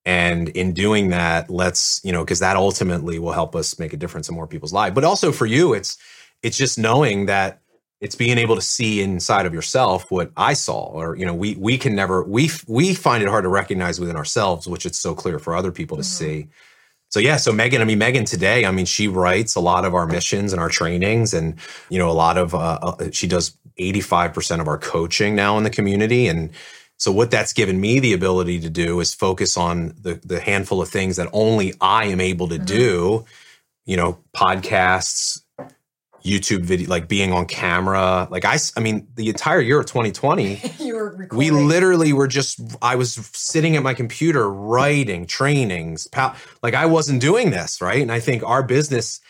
And 0.04 0.50
in 0.50 0.74
doing 0.74 1.08
that, 1.08 1.50
let's, 1.50 2.00
you 2.04 2.12
know, 2.12 2.22
because 2.22 2.40
that 2.40 2.56
ultimately 2.56 3.18
will 3.18 3.32
help 3.32 3.56
us 3.56 3.78
make 3.78 3.94
a 3.94 3.96
difference 3.96 4.28
in 4.28 4.34
more 4.34 4.46
people's 4.46 4.74
lives. 4.74 4.94
But 4.94 5.04
also 5.04 5.32
for 5.32 5.46
you, 5.46 5.72
it's, 5.72 5.96
it's 6.42 6.56
just 6.56 6.78
knowing 6.78 7.26
that 7.26 7.62
it's 8.00 8.14
being 8.14 8.36
able 8.38 8.54
to 8.56 8.62
see 8.62 9.00
inside 9.00 9.46
of 9.46 9.54
yourself 9.54 10.10
what 10.10 10.30
I 10.36 10.52
saw, 10.52 10.86
or 10.86 11.16
you 11.16 11.26
know, 11.26 11.34
we 11.34 11.56
we 11.56 11.76
can 11.76 11.96
never 11.96 12.22
we 12.22 12.48
we 12.68 12.94
find 12.94 13.24
it 13.24 13.28
hard 13.28 13.42
to 13.42 13.48
recognize 13.48 13.98
within 13.98 14.14
ourselves, 14.14 14.68
which 14.68 14.86
it's 14.86 15.00
so 15.00 15.14
clear 15.14 15.40
for 15.40 15.56
other 15.56 15.72
people 15.72 15.96
to 15.96 16.04
mm-hmm. 16.04 16.24
see. 16.24 16.48
So 17.10 17.20
yeah, 17.20 17.36
so 17.36 17.52
Megan, 17.52 17.80
I 17.80 17.84
mean 17.84 17.98
Megan 17.98 18.24
today, 18.24 18.66
I 18.66 18.70
mean 18.70 18.86
she 18.86 19.08
writes 19.08 19.54
a 19.54 19.60
lot 19.60 19.84
of 19.84 19.94
our 19.94 20.06
missions 20.06 20.52
and 20.52 20.60
our 20.60 20.68
trainings, 20.68 21.32
and 21.32 21.54
you 21.88 21.98
know 21.98 22.10
a 22.10 22.12
lot 22.12 22.36
of 22.36 22.54
uh, 22.54 22.78
uh 22.82 23.10
she 23.12 23.26
does 23.26 23.56
eighty 23.78 24.00
five 24.00 24.34
percent 24.34 24.60
of 24.60 24.68
our 24.68 24.78
coaching 24.78 25.34
now 25.34 25.56
in 25.56 25.64
the 25.64 25.70
community, 25.70 26.26
and 26.26 26.50
so 26.98 27.12
what 27.12 27.30
that's 27.30 27.52
given 27.52 27.80
me 27.80 28.00
the 28.00 28.12
ability 28.12 28.60
to 28.60 28.68
do 28.68 29.00
is 29.00 29.14
focus 29.14 29.56
on 29.56 29.94
the 30.00 30.20
the 30.24 30.40
handful 30.40 30.82
of 30.82 30.88
things 30.88 31.16
that 31.16 31.28
only 31.32 31.72
I 31.80 32.06
am 32.06 32.20
able 32.20 32.48
to 32.48 32.56
mm-hmm. 32.56 32.64
do, 32.64 33.24
you 33.86 33.96
know, 33.96 34.18
podcasts, 34.36 35.40
YouTube 36.28 36.62
video, 36.62 36.88
like 36.88 37.08
being 37.08 37.32
on 37.32 37.46
camera. 37.46 38.28
Like 38.30 38.44
I, 38.44 38.58
I 38.76 38.80
mean, 38.80 39.08
the 39.14 39.28
entire 39.28 39.60
year 39.60 39.80
of 39.80 39.86
2020, 39.86 40.60
you 40.78 40.94
were 40.94 41.10
recording. 41.16 41.38
we 41.38 41.50
literally 41.50 42.12
were 42.12 42.28
just, 42.28 42.60
I 42.82 42.96
was 42.96 43.14
sitting 43.32 43.76
at 43.76 43.82
my 43.82 43.94
computer 43.94 44.50
writing 44.50 45.26
trainings. 45.26 46.08
Like 46.62 46.74
I 46.74 46.86
wasn't 46.86 47.20
doing 47.20 47.50
this. 47.50 47.80
Right. 47.80 48.02
And 48.02 48.12
I 48.12 48.20
think 48.20 48.42
our 48.42 48.62
business, 48.62 49.20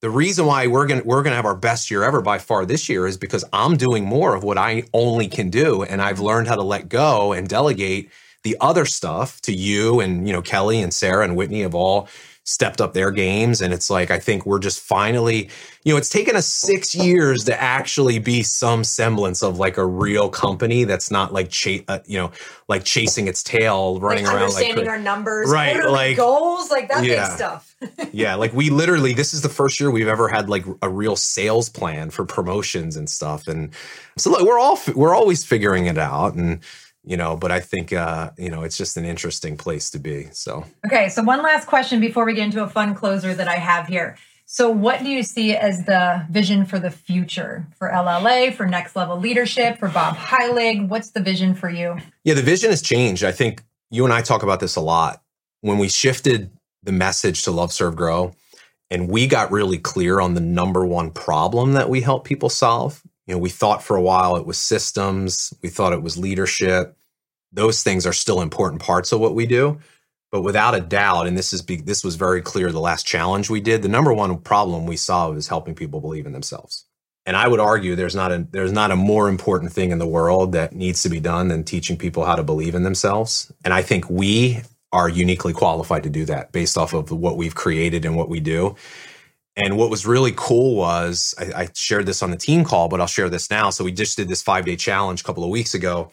the 0.00 0.10
reason 0.10 0.46
why 0.46 0.66
we're 0.66 0.86
going 0.86 1.00
to, 1.00 1.06
we're 1.06 1.22
going 1.22 1.32
to 1.32 1.36
have 1.36 1.46
our 1.46 1.56
best 1.56 1.90
year 1.90 2.04
ever 2.04 2.20
by 2.20 2.38
far 2.38 2.66
this 2.66 2.88
year 2.88 3.06
is 3.06 3.16
because 3.16 3.44
I'm 3.52 3.76
doing 3.76 4.04
more 4.04 4.34
of 4.34 4.44
what 4.44 4.58
I 4.58 4.84
only 4.92 5.28
can 5.28 5.50
do. 5.50 5.82
And 5.82 6.02
I've 6.02 6.20
learned 6.20 6.48
how 6.48 6.56
to 6.56 6.62
let 6.62 6.88
go 6.88 7.32
and 7.32 7.48
delegate 7.48 8.10
the 8.42 8.56
other 8.60 8.84
stuff 8.84 9.40
to 9.40 9.52
you 9.52 10.00
and, 10.00 10.26
you 10.26 10.32
know, 10.32 10.42
Kelly 10.42 10.80
and 10.82 10.92
Sarah 10.92 11.24
and 11.24 11.34
Whitney 11.36 11.62
of 11.62 11.74
all 11.74 12.08
stepped 12.44 12.80
up 12.80 12.92
their 12.92 13.10
games. 13.10 13.62
And 13.62 13.72
it's 13.72 13.88
like, 13.88 14.10
I 14.10 14.18
think 14.18 14.44
we're 14.44 14.58
just 14.58 14.80
finally, 14.80 15.48
you 15.82 15.92
know, 15.92 15.96
it's 15.96 16.10
taken 16.10 16.36
us 16.36 16.46
six 16.46 16.94
years 16.94 17.44
to 17.44 17.60
actually 17.60 18.18
be 18.18 18.42
some 18.42 18.84
semblance 18.84 19.42
of 19.42 19.58
like 19.58 19.78
a 19.78 19.86
real 19.86 20.28
company 20.28 20.84
that's 20.84 21.10
not 21.10 21.32
like, 21.32 21.48
cha- 21.48 21.82
uh, 21.88 22.00
you 22.04 22.18
know, 22.18 22.30
like 22.68 22.84
chasing 22.84 23.28
its 23.28 23.42
tail, 23.42 23.98
running 23.98 24.24
like 24.24 24.34
around, 24.34 24.42
understanding 24.42 24.84
like 24.84 24.88
our 24.88 24.98
numbers, 24.98 25.50
right? 25.50 25.88
Like 25.88 26.18
goals, 26.18 26.70
like 26.70 26.88
that 26.90 27.04
yeah, 27.04 27.28
big 27.28 27.36
stuff. 27.36 27.76
yeah. 28.12 28.34
Like 28.34 28.52
we 28.52 28.68
literally, 28.68 29.14
this 29.14 29.32
is 29.32 29.40
the 29.40 29.48
first 29.48 29.80
year 29.80 29.90
we've 29.90 30.06
ever 30.06 30.28
had 30.28 30.50
like 30.50 30.64
a 30.82 30.88
real 30.88 31.16
sales 31.16 31.70
plan 31.70 32.10
for 32.10 32.26
promotions 32.26 32.94
and 32.96 33.08
stuff. 33.08 33.48
And 33.48 33.70
so 34.18 34.30
like, 34.30 34.44
we're 34.44 34.58
all, 34.58 34.78
we're 34.94 35.14
always 35.14 35.44
figuring 35.44 35.86
it 35.86 35.98
out. 35.98 36.34
And, 36.34 36.60
you 37.04 37.16
know 37.16 37.36
but 37.36 37.50
i 37.50 37.60
think 37.60 37.92
uh 37.92 38.30
you 38.38 38.50
know 38.50 38.62
it's 38.62 38.76
just 38.76 38.96
an 38.96 39.04
interesting 39.04 39.56
place 39.56 39.90
to 39.90 39.98
be 39.98 40.28
so. 40.32 40.64
Okay 40.86 41.08
so 41.08 41.22
one 41.22 41.42
last 41.42 41.66
question 41.66 42.00
before 42.00 42.24
we 42.24 42.34
get 42.34 42.44
into 42.44 42.62
a 42.62 42.68
fun 42.68 42.94
closer 42.94 43.34
that 43.34 43.48
i 43.48 43.56
have 43.56 43.86
here. 43.86 44.16
So 44.46 44.68
what 44.68 45.02
do 45.02 45.08
you 45.08 45.22
see 45.22 45.56
as 45.56 45.84
the 45.84 46.26
vision 46.30 46.66
for 46.66 46.78
the 46.78 46.90
future 46.90 47.66
for 47.78 47.88
lla 47.88 48.52
for 48.52 48.66
next 48.66 48.94
level 48.96 49.18
leadership 49.18 49.78
for 49.78 49.88
bob 49.88 50.16
heilig? 50.16 50.88
What's 50.88 51.10
the 51.10 51.20
vision 51.20 51.54
for 51.54 51.70
you? 51.70 51.98
Yeah 52.24 52.34
the 52.34 52.42
vision 52.42 52.70
has 52.70 52.82
changed. 52.82 53.24
I 53.24 53.32
think 53.32 53.62
you 53.90 54.04
and 54.04 54.12
i 54.12 54.22
talk 54.22 54.42
about 54.42 54.60
this 54.60 54.76
a 54.76 54.80
lot. 54.80 55.22
When 55.60 55.78
we 55.78 55.88
shifted 55.88 56.50
the 56.82 56.92
message 56.92 57.42
to 57.44 57.50
love 57.50 57.72
serve 57.72 57.96
grow 57.96 58.34
and 58.90 59.08
we 59.08 59.26
got 59.26 59.50
really 59.50 59.78
clear 59.78 60.20
on 60.20 60.34
the 60.34 60.40
number 60.40 60.84
one 60.84 61.10
problem 61.10 61.72
that 61.72 61.88
we 61.88 62.02
help 62.02 62.24
people 62.24 62.48
solve 62.48 63.02
you 63.26 63.34
know, 63.34 63.38
we 63.38 63.50
thought 63.50 63.82
for 63.82 63.96
a 63.96 64.02
while 64.02 64.36
it 64.36 64.46
was 64.46 64.58
systems, 64.58 65.52
we 65.62 65.68
thought 65.68 65.92
it 65.92 66.02
was 66.02 66.18
leadership. 66.18 66.96
Those 67.52 67.82
things 67.82 68.06
are 68.06 68.12
still 68.12 68.40
important 68.40 68.82
parts 68.82 69.12
of 69.12 69.20
what 69.20 69.34
we 69.34 69.46
do. 69.46 69.78
But 70.30 70.42
without 70.42 70.74
a 70.74 70.80
doubt, 70.80 71.28
and 71.28 71.38
this 71.38 71.52
is 71.52 71.62
be, 71.62 71.76
this 71.76 72.02
was 72.02 72.16
very 72.16 72.42
clear 72.42 72.72
the 72.72 72.80
last 72.80 73.06
challenge 73.06 73.48
we 73.48 73.60
did, 73.60 73.82
the 73.82 73.88
number 73.88 74.12
one 74.12 74.36
problem 74.38 74.84
we 74.84 74.96
saw 74.96 75.30
was 75.30 75.46
helping 75.46 75.76
people 75.76 76.00
believe 76.00 76.26
in 76.26 76.32
themselves. 76.32 76.86
And 77.24 77.36
I 77.36 77.48
would 77.48 77.60
argue 77.60 77.94
there's 77.94 78.16
not 78.16 78.32
a 78.32 78.46
there's 78.50 78.72
not 78.72 78.90
a 78.90 78.96
more 78.96 79.28
important 79.28 79.72
thing 79.72 79.92
in 79.92 79.98
the 79.98 80.06
world 80.06 80.52
that 80.52 80.74
needs 80.74 81.02
to 81.02 81.08
be 81.08 81.20
done 81.20 81.48
than 81.48 81.64
teaching 81.64 81.96
people 81.96 82.24
how 82.24 82.34
to 82.34 82.42
believe 82.42 82.74
in 82.74 82.82
themselves. 82.82 83.52
And 83.64 83.72
I 83.72 83.80
think 83.80 84.10
we 84.10 84.60
are 84.92 85.08
uniquely 85.08 85.52
qualified 85.52 86.02
to 86.02 86.10
do 86.10 86.24
that 86.26 86.52
based 86.52 86.76
off 86.76 86.92
of 86.92 87.10
what 87.10 87.36
we've 87.36 87.54
created 87.54 88.04
and 88.04 88.14
what 88.14 88.28
we 88.28 88.40
do. 88.40 88.76
And 89.56 89.76
what 89.76 89.88
was 89.88 90.04
really 90.04 90.32
cool 90.34 90.74
was 90.74 91.34
I, 91.38 91.62
I, 91.62 91.68
shared 91.74 92.06
this 92.06 92.22
on 92.22 92.30
the 92.30 92.36
team 92.36 92.64
call, 92.64 92.88
but 92.88 93.00
I'll 93.00 93.06
share 93.06 93.28
this 93.28 93.50
now. 93.50 93.70
So 93.70 93.84
we 93.84 93.92
just 93.92 94.16
did 94.16 94.28
this 94.28 94.42
five 94.42 94.64
day 94.64 94.76
challenge 94.76 95.20
a 95.20 95.24
couple 95.24 95.44
of 95.44 95.50
weeks 95.50 95.74
ago. 95.74 96.10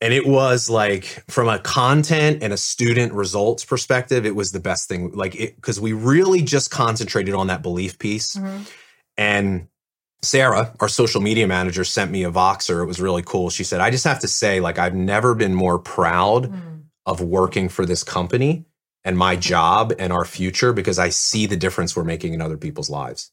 And 0.00 0.12
it 0.12 0.26
was 0.26 0.68
like 0.68 1.04
from 1.28 1.48
a 1.48 1.58
content 1.58 2.42
and 2.42 2.52
a 2.52 2.56
student 2.56 3.12
results 3.12 3.64
perspective, 3.64 4.26
it 4.26 4.34
was 4.34 4.52
the 4.52 4.60
best 4.60 4.88
thing. 4.88 5.12
Like 5.12 5.34
it 5.36 5.56
because 5.56 5.80
we 5.80 5.92
really 5.92 6.42
just 6.42 6.70
concentrated 6.70 7.34
on 7.34 7.48
that 7.48 7.62
belief 7.62 7.98
piece. 7.98 8.36
Mm-hmm. 8.36 8.62
And 9.16 9.68
Sarah, 10.22 10.74
our 10.78 10.88
social 10.88 11.20
media 11.20 11.48
manager, 11.48 11.84
sent 11.84 12.10
me 12.10 12.24
a 12.24 12.30
Voxer. 12.30 12.82
It 12.82 12.86
was 12.86 13.00
really 13.00 13.22
cool. 13.22 13.50
She 13.50 13.64
said, 13.64 13.80
I 13.80 13.90
just 13.90 14.04
have 14.04 14.20
to 14.20 14.28
say, 14.28 14.60
like, 14.60 14.78
I've 14.78 14.94
never 14.94 15.34
been 15.34 15.52
more 15.52 15.80
proud 15.80 16.50
mm. 16.50 16.82
of 17.06 17.20
working 17.20 17.68
for 17.68 17.84
this 17.84 18.04
company 18.04 18.64
and 19.04 19.18
my 19.18 19.36
job 19.36 19.92
and 19.98 20.12
our 20.12 20.24
future 20.24 20.72
because 20.72 20.98
I 20.98 21.08
see 21.08 21.46
the 21.46 21.56
difference 21.56 21.96
we're 21.96 22.04
making 22.04 22.34
in 22.34 22.40
other 22.40 22.56
people's 22.56 22.90
lives. 22.90 23.30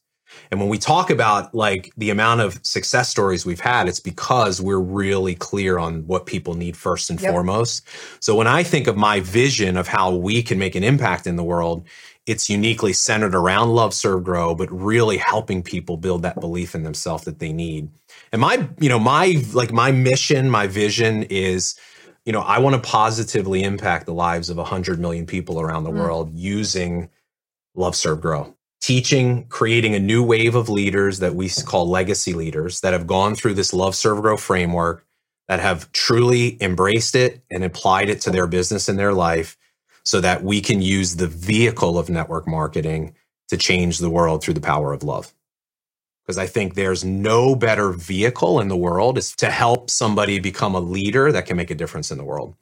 And 0.50 0.60
when 0.60 0.68
we 0.68 0.78
talk 0.78 1.10
about 1.10 1.54
like 1.54 1.92
the 1.96 2.10
amount 2.10 2.40
of 2.40 2.64
success 2.64 3.08
stories 3.08 3.44
we've 3.44 3.60
had, 3.60 3.88
it's 3.88 4.00
because 4.00 4.60
we're 4.60 4.78
really 4.78 5.34
clear 5.34 5.78
on 5.78 6.06
what 6.06 6.26
people 6.26 6.54
need 6.54 6.76
first 6.76 7.10
and 7.10 7.20
yep. 7.20 7.32
foremost. 7.32 7.86
So 8.20 8.36
when 8.36 8.46
I 8.46 8.62
think 8.62 8.86
of 8.86 8.96
my 8.96 9.20
vision 9.20 9.76
of 9.76 9.88
how 9.88 10.14
we 10.14 10.42
can 10.42 10.58
make 10.58 10.74
an 10.74 10.84
impact 10.84 11.26
in 11.26 11.36
the 11.36 11.44
world, 11.44 11.86
it's 12.26 12.48
uniquely 12.48 12.92
centered 12.92 13.34
around 13.34 13.70
love, 13.70 13.92
serve, 13.92 14.22
grow, 14.22 14.54
but 14.54 14.70
really 14.70 15.16
helping 15.16 15.62
people 15.62 15.96
build 15.96 16.22
that 16.22 16.38
belief 16.38 16.74
in 16.74 16.84
themselves 16.84 17.24
that 17.24 17.38
they 17.38 17.52
need. 17.52 17.88
And 18.30 18.40
my, 18.40 18.68
you 18.78 18.88
know, 18.88 19.00
my 19.00 19.42
like 19.52 19.72
my 19.72 19.90
mission, 19.90 20.48
my 20.50 20.66
vision 20.66 21.24
is 21.24 21.74
you 22.30 22.32
know, 22.32 22.42
I 22.42 22.60
want 22.60 22.76
to 22.76 22.88
positively 22.88 23.64
impact 23.64 24.06
the 24.06 24.14
lives 24.14 24.50
of 24.50 24.56
100 24.56 25.00
million 25.00 25.26
people 25.26 25.60
around 25.60 25.82
the 25.82 25.90
mm. 25.90 25.98
world 25.98 26.32
using 26.32 27.10
Love, 27.74 27.96
Serve, 27.96 28.20
Grow. 28.20 28.54
Teaching, 28.80 29.48
creating 29.48 29.96
a 29.96 29.98
new 29.98 30.22
wave 30.22 30.54
of 30.54 30.68
leaders 30.68 31.18
that 31.18 31.34
we 31.34 31.48
call 31.48 31.90
legacy 31.90 32.32
leaders 32.32 32.82
that 32.82 32.92
have 32.92 33.08
gone 33.08 33.34
through 33.34 33.54
this 33.54 33.74
Love, 33.74 33.96
Serve, 33.96 34.20
Grow 34.20 34.36
framework, 34.36 35.04
that 35.48 35.58
have 35.58 35.90
truly 35.90 36.56
embraced 36.62 37.16
it 37.16 37.42
and 37.50 37.64
applied 37.64 38.08
it 38.08 38.20
to 38.20 38.30
their 38.30 38.46
business 38.46 38.88
and 38.88 38.96
their 38.96 39.12
life 39.12 39.56
so 40.04 40.20
that 40.20 40.44
we 40.44 40.60
can 40.60 40.80
use 40.80 41.16
the 41.16 41.26
vehicle 41.26 41.98
of 41.98 42.08
network 42.08 42.46
marketing 42.46 43.12
to 43.48 43.56
change 43.56 43.98
the 43.98 44.08
world 44.08 44.40
through 44.40 44.54
the 44.54 44.60
power 44.60 44.92
of 44.92 45.02
love 45.02 45.34
because 46.30 46.38
I 46.38 46.46
think 46.46 46.74
there's 46.74 47.04
no 47.04 47.56
better 47.56 47.90
vehicle 47.90 48.60
in 48.60 48.68
the 48.68 48.76
world 48.76 49.18
is 49.18 49.34
to 49.34 49.50
help 49.50 49.90
somebody 49.90 50.38
become 50.38 50.76
a 50.76 50.80
leader 50.80 51.32
that 51.32 51.44
can 51.44 51.56
make 51.56 51.72
a 51.72 51.74
difference 51.74 52.12
in 52.12 52.18
the 52.18 52.24
world. 52.24 52.54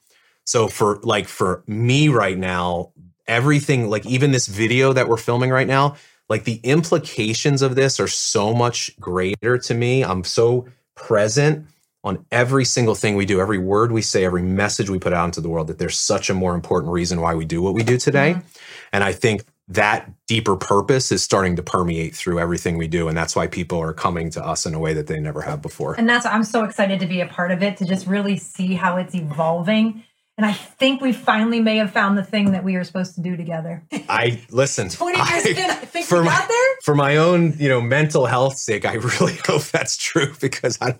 So 0.43 0.67
for 0.69 0.99
like 1.03 1.27
for 1.27 1.63
me 1.67 2.09
right 2.09 2.35
now, 2.35 2.93
everything 3.27 3.87
like 3.87 4.07
even 4.07 4.31
this 4.31 4.47
video 4.47 4.91
that 4.93 5.07
we're 5.07 5.17
filming 5.17 5.51
right 5.51 5.67
now, 5.67 5.97
like 6.29 6.45
the 6.45 6.55
implications 6.63 7.61
of 7.61 7.75
this 7.75 7.99
are 7.99 8.07
so 8.07 8.55
much 8.55 8.99
greater 8.99 9.59
to 9.59 9.73
me. 9.75 10.03
I'm 10.03 10.23
so 10.23 10.65
present 10.95 11.67
on 12.03 12.25
every 12.31 12.65
single 12.65 12.95
thing 12.95 13.15
we 13.15 13.27
do, 13.27 13.39
every 13.39 13.59
word 13.59 13.91
we 13.91 14.01
say, 14.01 14.25
every 14.25 14.41
message 14.41 14.89
we 14.89 14.97
put 14.97 15.13
out 15.13 15.25
into 15.25 15.41
the 15.41 15.49
world 15.49 15.67
that 15.67 15.77
there's 15.77 15.99
such 15.99 16.31
a 16.31 16.33
more 16.33 16.55
important 16.55 16.91
reason 16.91 17.21
why 17.21 17.35
we 17.35 17.45
do 17.45 17.61
what 17.61 17.75
we 17.75 17.83
do 17.83 17.99
today. 17.99 18.33
Mm-hmm. 18.33 18.47
And 18.93 19.03
I 19.03 19.13
think 19.13 19.43
that 19.69 20.11
deeper 20.25 20.55
purpose 20.55 21.11
is 21.11 21.23
starting 21.23 21.55
to 21.55 21.63
permeate 21.63 22.15
through 22.15 22.39
everything 22.39 22.77
we 22.77 22.87
do 22.87 23.07
and 23.07 23.17
that's 23.17 23.35
why 23.35 23.47
people 23.47 23.79
are 23.79 23.93
coming 23.93 24.29
to 24.31 24.43
us 24.43 24.65
in 24.65 24.73
a 24.73 24.79
way 24.79 24.93
that 24.93 25.07
they 25.07 25.19
never 25.19 25.41
have 25.41 25.61
before 25.61 25.95
and 25.97 26.09
that's 26.09 26.25
i'm 26.25 26.43
so 26.43 26.63
excited 26.63 26.99
to 26.99 27.05
be 27.05 27.21
a 27.21 27.27
part 27.27 27.51
of 27.51 27.61
it 27.61 27.77
to 27.77 27.85
just 27.85 28.07
really 28.07 28.35
see 28.35 28.73
how 28.73 28.97
it's 28.97 29.13
evolving 29.13 30.03
and 30.37 30.45
i 30.45 30.51
think 30.51 31.01
we 31.01 31.13
finally 31.13 31.59
may 31.59 31.77
have 31.77 31.91
found 31.91 32.17
the 32.17 32.23
thing 32.23 32.51
that 32.51 32.63
we 32.63 32.75
are 32.75 32.83
supposed 32.83 33.15
to 33.15 33.21
do 33.21 33.37
together 33.37 33.83
i 34.09 34.41
listen 34.49 34.89
20 34.89 35.17
years 35.17 35.45
I, 35.45 35.49
in 35.49 35.69
i 35.69 35.75
think 35.75 36.07
for 36.07 36.21
we 36.21 36.27
got 36.27 36.41
my, 36.41 36.47
there 36.47 36.75
for 36.83 36.95
my 36.95 37.17
own 37.17 37.55
you 37.59 37.69
know 37.69 37.79
mental 37.79 38.25
health 38.25 38.57
sake 38.57 38.85
i 38.85 38.93
really 39.19 39.37
hope 39.45 39.63
that's 39.65 39.95
true 39.95 40.33
because 40.41 40.77
i 40.81 40.97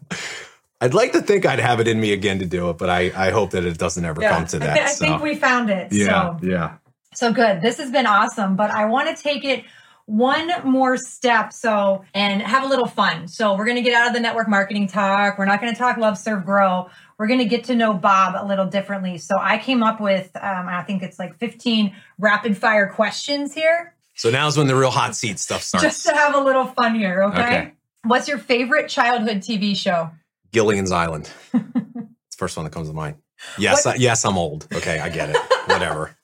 I'd 0.82 0.94
like 0.94 1.12
to 1.12 1.22
think 1.22 1.46
I'd 1.46 1.60
have 1.60 1.82
it 1.82 1.90
in 1.90 2.00
me 2.00 2.14
again 2.14 2.40
to 2.40 2.46
do 2.46 2.70
it, 2.70 2.78
but 2.78 2.90
I, 2.90 3.12
I 3.14 3.32
hope 3.32 3.52
that 3.52 3.66
it 3.66 3.78
doesn't 3.78 4.06
ever 4.06 4.22
yeah, 4.22 4.30
come 4.30 4.46
to 4.46 4.60
that. 4.60 4.70
I, 4.70 4.74
th- 4.76 4.86
I 4.86 4.90
so. 4.92 5.06
think 5.06 5.22
we 5.22 5.36
found 5.36 5.70
it. 5.70 5.92
Yeah, 5.92 6.38
so. 6.40 6.48
yeah. 6.48 6.78
So 7.20 7.34
good. 7.34 7.62
This 7.62 7.80
has 7.80 7.92
been 7.92 8.06
awesome, 8.06 8.56
but 8.56 8.72
I 8.72 8.86
want 8.86 9.14
to 9.14 9.22
take 9.22 9.44
it 9.44 9.66
one 10.06 10.50
more 10.64 10.96
step 10.96 11.52
so 11.52 12.06
and 12.14 12.42
have 12.42 12.64
a 12.64 12.68
little 12.68 12.88
fun. 12.88 13.28
So 13.28 13.58
we're 13.58 13.66
going 13.66 13.76
to 13.76 13.82
get 13.82 13.94
out 13.94 14.08
of 14.08 14.14
the 14.14 14.22
network 14.22 14.48
marketing 14.48 14.88
talk. 14.88 15.38
We're 15.38 15.44
not 15.44 15.60
going 15.60 15.74
to 15.74 15.78
talk 15.78 15.98
love 15.98 16.18
serve 16.18 16.46
grow. 16.46 16.90
We're 17.18 17.28
going 17.28 17.42
to 17.42 17.46
get 17.46 17.66
to 17.66 17.76
know 17.76 17.94
Bob 17.94 18.36
a 18.42 18.48
little 18.48 18.68
differently. 18.68 19.18
So 19.18 19.36
I 19.38 19.58
came 19.58 19.84
up 19.84 20.00
with 20.00 20.34
um, 20.38 20.70
I 20.70 20.82
think 20.84 21.04
it's 21.04 21.20
like 21.20 21.38
15 21.40 21.94
rapid 22.20 22.58
fire 22.58 22.88
questions 22.88 23.54
here. 23.54 23.94
So 24.16 24.30
now's 24.30 24.58
when 24.58 24.68
the 24.68 24.76
real 24.78 24.90
hot 24.90 25.14
seat 25.14 25.40
stuff 25.40 25.62
starts. 25.62 25.84
Just 25.84 26.06
to 26.06 26.14
have 26.14 26.34
a 26.36 26.40
little 26.40 26.68
fun 26.68 26.96
here, 26.96 27.24
okay? 27.24 27.42
okay. 27.42 27.74
What's 28.06 28.30
your 28.30 28.38
favorite 28.38 28.88
childhood 28.88 29.40
TV 29.40 29.76
show? 29.76 30.10
Gilligan's 30.54 30.92
Island. 30.92 31.30
it's 31.54 31.64
the 31.64 32.38
first 32.38 32.56
one 32.56 32.64
that 32.64 32.72
comes 32.72 32.88
to 32.88 32.94
mind. 32.94 33.18
Yes, 33.58 33.86
I, 33.86 33.96
yes, 33.96 34.24
I'm 34.24 34.38
old. 34.38 34.70
Okay, 34.74 35.00
I 35.00 35.10
get 35.10 35.32
it. 35.32 35.38
Whatever. 35.66 36.16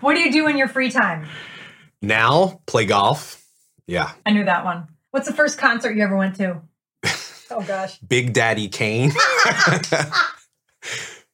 What 0.00 0.14
do 0.14 0.20
you 0.20 0.32
do 0.32 0.46
in 0.48 0.56
your 0.56 0.68
free 0.68 0.90
time? 0.90 1.26
Now, 2.02 2.60
play 2.66 2.86
golf. 2.86 3.44
Yeah. 3.86 4.12
I 4.24 4.30
knew 4.30 4.44
that 4.44 4.64
one. 4.64 4.88
What's 5.10 5.26
the 5.26 5.34
first 5.34 5.58
concert 5.58 5.96
you 5.96 6.02
ever 6.02 6.16
went 6.16 6.36
to? 6.36 6.62
Oh 7.52 7.62
gosh. 7.62 7.98
Big 7.98 8.32
Daddy 8.32 8.68
Kane. 8.68 9.10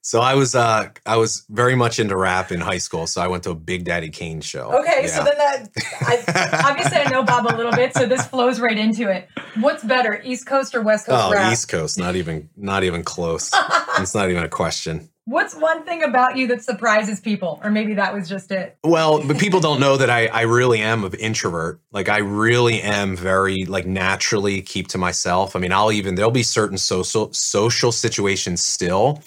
so 0.02 0.20
I 0.20 0.34
was 0.34 0.54
uh 0.54 0.88
I 1.04 1.16
was 1.18 1.44
very 1.50 1.74
much 1.74 1.98
into 1.98 2.16
rap 2.16 2.50
in 2.52 2.58
high 2.60 2.78
school, 2.78 3.06
so 3.06 3.20
I 3.20 3.26
went 3.26 3.42
to 3.44 3.50
a 3.50 3.54
Big 3.54 3.84
Daddy 3.84 4.08
Kane 4.08 4.40
show. 4.40 4.78
Okay, 4.80 5.08
so 5.08 5.22
then 5.22 5.36
that 5.36 5.68
I, 6.00 6.62
obviously 6.70 6.96
I 6.98 7.10
know 7.10 7.22
Bob 7.22 7.44
a 7.46 7.52
little 7.54 7.72
bit, 7.72 7.92
so 7.92 8.06
this 8.06 8.26
flows 8.26 8.60
right 8.60 8.78
into 8.78 9.10
it. 9.10 9.28
What's 9.60 9.84
better, 9.84 10.22
East 10.24 10.46
Coast 10.46 10.74
or 10.74 10.80
West 10.80 11.04
Coast 11.04 11.22
Oh, 11.22 11.32
rap? 11.32 11.52
East 11.52 11.68
Coast, 11.68 11.98
not 11.98 12.16
even 12.16 12.48
not 12.56 12.82
even 12.84 13.04
close. 13.04 13.50
it's 13.98 14.14
not 14.14 14.30
even 14.30 14.42
a 14.42 14.48
question. 14.48 15.10
What's 15.28 15.56
one 15.56 15.84
thing 15.84 16.04
about 16.04 16.36
you 16.36 16.46
that 16.46 16.62
surprises 16.62 17.18
people, 17.18 17.60
or 17.64 17.68
maybe 17.68 17.94
that 17.94 18.14
was 18.14 18.28
just 18.28 18.52
it? 18.52 18.78
Well, 18.84 19.26
but 19.26 19.38
people 19.38 19.58
don't 19.58 19.80
know 19.80 19.96
that 19.96 20.08
I, 20.08 20.28
I 20.28 20.42
really 20.42 20.80
am 20.80 21.02
an 21.02 21.14
introvert. 21.14 21.80
Like 21.90 22.08
I 22.08 22.18
really 22.18 22.80
am 22.80 23.16
very 23.16 23.64
like 23.64 23.86
naturally 23.86 24.62
keep 24.62 24.86
to 24.88 24.98
myself. 24.98 25.56
I 25.56 25.58
mean, 25.58 25.72
I'll 25.72 25.90
even 25.90 26.14
there'll 26.14 26.30
be 26.30 26.44
certain 26.44 26.78
social 26.78 27.32
social 27.32 27.90
situations 27.90 28.64
still 28.64 29.20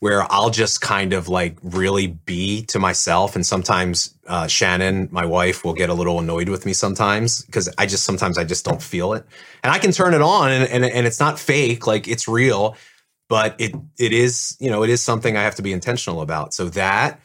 where 0.00 0.26
I'll 0.32 0.50
just 0.50 0.80
kind 0.80 1.12
of 1.12 1.28
like 1.28 1.58
really 1.62 2.06
be 2.06 2.62
to 2.62 2.78
myself. 2.78 3.36
And 3.36 3.44
sometimes 3.44 4.14
uh, 4.26 4.46
Shannon, 4.46 5.08
my 5.12 5.26
wife, 5.26 5.64
will 5.64 5.74
get 5.74 5.90
a 5.90 5.94
little 5.94 6.18
annoyed 6.18 6.48
with 6.48 6.64
me 6.64 6.72
sometimes 6.72 7.42
because 7.42 7.68
I 7.76 7.84
just 7.84 8.04
sometimes 8.04 8.38
I 8.38 8.44
just 8.44 8.64
don't 8.64 8.82
feel 8.82 9.12
it. 9.12 9.26
And 9.62 9.70
I 9.70 9.78
can 9.78 9.92
turn 9.92 10.14
it 10.14 10.22
on 10.22 10.50
and, 10.50 10.64
and 10.70 10.82
and 10.82 11.06
it's 11.06 11.20
not 11.20 11.38
fake, 11.38 11.86
like 11.86 12.08
it's 12.08 12.26
real, 12.26 12.74
but 13.32 13.58
it 13.58 13.74
it 13.98 14.12
is, 14.12 14.58
you 14.60 14.68
know, 14.70 14.82
it 14.82 14.90
is 14.90 15.00
something 15.02 15.38
I 15.38 15.42
have 15.42 15.54
to 15.54 15.62
be 15.62 15.72
intentional 15.72 16.20
about. 16.20 16.52
So 16.52 16.68
that 16.68 17.18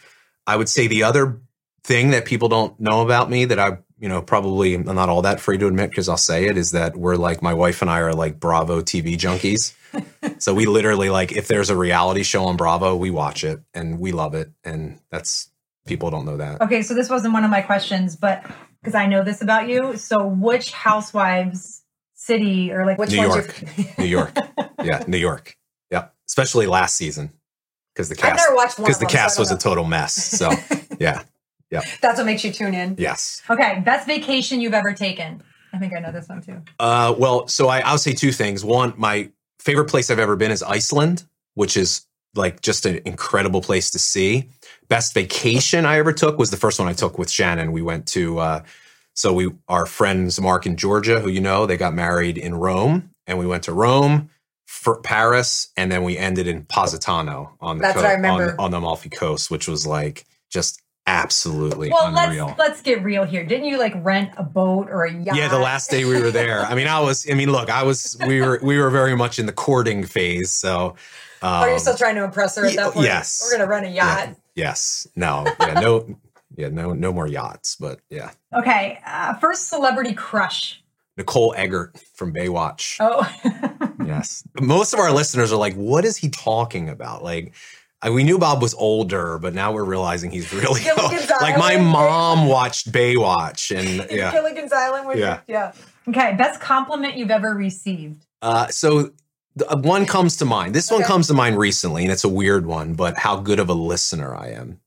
I 0.47 0.55
would 0.55 0.69
say 0.69 0.87
the 0.87 1.03
other 1.03 1.41
thing 1.83 2.11
that 2.11 2.23
people 2.23 2.47
don't 2.47 2.79
know 2.79 3.01
about 3.01 3.29
me 3.29 3.43
that 3.43 3.59
I, 3.59 3.79
you 3.99 4.07
know, 4.07 4.21
probably 4.21 4.73
am 4.73 4.85
not 4.85 5.09
all 5.09 5.23
that 5.23 5.41
free 5.41 5.57
to 5.57 5.67
admit 5.67 5.89
because 5.89 6.07
I'll 6.07 6.15
say 6.15 6.45
it 6.45 6.55
is 6.55 6.71
that 6.71 6.95
we're 6.95 7.17
like 7.17 7.41
my 7.41 7.53
wife 7.53 7.81
and 7.81 7.91
I 7.91 7.99
are 7.99 8.13
like 8.13 8.39
Bravo 8.39 8.79
TV 8.79 9.17
junkies. 9.17 9.73
so 10.41 10.53
we 10.53 10.65
literally 10.65 11.09
like 11.09 11.33
if 11.33 11.49
there's 11.49 11.69
a 11.69 11.75
reality 11.75 12.23
show 12.23 12.45
on 12.45 12.55
Bravo, 12.55 12.95
we 12.95 13.11
watch 13.11 13.43
it 13.43 13.59
and 13.73 13.99
we 13.99 14.13
love 14.13 14.33
it, 14.33 14.49
and 14.63 15.01
that's 15.11 15.51
people 15.87 16.09
don't 16.09 16.23
know 16.23 16.37
that. 16.37 16.61
Okay, 16.61 16.83
so 16.83 16.93
this 16.93 17.09
wasn't 17.09 17.33
one 17.33 17.43
of 17.43 17.51
my 17.51 17.59
questions, 17.59 18.15
but 18.15 18.49
because 18.81 18.95
I 18.95 19.07
know 19.07 19.25
this 19.25 19.41
about 19.41 19.67
you, 19.67 19.97
so 19.97 20.25
which 20.25 20.71
housewives 20.71 21.83
city 22.13 22.71
or 22.71 22.85
like 22.85 22.97
which 22.97 23.11
New 23.11 23.27
one's 23.27 23.35
York. 23.35 23.61
your 23.77 23.87
New 23.97 24.05
York, 24.05 24.37
yeah, 24.81 25.03
New 25.05 25.17
York, 25.17 25.57
especially 26.27 26.67
last 26.67 26.95
season 26.95 27.31
because 27.93 28.09
the 28.09 28.15
cast 28.15 28.37
never 28.37 28.55
watched 28.55 28.77
one 28.77 28.85
because 28.85 28.99
the 28.99 29.05
them, 29.05 29.09
so 29.11 29.17
cast 29.17 29.37
don't 29.37 29.43
was 29.43 29.51
a 29.51 29.57
total 29.57 29.83
mess. 29.85 30.13
So 30.13 30.51
yeah, 30.99 31.23
That's 31.71 32.17
what 32.17 32.25
makes 32.25 32.43
you 32.43 32.51
tune 32.51 32.73
in. 32.73 32.95
yes. 32.97 33.41
Okay, 33.49 33.81
best 33.83 34.07
vacation 34.07 34.61
you've 34.61 34.73
ever 34.73 34.93
taken. 34.93 35.41
I 35.73 35.79
think 35.79 35.93
I 35.95 35.99
know 35.99 36.11
this 36.11 36.29
one 36.29 36.41
too. 36.41 36.61
Uh, 36.79 37.13
well, 37.17 37.47
so 37.47 37.67
I, 37.67 37.79
I'll 37.79 37.97
say 37.97 38.13
two 38.13 38.31
things. 38.31 38.63
One, 38.63 38.93
my 38.97 39.29
favorite 39.59 39.89
place 39.89 40.09
I've 40.09 40.19
ever 40.19 40.35
been 40.35 40.51
is 40.51 40.63
Iceland, 40.63 41.23
which 41.55 41.75
is 41.75 42.05
like 42.35 42.61
just 42.61 42.85
an 42.85 43.01
incredible 43.05 43.61
place 43.61 43.91
to 43.91 43.99
see. 43.99 44.49
Best 44.89 45.13
vacation 45.13 45.85
I 45.85 45.97
ever 45.97 46.13
took 46.13 46.37
was 46.37 46.51
the 46.51 46.57
first 46.57 46.79
one 46.79 46.87
I 46.87 46.93
took 46.93 47.17
with 47.17 47.29
Shannon. 47.29 47.71
We 47.71 47.81
went 47.81 48.07
to, 48.09 48.39
uh, 48.39 48.63
so 49.13 49.33
we, 49.33 49.51
our 49.67 49.85
friends 49.85 50.39
Mark 50.39 50.65
and 50.65 50.77
Georgia, 50.77 51.19
who 51.19 51.29
you 51.29 51.41
know, 51.41 51.65
they 51.65 51.75
got 51.77 51.93
married 51.93 52.37
in 52.37 52.55
Rome, 52.55 53.09
and 53.25 53.37
we 53.39 53.47
went 53.47 53.63
to 53.63 53.73
Rome, 53.73 54.29
for 54.67 54.99
Paris, 55.01 55.69
and 55.77 55.89
then 55.91 56.03
we 56.03 56.17
ended 56.17 56.45
in 56.45 56.63
Positano 56.65 57.55
on 57.61 57.77
the 57.77 57.81
That's 57.83 57.95
what 57.95 58.05
I 58.05 58.13
remember. 58.13 58.51
on, 58.59 58.65
on 58.65 58.71
the 58.71 58.77
Amalfi 58.77 59.09
Coast, 59.09 59.49
which 59.49 59.67
was 59.67 59.87
like 59.87 60.25
just 60.49 60.81
absolutely 61.07 61.89
Well, 61.89 62.15
unreal. 62.15 62.47
let's 62.47 62.59
let's 62.59 62.81
get 62.81 63.01
real 63.01 63.23
here. 63.23 63.45
Didn't 63.45 63.65
you 63.65 63.79
like 63.79 63.93
rent 64.03 64.31
a 64.37 64.43
boat 64.43 64.89
or 64.91 65.05
a 65.05 65.13
yacht? 65.13 65.35
Yeah, 65.37 65.47
the 65.47 65.57
last 65.57 65.89
day 65.89 66.03
we 66.05 66.21
were 66.21 66.31
there. 66.31 66.61
I 66.61 66.75
mean, 66.75 66.87
I 66.87 66.99
was. 66.99 67.25
I 67.29 67.33
mean, 67.33 67.49
look, 67.51 67.69
I 67.69 67.83
was. 67.83 68.17
We 68.27 68.41
were. 68.41 68.59
We 68.61 68.77
were 68.77 68.89
very 68.89 69.15
much 69.15 69.39
in 69.39 69.45
the 69.45 69.53
courting 69.53 70.03
phase. 70.05 70.51
So, 70.51 70.95
um, 71.41 71.49
Are 71.63 71.71
you 71.71 71.79
still 71.79 71.95
trying 71.95 72.15
to 72.15 72.23
impress 72.25 72.57
her 72.57 72.65
at 72.65 72.75
that 72.75 72.93
point? 72.93 73.05
yes. 73.05 73.41
We're 73.43 73.57
gonna 73.57 73.69
rent 73.69 73.85
a 73.85 73.89
yacht. 73.89 74.35
yes, 74.53 75.07
no, 75.15 75.45
yeah, 75.61 75.79
no, 75.79 76.15
yeah, 76.57 76.67
no, 76.69 76.91
no 76.93 77.13
more 77.13 77.27
yachts. 77.27 77.77
But 77.79 78.01
yeah, 78.09 78.31
Okay. 78.53 78.99
Uh, 79.05 79.33
first 79.35 79.69
celebrity 79.69 80.13
crush. 80.13 80.83
Nicole 81.15 81.55
Eggert 81.57 81.97
from 82.13 82.31
Baywatch. 82.31 82.97
Oh, 82.99 83.23
Yes, 84.07 84.43
most 84.59 84.93
of 84.93 84.99
our 84.99 85.11
listeners 85.11 85.51
are 85.51 85.57
like, 85.57 85.75
"What 85.75 86.05
is 86.05 86.17
he 86.17 86.29
talking 86.29 86.89
about?" 86.89 87.23
Like. 87.23 87.53
I, 87.99 88.11
we 88.11 88.23
knew 88.23 88.37
Bob 88.37 88.61
was 88.61 88.75
older, 88.75 89.39
but 89.39 89.55
now 89.55 89.71
we're 89.71 89.83
realizing 89.83 90.29
he's 90.29 90.53
really 90.53 90.81
Gilligan's 90.83 91.31
like 91.41 91.57
my 91.57 91.77
mom 91.77 92.47
watched 92.47 92.91
Baywatch, 92.91 93.75
and 93.75 94.07
yeah, 94.15 94.31
Gilligan's 94.31 94.71
Island. 94.71 95.07
Was 95.07 95.17
Yeah. 95.17 95.39
yeah. 95.47 95.71
Okay. 96.07 96.35
Best 96.35 96.61
compliment 96.61 97.17
you've 97.17 97.31
ever 97.31 97.55
received. 97.55 98.23
Uh, 98.43 98.67
so 98.67 99.11
the, 99.55 99.67
uh, 99.71 99.77
one 99.77 100.05
comes 100.05 100.37
to 100.37 100.45
mind. 100.45 100.75
This 100.75 100.91
one 100.91 101.01
comes 101.03 101.27
to 101.27 101.33
mind 101.33 101.57
recently, 101.57 102.03
and 102.03 102.11
it's 102.11 102.23
a 102.23 102.29
weird 102.29 102.67
one, 102.67 102.93
but 102.93 103.17
how 103.17 103.37
good 103.37 103.59
of 103.59 103.69
a 103.69 103.73
listener 103.73 104.35
I 104.35 104.49
am. 104.49 104.79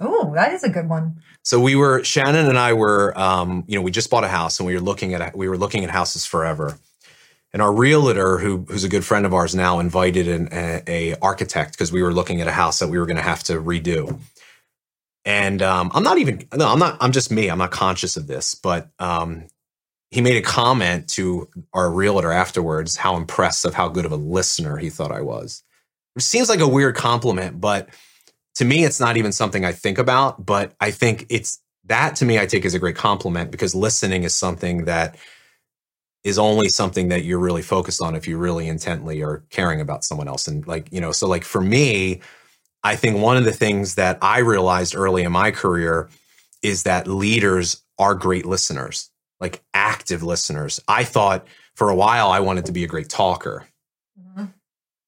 Oh, 0.00 0.32
that 0.34 0.52
is 0.52 0.62
a 0.62 0.68
good 0.68 0.88
one. 0.88 1.20
So 1.42 1.58
we 1.58 1.74
were 1.74 2.04
Shannon 2.04 2.46
and 2.46 2.58
I 2.58 2.74
were, 2.74 3.18
um, 3.18 3.64
you 3.66 3.76
know, 3.76 3.82
we 3.82 3.90
just 3.90 4.10
bought 4.10 4.24
a 4.24 4.28
house, 4.28 4.60
and 4.60 4.66
we 4.66 4.74
were 4.74 4.80
looking 4.80 5.14
at 5.14 5.36
we 5.36 5.48
were 5.48 5.56
looking 5.56 5.82
at 5.84 5.90
houses 5.90 6.24
forever. 6.24 6.78
And 7.52 7.62
our 7.62 7.72
realtor, 7.72 8.38
who 8.38 8.66
who's 8.68 8.84
a 8.84 8.88
good 8.88 9.04
friend 9.04 9.24
of 9.24 9.32
ours 9.32 9.54
now, 9.54 9.78
invited 9.78 10.28
an, 10.28 10.48
a, 10.52 10.82
a 10.86 11.14
architect 11.20 11.72
because 11.72 11.90
we 11.90 12.02
were 12.02 12.12
looking 12.12 12.40
at 12.40 12.46
a 12.46 12.52
house 12.52 12.78
that 12.80 12.88
we 12.88 12.98
were 12.98 13.06
going 13.06 13.16
to 13.16 13.22
have 13.22 13.42
to 13.44 13.54
redo. 13.54 14.18
And 15.24 15.62
um, 15.62 15.90
I'm 15.94 16.02
not 16.02 16.18
even 16.18 16.46
no, 16.54 16.68
I'm 16.68 16.78
not. 16.78 16.98
I'm 17.00 17.12
just 17.12 17.30
me. 17.30 17.48
I'm 17.48 17.58
not 17.58 17.70
conscious 17.70 18.16
of 18.16 18.26
this, 18.26 18.54
but 18.54 18.88
um, 18.98 19.46
he 20.10 20.20
made 20.20 20.36
a 20.36 20.42
comment 20.42 21.08
to 21.10 21.48
our 21.72 21.90
realtor 21.90 22.32
afterwards 22.32 22.96
how 22.96 23.16
impressed 23.16 23.64
of 23.64 23.74
how 23.74 23.88
good 23.88 24.04
of 24.04 24.12
a 24.12 24.16
listener 24.16 24.76
he 24.76 24.90
thought 24.90 25.12
I 25.12 25.20
was. 25.20 25.62
Which 26.14 26.24
seems 26.24 26.48
like 26.48 26.60
a 26.60 26.68
weird 26.68 26.96
compliment, 26.96 27.60
but 27.60 27.88
to 28.56 28.64
me, 28.64 28.84
it's 28.84 29.00
not 29.00 29.16
even 29.16 29.32
something 29.32 29.64
I 29.64 29.72
think 29.72 29.98
about. 29.98 30.44
But 30.44 30.74
I 30.80 30.90
think 30.90 31.26
it's 31.28 31.60
that 31.84 32.16
to 32.16 32.24
me, 32.24 32.38
I 32.38 32.46
take 32.46 32.64
as 32.64 32.74
a 32.74 32.78
great 32.78 32.96
compliment 32.96 33.50
because 33.50 33.74
listening 33.74 34.24
is 34.24 34.34
something 34.34 34.84
that 34.84 35.16
is 36.24 36.38
only 36.38 36.68
something 36.68 37.08
that 37.08 37.24
you're 37.24 37.38
really 37.38 37.62
focused 37.62 38.02
on 38.02 38.14
if 38.14 38.26
you 38.26 38.36
really 38.36 38.68
intently 38.68 39.22
are 39.22 39.44
caring 39.50 39.80
about 39.80 40.04
someone 40.04 40.28
else. 40.28 40.48
And 40.48 40.66
like, 40.66 40.92
you 40.92 41.00
know, 41.00 41.12
so 41.12 41.28
like 41.28 41.44
for 41.44 41.60
me, 41.60 42.20
I 42.82 42.96
think 42.96 43.18
one 43.18 43.36
of 43.36 43.44
the 43.44 43.52
things 43.52 43.94
that 43.96 44.18
I 44.20 44.38
realized 44.40 44.94
early 44.94 45.22
in 45.22 45.32
my 45.32 45.50
career 45.50 46.08
is 46.62 46.82
that 46.84 47.06
leaders 47.06 47.82
are 47.98 48.14
great 48.14 48.46
listeners, 48.46 49.10
like 49.40 49.62
active 49.74 50.22
listeners. 50.22 50.80
I 50.88 51.04
thought 51.04 51.46
for 51.74 51.88
a 51.88 51.96
while 51.96 52.30
I 52.30 52.40
wanted 52.40 52.66
to 52.66 52.72
be 52.72 52.84
a 52.84 52.88
great 52.88 53.08
talker. 53.08 53.66
Mhm. 54.18 54.52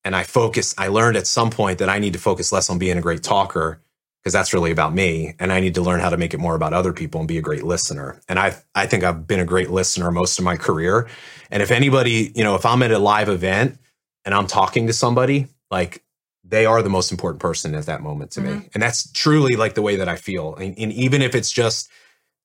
And 0.04 0.16
I 0.16 0.22
focused, 0.22 0.74
I 0.78 0.88
learned 0.88 1.16
at 1.16 1.26
some 1.26 1.50
point 1.50 1.78
that 1.78 1.88
I 1.88 1.98
need 1.98 2.12
to 2.12 2.18
focus 2.18 2.52
less 2.52 2.70
on 2.70 2.78
being 2.78 2.96
a 2.96 3.02
great 3.02 3.22
talker 3.22 3.80
because 4.22 4.32
that's 4.32 4.52
really 4.52 4.70
about 4.70 4.94
me. 4.94 5.34
And 5.38 5.52
I 5.52 5.60
need 5.60 5.74
to 5.76 5.82
learn 5.82 6.00
how 6.00 6.10
to 6.10 6.16
make 6.16 6.34
it 6.34 6.38
more 6.38 6.54
about 6.54 6.72
other 6.72 6.92
people 6.92 7.20
and 7.20 7.28
be 7.28 7.38
a 7.38 7.42
great 7.42 7.62
listener. 7.62 8.20
And 8.28 8.38
I 8.38 8.54
I 8.74 8.86
think 8.86 9.04
I've 9.04 9.26
been 9.26 9.40
a 9.40 9.46
great 9.46 9.70
listener 9.70 10.10
most 10.10 10.38
of 10.38 10.44
my 10.44 10.56
career. 10.56 11.08
And 11.50 11.62
if 11.62 11.70
anybody, 11.70 12.32
you 12.34 12.44
know, 12.44 12.54
if 12.54 12.66
I'm 12.66 12.82
at 12.82 12.90
a 12.90 12.98
live 12.98 13.28
event 13.28 13.78
and 14.24 14.34
I'm 14.34 14.46
talking 14.46 14.86
to 14.88 14.92
somebody, 14.92 15.46
like 15.70 16.04
they 16.44 16.66
are 16.66 16.82
the 16.82 16.90
most 16.90 17.10
important 17.10 17.40
person 17.40 17.74
at 17.74 17.86
that 17.86 18.02
moment 18.02 18.32
to 18.32 18.40
me. 18.40 18.50
Mm-hmm. 18.50 18.68
And 18.74 18.82
that's 18.82 19.10
truly 19.12 19.56
like 19.56 19.74
the 19.74 19.82
way 19.82 19.96
that 19.96 20.08
I 20.08 20.16
feel. 20.16 20.54
And, 20.56 20.78
and 20.78 20.92
even 20.92 21.22
if 21.22 21.34
it's 21.34 21.50
just 21.50 21.88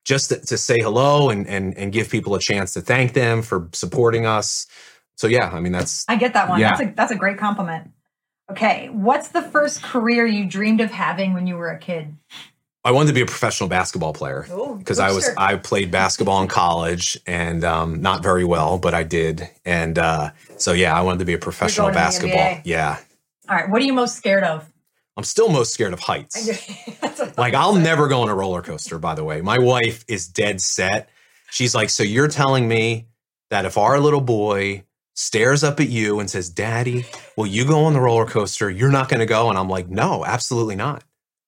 just 0.06 0.30
to, 0.30 0.40
to 0.40 0.58
say 0.58 0.80
hello 0.80 1.30
and, 1.30 1.48
and 1.48 1.76
and 1.78 1.92
give 1.92 2.10
people 2.10 2.36
a 2.36 2.40
chance 2.40 2.74
to 2.74 2.82
thank 2.82 3.14
them 3.14 3.42
for 3.42 3.70
supporting 3.74 4.26
us. 4.26 4.68
So 5.18 5.28
yeah, 5.28 5.50
I 5.52 5.60
mean 5.60 5.72
that's 5.72 6.06
I 6.08 6.16
get 6.16 6.34
that 6.34 6.48
one. 6.48 6.60
Yeah. 6.60 6.70
That's 6.70 6.82
a 6.82 6.94
that's 6.96 7.12
a 7.12 7.16
great 7.16 7.38
compliment. 7.38 7.92
Okay. 8.52 8.90
What's 8.92 9.30
the 9.30 9.42
first 9.42 9.82
career 9.82 10.26
you 10.26 10.46
dreamed 10.46 10.82
of 10.82 10.92
having 10.92 11.34
when 11.34 11.48
you 11.48 11.56
were 11.56 11.70
a 11.70 11.80
kid? 11.80 12.16
I 12.84 12.92
wanted 12.92 13.08
to 13.08 13.14
be 13.14 13.22
a 13.22 13.26
professional 13.26 13.68
basketball 13.68 14.14
player 14.14 14.46
because 14.78 15.00
I 15.00 15.12
was 15.12 15.28
I 15.38 15.56
played 15.56 15.90
basketball 15.90 16.44
in 16.44 16.48
college 16.48 17.18
and 17.26 17.64
um, 17.64 18.00
not 18.02 18.22
very 18.22 18.46
well, 18.46 18.78
but 18.78 18.94
I 18.94 19.02
did. 19.02 19.50
And 19.66 19.98
uh, 19.98 20.30
so 20.58 20.72
yeah, 20.72 20.96
I 20.96 21.02
wanted 21.02 21.20
to 21.20 21.26
be 21.26 21.34
a 21.34 21.40
professional 21.40 21.86
going 21.86 21.96
to 21.96 22.00
the 22.00 22.06
basketball. 22.06 22.62
Yeah, 22.64 23.00
All 23.50 23.56
right. 23.56 23.68
What 23.68 23.82
are 23.82 23.86
you 23.86 23.94
most 23.94 24.16
scared 24.16 24.44
of? 24.44 24.72
I'm 25.18 25.24
still 25.24 25.50
most 25.50 25.74
scared 25.74 25.94
of 25.94 26.00
heights. 26.00 26.50
Like 27.38 27.54
I'll 27.54 27.76
never 27.76 28.08
go 28.10 28.22
on 28.22 28.30
a 28.30 28.36
roller 28.36 28.62
coaster. 28.62 29.00
By 29.00 29.16
the 29.16 29.24
way, 29.24 29.42
my 29.42 29.58
wife 29.58 30.04
is 30.08 30.28
dead 30.28 30.62
set. 30.62 31.10
She's 31.50 31.74
like, 31.74 31.90
so 31.90 32.04
you're 32.04 32.28
telling 32.28 32.68
me 32.68 33.08
that 33.50 33.66
if 33.66 33.78
our 33.78 34.00
little 34.00 34.22
boy 34.22 34.84
stares 35.16 35.64
up 35.64 35.80
at 35.80 35.90
you 35.90 36.20
and 36.20 36.30
says, 36.30 36.50
"Daddy, 36.50 37.06
will 37.36 37.48
you 37.48 37.66
go 37.66 37.86
on 37.86 37.94
the 37.94 38.02
roller 38.02 38.26
coaster?" 38.26 38.70
You're 38.70 38.92
not 38.92 39.10
going 39.10 39.22
to 39.22 39.26
go, 39.26 39.50
and 39.50 39.58
I'm 39.58 39.70
like, 39.70 39.90
no, 39.90 40.24
absolutely 40.26 40.76
not. 40.76 41.04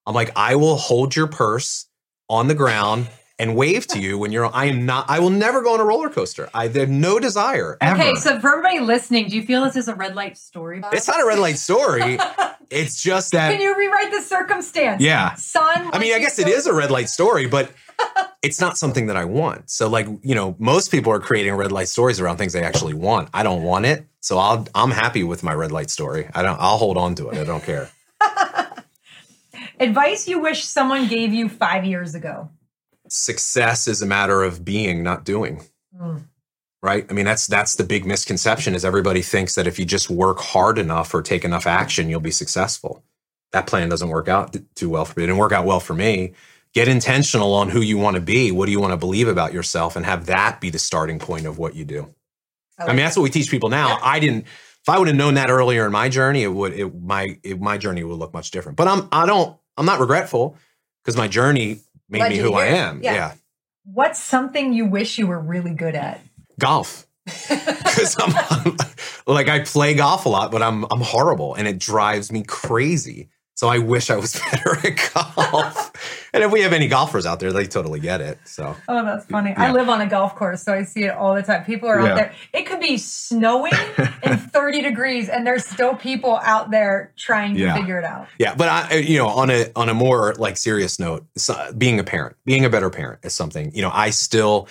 I'm 0.05 0.15
like, 0.15 0.31
I 0.35 0.55
will 0.55 0.77
hold 0.77 1.15
your 1.15 1.27
purse 1.27 1.87
on 2.29 2.47
the 2.47 2.55
ground 2.55 3.07
and 3.39 3.55
wave 3.55 3.85
to 3.87 3.99
you 3.99 4.17
when 4.17 4.31
you're. 4.31 4.53
I 4.53 4.65
am 4.65 4.85
not. 4.85 5.09
I 5.09 5.19
will 5.19 5.29
never 5.29 5.61
go 5.61 5.73
on 5.73 5.79
a 5.79 5.85
roller 5.85 6.09
coaster. 6.09 6.49
I 6.53 6.67
have 6.67 6.89
no 6.89 7.19
desire 7.19 7.77
ever. 7.81 8.01
Okay, 8.01 8.15
so 8.15 8.39
for 8.39 8.49
everybody 8.49 8.79
listening, 8.79 9.29
do 9.29 9.35
you 9.35 9.43
feel 9.43 9.63
this 9.63 9.75
is 9.75 9.87
a 9.87 9.95
red 9.95 10.15
light 10.15 10.37
story? 10.37 10.81
it's 10.91 11.07
not 11.07 11.21
a 11.21 11.25
red 11.25 11.39
light 11.39 11.57
story. 11.57 12.17
It's 12.69 13.01
just 13.01 13.31
that. 13.31 13.51
Can 13.51 13.61
you 13.61 13.77
rewrite 13.77 14.11
the 14.11 14.21
circumstance? 14.21 15.01
Yeah. 15.01 15.35
Son. 15.35 15.89
I 15.93 15.99
mean, 15.99 16.13
I 16.13 16.19
guess 16.19 16.37
it 16.37 16.49
is 16.49 16.67
a 16.67 16.73
red 16.73 16.91
light 16.91 17.07
story, 17.07 17.47
but 17.47 17.71
it's 18.41 18.61
not 18.61 18.77
something 18.77 19.07
that 19.07 19.17
I 19.17 19.25
want. 19.25 19.69
So 19.69 19.89
like, 19.89 20.07
you 20.21 20.35
know, 20.35 20.55
most 20.59 20.91
people 20.91 21.11
are 21.11 21.19
creating 21.19 21.53
red 21.55 21.71
light 21.71 21.87
stories 21.87 22.19
around 22.19 22.37
things 22.37 22.53
they 22.53 22.63
actually 22.63 22.93
want. 22.93 23.29
I 23.33 23.43
don't 23.43 23.63
want 23.63 23.85
it. 23.85 24.07
So 24.21 24.37
I'll 24.37 24.67
I'm 24.75 24.91
happy 24.91 25.23
with 25.23 25.43
my 25.43 25.53
red 25.53 25.71
light 25.71 25.89
story. 25.89 26.29
I 26.33 26.43
don't 26.43 26.59
I'll 26.59 26.77
hold 26.77 26.97
on 26.97 27.15
to 27.15 27.29
it. 27.29 27.37
I 27.37 27.43
don't 27.43 27.63
care. 27.63 27.89
Advice 29.79 30.27
you 30.27 30.39
wish 30.39 30.63
someone 30.63 31.07
gave 31.07 31.33
you 31.33 31.49
5 31.49 31.85
years 31.85 32.15
ago. 32.15 32.49
Success 33.09 33.87
is 33.87 34.01
a 34.01 34.05
matter 34.05 34.43
of 34.43 34.65
being, 34.65 35.03
not 35.03 35.23
doing. 35.23 35.63
Mm. 35.99 36.23
Right? 36.81 37.05
I 37.09 37.13
mean, 37.13 37.25
that's 37.25 37.47
that's 37.47 37.75
the 37.75 37.83
big 37.83 38.05
misconception 38.05 38.75
is 38.75 38.85
everybody 38.85 39.21
thinks 39.21 39.55
that 39.55 39.67
if 39.67 39.79
you 39.79 39.85
just 39.85 40.09
work 40.09 40.39
hard 40.39 40.77
enough 40.77 41.13
or 41.13 41.21
take 41.21 41.43
enough 41.43 41.65
action, 41.65 42.09
you'll 42.09 42.19
be 42.19 42.31
successful. 42.31 43.03
That 43.51 43.65
plan 43.65 43.89
doesn't 43.89 44.09
work 44.09 44.27
out 44.27 44.55
too 44.75 44.89
well 44.89 45.05
for 45.05 45.19
me. 45.19 45.23
It 45.23 45.27
didn't 45.27 45.39
work 45.39 45.53
out 45.53 45.65
well 45.65 45.79
for 45.79 45.93
me 45.93 46.33
get 46.77 46.87
intentional 46.87 47.55
on 47.55 47.69
who 47.69 47.81
you 47.81 47.97
want 47.97 48.13
to 48.13 48.21
be 48.21 48.51
what 48.51 48.67
do 48.67 48.71
you 48.71 48.79
want 48.79 48.93
to 48.93 48.97
believe 48.97 49.27
about 49.27 49.51
yourself 49.51 49.95
and 49.95 50.05
have 50.05 50.27
that 50.27 50.61
be 50.61 50.69
the 50.69 50.77
starting 50.77 51.17
point 51.17 51.47
of 51.47 51.57
what 51.57 51.73
you 51.73 51.83
do. 51.83 52.13
I, 52.77 52.83
like 52.83 52.91
I 52.91 52.93
mean 52.93 53.03
that's 53.03 53.17
what 53.17 53.23
we 53.23 53.31
teach 53.31 53.49
people 53.49 53.69
now. 53.69 53.89
Yeah. 53.89 53.99
i 54.03 54.19
didn't 54.19 54.41
if 54.43 54.87
i 54.87 54.99
would 54.99 55.07
have 55.07 55.17
known 55.17 55.33
that 55.33 55.49
earlier 55.49 55.87
in 55.87 55.91
my 55.91 56.07
journey 56.07 56.43
it 56.43 56.49
would 56.53 56.73
it 56.73 56.93
my 56.93 57.39
it, 57.41 57.59
my 57.59 57.79
journey 57.79 58.03
would 58.03 58.19
look 58.19 58.31
much 58.31 58.51
different. 58.51 58.75
But 58.75 58.87
i'm 58.87 59.09
i 59.11 59.25
don't 59.25 59.57
i'm 59.75 59.87
not 59.87 59.99
regretful 59.99 60.55
because 61.03 61.17
my 61.17 61.27
journey 61.27 61.79
made 62.09 62.29
me 62.29 62.37
who 62.37 62.53
i 62.53 62.65
am. 62.65 63.01
Yeah. 63.01 63.13
yeah. 63.13 63.33
What's 63.83 64.21
something 64.21 64.71
you 64.71 64.85
wish 64.85 65.17
you 65.17 65.25
were 65.25 65.39
really 65.39 65.73
good 65.73 65.95
at? 65.95 66.21
Golf. 66.59 67.07
Because 67.97 68.15
I'm, 68.19 68.77
like 69.27 69.49
I 69.49 69.61
play 69.61 69.95
golf 69.95 70.27
a 70.27 70.29
lot, 70.29 70.51
but 70.51 70.61
I'm 70.61 70.85
I'm 70.91 71.01
horrible 71.01 71.55
and 71.55 71.67
it 71.67 71.79
drives 71.79 72.31
me 72.31 72.43
crazy. 72.43 73.29
So 73.57 73.67
I 73.69 73.79
wish 73.79 74.11
I 74.11 74.17
was 74.17 74.39
better 74.51 74.77
at 74.85 75.11
golf. 75.13 75.91
and 76.31 76.43
if 76.43 76.51
we 76.51 76.61
have 76.61 76.73
any 76.73 76.87
golfers 76.87 77.25
out 77.25 77.39
there, 77.39 77.51
they 77.51 77.65
totally 77.65 77.99
get 77.99 78.21
it. 78.21 78.37
So 78.45 78.75
Oh, 78.87 79.03
that's 79.03 79.25
funny. 79.25 79.49
Yeah. 79.49 79.63
I 79.63 79.71
live 79.71 79.89
on 79.89 79.99
a 79.99 80.05
golf 80.05 80.35
course, 80.35 80.61
so 80.61 80.73
I 80.73 80.83
see 80.83 81.05
it 81.05 81.15
all 81.15 81.33
the 81.33 81.41
time. 81.41 81.65
People 81.65 81.89
are 81.89 81.99
yeah. 81.99 82.07
out 82.07 82.15
there. 82.15 82.33
It 82.53 82.67
could 82.67 82.79
be 82.79 82.97
snowing 82.99 83.73
and 84.21 84.39
30 84.53 84.83
degrees 84.83 85.27
and 85.27 85.45
there's 85.45 85.65
still 85.65 85.95
people 85.95 86.35
out 86.43 86.69
there 86.69 87.11
trying 87.17 87.55
to 87.55 87.61
yeah. 87.61 87.75
figure 87.75 87.97
it 87.97 88.05
out. 88.05 88.27
Yeah, 88.37 88.53
but 88.53 88.69
I 88.69 88.97
you 88.97 89.17
know, 89.17 89.27
on 89.27 89.49
a 89.49 89.71
on 89.75 89.89
a 89.89 89.93
more 89.95 90.35
like 90.35 90.55
serious 90.57 90.99
note, 90.99 91.25
being 91.75 91.99
a 91.99 92.03
parent, 92.03 92.35
being 92.45 92.63
a 92.63 92.69
better 92.69 92.91
parent 92.91 93.21
is 93.25 93.33
something. 93.33 93.73
You 93.73 93.81
know, 93.81 93.91
I 93.91 94.11
still 94.11 94.67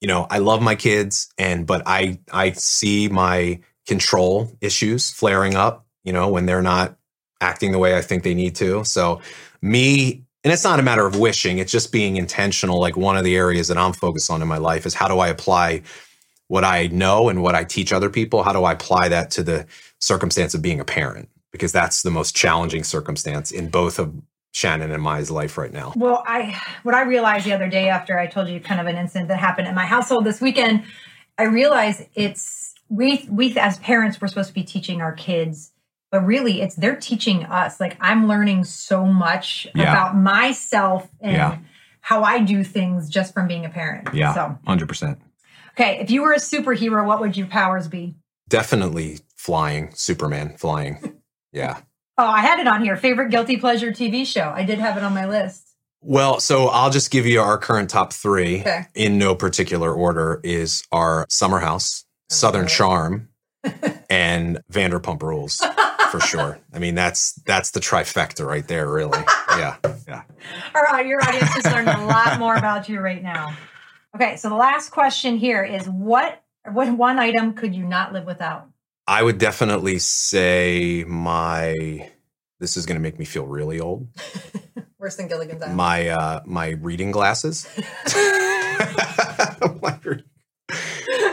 you 0.00 0.06
know, 0.06 0.28
I 0.30 0.38
love 0.38 0.62
my 0.62 0.76
kids 0.76 1.28
and 1.38 1.66
but 1.66 1.82
I 1.86 2.20
I 2.32 2.52
see 2.52 3.08
my 3.08 3.58
control 3.88 4.52
issues 4.60 5.10
flaring 5.10 5.56
up, 5.56 5.86
you 6.04 6.12
know, 6.12 6.28
when 6.28 6.46
they're 6.46 6.62
not 6.62 6.97
acting 7.40 7.72
the 7.72 7.78
way 7.78 7.96
I 7.96 8.02
think 8.02 8.22
they 8.22 8.34
need 8.34 8.54
to. 8.56 8.84
So, 8.84 9.20
me, 9.62 10.24
and 10.44 10.52
it's 10.52 10.64
not 10.64 10.78
a 10.80 10.82
matter 10.82 11.06
of 11.06 11.18
wishing, 11.18 11.58
it's 11.58 11.72
just 11.72 11.92
being 11.92 12.16
intentional. 12.16 12.80
Like, 12.80 12.96
one 12.96 13.16
of 13.16 13.24
the 13.24 13.36
areas 13.36 13.68
that 13.68 13.78
I'm 13.78 13.92
focused 13.92 14.30
on 14.30 14.42
in 14.42 14.48
my 14.48 14.58
life 14.58 14.86
is 14.86 14.94
how 14.94 15.08
do 15.08 15.18
I 15.18 15.28
apply 15.28 15.82
what 16.48 16.64
I 16.64 16.86
know 16.88 17.28
and 17.28 17.42
what 17.42 17.54
I 17.54 17.64
teach 17.64 17.92
other 17.92 18.10
people? 18.10 18.42
How 18.42 18.52
do 18.52 18.64
I 18.64 18.72
apply 18.72 19.08
that 19.08 19.30
to 19.32 19.42
the 19.42 19.66
circumstance 20.00 20.54
of 20.54 20.62
being 20.62 20.80
a 20.80 20.84
parent? 20.84 21.28
Because 21.52 21.72
that's 21.72 22.02
the 22.02 22.10
most 22.10 22.34
challenging 22.34 22.84
circumstance 22.84 23.50
in 23.50 23.68
both 23.68 23.98
of 23.98 24.14
Shannon 24.52 24.90
and 24.90 25.02
my 25.02 25.20
life 25.20 25.56
right 25.56 25.72
now. 25.72 25.92
Well, 25.94 26.24
I 26.26 26.60
what 26.82 26.94
I 26.94 27.02
realized 27.02 27.46
the 27.46 27.52
other 27.52 27.68
day 27.68 27.88
after 27.88 28.18
I 28.18 28.26
told 28.26 28.48
you 28.48 28.60
kind 28.60 28.80
of 28.80 28.86
an 28.86 28.96
incident 28.96 29.28
that 29.28 29.38
happened 29.38 29.68
in 29.68 29.74
my 29.74 29.86
household 29.86 30.24
this 30.24 30.40
weekend, 30.40 30.84
I 31.38 31.44
realized 31.44 32.02
it's 32.14 32.74
we 32.88 33.28
we 33.30 33.56
as 33.58 33.78
parents 33.78 34.20
we're 34.20 34.28
supposed 34.28 34.48
to 34.48 34.54
be 34.54 34.64
teaching 34.64 35.00
our 35.00 35.12
kids 35.12 35.72
but 36.10 36.20
really 36.24 36.60
it's 36.60 36.74
they're 36.76 36.96
teaching 36.96 37.44
us 37.44 37.80
like 37.80 37.96
i'm 38.00 38.26
learning 38.26 38.64
so 38.64 39.04
much 39.04 39.66
yeah. 39.74 39.92
about 39.92 40.16
myself 40.16 41.08
and 41.20 41.32
yeah. 41.32 41.58
how 42.00 42.22
i 42.22 42.38
do 42.40 42.64
things 42.64 43.08
just 43.08 43.34
from 43.34 43.46
being 43.48 43.64
a 43.64 43.68
parent. 43.68 44.08
Yeah 44.12 44.34
so 44.34 44.58
100% 44.66 45.18
okay 45.72 45.98
if 46.00 46.10
you 46.10 46.22
were 46.22 46.32
a 46.32 46.38
superhero 46.38 47.06
what 47.06 47.20
would 47.20 47.36
your 47.36 47.46
powers 47.46 47.88
be? 47.88 48.16
Definitely 48.48 49.20
flying 49.36 49.92
superman 49.94 50.56
flying. 50.56 51.14
Yeah. 51.50 51.80
Oh 52.18 52.26
i 52.26 52.40
had 52.40 52.60
it 52.60 52.68
on 52.68 52.84
here. 52.84 52.94
Favorite 52.94 53.30
guilty 53.30 53.56
pleasure 53.56 53.90
tv 53.90 54.26
show. 54.26 54.52
I 54.54 54.64
did 54.64 54.78
have 54.78 54.98
it 54.98 55.02
on 55.02 55.14
my 55.14 55.26
list. 55.26 55.68
Well, 56.00 56.40
so 56.40 56.68
I'll 56.68 56.90
just 56.90 57.10
give 57.10 57.26
you 57.26 57.40
our 57.40 57.58
current 57.58 57.90
top 57.90 58.12
three 58.12 58.60
okay. 58.60 58.86
in 58.94 59.18
no 59.18 59.34
particular 59.34 59.92
order 59.92 60.40
is 60.44 60.84
our 60.92 61.26
Summer 61.28 61.58
House, 61.58 62.04
Southern 62.28 62.68
Charm, 62.68 63.28
and 64.10 64.60
Vanderpump 64.72 65.22
Rules 65.22 65.60
for 66.10 66.20
sure. 66.20 66.58
I 66.72 66.78
mean, 66.78 66.94
that's 66.94 67.34
that's 67.44 67.70
the 67.70 67.80
trifecta 67.80 68.46
right 68.46 68.66
there, 68.66 68.90
really. 68.90 69.22
Yeah, 69.50 69.76
yeah. 70.06 70.22
All 70.74 70.82
right, 70.82 71.06
your 71.06 71.22
audience 71.22 71.54
has 71.54 71.64
learned 71.66 71.88
a 71.88 72.06
lot 72.06 72.38
more 72.38 72.56
about 72.56 72.88
you 72.88 73.00
right 73.00 73.22
now. 73.22 73.56
Okay, 74.14 74.36
so 74.36 74.48
the 74.48 74.54
last 74.54 74.90
question 74.90 75.36
here 75.36 75.62
is 75.62 75.88
what 75.88 76.42
what 76.72 76.96
one 76.96 77.18
item 77.18 77.54
could 77.54 77.74
you 77.74 77.84
not 77.84 78.12
live 78.12 78.26
without? 78.26 78.68
I 79.06 79.22
would 79.22 79.38
definitely 79.38 79.98
say 79.98 81.04
my. 81.06 82.10
This 82.60 82.76
is 82.76 82.86
going 82.86 82.96
to 82.96 83.02
make 83.02 83.18
me 83.18 83.24
feel 83.24 83.46
really 83.46 83.78
old. 83.78 84.08
Worse 84.98 85.16
than 85.16 85.28
Gilligan's 85.28 85.62
Island. 85.62 85.76
My 85.76 86.08
uh, 86.08 86.40
my 86.44 86.70
reading 86.70 87.10
glasses. 87.10 87.68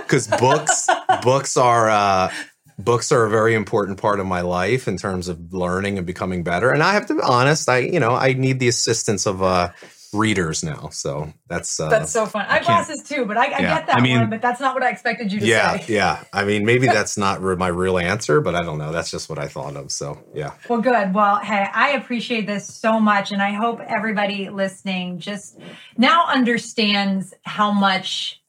Because 0.05 0.27
books 0.27 0.87
books 1.23 1.57
are 1.57 1.89
uh, 1.89 2.31
books 2.77 3.11
are 3.11 3.25
a 3.25 3.29
very 3.29 3.55
important 3.55 3.99
part 3.99 4.19
of 4.19 4.25
my 4.25 4.41
life 4.41 4.87
in 4.87 4.97
terms 4.97 5.27
of 5.27 5.53
learning 5.53 5.97
and 5.97 6.05
becoming 6.05 6.43
better. 6.43 6.71
And 6.71 6.83
I 6.83 6.93
have 6.93 7.05
to 7.07 7.15
be 7.15 7.21
honest, 7.21 7.69
I 7.69 7.79
you 7.79 7.99
know 7.99 8.11
I 8.11 8.33
need 8.33 8.59
the 8.59 8.67
assistance 8.67 9.25
of 9.25 9.41
uh, 9.41 9.71
readers 10.15 10.63
now. 10.63 10.89
So 10.89 11.33
that's 11.47 11.79
uh, 11.79 11.89
that's 11.89 12.11
so 12.11 12.25
fun. 12.25 12.45
I, 12.47 12.57
I 12.57 12.63
glasses 12.63 13.03
too, 13.03 13.25
but 13.25 13.37
I, 13.37 13.45
I 13.45 13.47
yeah. 13.47 13.59
get 13.61 13.87
that 13.87 13.97
I 13.97 14.01
mean, 14.01 14.19
one. 14.19 14.29
But 14.29 14.41
that's 14.41 14.59
not 14.59 14.73
what 14.73 14.83
I 14.83 14.89
expected 14.89 15.31
you 15.31 15.39
to 15.39 15.45
yeah, 15.45 15.77
say. 15.77 15.93
Yeah, 15.93 16.23
I 16.33 16.45
mean, 16.45 16.65
maybe 16.65 16.87
that's 16.97 17.17
not 17.17 17.41
my 17.41 17.67
real 17.67 17.97
answer, 17.97 18.41
but 18.41 18.55
I 18.55 18.63
don't 18.63 18.77
know. 18.77 18.91
That's 18.91 19.11
just 19.11 19.29
what 19.29 19.37
I 19.37 19.47
thought 19.47 19.75
of. 19.75 19.91
So 19.91 20.23
yeah. 20.33 20.53
Well, 20.69 20.81
good. 20.81 21.13
Well, 21.13 21.37
hey, 21.37 21.67
I 21.71 21.91
appreciate 21.91 22.47
this 22.47 22.67
so 22.67 22.99
much, 22.99 23.31
and 23.31 23.41
I 23.41 23.51
hope 23.51 23.79
everybody 23.81 24.49
listening 24.49 25.19
just 25.19 25.59
now 25.97 26.25
understands 26.27 27.33
how 27.43 27.71
much 27.71 28.41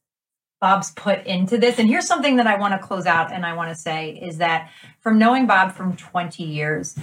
Bob's 0.60 0.90
put 0.92 1.24
into 1.26 1.58
this. 1.58 1.78
And 1.78 1.88
here's 1.88 2.06
something 2.06 2.36
that 2.36 2.46
I 2.46 2.56
want 2.58 2.72
to 2.80 2.86
close 2.86 3.06
out 3.06 3.32
and 3.32 3.44
I 3.44 3.54
want 3.54 3.70
to 3.70 3.74
say 3.74 4.18
is 4.22 4.38
that 4.38 4.70
from 5.00 5.18
knowing 5.18 5.46
Bob 5.46 5.72
from 5.72 5.96
20 5.96 6.42
years, 6.42 6.96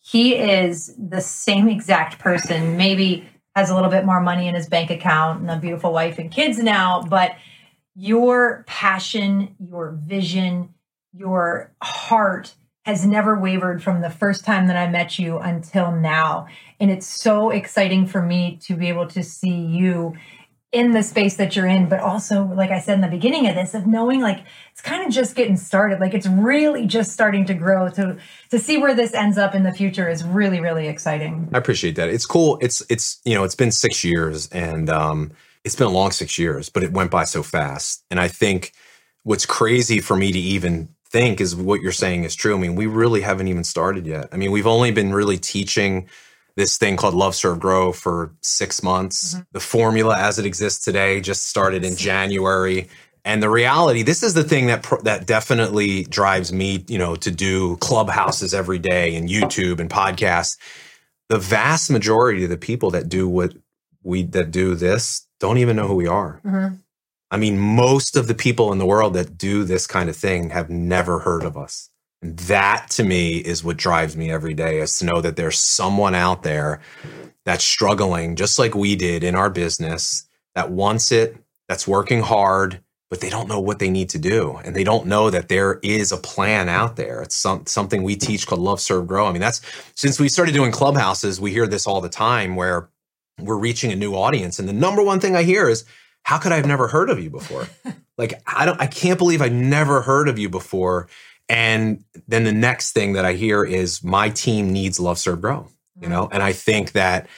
he 0.00 0.34
is 0.34 0.94
the 0.96 1.20
same 1.20 1.68
exact 1.68 2.18
person, 2.18 2.76
maybe 2.76 3.28
has 3.56 3.70
a 3.70 3.74
little 3.74 3.90
bit 3.90 4.04
more 4.04 4.20
money 4.20 4.48
in 4.48 4.54
his 4.54 4.68
bank 4.68 4.90
account 4.90 5.40
and 5.40 5.50
a 5.50 5.56
beautiful 5.56 5.92
wife 5.92 6.18
and 6.18 6.30
kids 6.30 6.58
now, 6.58 7.02
but 7.02 7.32
your 7.96 8.64
passion, 8.66 9.56
your 9.58 9.98
vision, 10.06 10.72
your 11.12 11.72
heart 11.82 12.54
has 12.86 13.04
never 13.04 13.38
wavered 13.38 13.82
from 13.82 14.00
the 14.00 14.10
first 14.10 14.44
time 14.44 14.68
that 14.68 14.76
I 14.76 14.88
met 14.88 15.18
you 15.18 15.38
until 15.38 15.92
now. 15.92 16.46
And 16.78 16.90
it's 16.90 17.06
so 17.06 17.50
exciting 17.50 18.06
for 18.06 18.22
me 18.22 18.58
to 18.62 18.74
be 18.74 18.88
able 18.88 19.06
to 19.08 19.22
see 19.22 19.54
you 19.54 20.14
in 20.72 20.92
the 20.92 21.02
space 21.02 21.36
that 21.36 21.56
you're 21.56 21.66
in, 21.66 21.88
but 21.88 21.98
also, 21.98 22.44
like 22.44 22.70
I 22.70 22.78
said 22.78 22.94
in 22.94 23.00
the 23.00 23.08
beginning 23.08 23.48
of 23.48 23.56
this, 23.56 23.74
of 23.74 23.86
knowing 23.86 24.20
like 24.20 24.44
it's 24.72 24.80
kind 24.80 25.04
of 25.04 25.12
just 25.12 25.34
getting 25.34 25.56
started. 25.56 25.98
Like 25.98 26.14
it's 26.14 26.28
really 26.28 26.86
just 26.86 27.12
starting 27.12 27.44
to 27.46 27.54
grow. 27.54 27.88
To 27.90 28.16
to 28.50 28.58
see 28.58 28.78
where 28.78 28.94
this 28.94 29.12
ends 29.12 29.36
up 29.36 29.54
in 29.54 29.64
the 29.64 29.72
future 29.72 30.08
is 30.08 30.22
really, 30.22 30.60
really 30.60 30.86
exciting. 30.86 31.48
I 31.52 31.58
appreciate 31.58 31.96
that. 31.96 32.08
It's 32.08 32.26
cool. 32.26 32.56
It's 32.60 32.82
it's 32.88 33.20
you 33.24 33.34
know, 33.34 33.42
it's 33.42 33.56
been 33.56 33.72
six 33.72 34.04
years 34.04 34.48
and 34.48 34.88
um 34.88 35.32
it's 35.64 35.74
been 35.74 35.88
a 35.88 35.90
long 35.90 36.12
six 36.12 36.38
years, 36.38 36.68
but 36.68 36.82
it 36.82 36.92
went 36.92 37.10
by 37.10 37.24
so 37.24 37.42
fast. 37.42 38.04
And 38.10 38.20
I 38.20 38.28
think 38.28 38.72
what's 39.24 39.46
crazy 39.46 40.00
for 40.00 40.16
me 40.16 40.32
to 40.32 40.38
even 40.38 40.88
think 41.10 41.40
is 41.40 41.56
what 41.56 41.80
you're 41.80 41.90
saying 41.90 42.24
is 42.24 42.36
true. 42.36 42.56
I 42.56 42.58
mean, 42.58 42.76
we 42.76 42.86
really 42.86 43.20
haven't 43.22 43.48
even 43.48 43.64
started 43.64 44.06
yet. 44.06 44.28
I 44.32 44.36
mean, 44.36 44.52
we've 44.52 44.66
only 44.66 44.92
been 44.92 45.12
really 45.12 45.36
teaching 45.36 46.08
this 46.56 46.76
thing 46.78 46.96
called 46.96 47.14
Love 47.14 47.34
Serve 47.34 47.60
Grow 47.60 47.92
for 47.92 48.34
six 48.42 48.82
months. 48.82 49.34
Mm-hmm. 49.34 49.42
The 49.52 49.60
formula 49.60 50.18
as 50.18 50.38
it 50.38 50.46
exists 50.46 50.84
today 50.84 51.20
just 51.20 51.48
started 51.48 51.84
in 51.84 51.96
January. 51.96 52.88
And 53.24 53.42
the 53.42 53.50
reality, 53.50 54.02
this 54.02 54.22
is 54.22 54.34
the 54.34 54.44
thing 54.44 54.66
that 54.66 54.86
that 55.04 55.26
definitely 55.26 56.04
drives 56.04 56.52
me, 56.52 56.84
you 56.88 56.98
know, 56.98 57.16
to 57.16 57.30
do 57.30 57.76
clubhouses 57.76 58.54
every 58.54 58.78
day 58.78 59.14
and 59.14 59.28
YouTube 59.28 59.78
and 59.78 59.90
podcasts. 59.90 60.56
The 61.28 61.38
vast 61.38 61.90
majority 61.90 62.44
of 62.44 62.50
the 62.50 62.56
people 62.56 62.90
that 62.92 63.08
do 63.08 63.28
what 63.28 63.54
we 64.02 64.22
that 64.24 64.50
do 64.50 64.74
this 64.74 65.26
don't 65.38 65.58
even 65.58 65.76
know 65.76 65.86
who 65.86 65.96
we 65.96 66.06
are. 66.06 66.40
Mm-hmm. 66.44 66.76
I 67.30 67.36
mean, 67.36 67.58
most 67.58 68.16
of 68.16 68.26
the 68.26 68.34
people 68.34 68.72
in 68.72 68.78
the 68.78 68.86
world 68.86 69.14
that 69.14 69.38
do 69.38 69.64
this 69.64 69.86
kind 69.86 70.08
of 70.08 70.16
thing 70.16 70.50
have 70.50 70.68
never 70.68 71.20
heard 71.20 71.44
of 71.44 71.56
us. 71.56 71.89
And 72.22 72.38
that 72.38 72.90
to 72.90 73.04
me 73.04 73.38
is 73.38 73.64
what 73.64 73.76
drives 73.76 74.16
me 74.16 74.30
every 74.30 74.54
day 74.54 74.78
is 74.78 74.98
to 74.98 75.06
know 75.06 75.20
that 75.20 75.36
there's 75.36 75.58
someone 75.58 76.14
out 76.14 76.42
there 76.42 76.80
that's 77.44 77.64
struggling 77.64 78.36
just 78.36 78.58
like 78.58 78.74
we 78.74 78.94
did 78.94 79.24
in 79.24 79.34
our 79.34 79.50
business 79.50 80.28
that 80.54 80.70
wants 80.70 81.12
it, 81.12 81.36
that's 81.68 81.88
working 81.88 82.20
hard, 82.20 82.82
but 83.08 83.20
they 83.20 83.30
don't 83.30 83.48
know 83.48 83.60
what 83.60 83.78
they 83.78 83.90
need 83.90 84.08
to 84.10 84.18
do. 84.18 84.60
And 84.64 84.76
they 84.76 84.84
don't 84.84 85.06
know 85.06 85.30
that 85.30 85.48
there 85.48 85.80
is 85.82 86.12
a 86.12 86.16
plan 86.16 86.68
out 86.68 86.96
there. 86.96 87.22
It's 87.22 87.34
some, 87.34 87.66
something 87.66 88.02
we 88.02 88.16
teach 88.16 88.46
called 88.46 88.60
Love, 88.60 88.80
Serve, 88.80 89.06
Grow. 89.06 89.26
I 89.26 89.32
mean, 89.32 89.40
that's 89.40 89.60
since 89.96 90.20
we 90.20 90.28
started 90.28 90.52
doing 90.52 90.72
clubhouses, 90.72 91.40
we 91.40 91.50
hear 91.50 91.66
this 91.66 91.86
all 91.86 92.00
the 92.00 92.08
time 92.08 92.54
where 92.54 92.88
we're 93.38 93.56
reaching 93.56 93.90
a 93.90 93.96
new 93.96 94.14
audience. 94.14 94.58
And 94.58 94.68
the 94.68 94.72
number 94.72 95.02
one 95.02 95.20
thing 95.20 95.34
I 95.34 95.42
hear 95.42 95.68
is, 95.68 95.84
how 96.22 96.38
could 96.38 96.52
I 96.52 96.56
have 96.56 96.66
never 96.66 96.86
heard 96.86 97.10
of 97.10 97.18
you 97.18 97.30
before? 97.30 97.66
like, 98.18 98.34
I 98.46 98.66
don't, 98.66 98.80
I 98.80 98.86
can't 98.86 99.18
believe 99.18 99.40
I 99.40 99.48
never 99.48 100.02
heard 100.02 100.28
of 100.28 100.38
you 100.38 100.48
before. 100.48 101.08
And 101.50 102.04
then 102.28 102.44
the 102.44 102.52
next 102.52 102.92
thing 102.92 103.14
that 103.14 103.24
I 103.24 103.32
hear 103.32 103.64
is 103.64 104.04
my 104.04 104.28
team 104.30 104.72
needs 104.72 105.00
Love 105.00 105.18
Serve 105.18 105.40
Grow, 105.40 105.66
you 105.96 106.02
mm-hmm. 106.02 106.10
know? 106.12 106.28
And 106.30 106.44
I 106.44 106.52
think 106.52 106.92
that 106.92 107.28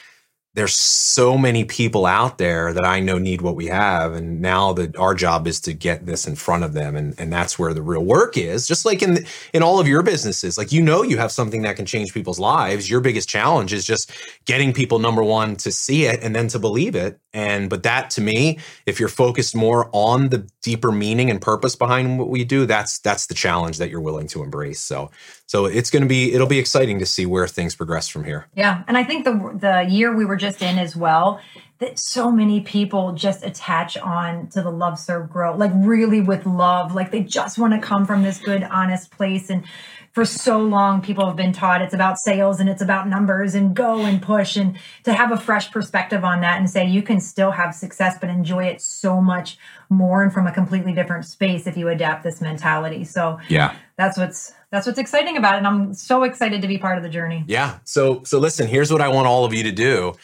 there's 0.54 0.74
so 0.74 1.38
many 1.38 1.64
people 1.64 2.04
out 2.04 2.36
there 2.36 2.74
that 2.74 2.84
I 2.84 3.00
know 3.00 3.16
need 3.16 3.40
what 3.40 3.56
we 3.56 3.66
have. 3.66 4.12
And 4.12 4.42
now 4.42 4.74
that 4.74 4.96
our 4.98 5.14
job 5.14 5.46
is 5.46 5.60
to 5.62 5.72
get 5.72 6.04
this 6.04 6.26
in 6.26 6.34
front 6.34 6.62
of 6.62 6.74
them. 6.74 6.94
And, 6.94 7.18
and 7.18 7.32
that's 7.32 7.58
where 7.58 7.72
the 7.72 7.80
real 7.80 8.04
work 8.04 8.36
is. 8.36 8.66
Just 8.66 8.84
like 8.84 9.02
in, 9.02 9.24
in 9.54 9.62
all 9.62 9.80
of 9.80 9.88
your 9.88 10.02
businesses, 10.02 10.58
like, 10.58 10.70
you 10.70 10.82
know, 10.82 11.02
you 11.02 11.16
have 11.16 11.32
something 11.32 11.62
that 11.62 11.76
can 11.76 11.86
change 11.86 12.12
people's 12.12 12.38
lives. 12.38 12.90
Your 12.90 13.00
biggest 13.00 13.30
challenge 13.30 13.72
is 13.72 13.86
just 13.86 14.12
getting 14.44 14.74
people, 14.74 14.98
number 14.98 15.22
one, 15.22 15.56
to 15.56 15.72
see 15.72 16.04
it 16.04 16.22
and 16.22 16.36
then 16.36 16.48
to 16.48 16.58
believe 16.58 16.94
it. 16.94 17.18
And, 17.32 17.70
but 17.70 17.82
that 17.84 18.10
to 18.10 18.20
me, 18.20 18.58
if 18.84 19.00
you're 19.00 19.08
focused 19.08 19.56
more 19.56 19.88
on 19.92 20.28
the 20.28 20.46
deeper 20.60 20.92
meaning 20.92 21.30
and 21.30 21.40
purpose 21.40 21.76
behind 21.76 22.18
what 22.18 22.28
we 22.28 22.44
do, 22.44 22.66
that's, 22.66 22.98
that's 22.98 23.26
the 23.26 23.34
challenge 23.34 23.78
that 23.78 23.88
you're 23.88 24.02
willing 24.02 24.26
to 24.28 24.42
embrace. 24.42 24.80
So, 24.80 25.10
so 25.52 25.66
it's 25.66 25.90
going 25.90 26.02
to 26.02 26.08
be, 26.08 26.32
it'll 26.32 26.46
be 26.46 26.58
exciting 26.58 26.98
to 27.00 27.04
see 27.04 27.26
where 27.26 27.46
things 27.46 27.74
progress 27.74 28.08
from 28.08 28.24
here. 28.24 28.46
Yeah. 28.54 28.84
And 28.88 28.96
I 28.96 29.04
think 29.04 29.24
the, 29.24 29.54
the 29.54 29.86
year 29.86 30.16
we 30.16 30.24
were 30.24 30.36
just 30.36 30.62
in 30.62 30.78
as 30.78 30.96
well 30.96 31.42
that 31.78 31.98
so 31.98 32.30
many 32.30 32.62
people 32.62 33.12
just 33.12 33.44
attach 33.44 33.98
on 33.98 34.46
to 34.46 34.62
the 34.62 34.70
love 34.70 34.98
serve 34.98 35.28
grow 35.28 35.54
like 35.54 35.72
really 35.74 36.22
with 36.22 36.46
love 36.46 36.94
like 36.94 37.10
they 37.10 37.20
just 37.20 37.58
want 37.58 37.74
to 37.74 37.80
come 37.80 38.06
from 38.06 38.22
this 38.22 38.38
good 38.38 38.62
honest 38.62 39.10
place 39.10 39.50
and 39.50 39.64
for 40.12 40.24
so 40.24 40.58
long 40.60 41.02
people 41.02 41.26
have 41.26 41.34
been 41.34 41.52
taught 41.52 41.82
it's 41.82 41.92
about 41.92 42.18
sales 42.18 42.60
and 42.60 42.68
it's 42.68 42.80
about 42.80 43.08
numbers 43.08 43.56
and 43.56 43.74
go 43.74 44.04
and 44.04 44.22
push 44.22 44.56
and 44.56 44.78
to 45.02 45.12
have 45.12 45.32
a 45.32 45.36
fresh 45.36 45.72
perspective 45.72 46.22
on 46.22 46.40
that 46.40 46.60
and 46.60 46.70
say 46.70 46.86
you 46.86 47.02
can 47.02 47.18
still 47.18 47.50
have 47.50 47.74
success 47.74 48.16
but 48.20 48.30
enjoy 48.30 48.64
it 48.64 48.80
so 48.80 49.20
much 49.20 49.58
more 49.90 50.22
and 50.22 50.32
from 50.32 50.46
a 50.46 50.52
completely 50.52 50.92
different 50.92 51.24
space 51.24 51.66
if 51.66 51.76
you 51.76 51.88
adapt 51.88 52.22
this 52.22 52.40
mentality 52.40 53.02
so 53.02 53.40
yeah 53.48 53.74
that's 53.96 54.16
what's 54.16 54.54
that's 54.72 54.86
what's 54.86 54.98
exciting 54.98 55.36
about 55.36 55.54
it 55.54 55.58
and 55.58 55.66
i'm 55.66 55.94
so 55.94 56.24
excited 56.24 56.62
to 56.62 56.66
be 56.66 56.78
part 56.78 56.96
of 56.96 57.04
the 57.04 57.08
journey. 57.08 57.44
Yeah. 57.46 57.78
So 57.84 58.24
so 58.24 58.40
listen 58.40 58.66
here's 58.66 58.90
what 58.90 59.00
i 59.00 59.08
want 59.08 59.28
all 59.28 59.44
of 59.44 59.54
you 59.54 59.62
to 59.62 59.72
do. 59.72 60.14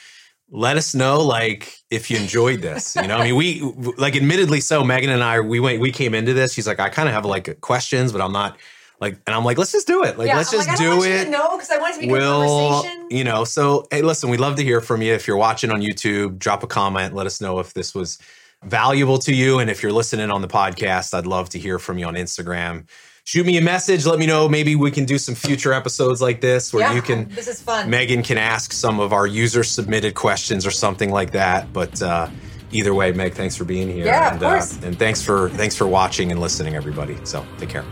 Let 0.51 0.79
us 0.79 0.95
know 0.95 1.21
like 1.21 1.79
if 1.91 2.11
you 2.11 2.17
enjoyed 2.17 2.63
this 2.63 2.97
you 2.97 3.07
know? 3.07 3.19
I 3.19 3.25
mean 3.25 3.37
we 3.37 3.61
like 3.97 4.17
admittedly 4.17 4.61
so 4.61 4.83
megan 4.83 5.11
and 5.11 5.23
i 5.23 5.39
we 5.39 5.61
went 5.61 5.81
we 5.81 5.93
came 5.93 6.15
into 6.15 6.33
this 6.33 6.55
she's 6.55 6.67
like 6.67 6.81
i 6.81 6.89
kind 6.89 7.09
of 7.09 7.15
have 7.15 7.25
like 7.25 7.61
questions 7.61 8.11
but 8.11 8.21
i'm 8.23 8.33
not 8.33 8.57
like 9.01 9.21
and 9.27 9.37
i'm 9.37 9.45
like 9.45 9.59
let's 9.59 9.71
just 9.71 9.87
do 9.87 10.03
it. 10.03 10.19
Like 10.19 10.29
yeah, 10.29 10.39
let's 10.39 10.53
I'm 10.53 10.59
just 10.59 10.69
like, 10.69 10.79
do 10.79 11.05
it. 11.05 11.29
no 11.29 11.57
because 11.57 11.71
i 11.71 11.79
want 11.79 11.95
to 11.95 12.01
be 12.01 12.11
we'll, 12.11 12.83
conversation. 12.83 13.07
you 13.11 13.25
know 13.25 13.45
so 13.45 13.87
hey 13.91 14.01
listen 14.01 14.31
we'd 14.31 14.41
love 14.41 14.57
to 14.57 14.65
hear 14.65 14.81
from 14.81 15.03
you. 15.03 15.13
If 15.13 15.29
you're 15.29 15.37
watching 15.37 15.71
on 15.71 15.83
youtube 15.83 16.39
drop 16.39 16.63
a 16.63 16.67
comment. 16.67 17.15
Let 17.15 17.27
us 17.27 17.41
know 17.41 17.59
if 17.59 17.75
this 17.75 17.95
was 17.95 18.19
valuable 18.65 19.19
to 19.19 19.33
you 19.33 19.59
and 19.61 19.71
if 19.71 19.83
you're 19.83 19.93
listening 19.93 20.33
on 20.33 20.43
the 20.43 20.49
podcast 20.49 21.15
i'd 21.15 21.27
love 21.27 21.49
to 21.49 21.61
hear 21.61 21.79
from 21.79 21.97
you 21.97 22.07
on 22.07 22.15
instagram 22.15 22.89
shoot 23.29 23.45
me 23.45 23.59
a 23.59 23.61
message. 23.61 24.07
Let 24.07 24.19
me 24.19 24.25
know. 24.25 24.49
Maybe 24.49 24.75
we 24.75 24.91
can 24.91 25.05
do 25.05 25.19
some 25.19 25.35
future 25.35 25.75
episodes 25.75 26.23
like 26.23 26.41
this 26.41 26.73
where 26.73 26.83
yeah, 26.83 26.95
you 26.95 27.03
can. 27.03 27.29
This 27.29 27.47
is 27.47 27.61
fun. 27.61 27.91
Megan 27.91 28.23
can 28.23 28.39
ask 28.39 28.73
some 28.73 29.01
of 29.01 29.13
our 29.13 29.27
user 29.27 29.63
submitted 29.63 30.15
questions 30.15 30.65
or 30.65 30.71
something 30.71 31.11
like 31.11 31.33
that. 31.33 31.71
But 31.71 32.01
uh, 32.01 32.31
either 32.73 32.95
way, 32.95 33.13
Meg, 33.13 33.35
thanks 33.35 33.55
for 33.55 33.65
being 33.65 33.93
here. 33.93 34.07
Yeah, 34.07 34.33
and, 34.33 34.43
of 34.43 34.51
course. 34.51 34.83
Uh, 34.83 34.87
and 34.87 34.99
thanks 34.99 35.21
for 35.21 35.51
thanks 35.51 35.77
for 35.77 35.87
watching 35.87 36.33
and 36.33 36.41
listening, 36.41 36.75
everybody. 36.75 37.19
So 37.25 37.45
take 37.59 37.69
care. 37.69 37.85